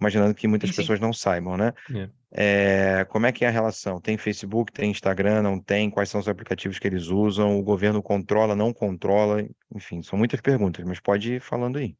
imaginando 0.00 0.34
que 0.34 0.48
muitas 0.48 0.70
sim, 0.70 0.74
pessoas 0.74 0.98
não 0.98 1.12
saibam, 1.12 1.56
né? 1.56 1.72
É. 1.94 2.10
É, 2.32 3.04
como 3.04 3.26
é 3.26 3.30
que 3.30 3.44
é 3.44 3.48
a 3.48 3.52
relação? 3.52 4.00
Tem 4.00 4.18
Facebook, 4.18 4.72
tem 4.72 4.90
Instagram, 4.90 5.40
não 5.40 5.60
tem? 5.60 5.88
Quais 5.88 6.10
são 6.10 6.20
os 6.20 6.26
aplicativos 6.26 6.80
que 6.80 6.88
eles 6.88 7.06
usam? 7.10 7.56
O 7.56 7.62
governo 7.62 8.02
controla, 8.02 8.56
não 8.56 8.72
controla? 8.72 9.48
Enfim, 9.72 10.02
são 10.02 10.18
muitas 10.18 10.40
perguntas, 10.40 10.84
mas 10.84 10.98
pode 10.98 11.34
ir 11.34 11.40
falando 11.40 11.78
aí. 11.78 11.96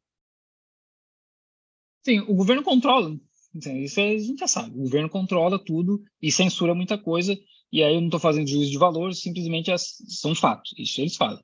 Sim, 2.03 2.19
o 2.27 2.35
governo 2.35 2.63
controla. 2.63 3.17
Isso 3.55 4.01
a 4.01 4.03
gente 4.03 4.39
já 4.41 4.47
sabe. 4.47 4.77
O 4.77 4.83
governo 4.83 5.09
controla 5.09 5.57
tudo 5.57 6.03
e 6.21 6.29
censura 6.33 6.75
muita 6.75 6.97
coisa. 6.97 7.33
E 7.71 7.83
aí 7.83 7.93
eu 7.93 7.99
não 7.99 8.07
estou 8.07 8.19
fazendo 8.19 8.47
juízo 8.47 8.71
de 8.71 8.77
valor, 8.77 9.13
simplesmente 9.13 9.71
são 9.77 10.33
fatos. 10.33 10.73
Isso 10.77 11.01
eles 11.01 11.15
falam. 11.15 11.41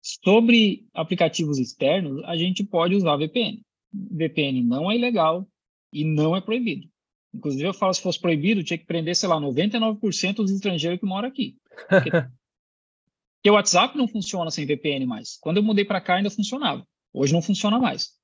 Sobre 0.00 0.86
aplicativos 0.94 1.58
externos, 1.58 2.22
a 2.24 2.36
gente 2.36 2.64
pode 2.64 2.94
usar 2.94 3.16
VPN. 3.16 3.62
VPN 3.92 4.62
não 4.62 4.90
é 4.90 4.96
ilegal 4.96 5.46
e 5.92 6.04
não 6.04 6.36
é 6.36 6.40
proibido. 6.40 6.88
Inclusive, 7.32 7.64
eu 7.64 7.74
falo, 7.74 7.92
se 7.92 8.00
fosse 8.00 8.18
proibido, 8.18 8.64
tinha 8.64 8.78
que 8.78 8.86
prender, 8.86 9.14
sei 9.14 9.28
lá, 9.28 9.36
99% 9.36 10.36
dos 10.36 10.50
estrangeiros 10.50 10.98
que 10.98 11.06
moram 11.06 11.28
aqui. 11.28 11.56
Porque, 11.88 12.10
porque 12.10 13.50
o 13.50 13.52
WhatsApp 13.52 13.96
não 13.96 14.08
funciona 14.08 14.50
sem 14.50 14.66
VPN 14.66 15.06
mais. 15.06 15.36
Quando 15.40 15.58
eu 15.58 15.62
mudei 15.62 15.84
para 15.84 16.00
cá, 16.00 16.16
ainda 16.16 16.30
funcionava. 16.30 16.86
Hoje 17.12 17.32
não 17.32 17.42
funciona 17.42 17.78
mais. 17.78 18.14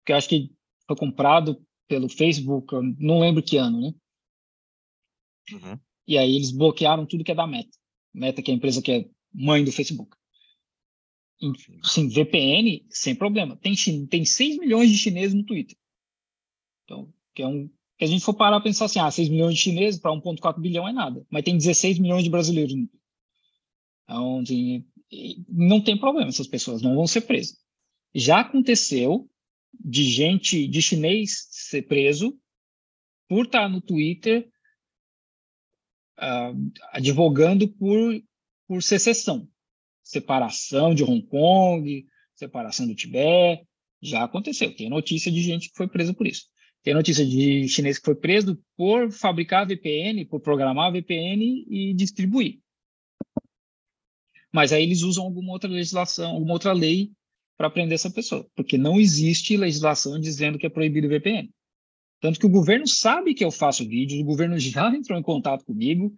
Porque 0.00 0.12
eu 0.12 0.16
acho 0.16 0.28
que 0.28 0.50
foi 0.86 0.96
comprado 0.96 1.60
pelo 1.88 2.08
Facebook, 2.08 2.74
não 2.98 3.20
lembro 3.20 3.42
que 3.42 3.56
ano, 3.56 3.80
né? 3.80 3.94
Uhum. 5.52 5.78
E 6.06 6.18
aí 6.18 6.36
eles 6.36 6.50
bloquearam 6.50 7.06
tudo 7.06 7.24
que 7.24 7.32
é 7.32 7.34
da 7.34 7.46
Meta. 7.46 7.76
Meta, 8.12 8.42
que 8.42 8.50
é 8.50 8.54
a 8.54 8.56
empresa 8.56 8.82
que 8.82 8.92
é 8.92 9.08
mãe 9.32 9.64
do 9.64 9.72
Facebook. 9.72 10.16
Sim, 11.84 12.08
VPN, 12.08 12.84
sem 12.90 13.14
problema. 13.14 13.56
Tem, 13.56 13.74
tem 14.06 14.24
6 14.24 14.58
milhões 14.58 14.90
de 14.90 14.98
chineses 14.98 15.34
no 15.34 15.44
Twitter. 15.44 15.76
Então, 16.84 17.12
que 17.34 17.42
é 17.42 17.46
um. 17.46 17.70
Que 17.96 18.04
a 18.04 18.08
gente 18.08 18.24
for 18.24 18.34
parar 18.34 18.56
a 18.56 18.62
pensar 18.62 18.86
assim, 18.86 18.98
ah, 18.98 19.10
6 19.10 19.28
milhões 19.28 19.54
de 19.54 19.60
chineses 19.60 20.00
para 20.00 20.12
1,4 20.12 20.60
bilhão 20.60 20.88
é 20.88 20.92
nada. 20.92 21.24
Mas 21.30 21.44
tem 21.44 21.56
16 21.56 21.98
milhões 21.98 22.24
de 22.24 22.30
brasileiros 22.30 22.74
no 22.74 22.86
Twitter. 22.86 23.00
Então, 24.04 24.40
assim, 24.40 24.84
não 25.48 25.80
tem 25.80 25.98
problema, 25.98 26.28
essas 26.28 26.46
pessoas 26.46 26.82
não 26.82 26.94
vão 26.94 27.06
ser 27.06 27.22
presas. 27.22 27.58
Já 28.14 28.40
aconteceu 28.40 29.28
de 29.78 30.04
gente, 30.04 30.66
de 30.66 30.82
chinês 30.82 31.46
ser 31.50 31.82
preso 31.82 32.38
por 33.28 33.44
estar 33.46 33.68
no 33.68 33.80
Twitter 33.80 34.50
uh, 36.20 36.72
advogando 36.92 37.68
por, 37.68 38.22
por 38.68 38.82
secessão, 38.82 39.48
separação 40.02 40.94
de 40.94 41.02
Hong 41.02 41.22
Kong, 41.26 42.06
separação 42.34 42.86
do 42.86 42.94
Tibete, 42.94 43.66
já 44.02 44.24
aconteceu. 44.24 44.74
Tem 44.74 44.88
notícia 44.88 45.30
de 45.30 45.42
gente 45.42 45.68
que 45.70 45.76
foi 45.76 45.88
presa 45.88 46.14
por 46.14 46.26
isso. 46.26 46.46
Tem 46.82 46.94
notícia 46.94 47.26
de 47.26 47.68
chinês 47.68 47.98
que 47.98 48.04
foi 48.04 48.14
preso 48.14 48.58
por 48.76 49.10
fabricar 49.10 49.66
VPN, 49.66 50.24
por 50.24 50.40
programar 50.40 50.90
VPN 50.92 51.66
e 51.68 51.92
distribuir. 51.94 52.58
Mas 54.52 54.72
aí 54.72 54.82
eles 54.82 55.02
usam 55.02 55.24
alguma 55.24 55.52
outra 55.52 55.70
legislação, 55.70 56.32
alguma 56.32 56.54
outra 56.54 56.72
lei 56.72 57.12
para 57.56 57.68
prender 57.68 57.94
essa 57.94 58.10
pessoa, 58.10 58.48
porque 58.56 58.78
não 58.78 58.98
existe 58.98 59.56
legislação 59.56 60.18
dizendo 60.18 60.58
que 60.58 60.66
é 60.66 60.70
proibido 60.70 61.08
VPN. 61.08 61.50
Tanto 62.20 62.38
que 62.38 62.46
o 62.46 62.50
governo 62.50 62.86
sabe 62.86 63.34
que 63.34 63.44
eu 63.44 63.50
faço 63.50 63.88
vídeos, 63.88 64.20
o 64.20 64.24
governo 64.24 64.58
já 64.60 64.88
entrou 64.94 65.18
em 65.18 65.22
contato 65.22 65.64
comigo 65.64 66.14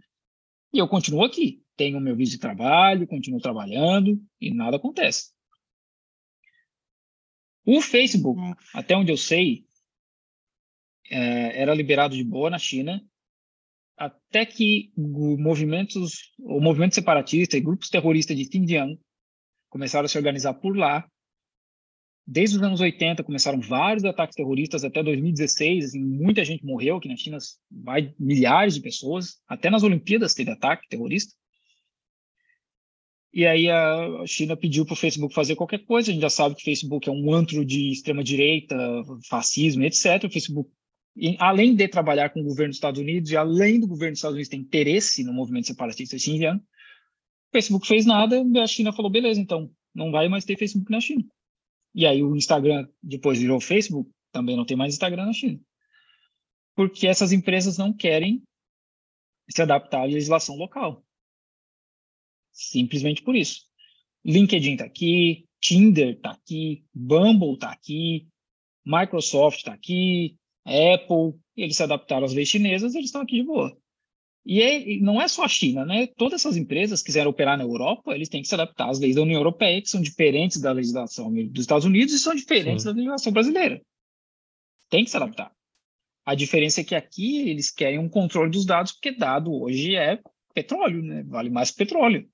e 0.73 0.79
eu 0.79 0.89
continuo 0.89 1.25
aqui. 1.25 1.63
Tenho 1.77 2.01
meu 2.01 2.15
visto 2.15 2.33
de 2.33 2.39
trabalho, 2.39 3.07
continuo 3.07 3.41
trabalhando 3.41 4.21
e 4.41 4.53
nada 4.53 4.77
acontece. 4.77 5.33
O 7.65 7.81
Facebook, 7.81 8.41
hum. 8.41 8.55
até 8.75 8.97
onde 8.97 9.13
eu 9.13 9.17
sei, 9.17 9.65
é, 11.09 11.61
era 11.61 11.75
liberado 11.75 12.17
de 12.17 12.25
boa 12.25 12.51
na 12.51 12.59
China, 12.59 13.05
até 13.97 14.45
que 14.45 14.93
movimentos, 14.97 16.33
o 16.41 16.61
movimento 16.61 16.95
separatista 16.95 17.57
e 17.57 17.61
grupos 17.61 17.89
terroristas 17.89 18.37
de 18.37 18.45
Xinjiang 18.45 18.99
começaram 19.69 20.07
a 20.07 20.09
se 20.09 20.19
organizar 20.19 20.55
por 20.55 20.77
lá 20.77 21.09
Desde 22.27 22.57
os 22.57 22.63
anos 22.63 22.81
80 22.81 23.25
começaram 23.25 23.61
vários 23.61 24.05
ataques 24.05 24.37
terroristas 24.37 24.85
até 24.85 25.03
2016, 25.03 25.87
assim, 25.87 26.01
muita 26.01 26.45
gente 26.45 26.65
morreu 26.65 26.97
aqui 26.97 27.09
na 27.09 27.17
China, 27.17 27.39
vai 27.71 28.15
milhares 28.19 28.75
de 28.75 28.81
pessoas, 28.81 29.41
até 29.49 29.69
nas 29.69 29.83
Olimpíadas 29.83 30.33
teve 30.33 30.51
ataque 30.51 30.89
terrorista. 30.89 31.35
E 33.35 33.47
aí 33.47 33.69
a 33.69 34.25
China 34.27 34.57
pediu 34.57 34.85
para 34.85 34.93
o 34.93 34.97
Facebook 34.97 35.35
fazer 35.35 35.57
qualquer 35.57 35.85
coisa. 35.87 36.11
A 36.11 36.13
gente 36.13 36.23
já 36.23 36.29
sabe 36.29 36.55
que 36.55 36.61
o 36.61 36.65
Facebook 36.65 37.09
é 37.09 37.13
um 37.13 37.33
antro 37.33 37.65
de 37.65 37.91
extrema 37.91 38.23
direita, 38.23 38.77
fascismo, 39.27 39.83
etc. 39.85 40.25
O 40.25 40.31
Facebook, 40.31 40.71
além 41.39 41.75
de 41.75 41.89
trabalhar 41.89 42.29
com 42.29 42.41
o 42.41 42.45
governo 42.45 42.69
dos 42.69 42.77
Estados 42.77 43.01
Unidos 43.01 43.31
e 43.31 43.37
além 43.37 43.81
do 43.81 43.89
governo 43.89 44.13
dos 44.13 44.19
Estados 44.19 44.35
Unidos 44.35 44.51
ter 44.51 44.59
interesse 44.59 45.25
no 45.25 45.33
movimento 45.33 45.67
separatista 45.67 46.19
Xinjiang, 46.19 46.59
o 46.59 46.63
Facebook 47.53 47.87
fez 47.87 48.05
nada. 48.05 48.45
A 48.63 48.67
China 48.67 48.93
falou 48.93 49.11
beleza, 49.11 49.41
então 49.41 49.71
não 49.95 50.13
vai 50.13 50.29
mais 50.29 50.45
ter 50.45 50.59
Facebook 50.59 50.91
na 50.93 51.01
China. 51.01 51.25
E 51.95 52.07
aí 52.07 52.23
o 52.23 52.37
Instagram 52.37 52.89
depois 53.03 53.39
virou 53.39 53.61
Facebook, 53.61 54.11
também 54.31 54.57
não 54.57 54.65
tem 54.65 54.77
mais 54.77 54.95
Instagram 54.95 55.27
na 55.27 55.33
China. 55.33 55.61
Porque 56.75 57.07
essas 57.07 57.33
empresas 57.33 57.77
não 57.77 57.93
querem 57.93 58.43
se 59.51 59.61
adaptar 59.61 60.01
à 60.01 60.05
legislação 60.05 60.57
local. 60.57 61.05
Simplesmente 62.53 63.23
por 63.23 63.37
isso. 63.37 63.67
LinkedIn 64.25 64.73
está 64.73 64.85
aqui, 64.85 65.47
Tinder 65.61 66.15
está 66.15 66.31
aqui, 66.31 66.85
Bumble 66.95 67.55
está 67.55 67.71
aqui, 67.71 68.29
Microsoft 68.85 69.59
está 69.59 69.73
aqui, 69.73 70.39
Apple, 70.65 71.39
eles 71.57 71.77
se 71.77 71.83
adaptaram 71.83 72.25
às 72.25 72.33
leis 72.33 72.49
chinesas, 72.49 72.95
eles 72.95 73.07
estão 73.07 73.23
aqui 73.23 73.37
de 73.37 73.45
boa. 73.45 73.77
E, 74.45 74.61
é, 74.61 74.91
e 74.95 75.01
não 75.01 75.23
é 75.23 75.29
só 75.29 75.45
a 75.45 75.49
China, 75.49 75.85
né? 75.85 76.09
Todas 76.17 76.41
essas 76.41 76.57
empresas 76.57 77.01
que 77.01 77.07
quiserem 77.07 77.29
operar 77.29 77.57
na 77.57 77.65
Europa, 77.65 78.15
eles 78.15 78.29
têm 78.29 78.43
que 78.43 78.49
se 78.49 78.55
adaptar 78.55 78.91
às 78.91 78.99
leis 78.99 79.15
da 79.15 79.23
União 79.23 79.39
Europeia, 79.39 79.81
que 79.81 79.89
são 79.89 80.01
diferentes 80.01 80.61
da 80.61 80.73
legislação 80.73 81.33
dos 81.33 81.61
Estados 81.61 81.85
Unidos 81.85 82.13
e 82.13 82.19
são 82.19 82.35
diferentes 82.35 82.83
Sim. 82.83 82.89
da 82.89 82.95
legislação 82.95 83.33
brasileira. 83.33 83.81
Tem 84.91 85.05
que 85.05 85.11
se 85.11 85.17
adaptar. 85.17 85.53
A 86.25 86.35
diferença 86.35 86.81
é 86.81 86.85
que 86.85 86.95
aqui 86.95 87.49
eles 87.49 87.71
querem 87.71 87.99
um 87.99 88.09
controle 88.09 88.51
dos 88.51 88.67
dados, 88.67 88.93
porque 88.93 89.13
dado 89.13 89.53
hoje 89.53 89.95
é 89.97 90.21
petróleo, 90.53 91.03
né? 91.03 91.23
Vale 91.23 91.51
mais 91.51 91.71
que 91.71 91.77
petróleo. 91.77 92.29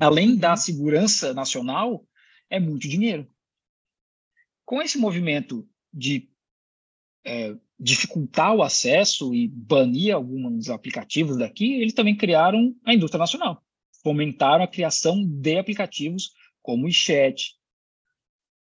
Além 0.00 0.36
da 0.36 0.50
uhum. 0.50 0.56
segurança 0.56 1.32
nacional, 1.32 2.06
é 2.50 2.58
muito 2.58 2.88
dinheiro. 2.88 3.28
Com 4.64 4.82
esse 4.82 4.98
movimento 4.98 5.68
de 5.92 6.28
é, 7.24 7.56
dificultar 7.78 8.54
o 8.54 8.62
acesso 8.62 9.34
e 9.34 9.48
banir 9.48 10.14
alguns 10.14 10.70
aplicativos 10.70 11.36
daqui, 11.36 11.74
eles 11.74 11.92
também 11.92 12.16
criaram 12.16 12.74
a 12.84 12.94
indústria 12.94 13.18
nacional. 13.18 13.62
Fomentaram 14.02 14.64
a 14.64 14.68
criação 14.68 15.24
de 15.26 15.58
aplicativos 15.58 16.30
como 16.62 16.84
o 16.84 16.86
WeChat. 16.86 17.54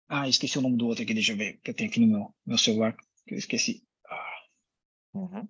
Ah, 0.09 0.29
esqueci 0.29 0.59
o 0.59 0.63
nome 0.63 0.77
do 0.77 0.87
outro 0.87 1.05
aqui, 1.05 1.15
deixa 1.15 1.33
eu 1.33 1.37
ver, 1.37 1.61
que 1.63 1.71
eu 1.71 1.75
tenho 1.75 1.89
aqui 1.89 2.01
no 2.01 2.07
meu, 2.07 2.35
meu 2.47 2.59
celular, 2.59 2.97
que 3.27 3.35
eu 3.35 3.39
esqueci. 3.39 3.83
Ah. 4.07 4.43
Uhum. 5.15 5.49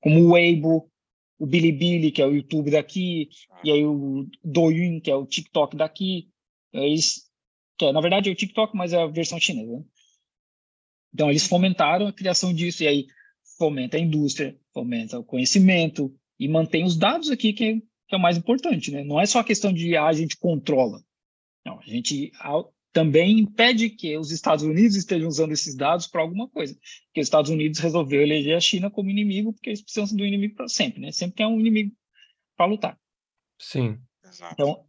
Como 0.00 0.20
o 0.20 0.32
Weibo, 0.32 0.90
o 1.38 1.46
Bilibili, 1.46 2.10
que 2.10 2.22
é 2.22 2.26
o 2.26 2.34
YouTube 2.34 2.70
daqui, 2.70 3.28
e 3.62 3.70
aí 3.70 3.84
o 3.84 4.26
Douyin, 4.42 5.00
que 5.00 5.10
é 5.10 5.14
o 5.14 5.26
TikTok 5.26 5.76
daqui. 5.76 6.30
Eles, 6.72 7.30
que 7.78 7.84
é, 7.84 7.92
na 7.92 8.00
verdade 8.00 8.28
é 8.28 8.32
o 8.32 8.36
TikTok, 8.36 8.76
mas 8.76 8.92
é 8.92 9.02
a 9.02 9.06
versão 9.06 9.38
chinesa. 9.38 9.78
Né? 9.78 9.84
Então, 11.16 11.30
eles 11.30 11.46
fomentaram 11.46 12.06
a 12.06 12.12
criação 12.12 12.52
disso, 12.52 12.82
e 12.82 12.86
aí 12.86 13.06
fomenta 13.56 13.96
a 13.96 14.00
indústria, 14.00 14.54
fomenta 14.74 15.18
o 15.18 15.24
conhecimento 15.24 16.14
e 16.38 16.46
mantém 16.46 16.84
os 16.84 16.94
dados 16.94 17.30
aqui, 17.30 17.54
que 17.54 17.64
é, 17.64 17.76
que 18.06 18.14
é 18.14 18.18
o 18.18 18.20
mais 18.20 18.36
importante. 18.36 18.90
Né? 18.90 19.02
Não 19.02 19.18
é 19.18 19.24
só 19.24 19.38
a 19.38 19.44
questão 19.44 19.72
de 19.72 19.96
ah, 19.96 20.08
a 20.08 20.12
gente 20.12 20.36
controla. 20.36 21.02
Não, 21.64 21.80
a 21.80 21.86
gente 21.86 22.30
também 22.92 23.38
impede 23.38 23.88
que 23.88 24.14
os 24.18 24.30
Estados 24.30 24.62
Unidos 24.62 24.94
estejam 24.94 25.26
usando 25.26 25.52
esses 25.52 25.74
dados 25.74 26.06
para 26.06 26.20
alguma 26.20 26.50
coisa. 26.50 26.74
Porque 27.06 27.22
os 27.22 27.26
Estados 27.26 27.50
Unidos 27.50 27.78
resolveu 27.78 28.20
eleger 28.20 28.54
a 28.54 28.60
China 28.60 28.90
como 28.90 29.08
inimigo, 29.08 29.54
porque 29.54 29.70
eles 29.70 29.80
precisam 29.80 30.14
do 30.14 30.26
inimigo 30.26 30.54
para 30.54 30.68
sempre, 30.68 31.00
né? 31.00 31.12
Sempre 31.12 31.36
tem 31.36 31.46
um 31.46 31.58
inimigo 31.58 31.96
para 32.54 32.66
lutar. 32.66 33.00
Sim. 33.58 33.98
Então, 34.52 34.84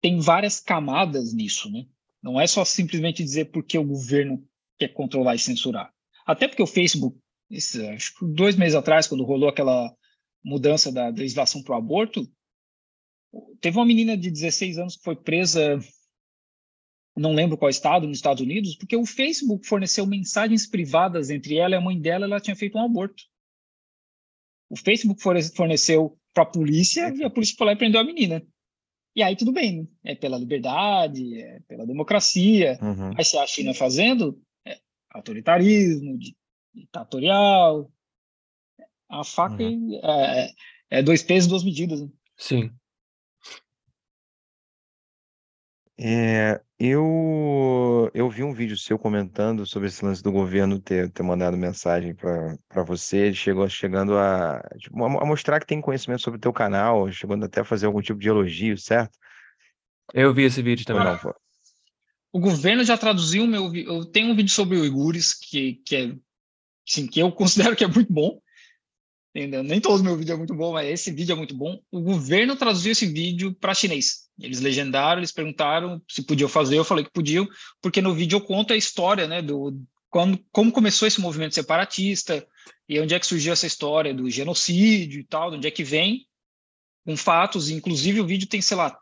tem 0.00 0.18
várias 0.18 0.58
camadas 0.58 1.32
nisso, 1.32 1.70
né? 1.70 1.86
Não 2.20 2.40
é 2.40 2.48
só 2.48 2.64
simplesmente 2.64 3.22
dizer 3.22 3.52
porque 3.52 3.78
o 3.78 3.84
governo 3.84 4.44
quer 4.78 4.88
controlar 4.88 5.34
e 5.34 5.38
censurar. 5.38 5.92
Até 6.26 6.46
porque 6.46 6.62
o 6.62 6.66
Facebook, 6.66 7.18
esse, 7.50 7.86
acho 7.88 8.18
que 8.18 8.26
dois 8.26 8.56
meses 8.56 8.74
atrás, 8.74 9.06
quando 9.06 9.24
rolou 9.24 9.48
aquela 9.48 9.94
mudança 10.44 10.92
da 10.92 11.08
legislação 11.08 11.62
para 11.62 11.74
o 11.74 11.78
aborto, 11.78 12.26
teve 13.60 13.76
uma 13.76 13.86
menina 13.86 14.16
de 14.16 14.30
16 14.30 14.78
anos 14.78 14.96
que 14.96 15.02
foi 15.02 15.16
presa 15.16 15.78
não 17.18 17.32
lembro 17.32 17.58
qual 17.58 17.68
estado, 17.68 18.06
nos 18.06 18.18
Estados 18.18 18.42
Unidos, 18.42 18.76
porque 18.76 18.96
o 18.96 19.04
Facebook 19.04 19.66
forneceu 19.66 20.06
mensagens 20.06 20.66
privadas 20.66 21.30
entre 21.30 21.56
ela 21.56 21.74
e 21.74 21.78
a 21.78 21.80
mãe 21.80 22.00
dela, 22.00 22.24
ela 22.24 22.40
tinha 22.40 22.56
feito 22.56 22.78
um 22.78 22.84
aborto. 22.84 23.24
O 24.70 24.76
Facebook 24.76 25.20
forneceu 25.20 26.16
para 26.32 26.44
a 26.44 26.46
polícia 26.46 27.12
e 27.14 27.24
a 27.24 27.30
polícia 27.30 27.56
foi 27.56 27.66
lá 27.66 27.72
e 27.72 27.76
prendeu 27.76 28.00
a 28.00 28.04
menina. 28.04 28.46
E 29.16 29.22
aí 29.22 29.34
tudo 29.34 29.52
bem, 29.52 29.82
né? 29.82 30.12
é 30.12 30.14
pela 30.14 30.38
liberdade, 30.38 31.40
é 31.40 31.60
pela 31.66 31.86
democracia. 31.86 32.78
Uhum. 32.80 33.12
Aí 33.16 33.24
se 33.24 33.36
a 33.36 33.46
China 33.46 33.74
fazendo 33.74 34.40
é 34.40 34.47
autoritarismo, 35.18 36.18
ditatorial. 36.74 37.90
A 39.08 39.24
faca 39.24 39.62
uhum. 39.62 40.00
é, 40.02 40.50
é, 40.90 41.02
dois 41.02 41.22
pesos, 41.22 41.48
duas 41.48 41.64
medidas. 41.64 42.00
Né? 42.00 42.08
Sim. 42.36 42.70
É, 46.00 46.60
eu, 46.78 48.08
eu 48.14 48.30
vi 48.30 48.44
um 48.44 48.52
vídeo 48.52 48.76
seu 48.76 48.96
comentando 48.96 49.66
sobre 49.66 49.88
esse 49.88 50.04
lance 50.04 50.22
do 50.22 50.30
governo 50.30 50.78
ter, 50.78 51.10
ter 51.10 51.24
mandado 51.24 51.56
mensagem 51.56 52.14
para 52.14 52.84
você. 52.84 53.16
Ele 53.16 53.34
chegou 53.34 53.68
chegando 53.68 54.16
a, 54.16 54.62
tipo, 54.78 55.04
a 55.04 55.26
mostrar 55.26 55.58
que 55.58 55.66
tem 55.66 55.80
conhecimento 55.80 56.22
sobre 56.22 56.38
o 56.38 56.40
teu 56.40 56.52
canal, 56.52 57.10
chegando 57.10 57.44
até 57.44 57.62
a 57.62 57.64
fazer 57.64 57.86
algum 57.86 58.00
tipo 58.00 58.20
de 58.20 58.28
elogio, 58.28 58.78
certo? 58.78 59.18
Eu 60.14 60.32
vi 60.32 60.44
esse 60.44 60.62
vídeo 60.62 60.86
também. 60.86 61.04
Não, 61.04 61.34
o 62.32 62.38
governo 62.40 62.84
já 62.84 62.96
traduziu 62.96 63.46
meu. 63.46 63.74
Eu 63.74 64.04
tenho 64.04 64.30
um 64.30 64.36
vídeo 64.36 64.52
sobre 64.52 64.78
uigures 64.78 65.32
que, 65.32 65.74
que 65.84 65.96
é 65.96 66.14
assim, 66.88 67.06
que 67.06 67.20
eu 67.20 67.30
considero 67.32 67.76
que 67.76 67.84
é 67.84 67.88
muito 67.88 68.12
bom. 68.12 68.40
Nem 69.34 69.80
todos 69.80 70.00
os 70.00 70.04
meus 70.04 70.18
vídeos 70.18 70.34
é 70.34 70.38
muito 70.38 70.54
bom, 70.54 70.72
mas 70.72 70.88
esse 70.88 71.12
vídeo 71.12 71.32
é 71.32 71.36
muito 71.36 71.54
bom. 71.54 71.80
O 71.92 72.00
governo 72.00 72.56
traduziu 72.56 72.90
esse 72.90 73.06
vídeo 73.06 73.54
para 73.54 73.74
chinês. 73.74 74.28
Eles 74.40 74.60
legendaram, 74.60 75.20
eles 75.20 75.30
perguntaram 75.30 76.02
se 76.08 76.22
podiam 76.22 76.48
fazer, 76.48 76.76
eu 76.76 76.84
falei 76.84 77.04
que 77.04 77.12
podiam, 77.12 77.46
porque 77.80 78.00
no 78.00 78.14
vídeo 78.14 78.36
eu 78.36 78.40
conto 78.40 78.72
a 78.72 78.76
história, 78.76 79.28
né, 79.28 79.40
do 79.40 79.80
quando, 80.10 80.42
como 80.50 80.72
começou 80.72 81.06
esse 81.06 81.20
movimento 81.20 81.54
separatista 81.54 82.44
e 82.88 82.98
onde 82.98 83.14
é 83.14 83.20
que 83.20 83.26
surgiu 83.26 83.52
essa 83.52 83.66
história 83.66 84.14
do 84.14 84.28
genocídio 84.30 85.20
e 85.20 85.24
tal, 85.24 85.50
de 85.50 85.56
onde 85.58 85.68
é 85.68 85.70
que 85.70 85.84
vem, 85.84 86.26
com 87.04 87.16
fatos, 87.16 87.70
inclusive 87.70 88.20
o 88.20 88.26
vídeo 88.26 88.48
tem, 88.48 88.60
sei 88.60 88.76
lá, 88.76 88.98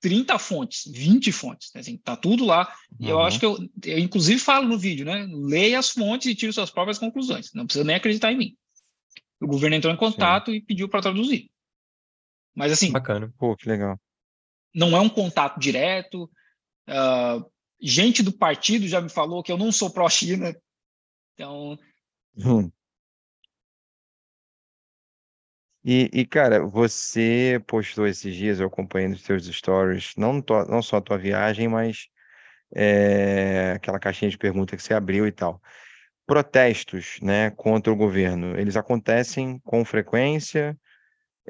30 0.00 0.38
fontes, 0.38 0.90
20 0.92 1.32
fontes, 1.32 1.70
né? 1.74 1.80
assim, 1.80 1.96
tá 1.96 2.16
tudo 2.16 2.44
lá. 2.44 2.72
E 2.98 3.04
uhum. 3.04 3.10
eu 3.10 3.20
acho 3.20 3.38
que 3.38 3.46
eu, 3.46 3.58
eu, 3.84 3.98
inclusive, 3.98 4.38
falo 4.40 4.68
no 4.68 4.78
vídeo, 4.78 5.04
né? 5.04 5.26
Leia 5.30 5.78
as 5.78 5.90
fontes 5.90 6.26
e 6.26 6.34
tire 6.34 6.52
suas 6.52 6.70
próprias 6.70 6.98
conclusões. 6.98 7.52
Não 7.52 7.66
precisa 7.66 7.84
nem 7.84 7.96
acreditar 7.96 8.32
em 8.32 8.38
mim. 8.38 8.56
O 9.40 9.46
governo 9.46 9.76
entrou 9.76 9.92
em 9.92 9.96
contato 9.96 10.50
Sim. 10.50 10.56
e 10.56 10.62
pediu 10.62 10.88
para 10.88 11.02
traduzir. 11.02 11.50
Mas 12.54 12.72
assim. 12.72 12.90
Bacana. 12.90 13.32
Pô, 13.38 13.56
que 13.56 13.68
legal. 13.68 13.98
Não 14.74 14.96
é 14.96 15.00
um 15.00 15.08
contato 15.08 15.58
direto. 15.58 16.30
Uh, 16.88 17.48
gente 17.80 18.22
do 18.22 18.32
partido 18.32 18.88
já 18.88 19.00
me 19.00 19.08
falou 19.08 19.42
que 19.42 19.52
eu 19.52 19.56
não 19.56 19.70
sou 19.70 19.90
pró-China. 19.90 20.56
Então. 21.34 21.78
Hum. 22.36 22.70
E, 25.84 26.10
e, 26.12 26.26
cara, 26.26 26.64
você 26.66 27.62
postou 27.66 28.06
esses 28.06 28.34
dias, 28.34 28.60
eu 28.60 28.66
acompanhei 28.66 29.08
nos 29.08 29.22
seus 29.22 29.46
stories, 29.46 30.14
não, 30.16 30.42
to, 30.42 30.64
não 30.66 30.82
só 30.82 30.96
a 30.96 31.00
tua 31.00 31.16
viagem, 31.18 31.68
mas 31.68 32.08
é, 32.74 33.72
aquela 33.76 33.98
caixinha 33.98 34.30
de 34.30 34.38
pergunta 34.38 34.76
que 34.76 34.82
você 34.82 34.94
abriu 34.94 35.26
e 35.26 35.32
tal 35.32 35.60
protestos 36.28 37.18
né, 37.22 37.50
contra 37.52 37.90
o 37.90 37.96
governo, 37.96 38.54
eles 38.60 38.76
acontecem 38.76 39.58
com 39.64 39.82
frequência, 39.82 40.78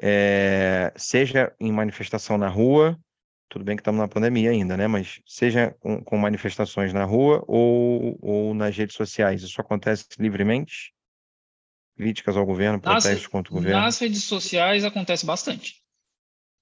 é, 0.01 0.93
seja 0.95 1.53
em 1.59 1.69
manifestação 1.69 2.37
na 2.37 2.47
rua, 2.47 2.97
tudo 3.49 3.65
bem 3.65 3.75
que 3.75 3.81
estamos 3.81 3.99
na 3.99 4.07
pandemia 4.07 4.51
ainda, 4.51 4.77
né? 4.77 4.87
Mas 4.87 5.19
seja 5.25 5.75
com, 5.81 6.01
com, 6.01 6.17
manifestações 6.17 6.93
na 6.93 7.03
rua 7.03 7.43
ou, 7.45 8.17
ou 8.21 8.53
nas 8.53 8.77
redes 8.77 8.95
sociais, 8.95 9.43
isso 9.43 9.59
acontece 9.59 10.05
livremente? 10.17 10.93
Críticas 11.99 12.37
ao 12.37 12.45
governo, 12.45 12.79
protestos 12.79 13.23
nas, 13.23 13.27
contra 13.27 13.51
o 13.51 13.55
governo? 13.57 13.81
Nas 13.81 13.99
redes 13.99 14.23
sociais 14.23 14.85
acontece 14.85 15.25
bastante. 15.25 15.75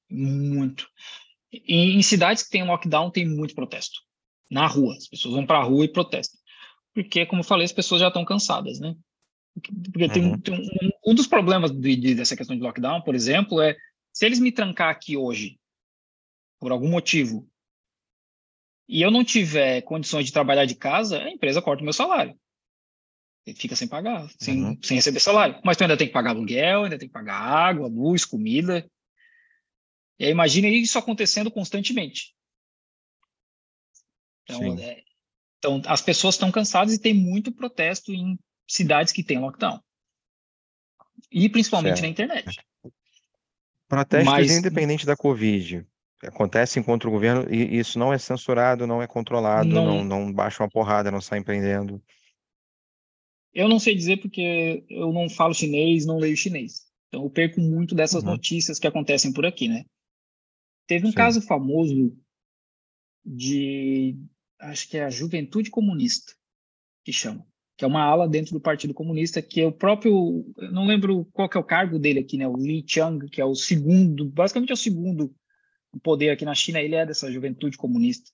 Muito. 0.09 0.89
Em, 1.51 1.97
em 1.97 2.01
cidades 2.01 2.43
que 2.43 2.49
tem 2.49 2.65
lockdown, 2.65 3.11
tem 3.11 3.27
muito 3.27 3.53
protesto. 3.53 3.99
Na 4.49 4.65
rua. 4.65 4.95
As 4.95 5.07
pessoas 5.07 5.35
vão 5.35 5.45
para 5.45 5.59
a 5.59 5.64
rua 5.64 5.85
e 5.85 5.91
protestam 5.91 6.39
porque, 6.97 7.27
como 7.27 7.41
eu 7.41 7.45
falei, 7.45 7.64
as 7.64 7.72
pessoas 7.72 8.01
já 8.01 8.07
estão 8.07 8.26
cansadas, 8.26 8.80
né? 8.80 8.95
Porque 9.53 10.09
tem, 10.09 10.31
uhum. 10.31 10.41
tem 10.41 10.55
um, 10.55 11.11
um, 11.11 11.14
dos 11.14 11.27
problemas 11.27 11.69
de, 11.69 11.95
de, 11.95 12.15
dessa 12.15 12.35
questão 12.35 12.55
de 12.55 12.61
lockdown, 12.64 13.03
por 13.03 13.14
exemplo, 13.14 13.61
é 13.61 13.77
se 14.11 14.26
eles 14.26 14.39
me 14.39 14.51
trancar 14.51 14.89
aqui 14.89 15.15
hoje, 15.15 15.59
por 16.59 16.72
algum 16.72 16.89
motivo, 16.89 17.47
e 18.89 18.99
eu 18.99 19.11
não 19.11 19.23
tiver 19.23 19.81
condições 19.84 20.26
de 20.26 20.34
trabalhar 20.34 20.65
de 20.65 20.73
casa, 20.73 21.22
a 21.22 21.30
empresa 21.30 21.61
corta 21.61 21.81
o 21.81 21.84
meu 21.84 21.93
salário. 21.93 22.35
Fica 23.56 23.76
sem 23.76 23.88
pagar, 23.88 24.30
sem, 24.38 24.64
uhum. 24.64 24.80
sem 24.82 24.98
receber 24.98 25.19
salário. 25.19 25.60
Mas 25.64 25.78
tu 25.78 25.84
ainda 25.84 25.98
tem 25.98 26.07
que 26.07 26.14
pagar 26.14 26.32
aluguel, 26.32 26.84
ainda 26.84 26.98
tem 26.98 27.07
que 27.07 27.14
pagar 27.14 27.36
água, 27.36 27.88
luz, 27.88 28.26
comida. 28.26 28.90
E 30.19 30.26
aí 30.26 30.32
imagine 30.32 30.69
isso 30.69 30.98
acontecendo 30.98 31.49
constantemente. 31.49 32.36
Então, 34.44 34.78
é, 34.80 35.03
então, 35.60 35.82
as 35.86 36.02
pessoas 36.02 36.36
estão 36.36 36.52
cansadas 36.52 36.94
e 36.94 36.99
tem 36.99 37.14
muito 37.14 37.52
protesto 37.52 38.11
em 38.11 38.38
cidades 38.68 39.14
que 39.14 39.24
têm 39.24 39.40
lockdown. 39.40 39.80
E 41.32 41.49
principalmente 41.49 41.99
certo. 41.99 42.03
na 42.03 42.10
internet. 42.10 42.65
Protestos 43.88 44.32
Mas, 44.32 44.52
independente 44.52 45.06
da 45.06 45.15
Covid 45.15 45.86
acontecem 46.24 46.82
contra 46.82 47.07
o 47.07 47.11
governo 47.11 47.48
e 47.53 47.78
isso 47.78 47.99
não 47.99 48.11
é 48.11 48.18
censurado, 48.18 48.88
não 48.88 49.02
é 49.02 49.07
controlado, 49.07 49.69
não, 49.69 49.86
não, 49.86 50.03
não 50.03 50.34
baixa 50.34 50.64
uma 50.64 50.69
porrada, 50.69 51.11
não 51.11 51.22
sai 51.22 51.40
empreendendo. 51.40 52.02
Eu 53.58 53.68
não 53.68 53.80
sei 53.80 53.96
dizer 53.96 54.18
porque 54.18 54.86
eu 54.88 55.12
não 55.12 55.28
falo 55.28 55.52
chinês, 55.52 56.06
não 56.06 56.20
leio 56.20 56.38
chinês. 56.38 56.86
Então 57.08 57.24
eu 57.24 57.30
perco 57.32 57.60
muito 57.60 57.96
dessas 57.96 58.22
uhum. 58.22 58.30
notícias 58.30 58.78
que 58.78 58.86
acontecem 58.86 59.34
por 59.34 59.48
aqui, 59.48 59.68
né? 59.68 59.84
Teve 60.86 61.08
um 61.08 61.10
Sim. 61.10 61.16
caso 61.16 61.42
famoso 61.42 62.16
de 63.26 64.16
acho 64.60 64.88
que 64.88 64.98
é 64.98 65.06
a 65.06 65.10
Juventude 65.10 65.72
Comunista, 65.72 66.34
que 67.04 67.12
chama, 67.12 67.48
que 67.76 67.84
é 67.84 67.88
uma 67.88 68.04
ala 68.04 68.30
dentro 68.30 68.54
do 68.54 68.62
Partido 68.62 68.94
Comunista, 68.94 69.42
que 69.42 69.62
é 69.62 69.66
o 69.66 69.72
próprio, 69.72 70.46
não 70.72 70.86
lembro 70.86 71.26
qual 71.34 71.50
que 71.50 71.58
é 71.58 71.60
o 71.60 71.64
cargo 71.64 71.98
dele 71.98 72.20
aqui, 72.20 72.38
né, 72.38 72.48
o 72.48 72.56
Li 72.56 72.86
Chang, 72.88 73.28
que 73.28 73.42
é 73.42 73.46
o 73.46 73.56
segundo, 73.56 74.30
basicamente 74.30 74.70
é 74.70 74.74
o 74.74 74.78
segundo 74.78 75.36
poder 76.04 76.30
aqui 76.30 76.46
na 76.46 76.54
China, 76.54 76.80
ele 76.80 76.94
é 76.94 77.08
dessa 77.08 77.32
Juventude 77.32 77.76
Comunista. 77.76 78.30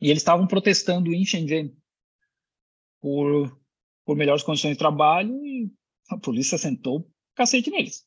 E 0.00 0.10
eles 0.10 0.22
estavam 0.22 0.46
protestando 0.46 1.12
em 1.12 1.24
Shenzhen 1.24 1.76
por, 3.00 3.59
por 4.04 4.16
melhores 4.16 4.42
condições 4.42 4.72
de 4.72 4.78
trabalho 4.78 5.44
e 5.44 5.70
a 6.08 6.18
polícia 6.18 6.58
sentou 6.58 7.08
cacete 7.34 7.70
neles. 7.70 8.06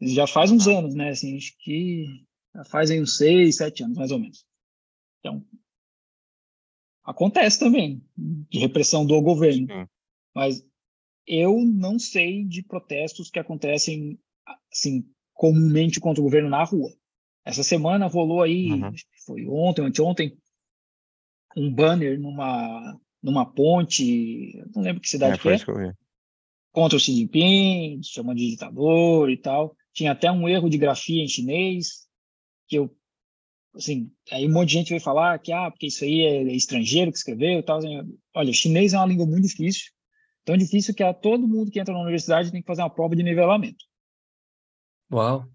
Já 0.00 0.26
faz 0.26 0.50
uns 0.50 0.66
anos, 0.66 0.94
né? 0.94 1.10
Assim, 1.10 1.36
acho 1.36 1.54
que 1.58 2.24
já 2.54 2.64
fazem 2.64 3.02
uns 3.02 3.16
seis, 3.16 3.56
sete 3.56 3.84
anos, 3.84 3.96
mais 3.96 4.10
ou 4.10 4.18
menos. 4.18 4.44
Então, 5.20 5.44
acontece 7.04 7.58
também, 7.58 8.02
de 8.16 8.58
repressão 8.58 9.06
do 9.06 9.20
governo. 9.20 9.66
Sim. 9.66 9.86
Mas 10.34 10.66
eu 11.26 11.64
não 11.64 11.98
sei 11.98 12.44
de 12.44 12.62
protestos 12.62 13.30
que 13.30 13.38
acontecem 13.38 14.18
assim 14.72 15.08
comumente 15.32 16.00
contra 16.00 16.20
o 16.20 16.24
governo 16.24 16.48
na 16.48 16.64
rua. 16.64 16.92
Essa 17.44 17.62
semana 17.62 18.06
rolou 18.06 18.42
aí, 18.42 18.72
uhum. 18.72 18.92
foi 19.26 19.46
ontem, 19.46 19.82
anteontem, 19.82 20.38
um 21.56 21.72
banner 21.72 22.18
numa 22.18 23.00
numa 23.22 23.46
ponte, 23.46 24.62
não 24.74 24.82
lembro 24.82 25.00
que 25.00 25.08
cidade 25.08 25.34
é, 25.34 25.38
que 25.38 25.48
é, 25.48 25.58
que 25.58 25.64
contra 26.72 26.96
o 26.96 27.00
Xi 27.00 27.12
Jinping, 27.12 28.00
chamando 28.02 28.38
de 28.38 28.50
ditador 28.50 29.30
e 29.30 29.36
tal. 29.36 29.76
Tinha 29.92 30.12
até 30.12 30.32
um 30.32 30.48
erro 30.48 30.70
de 30.70 30.78
grafia 30.78 31.22
em 31.22 31.28
chinês, 31.28 32.06
que 32.66 32.76
eu 32.78 32.94
assim, 33.74 34.10
aí 34.30 34.46
um 34.46 34.52
monte 34.52 34.68
de 34.68 34.74
gente 34.74 34.88
veio 34.90 35.00
falar 35.00 35.38
que, 35.38 35.52
ah, 35.52 35.70
porque 35.70 35.86
isso 35.86 36.04
aí 36.04 36.20
é 36.20 36.42
estrangeiro 36.54 37.10
que 37.10 37.18
escreveu 37.18 37.60
e 37.60 37.62
tal. 37.62 37.78
Assim, 37.78 37.96
olha, 38.34 38.50
o 38.50 38.54
chinês 38.54 38.92
é 38.92 38.98
uma 38.98 39.06
língua 39.06 39.26
muito 39.26 39.46
difícil, 39.46 39.90
tão 40.44 40.56
difícil 40.56 40.94
que 40.94 41.02
a 41.02 41.14
todo 41.14 41.48
mundo 41.48 41.70
que 41.70 41.80
entra 41.80 41.94
na 41.94 42.00
universidade 42.00 42.50
tem 42.50 42.60
que 42.60 42.66
fazer 42.66 42.82
uma 42.82 42.90
prova 42.90 43.14
de 43.14 43.22
nivelamento. 43.22 43.84
Uau! 45.12 45.46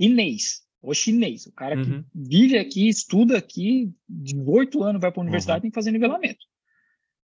Chinês, 0.00 0.62
o 0.80 0.94
chinês, 0.94 1.46
o 1.46 1.52
cara 1.52 1.76
uhum. 1.76 2.02
que 2.02 2.08
vive 2.14 2.58
aqui, 2.58 2.88
estuda 2.88 3.36
aqui, 3.36 3.92
de 4.08 4.38
oito 4.38 4.82
anos 4.82 5.00
vai 5.00 5.10
para 5.10 5.20
a 5.20 5.24
universidade 5.24 5.58
uhum. 5.58 5.62
tem 5.62 5.70
que 5.70 5.74
fazer 5.74 5.90
nivelamento, 5.90 6.38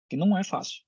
que 0.08 0.16
não 0.16 0.36
é 0.36 0.44
fácil. 0.44 0.82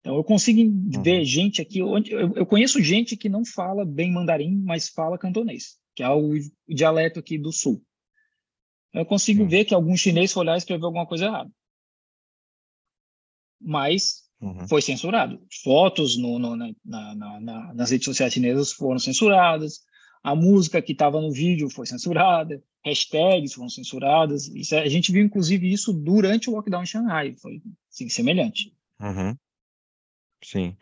Então 0.00 0.16
eu 0.16 0.24
consigo 0.24 0.60
uhum. 0.60 1.02
ver 1.02 1.24
gente 1.24 1.60
aqui, 1.60 1.82
onde 1.82 2.12
eu, 2.12 2.32
eu, 2.34 2.46
conheço 2.46 2.82
gente 2.82 3.16
que 3.16 3.28
não 3.28 3.44
fala 3.44 3.84
bem 3.84 4.12
mandarim, 4.12 4.56
mas 4.64 4.88
fala 4.88 5.18
cantonês, 5.18 5.78
que 5.94 6.02
é 6.02 6.08
o, 6.08 6.34
o 6.34 6.74
dialeto 6.74 7.18
aqui 7.18 7.36
do 7.36 7.52
sul 7.52 7.82
eu 8.96 9.04
consigo 9.04 9.42
uhum. 9.42 9.48
ver 9.48 9.66
que 9.66 9.74
algum 9.74 9.94
chinês 9.94 10.32
foi 10.32 10.44
lá 10.44 10.54
e 10.54 10.58
escreveu 10.58 10.86
alguma 10.86 11.06
coisa 11.06 11.26
errada. 11.26 11.50
Mas 13.60 14.24
uhum. 14.40 14.66
foi 14.66 14.80
censurado. 14.80 15.38
Fotos 15.62 16.16
no, 16.16 16.38
no, 16.38 16.56
na, 16.56 16.72
na, 16.82 17.40
na, 17.40 17.74
nas 17.74 17.90
redes 17.90 18.06
sociais 18.06 18.32
chinesas 18.32 18.72
foram 18.72 18.98
censuradas, 18.98 19.80
a 20.22 20.34
música 20.34 20.82
que 20.82 20.92
estava 20.92 21.20
no 21.20 21.30
vídeo 21.30 21.70
foi 21.70 21.86
censurada, 21.86 22.62
hashtags 22.84 23.52
foram 23.54 23.68
censuradas. 23.68 24.48
Isso, 24.48 24.74
é, 24.74 24.80
a 24.80 24.88
gente 24.88 25.12
viu, 25.12 25.24
inclusive, 25.24 25.72
isso 25.72 25.92
durante 25.92 26.48
o 26.48 26.52
lockdown 26.54 26.82
em 26.82 26.86
Xangai, 26.86 27.34
foi 27.36 27.62
assim, 27.92 28.08
semelhante. 28.08 28.74
Uhum. 29.00 29.36
Sim. 30.42 30.76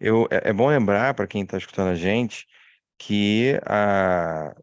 Eu, 0.00 0.26
é, 0.30 0.50
é 0.50 0.52
bom 0.52 0.68
lembrar, 0.68 1.14
para 1.14 1.26
quem 1.26 1.42
está 1.42 1.56
escutando 1.56 1.88
a 1.88 1.94
gente, 1.94 2.46
que 2.98 3.58
a 3.66 4.54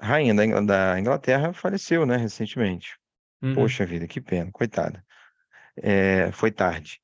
rainha 0.00 0.34
da, 0.34 0.60
da 0.60 1.00
Inglaterra 1.00 1.52
faleceu, 1.52 2.04
né, 2.06 2.16
recentemente. 2.16 2.96
Uhum. 3.42 3.54
Poxa 3.54 3.84
vida, 3.84 4.06
que 4.06 4.20
pena, 4.20 4.50
coitada. 4.52 5.04
É, 5.76 6.30
foi 6.32 6.50
tarde. 6.50 7.00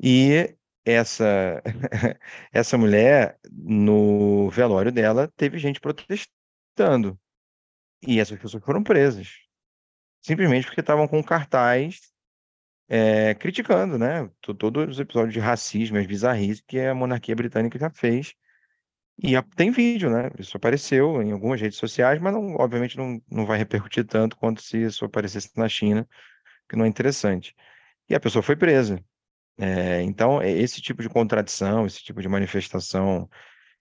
E 0.00 0.54
essa 0.84 1.62
essa 2.52 2.78
mulher, 2.78 3.38
no 3.50 4.50
velório 4.50 4.92
dela, 4.92 5.32
teve 5.36 5.58
gente 5.58 5.80
protestando. 5.80 7.18
E 8.06 8.20
essas 8.20 8.38
pessoas 8.38 8.64
foram 8.64 8.82
presas. 8.82 9.28
Simplesmente 10.22 10.66
porque 10.66 10.80
estavam 10.80 11.08
com 11.08 11.22
cartaz 11.22 12.00
é, 12.88 13.34
criticando, 13.34 13.98
né? 13.98 14.30
Todos 14.40 14.88
os 14.90 15.00
episódios 15.00 15.32
de 15.34 15.40
racismo, 15.40 15.98
as 15.98 16.06
bizarrices 16.06 16.62
que 16.66 16.78
a 16.80 16.94
monarquia 16.94 17.34
britânica 17.34 17.78
já 17.78 17.90
fez. 17.90 18.34
E 19.22 19.40
tem 19.56 19.70
vídeo, 19.70 20.10
né? 20.10 20.30
Isso 20.38 20.56
apareceu 20.56 21.22
em 21.22 21.32
algumas 21.32 21.60
redes 21.60 21.78
sociais, 21.78 22.20
mas 22.20 22.32
não, 22.32 22.54
obviamente 22.56 22.96
não, 22.96 23.22
não 23.30 23.46
vai 23.46 23.58
repercutir 23.58 24.06
tanto 24.06 24.36
quanto 24.36 24.62
se 24.62 24.78
isso 24.84 25.04
aparecesse 25.04 25.50
na 25.56 25.68
China, 25.68 26.08
que 26.68 26.76
não 26.76 26.84
é 26.84 26.88
interessante. 26.88 27.54
E 28.08 28.14
a 28.14 28.20
pessoa 28.20 28.42
foi 28.42 28.56
presa. 28.56 29.02
É, 29.64 30.02
então, 30.02 30.42
é 30.42 30.50
esse 30.50 30.80
tipo 30.82 31.02
de 31.02 31.08
contradição, 31.08 31.86
esse 31.86 32.02
tipo 32.02 32.20
de 32.20 32.28
manifestação 32.28 33.30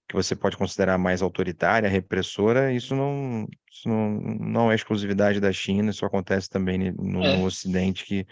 que 0.07 0.13
você 0.13 0.35
pode 0.35 0.55
considerar 0.55 0.95
mais 0.99 1.23
autoritária, 1.23 1.89
repressora, 1.89 2.71
isso 2.71 2.95
não, 2.95 3.47
isso 3.71 3.89
não, 3.89 4.11
não 4.11 4.71
é 4.71 4.75
exclusividade 4.75 5.39
da 5.39 5.51
China, 5.51 5.89
isso 5.89 6.05
acontece 6.05 6.47
também 6.47 6.91
no, 6.91 7.23
é. 7.25 7.35
no 7.35 7.45
Ocidente, 7.45 8.05
que 8.05 8.27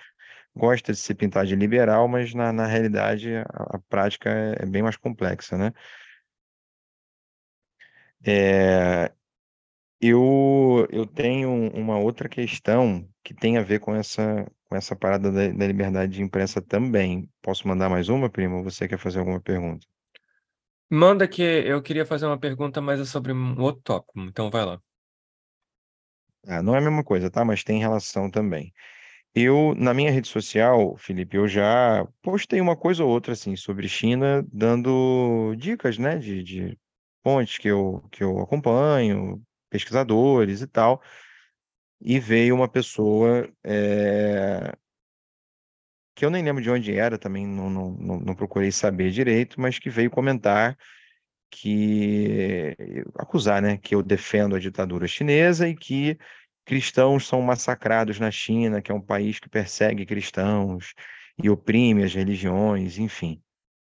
gosta 0.56 0.94
de 0.94 1.00
se 1.00 1.16
pintar 1.16 1.48
de 1.48 1.56
liberal, 1.56 2.08
mas 2.08 2.36
na, 2.36 2.54
na 2.54 2.68
realidade 2.68 3.36
a, 3.38 3.42
a 3.78 3.80
prática 3.90 4.30
é, 4.30 4.58
é, 4.64 4.66
bem 4.68 4.84
mais 4.84 4.96
complexa, 4.96 5.58
né? 5.58 5.74
É, 8.24 9.12
eu, 10.00 10.88
eu 10.92 11.06
tenho 11.08 11.50
uma 11.74 11.98
outra 11.98 12.30
questão 12.30 13.10
que 13.24 13.34
tem 13.34 13.58
a 13.58 13.64
ver 13.64 13.80
com 13.80 13.96
essa, 13.96 14.46
com 14.70 14.76
essa 14.76 14.96
parada 14.96 15.32
da, 15.32 15.48
da 15.48 15.68
liberdade 15.68 16.14
de 16.14 16.22
imprensa 16.22 16.62
também. 16.62 17.28
Posso 17.42 17.68
mandar 17.68 17.90
mais 17.90 18.08
uma, 18.08 18.30
primo? 18.30 18.64
Você 18.64 18.88
quer 18.88 19.00
fazer 19.00 19.20
alguma 19.20 19.42
pergunta? 19.42 19.86
Manda 20.90 21.28
que 21.28 21.42
eu 21.42 21.82
queria 21.82 22.06
fazer 22.06 22.28
uma 22.28 22.40
pergunta, 22.40 22.80
mas 22.80 23.00
é 23.00 23.06
sobre 23.06 23.34
um 23.34 23.60
outro 23.60 23.82
tópico, 23.82 24.20
então 24.22 24.50
vai 24.50 24.66
lá. 24.66 24.80
Ah, 26.48 26.64
não 26.64 26.74
é 26.76 26.78
a 26.78 26.82
mesma 26.82 27.04
coisa, 27.04 27.30
tá? 27.30 27.44
Mas 27.44 27.64
tem 27.64 27.80
relação 27.80 28.30
também. 28.30 28.74
Eu, 29.36 29.76
na 29.76 29.94
minha 29.94 30.12
rede 30.12 30.28
social, 30.28 30.96
Felipe, 30.98 31.38
eu 31.38 31.48
já 31.48 32.08
postei 32.22 32.60
uma 32.60 32.76
coisa 32.76 33.04
ou 33.04 33.10
outra, 33.10 33.34
assim, 33.34 33.56
sobre 33.56 33.88
China, 33.88 34.44
dando 34.52 35.54
dicas, 35.56 35.98
né, 35.98 36.18
de, 36.18 36.42
de 36.44 36.80
fontes 37.24 37.58
que 37.58 37.68
eu, 37.68 38.04
que 38.12 38.24
eu 38.24 38.40
acompanho, 38.40 39.42
pesquisadores 39.70 40.62
e 40.62 40.68
tal. 40.68 41.02
E 42.02 42.20
veio 42.20 42.56
uma 42.56 42.68
pessoa 42.68 43.50
é, 43.64 44.74
que 46.16 46.26
eu 46.26 46.30
nem 46.30 46.44
lembro 46.44 46.62
de 46.62 46.70
onde 46.70 46.94
era, 46.94 47.18
também 47.18 47.48
não, 47.48 47.70
não, 47.70 48.20
não, 48.20 48.36
procurei 48.36 48.72
saber 48.74 49.10
direito, 49.10 49.60
mas 49.60 49.80
que 49.80 49.90
veio 49.90 50.12
comentar 50.12 50.78
que 51.50 52.76
acusar, 53.16 53.62
né, 53.62 53.78
que 53.78 53.96
eu 53.96 54.04
defendo 54.04 54.56
a 54.56 54.60
ditadura 54.60 55.08
chinesa 55.08 55.68
e 55.68 55.76
que 55.76 56.18
cristãos 56.66 57.26
são 57.28 57.42
massacrados 57.42 58.20
na 58.20 58.30
China, 58.30 58.82
que 58.82 58.92
é 58.92 58.96
um 58.96 59.02
país 59.02 59.40
que 59.40 59.50
persegue 59.50 60.06
cristãos 60.06 60.94
e 61.42 61.50
oprime 61.50 62.04
as 62.04 62.14
religiões, 62.14 62.98
enfim. 62.98 63.42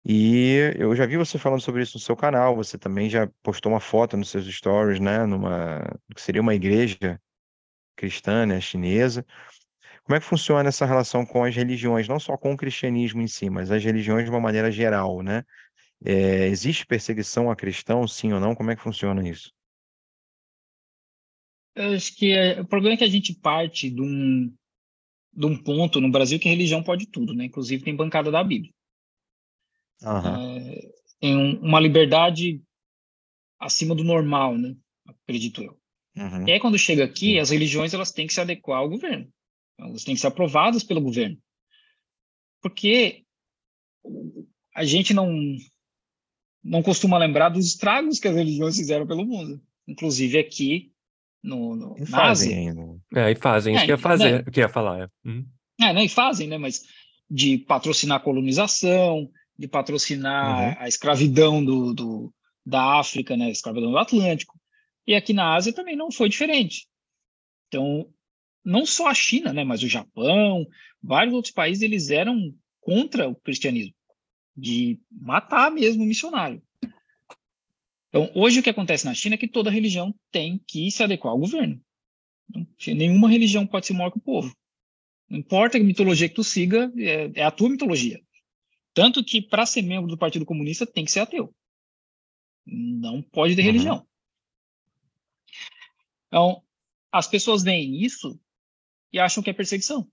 E 0.04 0.74
eu 0.76 0.94
já 0.96 1.06
vi 1.06 1.16
você 1.16 1.38
falando 1.38 1.60
sobre 1.60 1.82
isso 1.82 1.96
no 1.96 2.00
seu 2.00 2.16
canal, 2.16 2.56
você 2.56 2.78
também 2.78 3.10
já 3.10 3.28
postou 3.42 3.72
uma 3.72 3.80
foto 3.80 4.16
nos 4.16 4.30
seus 4.30 4.46
stories, 4.46 5.00
né, 5.00 5.26
numa 5.26 5.82
que 6.14 6.20
seria 6.20 6.40
uma 6.40 6.54
igreja 6.54 7.20
cristã, 7.96 8.46
né, 8.46 8.60
chinesa. 8.60 9.24
Como 10.04 10.16
é 10.16 10.20
que 10.20 10.26
funciona 10.26 10.68
essa 10.68 10.84
relação 10.84 11.24
com 11.24 11.44
as 11.44 11.54
religiões, 11.54 12.08
não 12.08 12.18
só 12.18 12.36
com 12.36 12.52
o 12.52 12.56
cristianismo 12.56 13.22
em 13.22 13.28
si, 13.28 13.48
mas 13.48 13.70
as 13.70 13.82
religiões 13.84 14.24
de 14.24 14.30
uma 14.30 14.40
maneira 14.40 14.70
geral, 14.70 15.22
né? 15.22 15.44
É, 16.04 16.48
existe 16.48 16.84
perseguição 16.84 17.50
a 17.50 17.56
cristãos, 17.56 18.14
sim 18.14 18.32
ou 18.32 18.40
não? 18.40 18.54
Como 18.54 18.70
é 18.70 18.76
que 18.76 18.82
funciona 18.82 19.26
isso? 19.26 19.52
Eu 21.74 21.94
acho 21.94 22.14
que 22.16 22.32
é, 22.32 22.60
o 22.60 22.66
problema 22.66 22.94
é 22.94 22.96
que 22.98 23.04
a 23.04 23.08
gente 23.08 23.32
parte 23.34 23.88
de 23.88 24.02
um, 24.02 24.52
de 25.32 25.46
um 25.46 25.56
ponto 25.56 26.00
no 26.00 26.10
Brasil 26.10 26.38
que 26.38 26.48
a 26.48 26.50
religião 26.50 26.82
pode 26.82 27.06
tudo, 27.06 27.32
né? 27.32 27.44
Inclusive 27.44 27.84
tem 27.84 27.96
bancada 27.96 28.30
da 28.30 28.42
Bíblia. 28.42 28.72
Uhum. 30.02 30.58
É, 30.58 30.92
tem 31.20 31.36
um, 31.36 31.60
uma 31.60 31.80
liberdade 31.80 32.60
acima 33.58 33.94
do 33.94 34.02
normal, 34.02 34.58
né? 34.58 34.76
Acredito 35.06 35.62
eu. 35.62 35.81
Uhum. 36.16 36.46
E 36.46 36.52
aí 36.52 36.60
quando 36.60 36.78
chega 36.78 37.04
aqui, 37.04 37.38
as 37.38 37.50
religiões 37.50 37.94
elas 37.94 38.12
têm 38.12 38.26
que 38.26 38.34
se 38.34 38.40
adequar 38.40 38.78
ao 38.78 38.88
governo. 38.88 39.28
Elas 39.78 40.04
têm 40.04 40.14
que 40.14 40.20
ser 40.20 40.26
aprovadas 40.26 40.84
pelo 40.84 41.00
governo. 41.00 41.38
Porque 42.60 43.24
a 44.74 44.84
gente 44.84 45.12
não 45.12 45.56
não 46.62 46.82
costuma 46.82 47.18
lembrar 47.18 47.48
dos 47.48 47.66
estragos 47.66 48.20
que 48.20 48.28
as 48.28 48.36
religiões 48.36 48.76
fizeram 48.76 49.06
pelo 49.06 49.24
mundo. 49.24 49.60
Inclusive 49.88 50.38
aqui 50.38 50.92
no, 51.42 51.74
no 51.74 51.96
e 51.98 52.06
fazem 52.06 52.68
ainda. 52.68 53.00
É, 53.14 53.30
e 53.32 53.34
fazem, 53.34 53.74
isso 53.74 53.82
é, 53.82 53.86
que 53.86 53.92
ia 53.92 53.98
fazer, 53.98 54.32
né? 54.32 54.50
que 54.50 54.60
ia 54.60 54.68
falar. 54.68 55.02
É. 55.02 55.28
Uhum. 55.28 55.44
é, 55.80 55.92
né, 55.92 56.04
e 56.04 56.08
fazem, 56.08 56.46
né, 56.46 56.56
mas 56.56 56.82
de 57.28 57.58
patrocinar 57.58 58.18
a 58.18 58.22
colonização, 58.22 59.28
de 59.58 59.66
patrocinar 59.66 60.76
uhum. 60.76 60.76
a 60.78 60.88
escravidão 60.88 61.64
do, 61.64 61.92
do, 61.92 62.34
da 62.64 63.00
África, 63.00 63.36
né, 63.36 63.46
a 63.46 63.50
escravidão 63.50 63.90
do 63.90 63.98
Atlântico, 63.98 64.58
e 65.06 65.14
aqui 65.14 65.32
na 65.32 65.54
Ásia 65.54 65.72
também 65.72 65.96
não 65.96 66.10
foi 66.10 66.28
diferente. 66.28 66.86
Então, 67.68 68.12
não 68.64 68.86
só 68.86 69.08
a 69.08 69.14
China, 69.14 69.52
né, 69.52 69.64
mas 69.64 69.82
o 69.82 69.88
Japão, 69.88 70.66
vários 71.02 71.34
outros 71.34 71.52
países, 71.52 71.82
eles 71.82 72.10
eram 72.10 72.54
contra 72.80 73.28
o 73.28 73.34
cristianismo, 73.34 73.94
de 74.56 75.00
matar 75.10 75.70
mesmo 75.70 76.02
o 76.02 76.06
missionário. 76.06 76.62
Então, 78.08 78.30
hoje 78.34 78.60
o 78.60 78.62
que 78.62 78.70
acontece 78.70 79.06
na 79.06 79.14
China 79.14 79.36
é 79.36 79.38
que 79.38 79.48
toda 79.48 79.70
religião 79.70 80.14
tem 80.30 80.62
que 80.66 80.90
se 80.90 81.02
adequar 81.02 81.32
ao 81.32 81.38
governo. 81.38 81.80
Então, 82.50 82.66
nenhuma 82.94 83.30
religião 83.30 83.66
pode 83.66 83.86
ser 83.86 83.94
maior 83.94 84.10
que 84.10 84.18
o 84.18 84.22
povo. 84.22 84.54
Não 85.28 85.38
importa 85.38 85.78
a 85.78 85.80
mitologia 85.80 86.28
que 86.28 86.34
tu 86.34 86.44
siga, 86.44 86.92
é, 86.98 87.30
é 87.34 87.42
a 87.42 87.50
tua 87.50 87.70
mitologia. 87.70 88.20
Tanto 88.92 89.24
que, 89.24 89.40
para 89.40 89.64
ser 89.64 89.80
membro 89.80 90.06
do 90.06 90.18
Partido 90.18 90.44
Comunista, 90.44 90.86
tem 90.86 91.06
que 91.06 91.10
ser 91.10 91.20
ateu. 91.20 91.54
Não 92.66 93.22
pode 93.22 93.56
ter 93.56 93.62
uhum. 93.62 93.66
religião. 93.66 94.06
Então, 96.32 96.62
as 97.12 97.26
pessoas 97.26 97.62
veem 97.62 98.02
isso 98.02 98.40
e 99.12 99.18
acham 99.18 99.42
que 99.42 99.50
é 99.50 99.52
perseguição. 99.52 100.10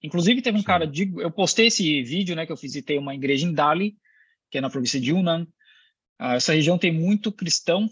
Inclusive, 0.00 0.40
teve 0.40 0.56
um 0.56 0.60
Sim. 0.60 0.66
cara, 0.66 0.86
de, 0.86 1.12
eu 1.16 1.32
postei 1.32 1.66
esse 1.66 2.00
vídeo, 2.04 2.36
né, 2.36 2.46
que 2.46 2.52
eu 2.52 2.56
visitei 2.56 2.96
uma 2.96 3.12
igreja 3.12 3.44
em 3.44 3.52
Dali, 3.52 3.98
que 4.48 4.58
é 4.58 4.60
na 4.60 4.70
província 4.70 5.00
de 5.00 5.10
Yunnan, 5.10 5.48
ah, 6.16 6.36
essa 6.36 6.52
região 6.52 6.78
tem 6.78 6.92
muito 6.92 7.32
cristão, 7.32 7.90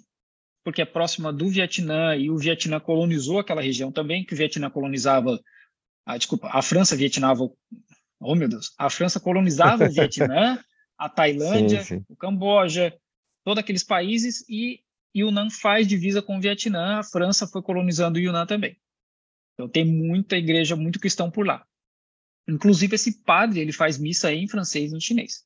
porque 0.62 0.81
é 0.81 0.85
próxima 0.85 1.32
do 1.32 1.49
Vietnã, 1.49 2.15
e 2.15 2.31
o 2.31 2.39
Vietnã 2.39 2.78
colonizou 2.78 3.40
aquela 3.40 3.61
região 3.61 3.90
também, 3.90 4.24
que 4.24 4.35
o 4.35 4.36
Vietnã 4.36 4.70
colonizava, 4.70 5.40
ah, 6.07 6.16
desculpa, 6.16 6.49
a 6.53 6.62
França 6.62 6.97
vietnava, 6.97 7.51
oh 8.20 8.35
meu 8.36 8.49
Deus, 8.49 8.73
a 8.78 8.89
França 8.89 9.19
colonizava 9.19 9.86
o 9.86 9.90
Vietnã, 9.93 10.62
a 10.97 11.09
Tailândia, 11.09 11.82
sim, 11.82 11.99
sim. 11.99 12.05
o 12.09 12.15
Camboja, 12.15 12.97
todos 13.45 13.59
aqueles 13.59 13.82
países, 13.82 14.49
e 14.49 14.81
Yunnan 15.17 15.51
faz 15.51 15.87
divisa 15.87 16.23
com 16.23 16.39
o 16.39 16.41
Vietnã, 16.41 16.99
a 16.99 17.03
França 17.03 17.47
foi 17.47 17.63
colonizando 17.63 18.19
Yunnan 18.19 18.47
também. 18.47 18.77
Então 19.55 19.69
tem 19.69 19.85
muita 19.85 20.37
igreja, 20.37 20.77
muito 20.77 21.01
cristão 21.01 21.31
por 21.31 21.47
lá. 21.47 21.67
Inclusive 22.49 22.95
esse 22.95 23.23
padre, 23.25 23.61
ele 23.61 23.73
faz 23.73 23.99
missa 23.99 24.33
em 24.33 24.49
francês 24.49 24.93
e 24.93 24.97
em 24.97 25.01
chinês. 25.01 25.45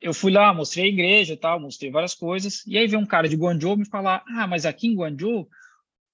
Eu 0.00 0.12
fui 0.14 0.32
lá, 0.32 0.52
mostrei 0.52 0.84
a 0.84 0.88
igreja 0.88 1.34
e 1.34 1.36
tal, 1.36 1.60
mostrei 1.60 1.90
várias 1.90 2.14
coisas, 2.14 2.64
e 2.66 2.76
aí 2.76 2.86
veio 2.86 3.00
um 3.00 3.06
cara 3.06 3.28
de 3.28 3.36
Guangzhou 3.36 3.76
me 3.76 3.84
falar, 3.84 4.24
ah, 4.28 4.46
mas 4.46 4.64
aqui 4.66 4.86
em 4.86 4.94
Guangzhou, 4.94 5.48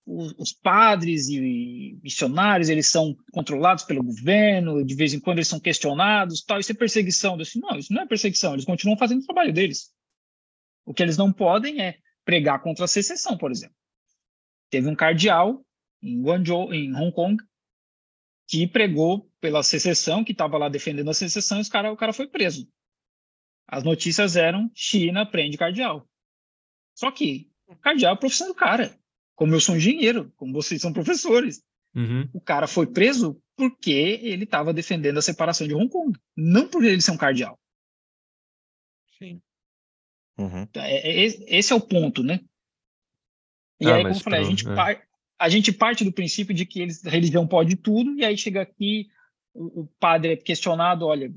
os, 0.07 0.35
os, 0.39 0.53
padres 0.53 1.28
e 1.28 1.99
missionários, 2.03 2.69
eles 2.69 2.86
são 2.89 3.16
controlados 3.32 3.85
pelo 3.85 4.03
governo, 4.03 4.85
de 4.85 4.95
vez 4.95 5.15
em 5.15 5.20
quando 5.20 5.39
eles 5.39 5.49
são 5.49 5.59
questionados, 5.59 6.43
tal, 6.43 6.61
isso 6.61 6.73
é 6.73 6.74
perseguição. 6.74 7.32
Eu 7.32 7.39
disse, 7.39 7.59
não, 7.59 7.78
isso 7.78 7.93
não 7.93 8.03
é 8.03 8.07
perseguição, 8.07 8.53
eles 8.53 8.66
continuam 8.66 8.99
fazendo 8.99 9.23
o 9.23 9.27
trabalho 9.27 9.53
deles. 9.53 9.93
O 10.85 10.93
que 10.93 11.02
eles 11.02 11.16
não 11.16 11.32
podem 11.32 11.81
é 11.81 11.98
pregar 12.24 12.62
contra 12.62 12.85
a 12.85 12.89
secessão, 12.89 13.36
por 13.36 13.51
exemplo. 13.51 13.77
Teve 14.70 14.89
um 14.89 14.94
cardeal 14.94 15.65
em 16.02 16.23
Guangzhou, 16.23 16.73
em 16.74 16.94
Hong 16.94 17.12
Kong, 17.12 17.43
que 18.47 18.66
pregou 18.66 19.31
pela 19.40 19.62
secessão, 19.62 20.23
que 20.23 20.32
estava 20.32 20.59
lá 20.59 20.69
defendendo 20.69 21.11
a 21.11 21.15
secessão, 21.15 21.61
e 21.61 21.69
cara, 21.69 21.93
o 21.93 21.97
cara 21.97 22.12
foi 22.12 22.27
preso. 22.27 22.69
As 23.66 23.82
notícias 23.82 24.36
eram 24.36 24.70
China 24.74 25.24
prende 25.24 25.56
cardeal. 25.56 26.06
Só 26.94 27.11
que 27.11 27.51
cardeal 27.81 28.12
é 28.12 28.15
a 28.15 28.19
profissão 28.19 28.48
do 28.48 28.55
cara. 28.55 28.98
Como 29.35 29.55
eu 29.55 29.61
sou 29.61 29.77
engenheiro, 29.77 30.32
como 30.36 30.52
vocês 30.52 30.81
são 30.81 30.93
professores. 30.93 31.62
Uhum. 31.94 32.28
O 32.32 32.40
cara 32.40 32.66
foi 32.66 32.86
preso 32.86 33.40
porque 33.56 34.20
ele 34.23 34.44
estava 34.44 34.73
defendendo 34.73 35.19
a 35.19 35.23
separação 35.23 35.66
de 35.66 35.74
Hong 35.74 35.89
Kong, 35.89 36.19
não 36.36 36.69
por 36.69 36.85
ele 36.85 37.01
ser 37.01 37.12
um 37.12 37.16
cardeal. 37.16 37.59
Uhum. 40.39 40.66
É, 40.74 41.24
é, 41.24 41.24
esse 41.24 41.73
é 41.73 41.77
o 41.77 41.81
ponto, 41.81 42.23
né? 42.23 42.40
E 43.81 43.86
Ah, 43.86 43.97
aí, 43.97 44.02
como 44.02 44.15
eu 44.15 44.20
falei, 44.20 44.40
a 44.40 44.44
gente, 44.44 44.69
é. 44.69 44.74
par- 44.74 45.02
a 45.39 45.48
gente 45.48 45.73
parte 45.73 46.05
do 46.05 46.12
princípio 46.12 46.55
de 46.55 46.65
que 46.65 46.81
eles, 46.81 47.05
a 47.06 47.11
religião 47.11 47.47
pode 47.47 47.77
tudo, 47.77 48.15
e 48.19 48.24
aí 48.24 48.36
chega 48.36 48.62
aqui, 48.62 49.09
o, 49.52 49.82
o 49.82 49.86
padre 49.98 50.32
é 50.32 50.36
questionado, 50.36 51.06
olha, 51.06 51.32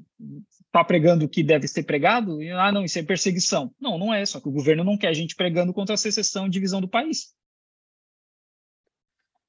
tá 0.72 0.84
pregando 0.84 1.26
o 1.26 1.30
que 1.30 1.44
deve 1.44 1.68
ser 1.68 1.84
pregado? 1.84 2.42
E, 2.42 2.52
ah, 2.52 2.72
não, 2.72 2.84
isso 2.84 3.00
é 3.00 3.04
perseguição. 3.04 3.74
Não, 3.80 3.98
não 3.98 4.14
é, 4.14 4.26
só 4.26 4.40
que 4.40 4.48
o 4.48 4.52
governo 4.52 4.84
não 4.84 4.98
quer 4.98 5.10
a 5.10 5.14
gente 5.14 5.36
pregando 5.36 5.74
contra 5.74 5.96
a 5.96 5.98
secessão 5.98 6.48
e 6.48 6.50
divisão 6.50 6.82
do 6.82 6.88
país. 6.88 7.36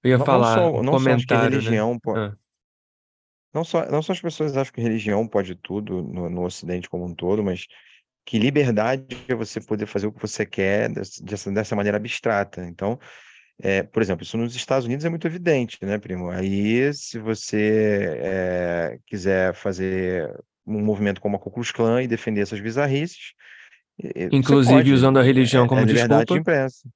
Eu 0.03 0.11
ia 0.11 0.19
Não, 0.19 0.25
falar 0.27 0.57
não 0.57 0.73
só, 0.73 0.81
um 0.81 0.83
não 0.83 0.93
só 0.93 0.97
acho 0.97 1.05
que 1.27 1.35
comentário, 1.35 1.51
né? 1.51 1.57
religião 1.57 1.99
pode, 1.99 2.21
Ah, 2.21 2.37
não 3.53 3.65
só, 3.65 3.91
não 3.91 4.03
só 4.03 4.13
as 4.13 4.21
pessoas 4.21 4.57
acham 4.57 4.73
que 4.73 4.81
religião 4.81 5.27
pode 5.27 5.55
tudo 5.57 6.03
no, 6.03 6.31
no 6.31 6.45
Ocidente 6.45 6.89
como 6.89 7.05
um 7.05 7.15
todo, 7.15 7.43
mas 7.43 7.67
que 8.29 8.39
liberdade 8.39 9.17
é 9.27 9.35
você 9.35 9.59
poder 9.59 9.87
fazer 9.87 10.07
o 10.07 10.13
que 10.13 10.21
você 10.21 10.45
quer 10.45 10.91
dessa, 10.91 11.51
dessa, 11.51 11.75
maneira 11.75 11.97
abstrata. 11.97 12.63
Então, 12.67 13.01
é, 13.59 13.83
por 13.83 14.03
exemplo, 14.03 14.23
isso 14.23 14.37
nos 14.37 14.55
Estados 14.55 14.85
Unidos 14.85 15.07
é 15.07 15.09
muito 15.09 15.27
evidente, 15.27 15.79
né, 15.81 15.97
primo? 15.97 16.29
Aí, 16.29 16.93
se 16.93 17.19
você 17.19 18.19
é, 18.21 18.99
quiser 19.07 19.55
fazer 19.55 20.31
um 20.67 20.79
movimento 20.85 21.23
como 21.23 21.37
a 21.37 21.39
Ku 21.39 21.51
Klux 21.51 21.73
Klan 21.73 22.03
e 22.03 22.07
defender 22.07 22.43
essas 22.43 22.61
bizarrices, 22.61 23.33
Inclusive 24.31 24.77
pode. 24.77 24.93
usando 24.93 25.19
a 25.19 25.23
religião 25.23 25.65
É, 25.65 25.69
como 25.69 25.81
é 25.81 25.85
liberdade 25.85 26.27
de 26.27 26.27
desculpa. 26.27 26.51
imprensa. 26.53 26.89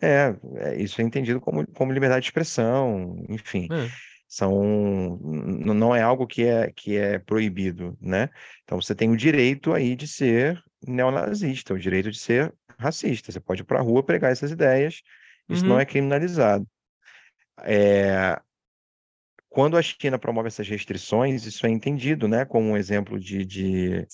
É, 0.00 0.34
é, 0.56 0.80
isso 0.80 1.00
é 1.00 1.04
entendido 1.04 1.40
como, 1.40 1.66
como 1.72 1.92
liberdade 1.92 2.22
de 2.22 2.28
expressão, 2.28 3.24
enfim 3.28 3.66
É. 3.72 3.90
são 4.36 5.18
não 5.22 5.94
é 5.94 6.02
algo 6.02 6.26
que 6.26 6.44
é 6.44 6.72
que 6.72 6.96
é 6.96 7.18
proibido, 7.18 7.96
né? 8.00 8.28
Então 8.64 8.80
você 8.80 8.94
tem 8.94 9.10
o 9.10 9.16
direito 9.16 9.72
aí 9.72 9.94
de 9.96 10.08
ser 10.08 10.62
neonazista, 10.86 11.74
o 11.74 11.78
direito 11.78 12.10
de 12.10 12.18
ser 12.18 12.52
racista. 12.78 13.30
Você 13.32 13.40
pode 13.40 13.62
ir 13.62 13.64
para 13.64 13.78
a 13.78 13.82
rua 13.82 14.02
pregar 14.02 14.32
essas 14.32 14.50
ideias, 14.50 15.02
isso 15.48 15.68
não 15.68 15.76
Uhum. 15.76 15.80
é 15.80 15.84
criminalizado. 15.86 16.66
É, 17.62 18.40
quando 19.48 19.76
a 19.76 19.82
China 19.82 20.18
promove 20.18 20.48
essas 20.48 20.68
restrições, 20.68 21.46
isso 21.46 21.66
é 21.66 21.70
entendido, 21.70 22.26
né, 22.26 22.44
como 22.44 22.70
um 22.70 22.76
exemplo 22.76 23.18
de, 23.20 23.44
de, 23.44 24.06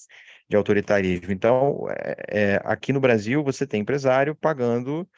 de 0.48 0.56
autoritarismo. 0.56 1.32
Então, 1.32 1.86
é, 1.90 2.16
é, 2.56 2.60
aqui 2.64 2.92
no 2.92 3.00
Brasil, 3.00 3.42
você 3.42 3.66
tem 3.66 3.80
empresário 3.80 4.34
pagando 4.34 5.08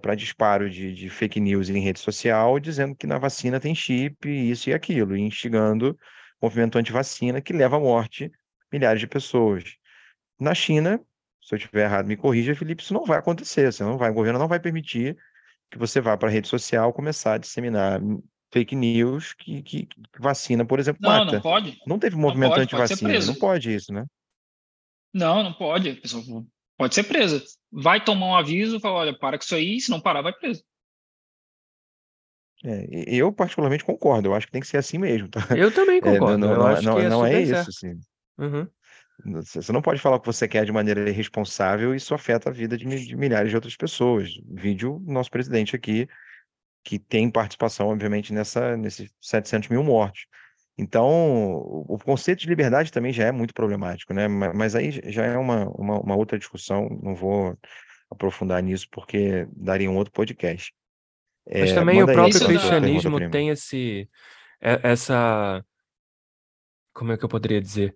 para 0.00 0.14
disparo 0.14 0.70
de, 0.70 0.92
de 0.94 1.08
fake 1.10 1.40
news 1.40 1.68
em 1.68 1.80
rede 1.80 2.00
social, 2.00 2.58
dizendo 2.58 2.94
que 2.94 3.06
na 3.06 3.18
vacina 3.18 3.60
tem 3.60 3.74
chip, 3.74 4.28
isso 4.28 4.70
e 4.70 4.74
aquilo, 4.74 5.16
e 5.16 5.20
instigando 5.20 5.98
movimento 6.40 6.78
anti-vacina 6.78 7.40
que 7.40 7.52
leva 7.52 7.76
à 7.76 7.80
morte 7.80 8.30
milhares 8.72 9.00
de 9.00 9.06
pessoas. 9.06 9.64
Na 10.38 10.54
China, 10.54 11.00
se 11.42 11.54
eu 11.54 11.56
estiver 11.56 11.84
errado, 11.84 12.06
me 12.06 12.16
corrija, 12.16 12.54
Felipe, 12.54 12.82
isso 12.82 12.92
não 12.92 13.04
vai 13.04 13.18
acontecer. 13.18 13.72
Você 13.72 13.82
não 13.82 13.96
vai, 13.96 14.10
o 14.10 14.14
governo 14.14 14.38
não 14.38 14.48
vai 14.48 14.60
permitir 14.60 15.16
que 15.70 15.78
você 15.78 16.00
vá 16.00 16.16
para 16.16 16.28
a 16.28 16.32
rede 16.32 16.48
social 16.48 16.92
começar 16.92 17.34
a 17.34 17.38
disseminar 17.38 18.00
fake 18.52 18.74
news 18.76 19.32
que, 19.34 19.62
que, 19.62 19.86
que 19.86 20.00
vacina, 20.18 20.64
por 20.64 20.78
exemplo, 20.78 21.00
Não, 21.02 21.10
mata. 21.10 21.32
não 21.32 21.40
pode. 21.40 21.80
Não 21.86 21.98
teve 21.98 22.16
movimento 22.16 22.56
anti-vacina, 22.56 23.18
não 23.26 23.34
pode 23.34 23.74
isso, 23.74 23.92
né? 23.92 24.04
Não, 25.12 25.42
não 25.42 25.52
pode. 25.52 25.90
A 25.90 25.96
pessoa 25.96 26.22
pode 26.76 26.94
ser 26.94 27.04
presa. 27.04 27.42
Vai 27.72 28.02
tomar 28.02 28.26
um 28.26 28.34
aviso, 28.36 28.80
fala, 28.80 29.00
olha, 29.00 29.18
para 29.18 29.38
com 29.38 29.44
isso 29.44 29.54
aí, 29.54 29.80
se 29.80 29.90
não 29.90 30.00
parar, 30.00 30.22
vai 30.22 30.32
preso. 30.32 30.62
É, 32.64 32.86
e- 32.90 33.16
eu 33.18 33.32
particularmente 33.32 33.84
concordo, 33.84 34.28
eu 34.28 34.34
acho 34.34 34.46
que 34.46 34.52
tem 34.52 34.60
que 34.60 34.66
ser 34.66 34.78
assim 34.78 34.98
mesmo, 34.98 35.28
tá? 35.28 35.40
Eu 35.56 35.72
também 35.72 35.98
É, 36.02 36.12
não, 36.12 36.12
concordo. 36.18 36.38
não, 36.38 36.52
Eu 36.52 36.58
não, 36.58 36.68
é- 36.68 36.72
acho 36.74 36.86
não, 36.86 36.94
que 36.94 37.00
é 37.00 37.08
não 37.08 37.26
é 37.26 37.28
super 37.30 37.42
isso, 37.42 37.70
assim. 37.70 38.00
Uhum. 38.38 38.68
Você 39.42 39.72
não 39.72 39.80
pode 39.80 40.00
falar 40.00 40.16
o 40.16 40.20
que 40.20 40.26
você 40.26 40.46
quer 40.46 40.64
de 40.64 40.72
maneira 40.72 41.08
irresponsável 41.08 41.94
e 41.94 41.96
isso 41.96 42.14
afeta 42.14 42.50
a 42.50 42.52
vida 42.52 42.76
de, 42.76 42.84
de 42.84 43.16
milhares 43.16 43.48
de 43.50 43.56
outras 43.56 43.74
pessoas. 43.74 44.30
Vídeo 44.46 45.02
nosso 45.06 45.30
presidente 45.30 45.74
aqui, 45.74 46.06
que 46.84 46.98
tem 46.98 47.30
participação, 47.30 47.88
obviamente, 47.88 48.32
nessa, 48.32 48.76
nesses 48.76 49.10
700 49.20 49.68
mil 49.70 49.82
mortos. 49.82 50.26
Então, 50.78 51.08
o, 51.08 51.98
conceito 51.98 52.40
de 52.40 52.48
liberdade 52.48 52.92
também 52.92 53.12
já 53.12 53.24
é 53.24 53.32
muito 53.32 53.54
problemático, 53.54 54.12
né? 54.12 54.28
Ma- 54.28 54.52
Mas, 54.52 54.74
aí 54.74 54.90
já 55.10 55.24
é 55.24 55.36
uma, 55.38 55.68
uma, 55.70 56.00
uma 56.00 56.16
outra 56.16 56.38
discussão, 56.38 56.88
não 57.02 57.14
vou 57.14 57.56
aprofundar 58.10 58.62
nisso 58.62 58.86
porque 58.90 59.46
daria 59.52 59.90
um 59.90 59.96
outro 59.96 60.12
podcast. 60.12 60.74
Mas 61.50 61.70
É, 61.70 61.74
também 61.74 62.02
o 62.02 62.06
próprio 62.06 62.28
Isso 62.36 62.46
cristianismo 62.46 63.30
tem 63.30 63.48
esse, 63.48 64.08
é- 64.60 64.80
essa, 64.82 65.64
como 66.92 67.12
é 67.12 67.16
que 67.16 67.24
eu 67.24 67.28
poderia 67.28 67.60
dizer? 67.60 67.94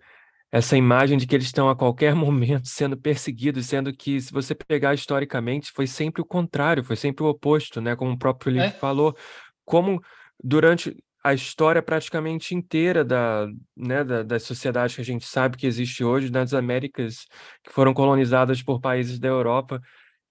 Essa 0.52 0.76
imagem 0.76 1.16
de 1.18 1.26
que 1.26 1.34
eles 1.34 1.46
estão 1.46 1.68
a 1.68 1.76
qualquer 1.76 2.14
momento 2.16 2.68
sendo 2.68 2.96
perseguidos, 2.96 3.66
sendo 3.66 3.92
que, 3.94 4.20
se 4.20 4.32
você 4.32 4.54
pegar 4.54 4.94
historicamente, 4.94 5.70
foi 5.72 5.86
sempre 5.86 6.22
o 6.22 6.24
contrário, 6.24 6.84
foi 6.84 6.96
sempre 6.96 7.24
o 7.24 7.28
oposto, 7.28 7.80
né? 7.80 7.96
Como 7.96 8.12
o 8.12 8.18
próprio 8.18 8.52
livro 8.52 8.68
É. 8.68 8.72
falou, 8.72 9.16
como 9.64 10.02
durante 10.42 10.96
a 11.22 11.34
história 11.34 11.82
praticamente 11.82 12.54
inteira 12.54 13.04
da, 13.04 13.46
né, 13.76 14.02
da, 14.04 14.22
das 14.22 14.42
sociedades 14.42 14.94
que 14.94 15.02
a 15.02 15.04
gente 15.04 15.26
sabe 15.26 15.56
que 15.56 15.66
existe 15.66 16.02
hoje, 16.02 16.30
nas 16.30 16.54
Américas, 16.54 17.26
que 17.62 17.72
foram 17.72 17.92
colonizadas 17.92 18.62
por 18.62 18.80
países 18.80 19.18
da 19.18 19.28
Europa, 19.28 19.80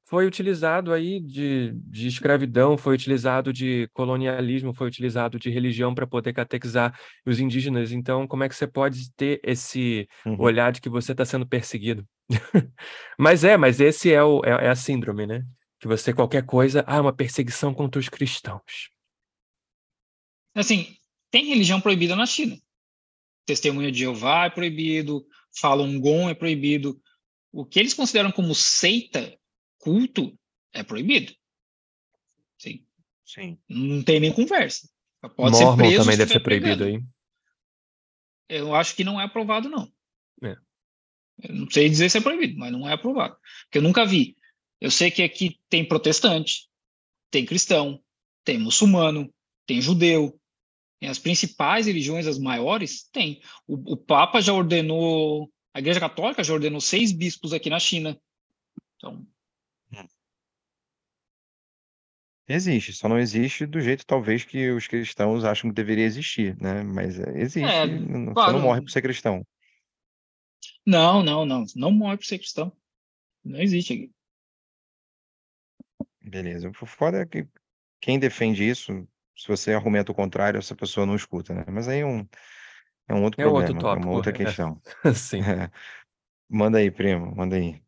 foi 0.10 0.26
utilizado 0.26 0.92
aí 0.92 1.20
de, 1.20 1.72
de 1.76 2.08
escravidão, 2.08 2.76
foi 2.76 2.96
utilizado 2.96 3.54
de 3.54 3.88
colonialismo, 3.94 4.74
foi 4.74 4.88
utilizado 4.88 5.38
de 5.38 5.52
religião 5.52 5.94
para 5.94 6.08
poder 6.08 6.34
catequizar 6.34 7.00
os 7.24 7.40
indígenas. 7.40 7.92
Então, 7.92 8.28
como 8.28 8.44
é 8.44 8.50
que 8.50 8.56
você 8.56 8.66
pode 8.66 9.14
ter 9.16 9.40
esse 9.44 10.08
Uhum. 10.26 10.42
olhar 10.42 10.72
de 10.72 10.82
que 10.82 10.90
você 10.90 11.12
está 11.12 11.24
sendo 11.24 11.48
perseguido? 11.48 12.04
Mas 13.20 13.44
é, 13.44 13.56
mas 13.58 13.80
esse 13.80 14.12
é, 14.12 14.24
o, 14.24 14.42
é, 14.44 14.66
é 14.66 14.70
a 14.70 14.76
síndrome, 14.76 15.28
né? 15.28 15.44
Que 15.80 15.88
você, 15.88 16.12
qualquer 16.12 16.44
coisa, 16.44 16.84
ah, 16.88 17.02
uma 17.02 17.14
perseguição 17.14 17.74
contra 17.74 18.00
os 18.00 18.10
cristãos. 18.10 18.90
Assim, 20.60 20.98
tem 21.32 21.46
religião 21.46 21.80
proibida 21.80 22.16
na 22.16 22.26
China. 22.26 22.60
Testemunha 23.46 23.92
de 23.92 24.00
Jeová 24.00 24.46
é 24.46 24.50
proibido, 24.50 25.26
Falun 25.60 26.00
Gong 26.00 26.30
é 26.30 26.34
proibido. 26.34 27.02
O 27.52 27.66
que 27.66 27.80
eles 27.80 27.94
consideram 27.94 28.32
como 28.32 28.54
seita, 28.54 29.38
culto, 29.78 30.38
é 30.74 30.84
proibido. 30.84 31.34
Sim, 32.58 32.86
Sim. 33.26 33.58
não 33.68 34.04
tem 34.04 34.20
nem 34.20 34.34
conversa. 34.34 34.90
Pode 35.36 35.58
ser 35.58 35.66
Mormon 35.66 35.78
preso 35.78 35.98
também 35.98 36.12
se 36.14 36.18
deve 36.18 36.34
ser 36.34 36.40
proibido 36.42 36.78
pregando. 36.78 37.06
aí. 38.50 38.58
Eu 38.58 38.76
acho 38.76 38.96
que 38.96 39.04
não 39.04 39.20
é 39.20 39.24
aprovado, 39.24 39.70
não. 39.70 39.92
É. 40.44 40.58
Eu 41.44 41.56
não 41.56 41.70
sei 41.70 41.90
dizer 41.90 42.10
se 42.10 42.18
é 42.18 42.22
proibido, 42.22 42.58
mas 42.58 42.72
não 42.72 42.88
é 42.88 42.94
aprovado. 42.94 43.38
Porque 43.64 43.78
eu 43.78 43.82
nunca 43.82 44.06
vi. 44.06 44.38
Eu 44.80 44.90
sei 44.90 45.12
que 45.12 45.22
aqui 45.22 45.60
tem 45.70 45.86
protestante, 45.86 46.70
tem 47.30 47.46
cristão, 47.46 48.02
tem 48.44 48.58
muçulmano, 48.58 49.34
tem 49.66 49.82
judeu. 49.82 50.39
As 51.02 51.18
principais 51.20 51.86
religiões, 51.88 52.28
as 52.28 52.38
maiores, 52.38 53.04
tem. 53.12 53.42
O, 53.66 53.94
o 53.94 53.98
Papa 53.98 54.42
já 54.42 54.54
ordenou, 54.54 55.50
a 55.74 55.80
Igreja 55.80 56.00
Católica 56.00 56.44
já 56.44 56.54
ordenou 56.54 56.82
seis 56.82 57.12
bispos 57.12 57.54
aqui 57.54 57.70
na 57.70 57.80
China. 57.80 58.20
Então, 58.98 59.26
Existe, 62.52 62.92
só 62.94 63.08
não 63.08 63.20
existe 63.20 63.68
do 63.68 63.80
jeito 63.80 64.04
talvez 64.04 64.44
que 64.44 64.72
os 64.72 64.88
cristãos 64.88 65.44
acham 65.44 65.70
que 65.70 65.76
deveria 65.76 66.04
existir, 66.04 66.60
né? 66.60 66.82
Mas 66.82 67.20
é, 67.20 67.40
existe, 67.40 67.64
É, 67.70 67.86
você 67.86 68.34
claro. 68.34 68.54
não 68.54 68.62
morre 68.62 68.82
por 68.82 68.90
ser 68.90 69.04
cristão. 69.04 69.46
não, 70.84 71.22
não, 71.22 71.46
não. 71.46 71.64
Não 71.76 71.92
morre 71.92 72.18
por 72.18 72.26
ser 72.26 72.40
cristão. 72.40 72.76
Não 73.46 73.62
existe 73.62 73.94
aqui. 73.94 74.12
Beleza. 76.20 76.70
O 76.70 76.86
foda 76.88 77.20
é 77.20 77.26
que 77.28 77.48
quem 78.02 78.18
defende 78.18 78.68
isso, 78.68 79.08
se 79.40 79.48
você 79.48 79.74
argumenta 79.74 80.12
o 80.12 80.16
contrário, 80.16 80.58
essa 80.58 80.76
pessoa 80.76 81.06
não 81.06 81.16
escuta, 81.16 81.54
né? 81.54 81.64
Mas 81.72 81.88
aí 81.88 82.02
é 82.02 82.06
um, 82.06 82.28
é 83.08 83.14
um 83.14 83.24
outro 83.24 83.42
É 83.42 83.48
outro 83.48 83.74
problema, 83.74 83.80
é 83.80 83.84
uma 83.84 83.96
tópico, 83.96 84.14
outra 84.14 84.32
é. 84.32 84.34
questão. 84.34 84.82
Sim. 85.16 85.42
Manda 86.50 86.80
aí, 86.80 86.92
primo, 86.92 87.34
manda 87.34 87.56
aí. 87.56 87.82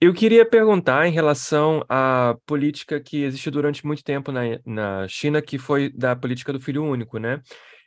Eu 0.00 0.14
queria 0.14 0.46
perguntar 0.46 1.06
em 1.06 1.12
relação 1.12 1.84
à 1.86 2.34
política 2.46 2.98
que 2.98 3.22
existe 3.22 3.50
durante 3.50 3.84
muito 3.84 4.02
tempo 4.02 4.32
na, 4.32 4.40
na 4.64 5.06
China, 5.06 5.42
que 5.42 5.58
foi 5.58 5.92
da 5.92 6.16
política 6.16 6.54
do 6.54 6.60
filho 6.60 6.82
único, 6.82 7.18
né? 7.18 7.42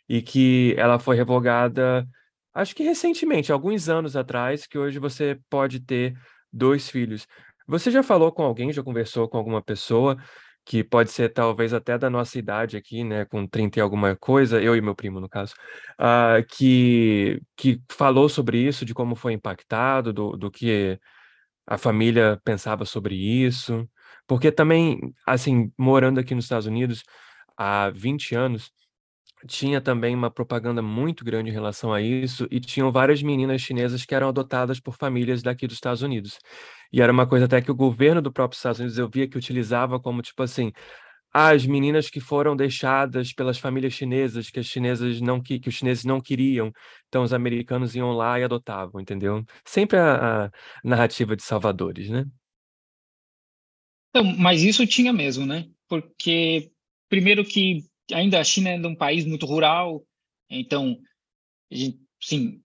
E 0.07 0.21
que 0.21 0.75
ela 0.77 0.99
foi 0.99 1.15
revogada, 1.15 2.07
acho 2.53 2.75
que 2.75 2.84
recentemente, 2.84 3.51
alguns 3.51 3.89
anos 3.89 4.15
atrás, 4.15 4.67
que 4.67 4.77
hoje 4.77 4.99
você 4.99 5.39
pode 5.49 5.80
ter 5.80 6.15
dois 6.51 6.88
filhos. 6.88 7.27
Você 7.67 7.89
já 7.89 8.03
falou 8.03 8.31
com 8.31 8.43
alguém, 8.43 8.71
já 8.71 8.84
conversou 8.84 9.27
com 9.27 9.38
alguma 9.38 9.61
pessoa, 9.61 10.15
que 10.65 10.84
pode 10.84 11.11
ser 11.11 11.30
talvez 11.30 11.73
até 11.73 11.98
da 11.98 12.10
nossa 12.10 12.40
idade 12.40 12.77
aqui, 12.77 13.03
né, 13.03 13.26
com 13.26 13.45
30 13.48 13.80
e 13.80 13.81
alguma 13.81 14.15
coisa, 14.15 14.61
eu 14.61 14.76
e 14.76 14.81
meu 14.81 14.95
primo, 14.95 15.19
no 15.19 15.30
caso, 15.30 15.53
ah, 15.98 16.38
que, 16.49 17.41
que 17.56 17.81
falou 17.91 18.30
sobre 18.30 18.57
isso, 18.60 18.85
de 18.85 18.94
como 18.94 19.15
foi 19.15 19.34
impactado, 19.34 20.14
do, 20.14 20.38
do 20.38 20.49
que 20.52 20.99
a 21.68 21.77
família 21.77 22.40
pensava 22.44 22.85
sobre 22.85 23.15
isso? 23.15 23.88
Porque 24.27 24.52
também, 24.52 24.99
assim, 25.27 25.72
morando 25.77 26.19
aqui 26.19 26.34
nos 26.35 26.45
Estados 26.45 26.68
Unidos 26.68 27.03
há 27.57 27.90
20 27.90 28.35
anos, 28.35 28.72
tinha 29.48 29.82
também 29.82 30.15
uma 30.15 30.32
propaganda 30.32 30.82
muito 30.82 31.24
grande 31.26 31.49
em 31.49 31.53
relação 31.53 31.94
a 31.94 32.02
isso, 32.02 32.48
e 32.52 32.60
tinham 32.60 32.91
várias 32.91 33.22
meninas 33.22 33.61
chinesas 33.61 34.06
que 34.06 34.15
eram 34.15 34.30
adotadas 34.30 34.80
por 34.80 34.95
famílias 34.95 35.41
daqui 35.41 35.68
dos 35.68 35.78
Estados 35.78 36.02
Unidos. 36.02 36.40
E 36.91 37.02
era 37.02 37.11
uma 37.11 37.28
coisa 37.28 37.45
até 37.45 37.61
que 37.61 37.72
o 37.72 37.76
governo 37.76 38.22
do 38.22 38.32
próprio 38.32 38.56
Estados 38.56 38.80
Unidos 38.80 38.98
eu 38.98 39.10
via 39.10 39.28
que 39.28 39.38
utilizava 39.38 39.99
como 39.99 40.22
tipo 40.22 40.41
assim, 40.44 40.72
as 41.34 41.65
meninas 41.65 42.10
que 42.10 42.20
foram 42.20 42.56
deixadas 42.56 43.34
pelas 43.34 43.57
famílias 43.57 43.94
chinesas, 43.94 44.49
que 44.52 44.60
as 44.60 44.68
chinesas 44.68 45.20
não 45.20 45.41
que, 45.41 45.60
que 45.60 45.70
os 45.70 45.76
chineses 45.76 46.06
não 46.06 46.22
queriam, 46.22 46.72
então 47.07 47.24
os 47.24 47.34
americanos 47.34 47.95
iam 47.95 48.11
lá 48.11 48.40
e 48.40 48.44
adotavam, 48.44 49.02
entendeu? 49.02 49.44
Sempre 49.65 49.98
a, 49.98 50.45
a 50.45 50.52
narrativa 50.84 51.36
de 51.36 51.44
salvadores, 51.44 52.10
né? 52.10 52.26
Então, 54.10 54.24
mas 54.38 54.61
isso 54.61 54.86
tinha 54.86 55.11
mesmo, 55.11 55.45
né? 55.45 55.68
Porque 55.88 56.72
primeiro 57.10 57.44
que 57.44 57.84
ainda 58.11 58.39
a 58.39 58.43
China 58.43 58.69
é 58.69 58.88
um 58.88 58.95
país 58.95 59.25
muito 59.25 59.45
rural, 59.45 60.03
então, 60.49 60.99
gente, 61.71 61.99
sim, 62.21 62.61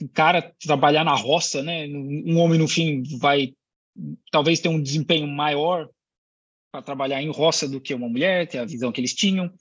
o 0.00 0.08
cara 0.08 0.54
trabalhar 0.60 1.04
na 1.04 1.14
roça, 1.14 1.62
né? 1.62 1.86
Um 1.86 2.38
homem 2.38 2.58
no 2.58 2.68
fim 2.68 3.02
vai 3.18 3.54
talvez 4.30 4.60
ter 4.60 4.68
um 4.68 4.80
desempenho 4.80 5.26
maior 5.26 5.88
para 6.70 6.82
trabalhar 6.82 7.22
em 7.22 7.30
roça 7.30 7.68
do 7.68 7.80
que 7.80 7.92
uma 7.92 8.08
mulher, 8.08 8.48
é 8.54 8.58
a 8.58 8.64
visão 8.64 8.90
que 8.90 9.00
eles 9.00 9.14
tinham. 9.14 9.52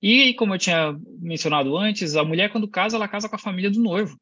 E 0.00 0.34
como 0.34 0.54
eu 0.54 0.58
tinha 0.58 0.98
mencionado 1.20 1.76
antes, 1.76 2.16
a 2.16 2.24
mulher 2.24 2.50
quando 2.50 2.68
casa, 2.68 2.96
ela 2.96 3.08
casa 3.08 3.28
com 3.28 3.36
a 3.36 3.38
família 3.38 3.70
do 3.70 3.82
noivo. 3.82 4.18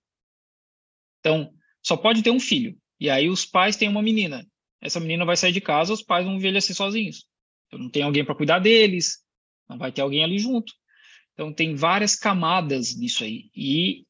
Então, 1.20 1.52
só 1.82 1.96
pode 1.96 2.22
ter 2.22 2.30
um 2.30 2.40
filho. 2.40 2.76
E 2.98 3.08
aí 3.08 3.28
os 3.28 3.44
pais 3.44 3.76
têm 3.76 3.88
uma 3.88 4.02
menina. 4.02 4.44
Essa 4.80 4.98
menina 4.98 5.24
vai 5.24 5.36
sair 5.36 5.52
de 5.52 5.60
casa, 5.60 5.92
os 5.92 6.02
pais 6.02 6.24
vão 6.24 6.34
envelhecer 6.34 6.74
sozinhos. 6.74 7.26
Então, 7.66 7.78
não 7.78 7.88
tem 7.88 8.02
alguém 8.02 8.24
para 8.24 8.34
cuidar 8.34 8.58
deles, 8.58 9.21
vai 9.78 9.92
ter 9.92 10.00
alguém 10.02 10.24
ali 10.24 10.38
junto. 10.38 10.72
Então 11.34 11.52
tem 11.52 11.74
várias 11.74 12.14
camadas 12.14 12.96
nisso 12.96 13.24
aí. 13.24 13.50
E 13.56 14.04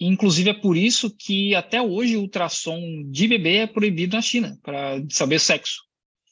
inclusive 0.00 0.50
é 0.50 0.54
por 0.54 0.76
isso 0.76 1.14
que 1.16 1.54
até 1.54 1.80
hoje 1.80 2.16
o 2.16 2.22
ultrassom 2.22 2.80
de 3.10 3.28
bebê 3.28 3.56
é 3.58 3.66
proibido 3.66 4.16
na 4.16 4.22
China 4.22 4.58
para 4.62 5.02
saber 5.10 5.38
sexo. 5.38 5.82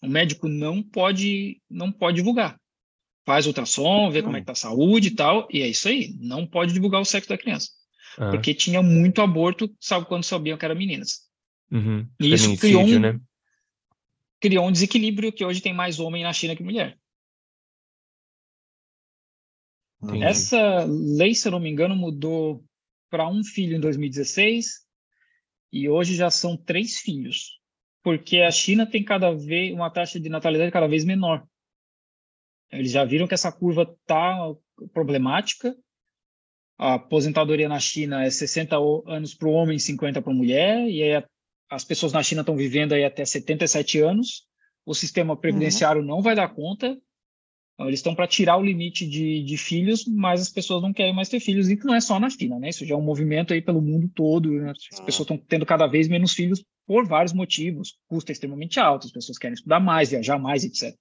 O 0.03 0.09
médico 0.09 0.49
não 0.49 0.83
pode 0.83 1.61
não 1.71 1.93
pode 1.93 2.17
divulgar. 2.17 2.59
Faz 3.25 3.47
ultrassom, 3.47 4.11
vê 4.11 4.21
como 4.21 4.37
é 4.37 4.41
que 4.41 4.47
tá 4.47 4.53
a 4.53 4.57
saúde 4.57 5.09
e 5.09 5.13
tal, 5.13 5.47
e 5.49 5.63
é 5.63 5.69
isso 5.69 5.89
aí. 5.89 6.13
Não 6.19 6.45
pode 6.45 6.73
divulgar 6.73 7.01
o 7.01 7.05
sexo 7.05 7.29
da 7.29 7.39
criança. 7.39 7.69
Ah. 8.19 8.31
Porque 8.31 8.53
tinha 8.53 8.83
muito 8.83 9.23
aborto, 9.23 9.73
sabe 9.81 10.07
quando 10.07 10.25
sabiam 10.25 10.59
que 10.59 10.65
eram 10.65 10.75
meninas. 10.75 11.21
Uhum. 11.71 12.07
E 12.21 12.33
isso 12.33 12.57
criou 12.59 12.83
um, 12.83 12.99
né? 12.99 13.21
criou 14.41 14.67
um 14.67 14.73
desequilíbrio 14.73 15.33
que 15.33 15.45
hoje 15.45 15.63
tem 15.63 15.73
mais 15.73 16.01
homem 16.01 16.25
na 16.25 16.33
China 16.33 16.57
que 16.57 16.65
mulher. 16.65 16.99
Entendi. 20.03 20.25
Essa 20.25 20.85
lei, 20.85 21.35
se 21.35 21.47
eu 21.47 21.53
não 21.53 21.61
me 21.61 21.71
engano, 21.71 21.95
mudou 21.95 22.65
para 23.09 23.29
um 23.29 23.45
filho 23.45 23.77
em 23.77 23.81
2016 23.81 24.83
e 25.73 25.89
hoje 25.89 26.17
já 26.17 26.31
são 26.31 26.57
três 26.57 26.99
filhos, 26.99 27.61
porque 28.03 28.39
a 28.39 28.51
China 28.51 28.85
tem 28.85 29.05
cada 29.05 29.33
vez 29.33 29.73
uma 29.73 29.91
taxa 29.91 30.19
de 30.19 30.29
natalidade 30.29 30.73
cada 30.73 30.89
vez 30.89 31.05
menor. 31.05 31.47
Eles 32.71 32.91
já 32.91 33.05
viram 33.05 33.29
que 33.29 33.35
essa 33.35 33.53
curva 33.53 33.83
está 33.83 34.55
problemática. 34.93 35.77
A 36.79 36.95
aposentadoria 36.95 37.69
na 37.69 37.79
China 37.79 38.25
é 38.25 38.31
60 38.31 38.77
anos 39.07 39.35
para 39.35 39.49
o 39.49 39.53
homem, 39.53 39.79
50 39.79 40.21
para 40.21 40.33
a 40.33 40.35
mulher, 40.35 40.89
e 40.89 41.03
aí 41.03 41.25
as 41.71 41.85
pessoas 41.85 42.13
na 42.13 42.23
China 42.23 42.41
estão 42.41 42.57
vivendo 42.57 42.93
aí 42.93 43.05
até 43.05 43.25
77 43.25 44.01
anos. 44.01 44.47
O 44.85 44.95
sistema 44.95 45.37
previdenciário 45.37 46.01
uhum. 46.01 46.09
não 46.09 46.23
vai 46.23 46.35
dar 46.35 46.53
conta, 46.53 46.99
eles 47.81 47.99
estão 47.99 48.15
para 48.15 48.27
tirar 48.27 48.57
o 48.59 48.65
limite 48.65 49.07
de, 49.07 49.43
de, 49.43 49.57
filhos, 49.57 50.07
mas 50.07 50.41
as 50.41 50.51
pessoas 50.51 50.83
não 50.83 50.93
querem 50.93 51.15
mais 51.15 51.29
ter 51.29 51.41
filhos, 51.41 51.69
e 51.69 51.77
não 51.85 51.95
é 51.95 52.01
só 52.01 52.21
na 52.21 52.29
China, 52.29 52.59
né? 52.59 52.69
Isso 52.69 52.85
já 52.85 52.95
é 52.95 52.99
um 52.99 53.03
movimento 53.03 53.53
aí 53.53 53.63
pelo 53.63 53.81
mundo 53.81 54.11
todo. 54.15 54.51
Né? 54.51 54.71
As 54.71 55.01
ah. 55.01 55.05
pessoas 55.05 55.25
estão 55.25 55.39
tendo 55.39 55.67
cada 55.67 55.87
vez 55.87 56.09
menos 56.09 56.33
filhos 56.33 56.65
por 56.87 57.07
vários 57.07 57.33
motivos. 57.33 57.99
Custo 58.07 58.31
é 58.31 58.33
extremamente 58.33 58.79
alto, 58.79 59.07
as 59.07 59.13
pessoas 59.13 59.39
querem 59.39 59.55
estudar 59.55 59.81
mais, 59.81 60.11
viajar 60.11 60.39
mais, 60.39 60.65
etc. 60.65 60.95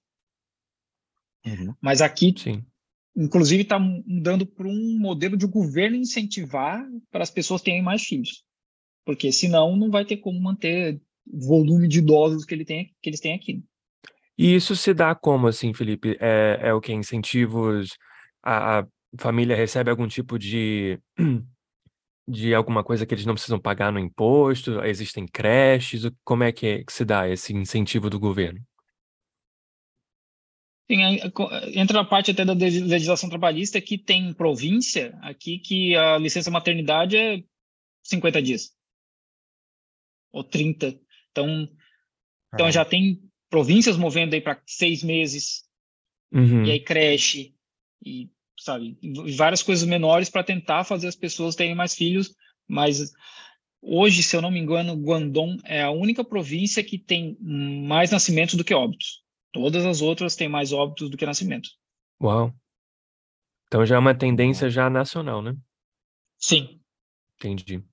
Uhum. 1.44 1.74
Mas 1.80 2.00
aqui, 2.00 2.34
Sim. 2.36 2.64
inclusive, 3.16 3.62
está 3.62 3.78
mudando 3.78 4.46
para 4.46 4.66
um 4.66 4.98
modelo 4.98 5.36
de 5.36 5.46
governo 5.46 5.96
incentivar 5.96 6.84
para 7.10 7.22
as 7.22 7.30
pessoas 7.30 7.62
terem 7.62 7.82
mais 7.82 8.02
filhos. 8.02 8.44
Porque 9.04 9.32
senão 9.32 9.76
não 9.76 9.90
vai 9.90 10.04
ter 10.04 10.18
como 10.18 10.40
manter 10.40 11.00
o 11.26 11.46
volume 11.46 11.88
de 11.88 11.98
idosos 11.98 12.44
que, 12.44 12.54
ele 12.54 12.64
tem, 12.64 12.94
que 13.02 13.10
eles 13.10 13.20
têm 13.20 13.34
aqui. 13.34 13.62
E 14.38 14.54
isso 14.54 14.74
se 14.74 14.94
dá 14.94 15.14
como, 15.14 15.46
assim, 15.46 15.74
Felipe? 15.74 16.16
É, 16.20 16.58
é 16.60 16.74
o 16.74 16.80
que? 16.80 16.92
Incentivos? 16.92 17.96
A, 18.42 18.80
a 18.80 18.86
família 19.18 19.56
recebe 19.56 19.90
algum 19.90 20.08
tipo 20.08 20.38
de, 20.38 20.98
de 22.26 22.54
alguma 22.54 22.82
coisa 22.82 23.04
que 23.04 23.14
eles 23.14 23.26
não 23.26 23.34
precisam 23.34 23.60
pagar 23.60 23.92
no 23.92 23.98
imposto? 23.98 24.82
Existem 24.84 25.26
creches? 25.26 26.02
Como 26.24 26.42
é 26.44 26.52
que, 26.52 26.66
é 26.66 26.84
que 26.84 26.92
se 26.92 27.04
dá 27.04 27.28
esse 27.28 27.54
incentivo 27.54 28.08
do 28.08 28.18
governo? 28.18 28.60
Sim, 30.90 31.00
entra 31.74 32.02
na 32.02 32.04
parte 32.04 32.32
até 32.32 32.44
da 32.44 32.52
legislação 32.52 33.28
trabalhista 33.28 33.80
que 33.80 33.96
tem 33.96 34.32
província 34.34 35.16
aqui 35.22 35.58
que 35.58 35.96
a 35.96 36.18
licença 36.18 36.50
maternidade 36.50 37.16
é 37.16 37.42
50 38.02 38.42
dias 38.42 38.70
ou 40.32 40.42
30. 40.42 40.98
Então, 41.30 41.68
então 42.52 42.66
ah. 42.66 42.70
já 42.70 42.84
tem 42.84 43.22
províncias 43.52 43.98
movendo 43.98 44.32
aí 44.32 44.40
para 44.40 44.58
seis 44.66 45.02
meses, 45.04 45.64
uhum. 46.32 46.64
e 46.64 46.70
aí 46.70 46.80
creche, 46.80 47.54
e 48.02 48.30
sabe, 48.58 48.96
várias 49.36 49.62
coisas 49.62 49.86
menores 49.86 50.30
para 50.30 50.42
tentar 50.42 50.84
fazer 50.84 51.06
as 51.06 51.14
pessoas 51.14 51.54
terem 51.54 51.74
mais 51.74 51.94
filhos, 51.94 52.34
mas 52.66 53.12
hoje, 53.82 54.22
se 54.22 54.34
eu 54.34 54.40
não 54.40 54.50
me 54.50 54.58
engano, 54.58 54.94
Guangdong 54.94 55.58
é 55.66 55.82
a 55.82 55.90
única 55.90 56.24
província 56.24 56.82
que 56.82 56.98
tem 56.98 57.36
mais 57.42 58.10
nascimentos 58.10 58.54
do 58.54 58.64
que 58.64 58.72
óbitos. 58.72 59.22
Todas 59.52 59.84
as 59.84 60.00
outras 60.00 60.34
têm 60.34 60.48
mais 60.48 60.72
óbitos 60.72 61.10
do 61.10 61.16
que 61.18 61.26
nascimentos. 61.26 61.76
Uau. 62.22 62.54
Então 63.66 63.84
já 63.84 63.96
é 63.96 63.98
uma 63.98 64.14
tendência 64.14 64.70
já 64.70 64.88
nacional, 64.88 65.42
né? 65.42 65.54
Sim. 66.38 66.80
Entendi. 67.36 67.84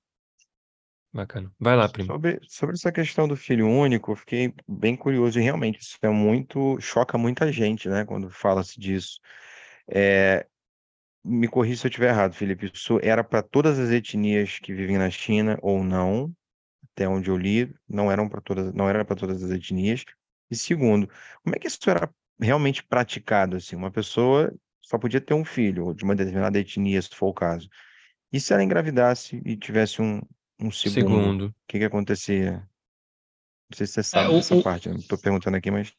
Bacana. 1.11 1.51
Vai 1.59 1.75
lá, 1.75 1.89
primo. 1.89 2.07
Sobre, 2.07 2.39
sobre 2.43 2.75
essa 2.75 2.91
questão 2.91 3.27
do 3.27 3.35
filho 3.35 3.67
único, 3.67 4.11
eu 4.11 4.15
fiquei 4.15 4.53
bem 4.67 4.95
curioso 4.95 5.39
e 5.39 5.43
realmente 5.43 5.79
isso 5.81 5.97
é 6.01 6.09
muito, 6.09 6.79
choca 6.79 7.17
muita 7.17 7.51
gente, 7.51 7.89
né, 7.89 8.05
quando 8.05 8.29
fala-se 8.29 8.79
disso. 8.79 9.19
É, 9.87 10.45
me 11.23 11.47
corrija 11.47 11.81
se 11.81 11.87
eu 11.87 11.89
estiver 11.89 12.09
errado, 12.09 12.33
Felipe, 12.33 12.71
isso 12.73 12.99
era 13.01 13.23
para 13.23 13.41
todas 13.41 13.79
as 13.79 13.89
etnias 13.89 14.59
que 14.59 14.73
vivem 14.73 14.97
na 14.97 15.09
China 15.09 15.57
ou 15.61 15.83
não? 15.83 16.31
Até 16.93 17.07
onde 17.07 17.29
eu 17.29 17.37
li, 17.37 17.73
não 17.87 18.11
eram 18.11 18.29
para 18.29 18.41
todas, 18.41 18.73
não 18.73 18.87
era 18.87 19.03
para 19.03 19.15
todas 19.15 19.43
as 19.43 19.51
etnias. 19.51 20.05
E 20.49 20.55
segundo, 20.55 21.09
como 21.43 21.55
é 21.55 21.59
que 21.59 21.67
isso 21.67 21.89
era 21.89 22.09
realmente 22.39 22.83
praticado 22.83 23.57
assim? 23.57 23.75
Uma 23.75 23.91
pessoa 23.91 24.53
só 24.81 24.97
podia 24.97 25.21
ter 25.21 25.33
um 25.33 25.45
filho 25.45 25.93
de 25.93 26.03
uma 26.03 26.15
determinada 26.15 26.59
etnia, 26.59 27.01
se 27.01 27.15
for 27.15 27.27
o 27.27 27.33
caso. 27.33 27.69
E 28.31 28.39
se 28.39 28.53
ela 28.53 28.63
engravidasse 28.63 29.41
e 29.45 29.55
tivesse 29.57 30.01
um, 30.01 30.21
um 30.59 30.71
segundo. 30.71 30.93
Segundo. 30.93 31.45
O 31.47 31.53
que 31.67 31.79
que 31.79 31.85
acontecia? 31.85 32.51
Não 33.69 33.77
sei 33.77 33.87
se 33.87 33.93
você 33.93 33.99
é, 33.99 34.03
sabe 34.03 34.33
é, 34.33 34.35
dessa 34.35 34.55
o, 34.55 34.63
parte, 34.63 34.89
estou 34.89 35.17
perguntando 35.17 35.57
aqui, 35.57 35.71
mas. 35.71 35.93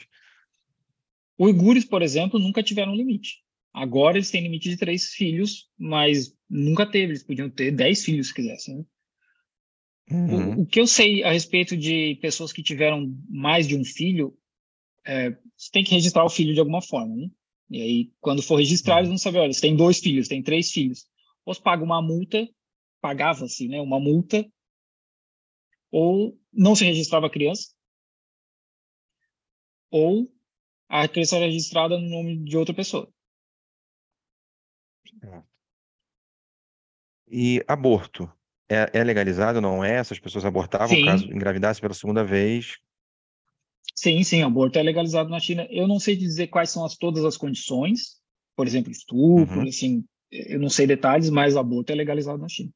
Uigures, 1.39 1.85
por 1.85 2.03
exemplo, 2.03 2.39
nunca 2.39 2.63
tiveram 2.63 2.95
limite. 2.95 3.43
Agora 3.73 4.19
eles 4.19 4.31
têm 4.31 4.43
limite 4.43 4.69
de 4.69 4.77
três 4.77 5.13
filhos, 5.13 5.69
mas 5.79 6.35
nunca 6.49 6.85
teve. 6.85 7.13
Eles 7.13 7.23
podiam 7.23 7.49
ter 7.49 7.71
dez 7.71 8.05
filhos 8.05 8.29
se 8.29 8.35
quisessem. 8.35 8.79
Né? 8.79 8.85
Uhum. 10.11 10.59
O, 10.59 10.63
o, 10.63 10.67
que 10.67 10.81
eu 10.81 10.87
sei 10.87 11.23
a 11.23 11.31
respeito 11.31 11.77
de 11.77 12.19
pessoas 12.21 12.53
que 12.53 12.63
tiveram 12.63 13.17
mais 13.29 13.69
de 13.69 13.77
um 13.77 13.85
filho, 13.85 14.37
é, 15.07 15.31
você 15.57 15.71
tem 15.73 15.85
que 15.85 15.95
registrar 15.95 16.25
o 16.25 16.31
filho 16.31 16.53
de 16.53 16.59
alguma 16.59 16.83
forma, 16.83 17.15
né? 17.15 17.31
E 17.71 17.81
aí, 17.81 18.13
quando 18.21 18.43
for 18.43 18.57
registrar, 18.57 18.95
uhum. 18.95 18.99
eles 18.99 19.09
vão 19.11 19.19
saber, 19.19 19.39
olha, 19.39 19.53
você 19.53 19.61
tem 19.61 19.77
dois 19.77 20.01
filhos, 20.01 20.27
tem 20.27 20.43
três 20.43 20.73
filhos. 20.73 21.07
Ou 21.47 21.55
você 21.55 21.63
paga 21.63 21.85
uma 21.85 22.03
multa 22.03 22.49
pagava-se 23.01 23.69
né, 23.69 23.81
uma 23.81 23.99
multa, 23.99 24.45
ou 25.91 26.39
não 26.53 26.75
se 26.75 26.85
registrava 26.85 27.27
a 27.27 27.31
criança, 27.31 27.73
ou 29.91 30.29
a 30.89 31.09
criança 31.09 31.37
era 31.37 31.47
registrada 31.47 31.99
no 31.99 32.09
nome 32.09 32.37
de 32.45 32.57
outra 32.57 32.75
pessoa. 32.75 33.13
E 37.29 37.63
aborto? 37.69 38.31
É, 38.69 38.91
é 38.93 39.05
legalizado 39.05 39.59
ou 39.59 39.63
não 39.63 39.85
é? 39.85 39.97
Essas 39.97 40.19
pessoas 40.19 40.45
abortavam 40.45 40.97
sim. 40.97 41.05
caso 41.05 41.25
engravidasse 41.27 41.81
pela 41.81 41.95
segunda 41.95 42.25
vez? 42.25 42.79
Sim, 43.95 44.23
sim, 44.23 44.43
aborto 44.43 44.79
é 44.79 44.83
legalizado 44.83 45.29
na 45.29 45.41
China. 45.41 45.67
Eu 45.71 45.87
não 45.87 45.99
sei 45.99 46.17
dizer 46.17 46.49
quais 46.49 46.71
são 46.71 46.85
as, 46.85 46.97
todas 46.97 47.25
as 47.25 47.37
condições, 47.37 48.21
por 48.57 48.67
exemplo, 48.67 48.91
estupro, 48.91 49.61
uhum. 49.61 49.69
assim, 49.69 50.05
eu 50.31 50.61
não 50.61 50.71
sei 50.71 50.87
detalhes, 50.87 51.31
mas 51.31 51.57
aborto 51.57 51.93
é 51.93 51.95
legalizado 51.95 52.39
na 52.39 52.49
China. 52.49 52.71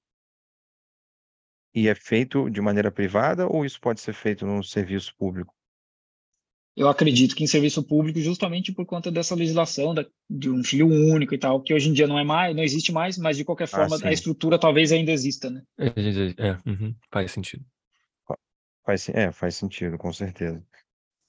E 1.74 1.88
é 1.88 1.94
feito 1.94 2.48
de 2.48 2.60
maneira 2.60 2.90
privada 2.90 3.46
ou 3.46 3.64
isso 3.64 3.80
pode 3.80 4.00
ser 4.00 4.12
feito 4.12 4.46
num 4.46 4.62
serviço 4.62 5.14
público? 5.16 5.54
Eu 6.76 6.88
acredito 6.88 7.36
que 7.36 7.44
em 7.44 7.46
serviço 7.46 7.82
público, 7.84 8.18
justamente 8.18 8.72
por 8.72 8.84
conta 8.84 9.10
dessa 9.10 9.34
legislação 9.34 9.94
da, 9.94 10.04
de 10.28 10.50
um 10.50 10.62
filho 10.64 10.88
único 10.88 11.32
e 11.32 11.38
tal, 11.38 11.62
que 11.62 11.72
hoje 11.72 11.88
em 11.88 11.92
dia 11.92 12.06
não 12.06 12.18
é 12.18 12.24
mais, 12.24 12.54
não 12.54 12.64
existe 12.64 12.90
mais, 12.90 13.16
mas 13.16 13.36
de 13.36 13.44
qualquer 13.44 13.68
forma 13.68 13.96
ah, 14.02 14.08
a 14.08 14.12
estrutura 14.12 14.58
talvez 14.58 14.90
ainda 14.90 15.12
exista, 15.12 15.50
né? 15.50 15.62
É, 15.78 16.48
é 16.48 16.58
uhum, 16.66 16.94
faz 17.12 17.30
sentido. 17.30 17.64
Faz, 18.84 19.08
é, 19.08 19.30
faz 19.30 19.54
sentido, 19.54 19.96
com 19.96 20.12
certeza. 20.12 20.62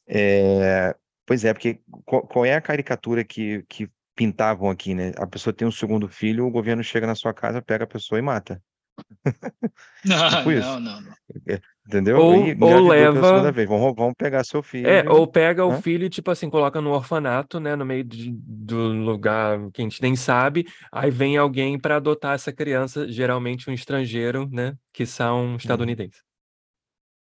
É, 0.08 0.96
pois 1.26 1.46
é, 1.46 1.54
porque 1.54 1.80
qual, 2.06 2.26
qual, 2.28 2.44
é 2.44 2.56
a 2.56 2.62
caricatura 2.62 3.24
que, 3.24 3.64
que 3.70 3.88
pintavam 4.16 4.70
aqui, 4.70 4.96
né? 4.96 5.12
A 5.18 5.28
pessoa 5.28 5.54
tem 5.54 5.68
um 5.68 5.72
segundo 5.72 6.10
filho, 6.10 6.46
o 6.46 6.52
governo 6.52 6.84
chega 6.84 7.06
na 7.06 7.16
sua 7.16 7.34
casa, 7.34 7.62
pega 7.62 7.84
a 7.84 7.88
pessoa 7.88 8.18
e 8.18 8.22
mata. 8.22 8.62
Não, 10.06 10.30
tipo 10.30 10.52
não, 10.52 10.80
não, 10.80 11.02
não. 11.02 11.14
É, 11.48 11.60
entendeu? 11.88 12.18
Ou, 12.18 12.48
e, 12.48 12.58
ou 12.60 12.88
leva. 12.88 13.52
Vez. 13.52 13.68
Vamos, 13.68 13.96
vamos 13.96 14.14
pegar 14.16 14.44
seu 14.44 14.62
filho. 14.62 14.88
É, 14.88 15.10
ou 15.10 15.26
pega 15.26 15.64
Hã? 15.64 15.66
o 15.66 15.82
filho 15.82 16.06
e, 16.06 16.10
tipo 16.10 16.30
assim, 16.30 16.50
coloca 16.50 16.80
no 16.80 16.92
orfanato, 16.92 17.60
né? 17.60 17.76
No 17.76 17.86
meio 17.86 18.04
de, 18.04 18.32
do 18.32 18.88
lugar 18.90 19.60
que 19.74 19.82
a 19.82 19.84
gente 19.84 20.02
nem 20.02 20.16
sabe. 20.16 20.66
Aí 20.92 21.10
vem 21.10 21.38
alguém 21.38 21.80
para 21.80 21.96
adotar 21.96 22.36
essa 22.36 22.54
criança, 22.54 23.08
geralmente 23.08 23.70
um 23.70 23.74
estrangeiro, 23.74 24.48
né? 24.52 24.76
Que 24.94 25.06
são 25.06 25.56
estadunidenses. 25.56 26.22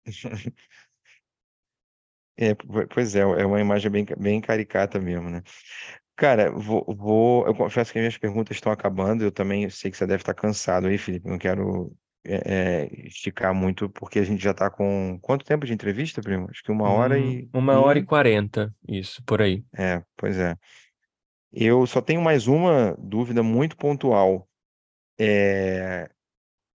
É, 2.42 2.56
pois 2.94 3.18
é, 3.18 3.20
é 3.20 3.46
uma 3.46 3.60
imagem 3.60 3.92
bem, 3.92 4.06
bem 4.18 4.40
caricata 4.40 4.98
mesmo, 4.98 5.30
né? 5.30 5.44
Cara, 6.20 6.52
vou, 6.52 6.84
vou, 6.86 7.48
eu 7.48 7.56
confesso 7.56 7.94
que 7.94 7.98
as 7.98 8.02
minhas 8.02 8.18
perguntas 8.18 8.58
estão 8.58 8.74
acabando. 8.74 9.24
Eu 9.24 9.32
também 9.32 9.70
sei 9.70 9.90
que 9.90 9.96
você 9.96 10.06
deve 10.06 10.22
estar 10.22 10.34
cansado 10.34 10.88
aí, 10.88 10.98
Felipe. 10.98 11.30
Não 11.30 11.38
quero 11.38 11.96
é, 12.26 12.42
é, 12.46 13.08
esticar 13.08 13.54
muito, 13.54 13.90
porque 13.90 14.20
a 14.20 14.24
gente 14.26 14.44
já 14.44 14.52
está 14.52 14.70
com 14.70 15.18
quanto 15.22 15.46
tempo 15.46 15.66
de 15.66 15.72
entrevista, 15.72 16.22
primo? 16.22 16.50
Acho 16.50 16.62
que 16.62 16.74
uma 16.74 16.90
hora 16.90 17.18
e. 17.18 17.44
Hum, 17.46 17.60
uma 17.60 17.80
hora 17.80 18.00
e 18.00 18.04
quarenta, 18.04 18.76
isso, 18.86 19.24
por 19.24 19.42
aí. 19.42 19.64
É, 19.74 20.04
pois 20.18 20.38
é. 20.38 20.58
Eu 21.54 21.88
só 21.88 22.02
tenho 22.02 22.22
mais 22.22 22.48
uma 22.48 22.98
dúvida 23.00 23.42
muito 23.42 23.78
pontual. 23.78 24.46
É, 25.18 26.10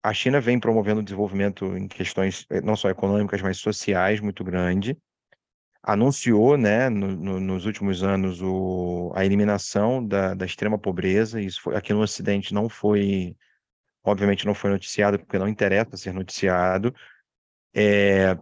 a 0.03 0.13
China 0.13 0.39
vem 0.39 0.59
promovendo 0.59 1.01
desenvolvimento 1.01 1.75
em 1.75 1.87
questões 1.87 2.45
eh, 2.47 2.61
não 2.61 2.75
só 2.75 2.91
econômicas, 2.91 3.41
mas 3.41 3.57
sociais 3.57 4.19
muito 4.19 4.43
grande 4.43 4.95
anunciou, 5.83 6.57
né, 6.57 6.89
no, 6.89 7.15
no, 7.15 7.39
nos 7.39 7.65
últimos 7.65 8.03
anos 8.03 8.41
o, 8.41 9.11
a 9.15 9.25
eliminação 9.25 10.05
da, 10.05 10.33
da 10.33 10.45
extrema 10.45 10.77
pobreza. 10.77 11.41
Isso 11.41 11.61
foi, 11.61 11.75
aqui 11.75 11.93
no 11.93 12.01
Ocidente 12.01 12.53
não 12.53 12.69
foi, 12.69 13.35
obviamente 14.03 14.45
não 14.45 14.53
foi 14.53 14.69
noticiado 14.69 15.17
porque 15.19 15.39
não 15.39 15.47
interessa 15.47 15.97
ser 15.97 16.13
noticiado. 16.13 16.93
É, 17.73 18.37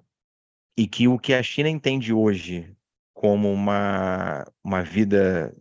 e 0.78 0.88
que 0.88 1.08
o 1.08 1.20
que 1.20 1.34
a 1.34 1.44
China 1.44 1.70
entende 1.70 2.14
hoje 2.14 2.76
como 3.14 3.52
uma, 3.52 4.46
uma 4.64 4.82
vida 4.82 5.54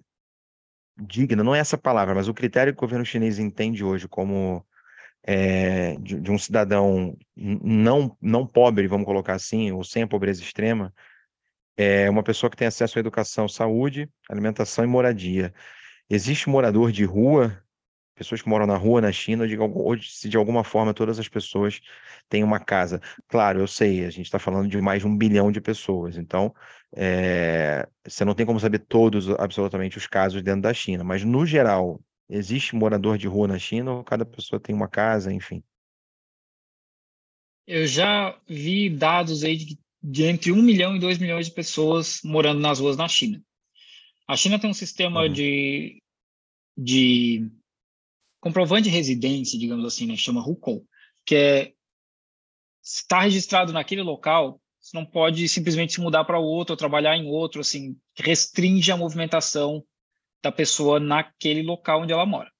digna, 0.96 1.44
não 1.44 1.54
é 1.54 1.58
essa 1.58 1.78
palavra, 1.78 2.14
mas 2.14 2.28
o 2.28 2.34
critério 2.34 2.72
que 2.72 2.78
o 2.78 2.80
governo 2.80 3.04
chinês 3.04 3.38
entende 3.38 3.84
hoje 3.84 4.08
como 4.08 4.64
é, 5.22 5.96
de, 5.96 6.20
de, 6.20 6.30
um 6.30 6.38
cidadão 6.38 7.16
não, 7.36 8.16
não 8.20 8.46
pobre, 8.46 8.86
vamos 8.88 9.06
colocar 9.06 9.34
assim, 9.34 9.70
ou 9.72 9.84
sem 9.84 10.02
a 10.02 10.08
pobreza 10.08 10.42
extrema, 10.42 10.92
é 11.78 12.10
uma 12.10 12.24
pessoa 12.24 12.50
que 12.50 12.56
tem 12.56 12.66
acesso 12.66 12.98
à 12.98 13.00
educação, 13.00 13.48
saúde, 13.48 14.10
alimentação 14.28 14.84
e 14.84 14.88
moradia. 14.88 15.54
Existe 16.10 16.48
morador 16.48 16.90
de 16.90 17.04
rua, 17.04 17.62
pessoas 18.16 18.42
que 18.42 18.48
moram 18.48 18.66
na 18.66 18.76
rua 18.76 19.00
na 19.00 19.12
China, 19.12 19.44
ou, 19.74 19.94
de, 19.94 20.10
se 20.10 20.28
de 20.28 20.36
alguma 20.36 20.64
forma 20.64 20.92
todas 20.92 21.20
as 21.20 21.28
pessoas 21.28 21.80
têm 22.28 22.42
uma 22.42 22.58
casa. 22.58 23.00
Claro, 23.28 23.60
eu 23.60 23.68
sei, 23.68 24.04
a 24.04 24.10
gente 24.10 24.26
está 24.26 24.40
falando 24.40 24.68
de 24.68 24.80
mais 24.80 25.02
de 25.02 25.06
um 25.06 25.16
bilhão 25.16 25.52
de 25.52 25.60
pessoas, 25.60 26.16
então 26.16 26.52
é, 26.96 27.88
você 28.04 28.24
não 28.24 28.34
tem 28.34 28.44
como 28.44 28.58
saber 28.58 28.80
todos, 28.80 29.30
absolutamente, 29.30 29.98
os 29.98 30.06
casos 30.08 30.42
dentro 30.42 30.62
da 30.62 30.74
China, 30.74 31.04
mas 31.04 31.22
no 31.22 31.46
geral, 31.46 32.00
existe 32.28 32.74
morador 32.74 33.16
de 33.16 33.28
rua 33.28 33.46
na 33.46 33.58
China 33.58 33.92
ou 33.92 34.04
cada 34.04 34.26
pessoa 34.26 34.58
tem 34.58 34.74
uma 34.74 34.88
casa, 34.88 35.32
enfim? 35.32 35.62
Eu 37.68 37.86
já 37.86 38.36
vi 38.48 38.90
dados 38.90 39.44
aí 39.44 39.56
de 39.56 39.66
que 39.66 39.87
de 40.02 40.24
entre 40.24 40.52
1 40.52 40.62
milhão 40.62 40.94
e 40.94 40.98
2 40.98 41.18
milhões 41.18 41.46
de 41.46 41.52
pessoas 41.52 42.20
morando 42.22 42.60
nas 42.60 42.78
ruas 42.78 42.96
na 42.96 43.08
China. 43.08 43.42
A 44.26 44.36
China 44.36 44.58
tem 44.58 44.70
um 44.70 44.74
sistema 44.74 45.22
uhum. 45.22 45.32
de, 45.32 46.02
de 46.76 47.50
comprovante 48.40 48.84
de 48.84 48.90
residência, 48.90 49.58
digamos 49.58 49.84
assim, 49.84 50.06
né, 50.06 50.16
chama 50.16 50.46
Hukou, 50.46 50.86
que 51.24 51.34
é 51.34 51.72
está 52.82 53.20
registrado 53.20 53.72
naquele 53.72 54.02
local, 54.02 54.60
você 54.80 54.96
não 54.96 55.04
pode 55.04 55.46
simplesmente 55.48 55.92
se 55.92 56.00
mudar 56.00 56.24
para 56.24 56.38
outro 56.38 56.72
ou 56.72 56.76
trabalhar 56.76 57.16
em 57.16 57.26
outro, 57.26 57.60
assim, 57.60 57.96
restringe 58.16 58.90
a 58.90 58.96
movimentação 58.96 59.84
da 60.42 60.50
pessoa 60.50 60.98
naquele 60.98 61.62
local 61.62 62.02
onde 62.02 62.12
ela 62.12 62.24
mora. 62.24 62.50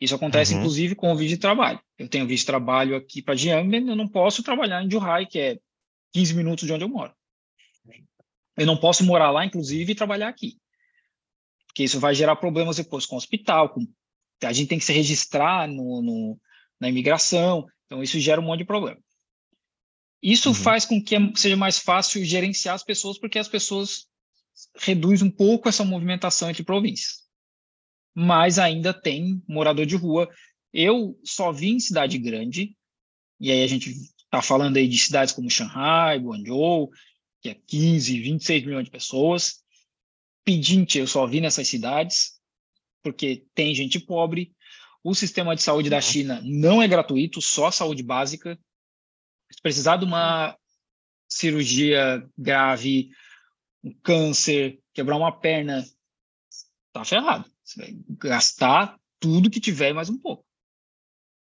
Isso 0.00 0.14
acontece, 0.14 0.52
uhum. 0.52 0.60
inclusive, 0.60 0.94
com 0.94 1.12
o 1.12 1.16
vídeo 1.16 1.36
de 1.36 1.40
trabalho. 1.40 1.80
Eu 1.96 2.08
tenho 2.08 2.26
visto 2.26 2.46
trabalho 2.46 2.96
aqui 2.96 3.22
para 3.22 3.34
Jiangmen, 3.34 3.88
eu 3.88 3.96
não 3.96 4.08
posso 4.08 4.42
trabalhar 4.42 4.82
em 4.82 4.90
Zhuhai, 4.90 5.24
que 5.24 5.38
é 5.38 5.58
15 6.14 6.34
minutos 6.34 6.66
de 6.66 6.72
onde 6.72 6.84
eu 6.84 6.88
moro. 6.88 7.12
Eu 8.56 8.66
não 8.66 8.76
posso 8.76 9.04
morar 9.04 9.30
lá, 9.30 9.44
inclusive, 9.44 9.92
e 9.92 9.96
trabalhar 9.96 10.28
aqui. 10.28 10.58
Porque 11.66 11.82
isso 11.82 11.98
vai 11.98 12.14
gerar 12.14 12.36
problemas 12.36 12.76
depois 12.76 13.04
com 13.04 13.16
o 13.16 13.18
hospital, 13.18 13.68
com... 13.70 13.84
a 14.44 14.52
gente 14.52 14.68
tem 14.68 14.78
que 14.78 14.84
se 14.84 14.92
registrar 14.92 15.66
no, 15.66 16.00
no, 16.00 16.40
na 16.80 16.88
imigração, 16.88 17.66
então 17.84 18.00
isso 18.00 18.18
gera 18.20 18.40
um 18.40 18.44
monte 18.44 18.60
de 18.60 18.64
problema. 18.64 19.00
Isso 20.22 20.50
uhum. 20.50 20.54
faz 20.54 20.86
com 20.86 21.02
que 21.02 21.16
seja 21.34 21.56
mais 21.56 21.78
fácil 21.78 22.24
gerenciar 22.24 22.76
as 22.76 22.84
pessoas, 22.84 23.18
porque 23.18 23.38
as 23.38 23.48
pessoas 23.48 24.06
reduzem 24.76 25.26
um 25.26 25.30
pouco 25.30 25.68
essa 25.68 25.84
movimentação 25.84 26.48
entre 26.48 26.62
províncias. 26.62 27.24
Mas 28.14 28.58
ainda 28.58 28.94
tem 28.94 29.42
morador 29.48 29.84
de 29.84 29.96
rua. 29.96 30.30
Eu 30.72 31.18
só 31.24 31.50
vi 31.50 31.70
em 31.70 31.80
cidade 31.80 32.16
grande, 32.18 32.76
e 33.40 33.50
aí 33.50 33.64
a 33.64 33.66
gente 33.66 33.92
Está 34.34 34.42
falando 34.42 34.76
aí 34.76 34.88
de 34.88 34.98
cidades 34.98 35.32
como 35.32 35.48
Shanghai, 35.48 36.18
Guangzhou, 36.18 36.90
que 37.40 37.50
é 37.50 37.54
15, 37.54 38.18
26 38.18 38.64
milhões 38.64 38.84
de 38.84 38.90
pessoas. 38.90 39.62
Pedinte 40.44 40.98
eu 40.98 41.06
só 41.06 41.24
vi 41.24 41.40
nessas 41.40 41.68
cidades, 41.68 42.40
porque 43.00 43.46
tem 43.54 43.72
gente 43.72 44.00
pobre. 44.00 44.52
O 45.04 45.14
sistema 45.14 45.54
de 45.54 45.62
saúde 45.62 45.88
da 45.88 46.00
China 46.00 46.42
não 46.42 46.82
é 46.82 46.88
gratuito, 46.88 47.40
só 47.40 47.70
saúde 47.70 48.02
básica. 48.02 48.58
Se 49.52 49.62
precisar 49.62 49.98
de 49.98 50.04
uma 50.04 50.58
cirurgia 51.28 52.28
grave, 52.36 53.10
um 53.84 53.94
câncer, 54.02 54.80
quebrar 54.92 55.16
uma 55.16 55.30
perna, 55.30 55.84
tá 56.92 57.04
ferrado. 57.04 57.48
Você 57.62 57.80
vai 57.80 57.96
gastar 58.18 58.98
tudo 59.20 59.48
que 59.48 59.60
tiver 59.60 59.92
mais 59.92 60.10
um 60.10 60.18
pouco. 60.18 60.44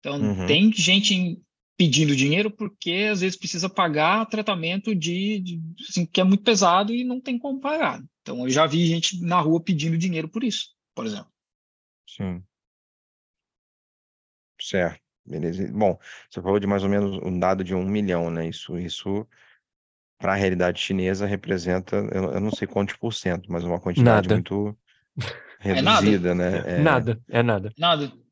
Então, 0.02 0.20
uhum. 0.20 0.46
tem 0.46 0.74
gente 0.74 1.42
pedindo 1.78 2.16
dinheiro 2.16 2.50
porque 2.50 3.10
às 3.12 3.22
vezes 3.22 3.38
precisa 3.38 3.70
pagar 3.70 4.26
tratamento 4.26 4.96
de, 4.96 5.40
de 5.40 5.62
assim, 5.90 6.06
que 6.06 6.22
é 6.22 6.24
muito 6.24 6.44
pesado 6.44 6.94
e 6.94 7.04
não 7.04 7.20
tem 7.20 7.38
como 7.38 7.60
pagar. 7.60 8.04
Então 8.22 8.44
eu 8.44 8.50
já 8.50 8.66
vi 8.66 8.86
gente 8.86 9.22
na 9.22 9.40
rua 9.40 9.62
pedindo 9.62 9.98
dinheiro 9.98 10.30
por 10.30 10.44
isso, 10.44 10.70
por 10.94 11.06
exemplo. 11.06 11.32
Sim. 12.08 12.44
Certo. 14.60 15.04
Beleza. 15.26 15.68
Bom, 15.72 15.98
você 16.30 16.40
falou 16.40 16.60
de 16.60 16.68
mais 16.68 16.84
ou 16.84 16.90
menos 16.90 17.18
um 17.24 17.40
dado 17.40 17.64
de 17.64 17.74
um 17.74 17.84
milhão, 17.84 18.30
né? 18.30 18.48
Isso, 18.48 18.78
isso 18.78 19.28
para 20.20 20.34
a 20.34 20.36
realidade 20.36 20.80
chinesa 20.80 21.26
representa, 21.26 21.96
eu, 21.96 22.32
eu, 22.32 22.40
não 22.40 22.52
sei 22.52 22.68
quantos 22.68 22.96
por 22.96 23.12
cento, 23.14 23.52
mas 23.52 23.64
uma 23.64 23.80
quantidade 23.80 24.30
nada. 24.30 24.36
muito 24.36 24.78
reduzida, 25.60 26.30
é 26.30 26.34
nada. 26.34 26.36
né? 26.36 26.64
É... 26.66 26.82
Nada, 26.82 27.22
é 27.28 27.44
nada. 27.44 27.74
Nada. 27.78 28.25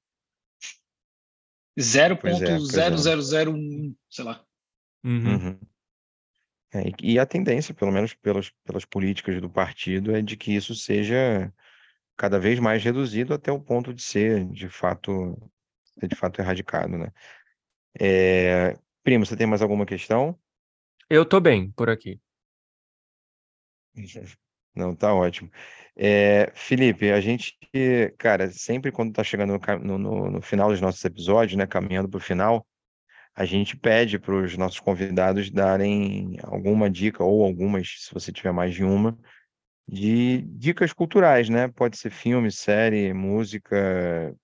0.00001, 1.77 3.55
é, 3.55 3.89
é. 3.89 3.91
sei 4.09 4.25
lá. 4.25 4.45
Uhum. 5.03 5.35
Uhum. 5.35 5.59
É, 6.73 6.91
e 7.01 7.19
a 7.19 7.25
tendência, 7.25 7.73
pelo 7.73 7.91
menos 7.91 8.13
pelas, 8.15 8.49
pelas 8.63 8.83
políticas 8.83 9.39
do 9.39 9.49
partido, 9.49 10.15
é 10.15 10.21
de 10.21 10.35
que 10.35 10.55
isso 10.55 10.73
seja 10.73 11.53
cada 12.17 12.39
vez 12.39 12.59
mais 12.59 12.83
reduzido 12.83 13.33
até 13.33 13.51
o 13.51 13.59
ponto 13.59 13.93
de 13.93 14.01
ser, 14.01 14.45
de 14.49 14.69
fato, 14.69 15.37
ser 15.99 16.07
de 16.07 16.15
fato 16.15 16.39
erradicado, 16.39 16.97
né? 16.97 17.11
É... 17.99 18.77
Primo, 19.03 19.25
você 19.25 19.35
tem 19.35 19.45
mais 19.45 19.61
alguma 19.61 19.85
questão? 19.85 20.39
Eu 21.09 21.25
tô 21.25 21.39
bem 21.39 21.71
por 21.71 21.89
aqui. 21.89 22.19
Não, 24.75 24.95
tá 24.95 25.13
ótimo. 25.13 25.51
É, 25.95 26.51
Felipe, 26.55 27.11
a 27.11 27.21
gente, 27.21 27.57
cara, 28.17 28.49
sempre 28.51 28.91
quando 28.91 29.13
tá 29.13 29.23
chegando 29.23 29.59
no, 29.83 29.97
no, 29.97 30.31
no 30.31 30.41
final 30.41 30.69
dos 30.69 30.81
nossos 30.81 31.03
episódios, 31.05 31.55
né, 31.57 31.67
caminhando 31.67 32.09
para 32.09 32.17
o 32.17 32.21
final, 32.21 32.65
a 33.35 33.45
gente 33.45 33.77
pede 33.77 34.19
para 34.19 34.35
os 34.35 34.57
nossos 34.57 34.79
convidados 34.79 35.49
darem 35.51 36.37
alguma 36.43 36.89
dica 36.89 37.23
ou 37.23 37.43
algumas, 37.43 37.87
se 37.99 38.13
você 38.13 38.31
tiver 38.31 38.51
mais 38.51 38.73
de 38.73 38.83
uma, 38.83 39.17
de 39.87 40.41
dicas 40.43 40.93
culturais, 40.93 41.49
né? 41.49 41.67
Pode 41.67 41.97
ser 41.97 42.09
filme, 42.09 42.51
série, 42.51 43.13
música, 43.13 43.75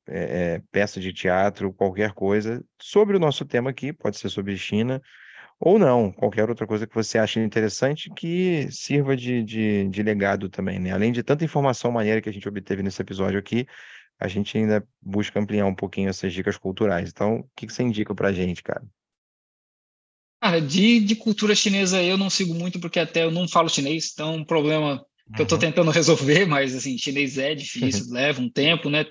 é, 0.07 0.55
é, 0.55 0.61
peça 0.71 0.99
de 0.99 1.13
teatro, 1.13 1.73
qualquer 1.73 2.13
coisa 2.13 2.63
sobre 2.81 3.15
o 3.15 3.19
nosso 3.19 3.45
tema 3.45 3.69
aqui, 3.69 3.93
pode 3.93 4.17
ser 4.17 4.29
sobre 4.29 4.57
China 4.57 5.01
ou 5.59 5.77
não, 5.77 6.11
qualquer 6.11 6.49
outra 6.49 6.65
coisa 6.65 6.87
que 6.87 6.95
você 6.95 7.17
ache 7.17 7.39
interessante 7.39 8.09
que 8.15 8.71
sirva 8.71 9.15
de, 9.15 9.43
de, 9.43 9.89
de 9.89 10.01
legado 10.03 10.47
também, 10.47 10.79
né? 10.79 10.91
Além 10.91 11.11
de 11.11 11.21
tanta 11.21 11.43
informação 11.43 11.91
maneira 11.91 12.21
que 12.21 12.29
a 12.29 12.33
gente 12.33 12.47
obteve 12.47 12.81
nesse 12.81 13.01
episódio 13.01 13.37
aqui, 13.37 13.67
a 14.17 14.27
gente 14.27 14.57
ainda 14.57 14.87
busca 15.01 15.37
ampliar 15.37 15.65
um 15.65 15.75
pouquinho 15.75 16.09
essas 16.09 16.31
dicas 16.31 16.57
culturais. 16.57 17.09
Então, 17.09 17.39
o 17.39 17.49
que, 17.55 17.67
que 17.67 17.73
você 17.73 17.83
indica 17.83 18.15
pra 18.15 18.31
gente, 18.31 18.63
cara? 18.63 18.85
Cara, 20.41 20.61
de, 20.61 21.01
de 21.01 21.15
cultura 21.15 21.53
chinesa 21.53 22.01
eu 22.01 22.17
não 22.17 22.29
sigo 22.29 22.53
muito 22.53 22.79
porque 22.79 22.99
até 22.99 23.25
eu 23.25 23.31
não 23.31 23.45
falo 23.45 23.67
chinês, 23.67 24.11
então 24.13 24.33
é 24.33 24.37
um 24.37 24.45
problema 24.45 25.05
que 25.35 25.41
eu 25.41 25.43
estou 25.43 25.57
tentando 25.57 25.91
resolver, 25.91 26.45
mas 26.45 26.73
assim, 26.73 26.97
chinês 26.97 27.37
é 27.37 27.53
difícil, 27.53 28.05
leva 28.13 28.41
um 28.41 28.49
tempo, 28.49 28.89
né? 28.89 29.05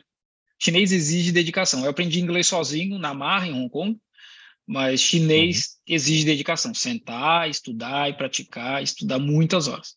Chinês 0.58 0.92
exige 0.92 1.30
dedicação. 1.30 1.84
Eu 1.84 1.90
aprendi 1.90 2.20
inglês 2.20 2.46
sozinho 2.46 2.98
na 2.98 3.12
marra 3.12 3.46
em 3.46 3.52
Hong 3.52 3.68
Kong, 3.68 3.98
mas 4.68 5.00
chinês 5.00 5.78
uhum. 5.88 5.94
exige 5.94 6.26
dedicação, 6.26 6.74
sentar, 6.74 7.48
estudar 7.48 8.10
e 8.10 8.12
praticar, 8.12 8.82
estudar 8.82 9.18
muitas 9.18 9.66
horas. 9.66 9.96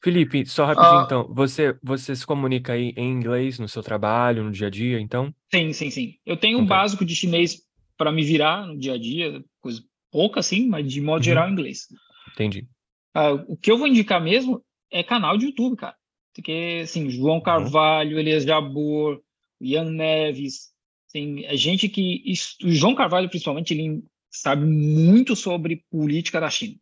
Felipe, 0.00 0.46
só 0.46 0.66
rapidinho 0.66 1.00
ah, 1.00 1.02
então, 1.04 1.34
você 1.34 1.76
você 1.82 2.14
se 2.14 2.24
comunica 2.24 2.74
aí 2.74 2.94
em 2.96 3.10
inglês 3.10 3.58
no 3.58 3.68
seu 3.68 3.82
trabalho, 3.82 4.44
no 4.44 4.52
dia 4.52 4.68
a 4.68 4.70
dia, 4.70 5.00
então? 5.00 5.34
Sim, 5.52 5.72
sim, 5.72 5.90
sim. 5.90 6.14
Eu 6.24 6.36
tenho 6.36 6.58
okay. 6.58 6.64
um 6.64 6.68
básico 6.68 7.04
de 7.04 7.16
chinês 7.16 7.62
para 7.96 8.12
me 8.12 8.22
virar 8.22 8.66
no 8.68 8.78
dia 8.78 8.94
a 8.94 8.98
dia, 8.98 9.42
coisa 9.60 9.82
pouca 10.12 10.38
assim, 10.38 10.68
mas 10.68 10.86
de 10.86 11.00
modo 11.00 11.18
uhum. 11.18 11.24
geral 11.24 11.50
inglês. 11.50 11.88
Entendi. 12.32 12.68
Ah, 13.12 13.32
o 13.32 13.56
que 13.56 13.72
eu 13.72 13.78
vou 13.78 13.88
indicar 13.88 14.22
mesmo 14.22 14.62
é 14.92 15.02
canal 15.02 15.36
de 15.36 15.46
YouTube, 15.46 15.76
cara. 15.76 15.96
Porque, 16.32 16.82
assim, 16.84 17.10
João 17.10 17.36
uhum. 17.36 17.42
Carvalho, 17.42 18.18
Elias 18.18 18.44
Jabor, 18.44 19.20
Ian 19.60 19.90
Neves, 19.90 20.70
tem 21.16 21.46
é 21.46 21.56
gente 21.56 21.88
que... 21.88 22.22
O 22.62 22.70
João 22.70 22.94
Carvalho, 22.94 23.30
principalmente, 23.30 23.72
ele 23.72 24.04
sabe 24.30 24.66
muito 24.66 25.34
sobre 25.34 25.82
política 25.90 26.38
da 26.38 26.50
China. 26.50 26.76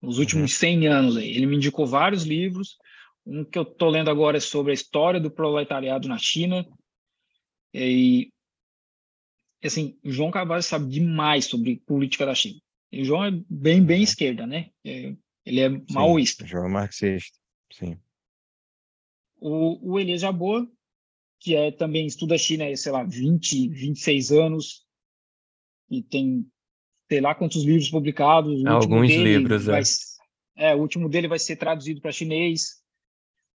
Nos 0.00 0.18
últimos 0.18 0.52
uhum. 0.52 0.58
100 0.58 0.88
anos 0.88 1.16
aí. 1.18 1.28
Ele 1.28 1.44
me 1.44 1.56
indicou 1.56 1.86
vários 1.86 2.24
livros. 2.24 2.78
Um 3.26 3.44
que 3.44 3.58
eu 3.58 3.64
tô 3.66 3.90
lendo 3.90 4.10
agora 4.10 4.38
é 4.38 4.40
sobre 4.40 4.70
a 4.70 4.74
história 4.74 5.20
do 5.20 5.30
proletariado 5.30 6.08
na 6.08 6.16
China. 6.16 6.66
E, 7.74 8.32
assim, 9.62 9.98
o 10.02 10.10
João 10.10 10.30
Carvalho 10.30 10.62
sabe 10.62 10.90
demais 10.90 11.44
sobre 11.44 11.76
política 11.86 12.24
da 12.24 12.34
China. 12.34 12.58
E 12.90 13.02
o 13.02 13.04
João 13.04 13.22
é 13.26 13.30
bem, 13.50 13.84
bem 13.84 13.98
uhum. 13.98 14.04
esquerda, 14.04 14.46
né? 14.46 14.70
É, 14.82 15.14
ele 15.44 15.60
é 15.60 15.68
sim, 15.68 15.84
maoísta. 15.90 16.46
João 16.46 16.70
marxista, 16.70 17.38
sim. 17.70 17.98
O, 19.36 19.92
o 19.92 20.00
Elias 20.00 20.22
Jabor, 20.22 20.66
que 21.40 21.56
é, 21.56 21.70
também 21.70 22.06
estuda 22.06 22.38
China, 22.38 22.64
sei 22.76 22.92
lá, 22.92 23.02
20, 23.02 23.68
26 23.68 24.30
anos, 24.32 24.84
e 25.90 26.02
tem 26.02 26.46
sei 27.08 27.20
lá 27.20 27.34
quantos 27.34 27.64
livros 27.64 27.90
publicados. 27.90 28.64
Alguns 28.66 29.10
livros, 29.10 29.64
vai, 29.64 29.82
é. 30.56 30.70
é. 30.70 30.74
O 30.74 30.78
último 30.78 31.08
dele 31.08 31.26
vai 31.26 31.38
ser 31.38 31.56
traduzido 31.56 32.00
para 32.00 32.12
chinês. 32.12 32.80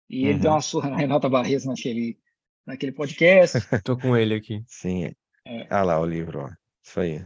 E 0.08 0.24
uhum. 0.24 0.30
ele 0.30 0.38
deu 0.38 0.50
uma 0.50 0.60
surra 0.62 0.90
na 0.90 0.96
Renata 0.96 1.28
Barreto 1.28 1.66
naquele, 1.66 2.18
naquele 2.66 2.92
podcast. 2.92 3.58
Tô 3.84 3.96
com 3.96 4.16
ele 4.16 4.34
aqui. 4.34 4.62
Sim. 4.66 5.12
É. 5.44 5.66
Ah 5.68 5.82
lá 5.82 6.00
o 6.00 6.06
livro, 6.06 6.40
ó. 6.40 6.50
Isso 6.82 7.00
aí 7.00 7.22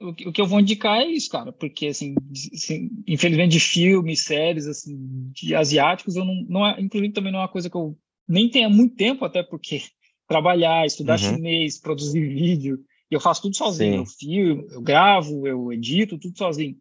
o, 0.00 0.10
o 0.10 0.32
que 0.32 0.40
eu 0.40 0.46
vou 0.46 0.60
indicar 0.60 1.00
é 1.00 1.06
isso, 1.06 1.30
cara, 1.30 1.52
porque 1.52 1.86
assim, 1.86 2.14
assim, 2.52 2.90
infelizmente 3.06 3.52
de 3.52 3.60
filmes, 3.60 4.24
séries, 4.24 4.66
assim, 4.66 4.96
de 5.32 5.54
asiáticos, 5.54 6.16
eu 6.16 6.24
não, 6.24 6.34
não 6.48 6.66
é, 6.66 6.80
inclusive 6.80 7.12
também 7.12 7.32
não 7.32 7.40
é 7.40 7.42
uma 7.42 7.48
coisa 7.48 7.70
que 7.70 7.76
eu 7.76 7.98
nem 8.26 8.48
tenho 8.48 8.70
muito 8.70 8.96
tempo, 8.96 9.24
até 9.24 9.42
porque 9.42 9.82
trabalhar, 10.26 10.86
estudar 10.86 11.18
uhum. 11.20 11.36
chinês, 11.36 11.78
produzir 11.78 12.26
vídeo, 12.26 12.84
e 13.10 13.14
eu 13.14 13.20
faço 13.20 13.42
tudo 13.42 13.56
sozinho, 13.56 14.02
eu 14.02 14.06
filmo, 14.06 14.66
eu 14.70 14.80
gravo, 14.80 15.46
eu 15.46 15.72
edito, 15.72 16.18
tudo 16.18 16.36
sozinho. 16.36 16.76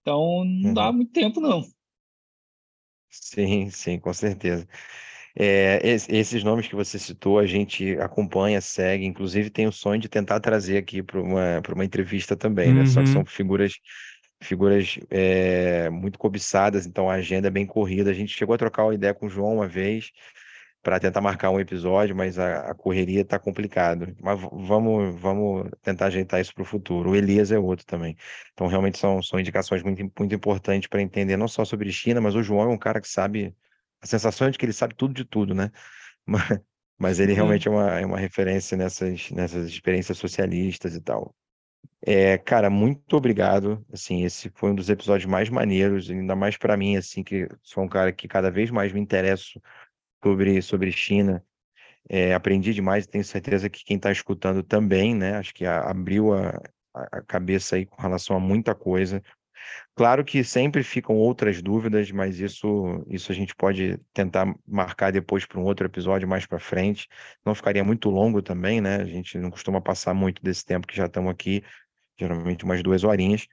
Então 0.00 0.44
não 0.44 0.68
uhum. 0.68 0.74
dá 0.74 0.92
muito 0.92 1.12
tempo, 1.12 1.40
não. 1.40 1.64
Sim, 3.10 3.70
sim, 3.70 3.98
com 3.98 4.12
certeza. 4.12 4.66
É, 5.40 5.80
esses 5.84 6.42
nomes 6.42 6.66
que 6.66 6.74
você 6.74 6.98
citou, 6.98 7.38
a 7.38 7.46
gente 7.46 7.92
acompanha, 8.00 8.60
segue, 8.60 9.04
inclusive 9.04 9.50
tem 9.50 9.68
o 9.68 9.72
sonho 9.72 10.00
de 10.00 10.08
tentar 10.08 10.40
trazer 10.40 10.78
aqui 10.78 11.00
para 11.02 11.20
uma, 11.20 11.62
uma 11.74 11.84
entrevista 11.84 12.34
também, 12.34 12.74
né? 12.74 12.86
Só 12.86 13.00
que 13.00 13.08
são 13.08 13.20
uhum. 13.20 13.26
figuras 13.26 13.74
figuras 14.40 14.98
é, 15.10 15.90
muito 15.90 16.18
cobiçadas, 16.18 16.86
então 16.86 17.10
a 17.10 17.14
agenda 17.14 17.48
é 17.48 17.50
bem 17.50 17.66
corrida. 17.66 18.10
A 18.10 18.14
gente 18.14 18.36
chegou 18.36 18.54
a 18.54 18.58
trocar 18.58 18.84
uma 18.84 18.94
ideia 18.94 19.14
com 19.14 19.26
o 19.26 19.30
João 19.30 19.54
uma 19.54 19.68
vez 19.68 20.12
para 20.82 21.00
tentar 21.00 21.20
marcar 21.20 21.50
um 21.50 21.60
episódio, 21.60 22.14
mas 22.14 22.38
a, 22.38 22.70
a 22.70 22.74
correria 22.74 23.22
está 23.22 23.38
complicado. 23.38 24.14
Mas 24.20 24.40
vamos, 24.40 25.20
vamos 25.20 25.70
tentar 25.82 26.06
ajeitar 26.06 26.40
isso 26.40 26.54
para 26.54 26.62
o 26.62 26.66
futuro. 26.66 27.10
O 27.10 27.16
Elias 27.16 27.50
é 27.52 27.58
outro 27.58 27.84
também. 27.84 28.16
Então, 28.52 28.66
realmente 28.66 28.98
são, 28.98 29.22
são 29.22 29.38
indicações 29.40 29.82
muito, 29.82 30.02
muito 30.18 30.34
importantes 30.34 30.88
para 30.88 31.02
entender 31.02 31.36
não 31.36 31.48
só 31.48 31.64
sobre 31.64 31.90
China, 31.92 32.20
mas 32.20 32.34
o 32.34 32.42
João 32.42 32.70
é 32.70 32.74
um 32.74 32.78
cara 32.78 33.00
que 33.00 33.08
sabe 33.08 33.54
a 34.00 34.06
sensação 34.06 34.46
é 34.46 34.50
de 34.50 34.58
que 34.58 34.64
ele 34.64 34.72
sabe 34.72 34.94
tudo 34.94 35.14
de 35.14 35.24
tudo, 35.24 35.54
né? 35.54 35.70
Mas, 36.30 36.60
mas 36.98 37.20
ele 37.20 37.32
realmente 37.32 37.68
é 37.68 37.70
uma, 37.70 38.00
é 38.00 38.04
uma 38.04 38.18
referência 38.18 38.76
nessas, 38.76 39.30
nessas 39.30 39.66
experiências 39.66 40.18
socialistas 40.18 40.94
e 40.94 41.00
tal. 41.00 41.34
É, 42.02 42.36
cara, 42.36 42.68
muito 42.68 43.16
obrigado. 43.16 43.84
Assim, 43.90 44.24
esse 44.24 44.50
foi 44.54 44.70
um 44.70 44.74
dos 44.74 44.90
episódios 44.90 45.30
mais 45.30 45.48
maneiros, 45.48 46.10
ainda 46.10 46.36
mais 46.36 46.56
para 46.58 46.76
mim, 46.76 46.96
assim, 46.96 47.22
que 47.22 47.48
sou 47.62 47.84
um 47.84 47.88
cara 47.88 48.12
que 48.12 48.28
cada 48.28 48.50
vez 48.50 48.70
mais 48.70 48.92
me 48.92 49.00
interesso 49.00 49.60
sobre, 50.22 50.62
sobre 50.62 50.92
China. 50.92 51.44
É, 52.08 52.34
aprendi 52.34 52.72
demais, 52.72 53.06
tenho 53.06 53.24
certeza 53.24 53.68
que 53.68 53.84
quem 53.84 53.96
está 53.96 54.10
escutando 54.10 54.62
também, 54.62 55.14
né? 55.14 55.36
Acho 55.36 55.54
que 55.54 55.66
a, 55.66 55.80
abriu 55.90 56.32
a, 56.34 56.60
a 56.94 57.22
cabeça 57.22 57.76
aí 57.76 57.84
com 57.86 58.00
relação 58.00 58.36
a 58.36 58.40
muita 58.40 58.74
coisa. 58.74 59.22
Claro 59.94 60.24
que 60.24 60.44
sempre 60.44 60.82
ficam 60.82 61.16
outras 61.16 61.60
dúvidas, 61.60 62.10
mas 62.10 62.38
isso, 62.38 63.04
isso 63.08 63.32
a 63.32 63.34
gente 63.34 63.54
pode 63.54 63.98
tentar 64.12 64.54
marcar 64.66 65.10
depois 65.10 65.44
para 65.44 65.58
um 65.58 65.64
outro 65.64 65.86
episódio 65.86 66.28
mais 66.28 66.46
para 66.46 66.58
frente. 66.58 67.08
Não 67.44 67.54
ficaria 67.54 67.84
muito 67.84 68.08
longo 68.08 68.40
também, 68.40 68.80
né? 68.80 68.96
A 68.96 69.04
gente 69.04 69.38
não 69.38 69.50
costuma 69.50 69.80
passar 69.80 70.14
muito 70.14 70.42
desse 70.42 70.64
tempo 70.64 70.86
que 70.86 70.96
já 70.96 71.06
estamos 71.06 71.30
aqui, 71.30 71.62
geralmente 72.18 72.64
umas 72.64 72.82
duas 72.82 73.04
horinhas. 73.04 73.46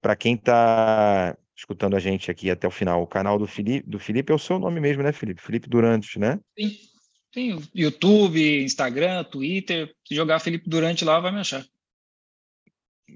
Para 0.00 0.14
quem 0.14 0.34
está 0.34 1.36
escutando 1.56 1.96
a 1.96 1.98
gente 1.98 2.30
aqui 2.30 2.50
até 2.50 2.68
o 2.68 2.70
final, 2.70 3.02
o 3.02 3.06
canal 3.06 3.38
do 3.38 3.46
Felipe, 3.46 3.88
do 3.88 3.98
Felipe 3.98 4.30
é 4.30 4.34
o 4.34 4.38
seu 4.38 4.58
nome 4.58 4.78
mesmo, 4.80 5.02
né, 5.02 5.12
Felipe? 5.12 5.40
Felipe 5.40 5.68
Durantes, 5.68 6.16
né? 6.16 6.38
Sim. 6.58 6.76
Tem 7.32 7.58
YouTube, 7.74 8.62
Instagram, 8.62 9.24
Twitter. 9.24 9.94
Se 10.06 10.14
jogar 10.14 10.38
Felipe 10.38 10.68
Durante 10.68 11.04
lá, 11.04 11.20
vai 11.20 11.32
me 11.32 11.40
achar. 11.40 11.64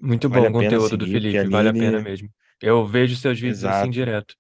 Muito 0.01 0.29
bom 0.29 0.47
o 0.47 0.53
conteúdo 0.53 0.97
do 0.97 1.07
Felipe, 1.07 1.49
vale 1.49 1.69
a 1.69 1.73
pena 1.73 2.01
mesmo. 2.01 2.29
Eu 2.61 2.87
vejo 2.87 3.17
seus 3.17 3.41
vídeos 3.41 3.65
assim 3.65 3.91
direto. 3.91 4.35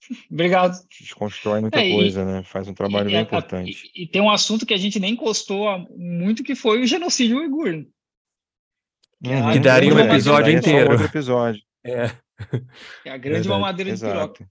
Obrigado. 0.30 0.76
Desconstrói 0.88 1.60
muita 1.60 1.80
é, 1.80 1.90
coisa, 1.92 2.24
né? 2.24 2.42
Faz 2.42 2.66
um 2.66 2.74
trabalho 2.74 3.08
e, 3.08 3.12
bem 3.12 3.22
importante. 3.22 3.90
E, 3.94 4.02
e, 4.02 4.06
tem 4.06 4.20
um 4.20 4.30
assunto 4.30 4.66
que 4.66 4.74
a 4.74 4.76
gente 4.76 4.98
nem 4.98 5.12
encostou 5.12 5.86
muito, 5.96 6.42
que 6.42 6.54
foi 6.54 6.82
o 6.82 6.86
genocídio 6.86 7.38
uigur. 7.38 7.86
Que, 9.22 9.30
uhum. 9.30 9.52
que 9.52 9.58
daria 9.60 9.94
um 9.94 9.98
episódio 10.00 10.52
inteiro. 10.52 10.92
Outro 10.92 11.06
episódio. 11.06 11.62
É. 11.84 12.10
É 13.04 13.10
a 13.10 13.16
grande 13.16 13.48
Verdade. 13.48 13.48
mamadeira 13.48 13.94
de 13.94 14.00
piroca. 14.00 14.50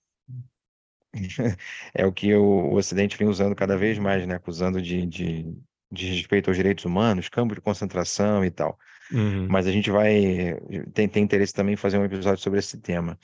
É 1.93 2.05
o 2.05 2.11
que 2.11 2.35
o, 2.35 2.43
o 2.43 2.75
Ocidente 2.75 3.17
vem 3.17 3.27
usando 3.27 3.55
cada 3.55 3.75
vez 3.75 3.97
mais, 3.97 4.27
né? 4.27 4.35
Acusando 4.35 4.79
de, 4.79 5.07
de, 5.07 5.57
de 5.91 6.05
respeito 6.07 6.49
aos 6.49 6.55
direitos 6.55 6.85
humanos, 6.85 7.29
campo 7.29 7.55
de 7.55 7.61
concentração 7.61 8.45
e 8.45 8.51
tal. 8.51 8.77
Uhum. 9.11 9.47
Mas 9.49 9.65
a 9.65 9.71
gente 9.71 9.89
vai. 9.89 10.55
Tem, 10.93 11.07
tem 11.07 11.23
interesse 11.23 11.51
também 11.51 11.73
em 11.73 11.77
fazer 11.77 11.97
um 11.97 12.05
episódio 12.05 12.43
sobre 12.43 12.59
esse 12.59 12.77
tema. 12.79 13.17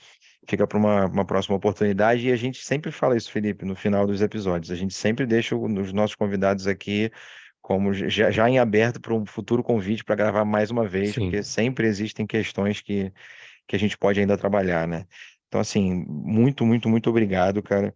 Fica 0.48 0.66
para 0.66 0.76
uma, 0.78 1.06
uma 1.06 1.24
próxima 1.24 1.56
oportunidade 1.56 2.26
e 2.26 2.32
a 2.32 2.36
gente 2.36 2.64
sempre 2.64 2.90
fala 2.90 3.16
isso, 3.16 3.30
Felipe, 3.30 3.64
no 3.64 3.76
final 3.76 4.04
dos 4.04 4.20
episódios. 4.20 4.72
A 4.72 4.76
gente 4.76 4.94
sempre 4.94 5.24
deixa 5.24 5.56
os 5.56 5.92
nossos 5.92 6.16
convidados 6.16 6.66
aqui 6.66 7.10
como 7.66 7.92
já, 7.92 8.30
já 8.30 8.48
em 8.48 8.60
aberto 8.60 9.00
para 9.00 9.12
um 9.12 9.26
futuro 9.26 9.60
convite 9.60 10.04
para 10.04 10.14
gravar 10.14 10.44
mais 10.44 10.70
uma 10.70 10.86
vez, 10.86 11.14
Sim. 11.14 11.22
porque 11.22 11.42
sempre 11.42 11.88
existem 11.88 12.24
questões 12.24 12.80
que, 12.80 13.12
que 13.66 13.76
a 13.76 13.78
gente 13.78 13.96
pode 13.98 14.20
ainda 14.20 14.36
trabalhar, 14.36 14.86
né? 14.86 15.06
Então, 15.48 15.60
assim, 15.60 16.04
muito, 16.08 16.64
muito, 16.64 16.88
muito 16.88 17.10
obrigado, 17.10 17.62
cara. 17.62 17.94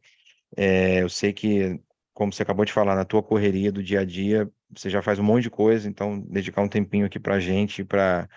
É, 0.57 1.03
eu 1.03 1.09
sei 1.09 1.33
que, 1.33 1.81
como 2.13 2.33
você 2.33 2.43
acabou 2.43 2.65
de 2.65 2.73
falar, 2.73 2.95
na 2.95 3.05
tua 3.05 3.23
correria 3.23 3.71
do 3.71 3.83
dia 3.83 4.01
a 4.01 4.05
dia, 4.05 4.49
você 4.75 4.89
já 4.89 5.03
faz 5.03 5.19
um 5.19 5.23
monte 5.23 5.45
de 5.45 5.51
coisa, 5.51 5.89
então 5.89 6.21
dedicar 6.29 6.63
um 6.63 6.69
tempinho 6.69 7.07
aqui 7.07 7.19
para 7.19 7.37
a 7.37 7.41
gente, 7.41 7.85
para 7.85 8.29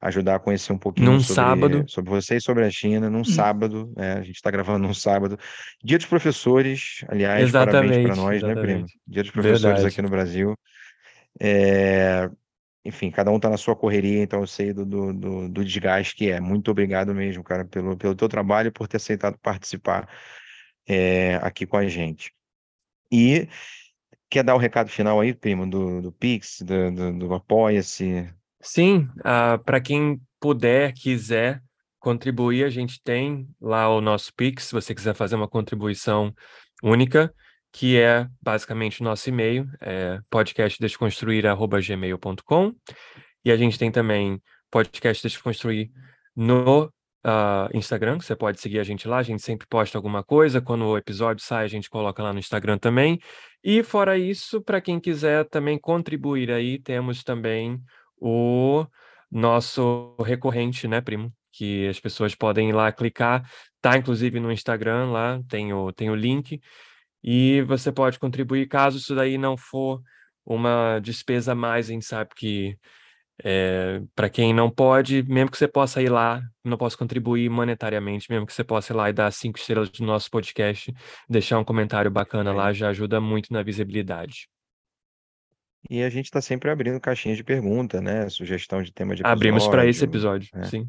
ajudar 0.00 0.34
a 0.34 0.38
conhecer 0.38 0.72
um 0.72 0.78
pouquinho 0.78 1.12
num 1.12 1.20
sobre, 1.20 1.34
sábado. 1.34 1.84
sobre 1.86 2.10
você 2.10 2.36
e 2.36 2.40
sobre 2.40 2.64
a 2.64 2.70
China, 2.70 3.08
num 3.08 3.20
hum. 3.20 3.24
sábado, 3.24 3.92
né? 3.96 4.14
A 4.14 4.22
gente 4.22 4.36
está 4.36 4.50
gravando 4.50 4.86
num 4.86 4.94
sábado. 4.94 5.38
Dia 5.82 5.96
dos 5.96 6.06
professores, 6.06 7.04
aliás, 7.08 7.48
exatamente, 7.48 7.88
parabéns 7.88 8.06
para 8.06 8.16
nós, 8.16 8.36
exatamente. 8.36 8.66
né, 8.66 8.74
primo? 8.74 8.86
Dia 9.06 9.22
dos 9.22 9.30
professores 9.30 9.62
Verdade. 9.62 9.86
aqui 9.86 10.02
no 10.02 10.08
Brasil. 10.08 10.58
É... 11.40 12.28
Enfim, 12.84 13.10
cada 13.10 13.30
um 13.30 13.36
está 13.36 13.48
na 13.48 13.56
sua 13.56 13.76
correria, 13.76 14.22
então 14.22 14.40
eu 14.40 14.46
sei 14.46 14.72
do, 14.72 14.84
do, 14.84 15.12
do, 15.12 15.48
do, 15.48 15.64
desgaste 15.64 16.16
que 16.16 16.30
é. 16.30 16.40
Muito 16.40 16.70
obrigado 16.70 17.14
mesmo, 17.14 17.44
cara, 17.44 17.64
pelo, 17.64 17.96
pelo 17.96 18.14
teu 18.14 18.28
trabalho 18.28 18.68
e 18.68 18.72
por 18.72 18.88
ter 18.88 18.96
aceitado 18.96 19.38
participar 19.38 20.08
é, 20.86 21.36
aqui 21.36 21.64
com 21.64 21.76
a 21.76 21.86
gente. 21.86 22.32
E 23.10 23.48
quer 24.28 24.42
dar 24.42 24.54
o 24.54 24.58
recado 24.58 24.88
final 24.88 25.20
aí, 25.20 25.32
primo, 25.32 25.68
do, 25.68 26.02
do 26.02 26.12
Pix, 26.12 26.60
do, 26.62 26.90
do, 26.90 27.12
do 27.18 27.34
Apoia-se? 27.34 28.28
Sim, 28.60 29.08
uh, 29.18 29.22
ah, 29.24 29.58
para 29.58 29.80
quem 29.80 30.20
puder, 30.40 30.92
quiser 30.92 31.62
contribuir, 32.00 32.64
a 32.64 32.70
gente 32.70 33.00
tem 33.02 33.48
lá 33.60 33.88
o 33.88 34.00
nosso 34.00 34.34
Pix, 34.34 34.64
se 34.64 34.72
você 34.72 34.92
quiser 34.92 35.14
fazer 35.14 35.36
uma 35.36 35.46
contribuição 35.46 36.34
única, 36.82 37.32
que 37.72 37.98
é 37.98 38.28
basicamente 38.40 39.00
o 39.00 39.04
nosso 39.04 39.28
e-mail, 39.30 39.66
é 39.80 40.20
podcastdesconstruir.gmail.com. 40.28 42.74
E 43.44 43.50
a 43.50 43.56
gente 43.56 43.76
tem 43.78 43.90
também 43.90 44.40
podcast 44.70 45.26
Desconstruir 45.26 45.90
no 46.36 46.84
uh, 46.84 46.90
Instagram, 47.74 48.20
você 48.20 48.36
pode 48.36 48.60
seguir 48.60 48.78
a 48.78 48.84
gente 48.84 49.08
lá, 49.08 49.18
a 49.18 49.22
gente 49.22 49.42
sempre 49.42 49.66
posta 49.66 49.98
alguma 49.98 50.22
coisa, 50.22 50.60
quando 50.60 50.86
o 50.86 50.96
episódio 50.96 51.44
sai 51.44 51.64
a 51.64 51.68
gente 51.68 51.90
coloca 51.90 52.22
lá 52.22 52.32
no 52.32 52.38
Instagram 52.38 52.78
também. 52.78 53.18
E 53.64 53.82
fora 53.82 54.18
isso, 54.18 54.60
para 54.60 54.80
quem 54.80 55.00
quiser 55.00 55.48
também 55.48 55.78
contribuir 55.78 56.50
aí, 56.50 56.78
temos 56.78 57.24
também 57.24 57.80
o 58.16 58.86
nosso 59.30 60.14
recorrente, 60.20 60.86
né, 60.86 61.00
primo? 61.00 61.32
Que 61.52 61.88
as 61.88 61.98
pessoas 61.98 62.34
podem 62.34 62.68
ir 62.70 62.72
lá 62.72 62.92
clicar, 62.92 63.50
tá 63.80 63.96
inclusive 63.96 64.38
no 64.40 64.52
Instagram 64.52 65.10
lá, 65.10 65.40
tem 65.48 65.72
o, 65.72 65.92
tem 65.92 66.10
o 66.10 66.14
link, 66.14 66.60
e 67.22 67.62
você 67.62 67.92
pode 67.92 68.18
contribuir 68.18 68.66
caso 68.66 68.98
isso 68.98 69.14
daí 69.14 69.38
não 69.38 69.56
for 69.56 70.02
uma 70.44 70.98
despesa 70.98 71.52
a 71.52 71.54
mais, 71.54 71.88
a 71.88 71.92
gente 71.92 72.04
sabe 72.04 72.30
que 72.34 72.76
é, 73.44 74.00
eh, 74.00 74.02
para 74.14 74.28
quem 74.28 74.52
não 74.52 74.70
pode, 74.70 75.22
mesmo 75.22 75.50
que 75.50 75.56
você 75.56 75.68
possa 75.68 76.02
ir 76.02 76.08
lá, 76.08 76.42
não 76.64 76.76
possa 76.76 76.96
contribuir 76.96 77.48
monetariamente, 77.48 78.30
mesmo 78.30 78.46
que 78.46 78.52
você 78.52 78.64
possa 78.64 78.92
ir 78.92 78.96
lá 78.96 79.08
e 79.08 79.12
dar 79.12 79.30
cinco 79.32 79.58
estrelas 79.58 79.90
no 79.98 80.06
nosso 80.06 80.30
podcast, 80.30 80.92
deixar 81.28 81.58
um 81.58 81.64
comentário 81.64 82.10
bacana 82.10 82.50
é. 82.50 82.52
lá, 82.52 82.72
já 82.72 82.88
ajuda 82.88 83.20
muito 83.20 83.52
na 83.52 83.62
visibilidade. 83.62 84.48
E 85.90 86.02
a 86.02 86.10
gente 86.10 86.26
está 86.26 86.40
sempre 86.40 86.70
abrindo 86.70 87.00
caixinhas 87.00 87.36
de 87.36 87.44
pergunta, 87.44 88.00
né? 88.00 88.28
Sugestão 88.28 88.82
de 88.82 88.92
tema 88.92 89.14
de 89.14 89.22
episódio. 89.22 89.36
Abrimos 89.36 89.66
para 89.66 89.86
esse 89.86 90.04
episódio, 90.04 90.48
né? 90.54 90.64
sim. 90.64 90.88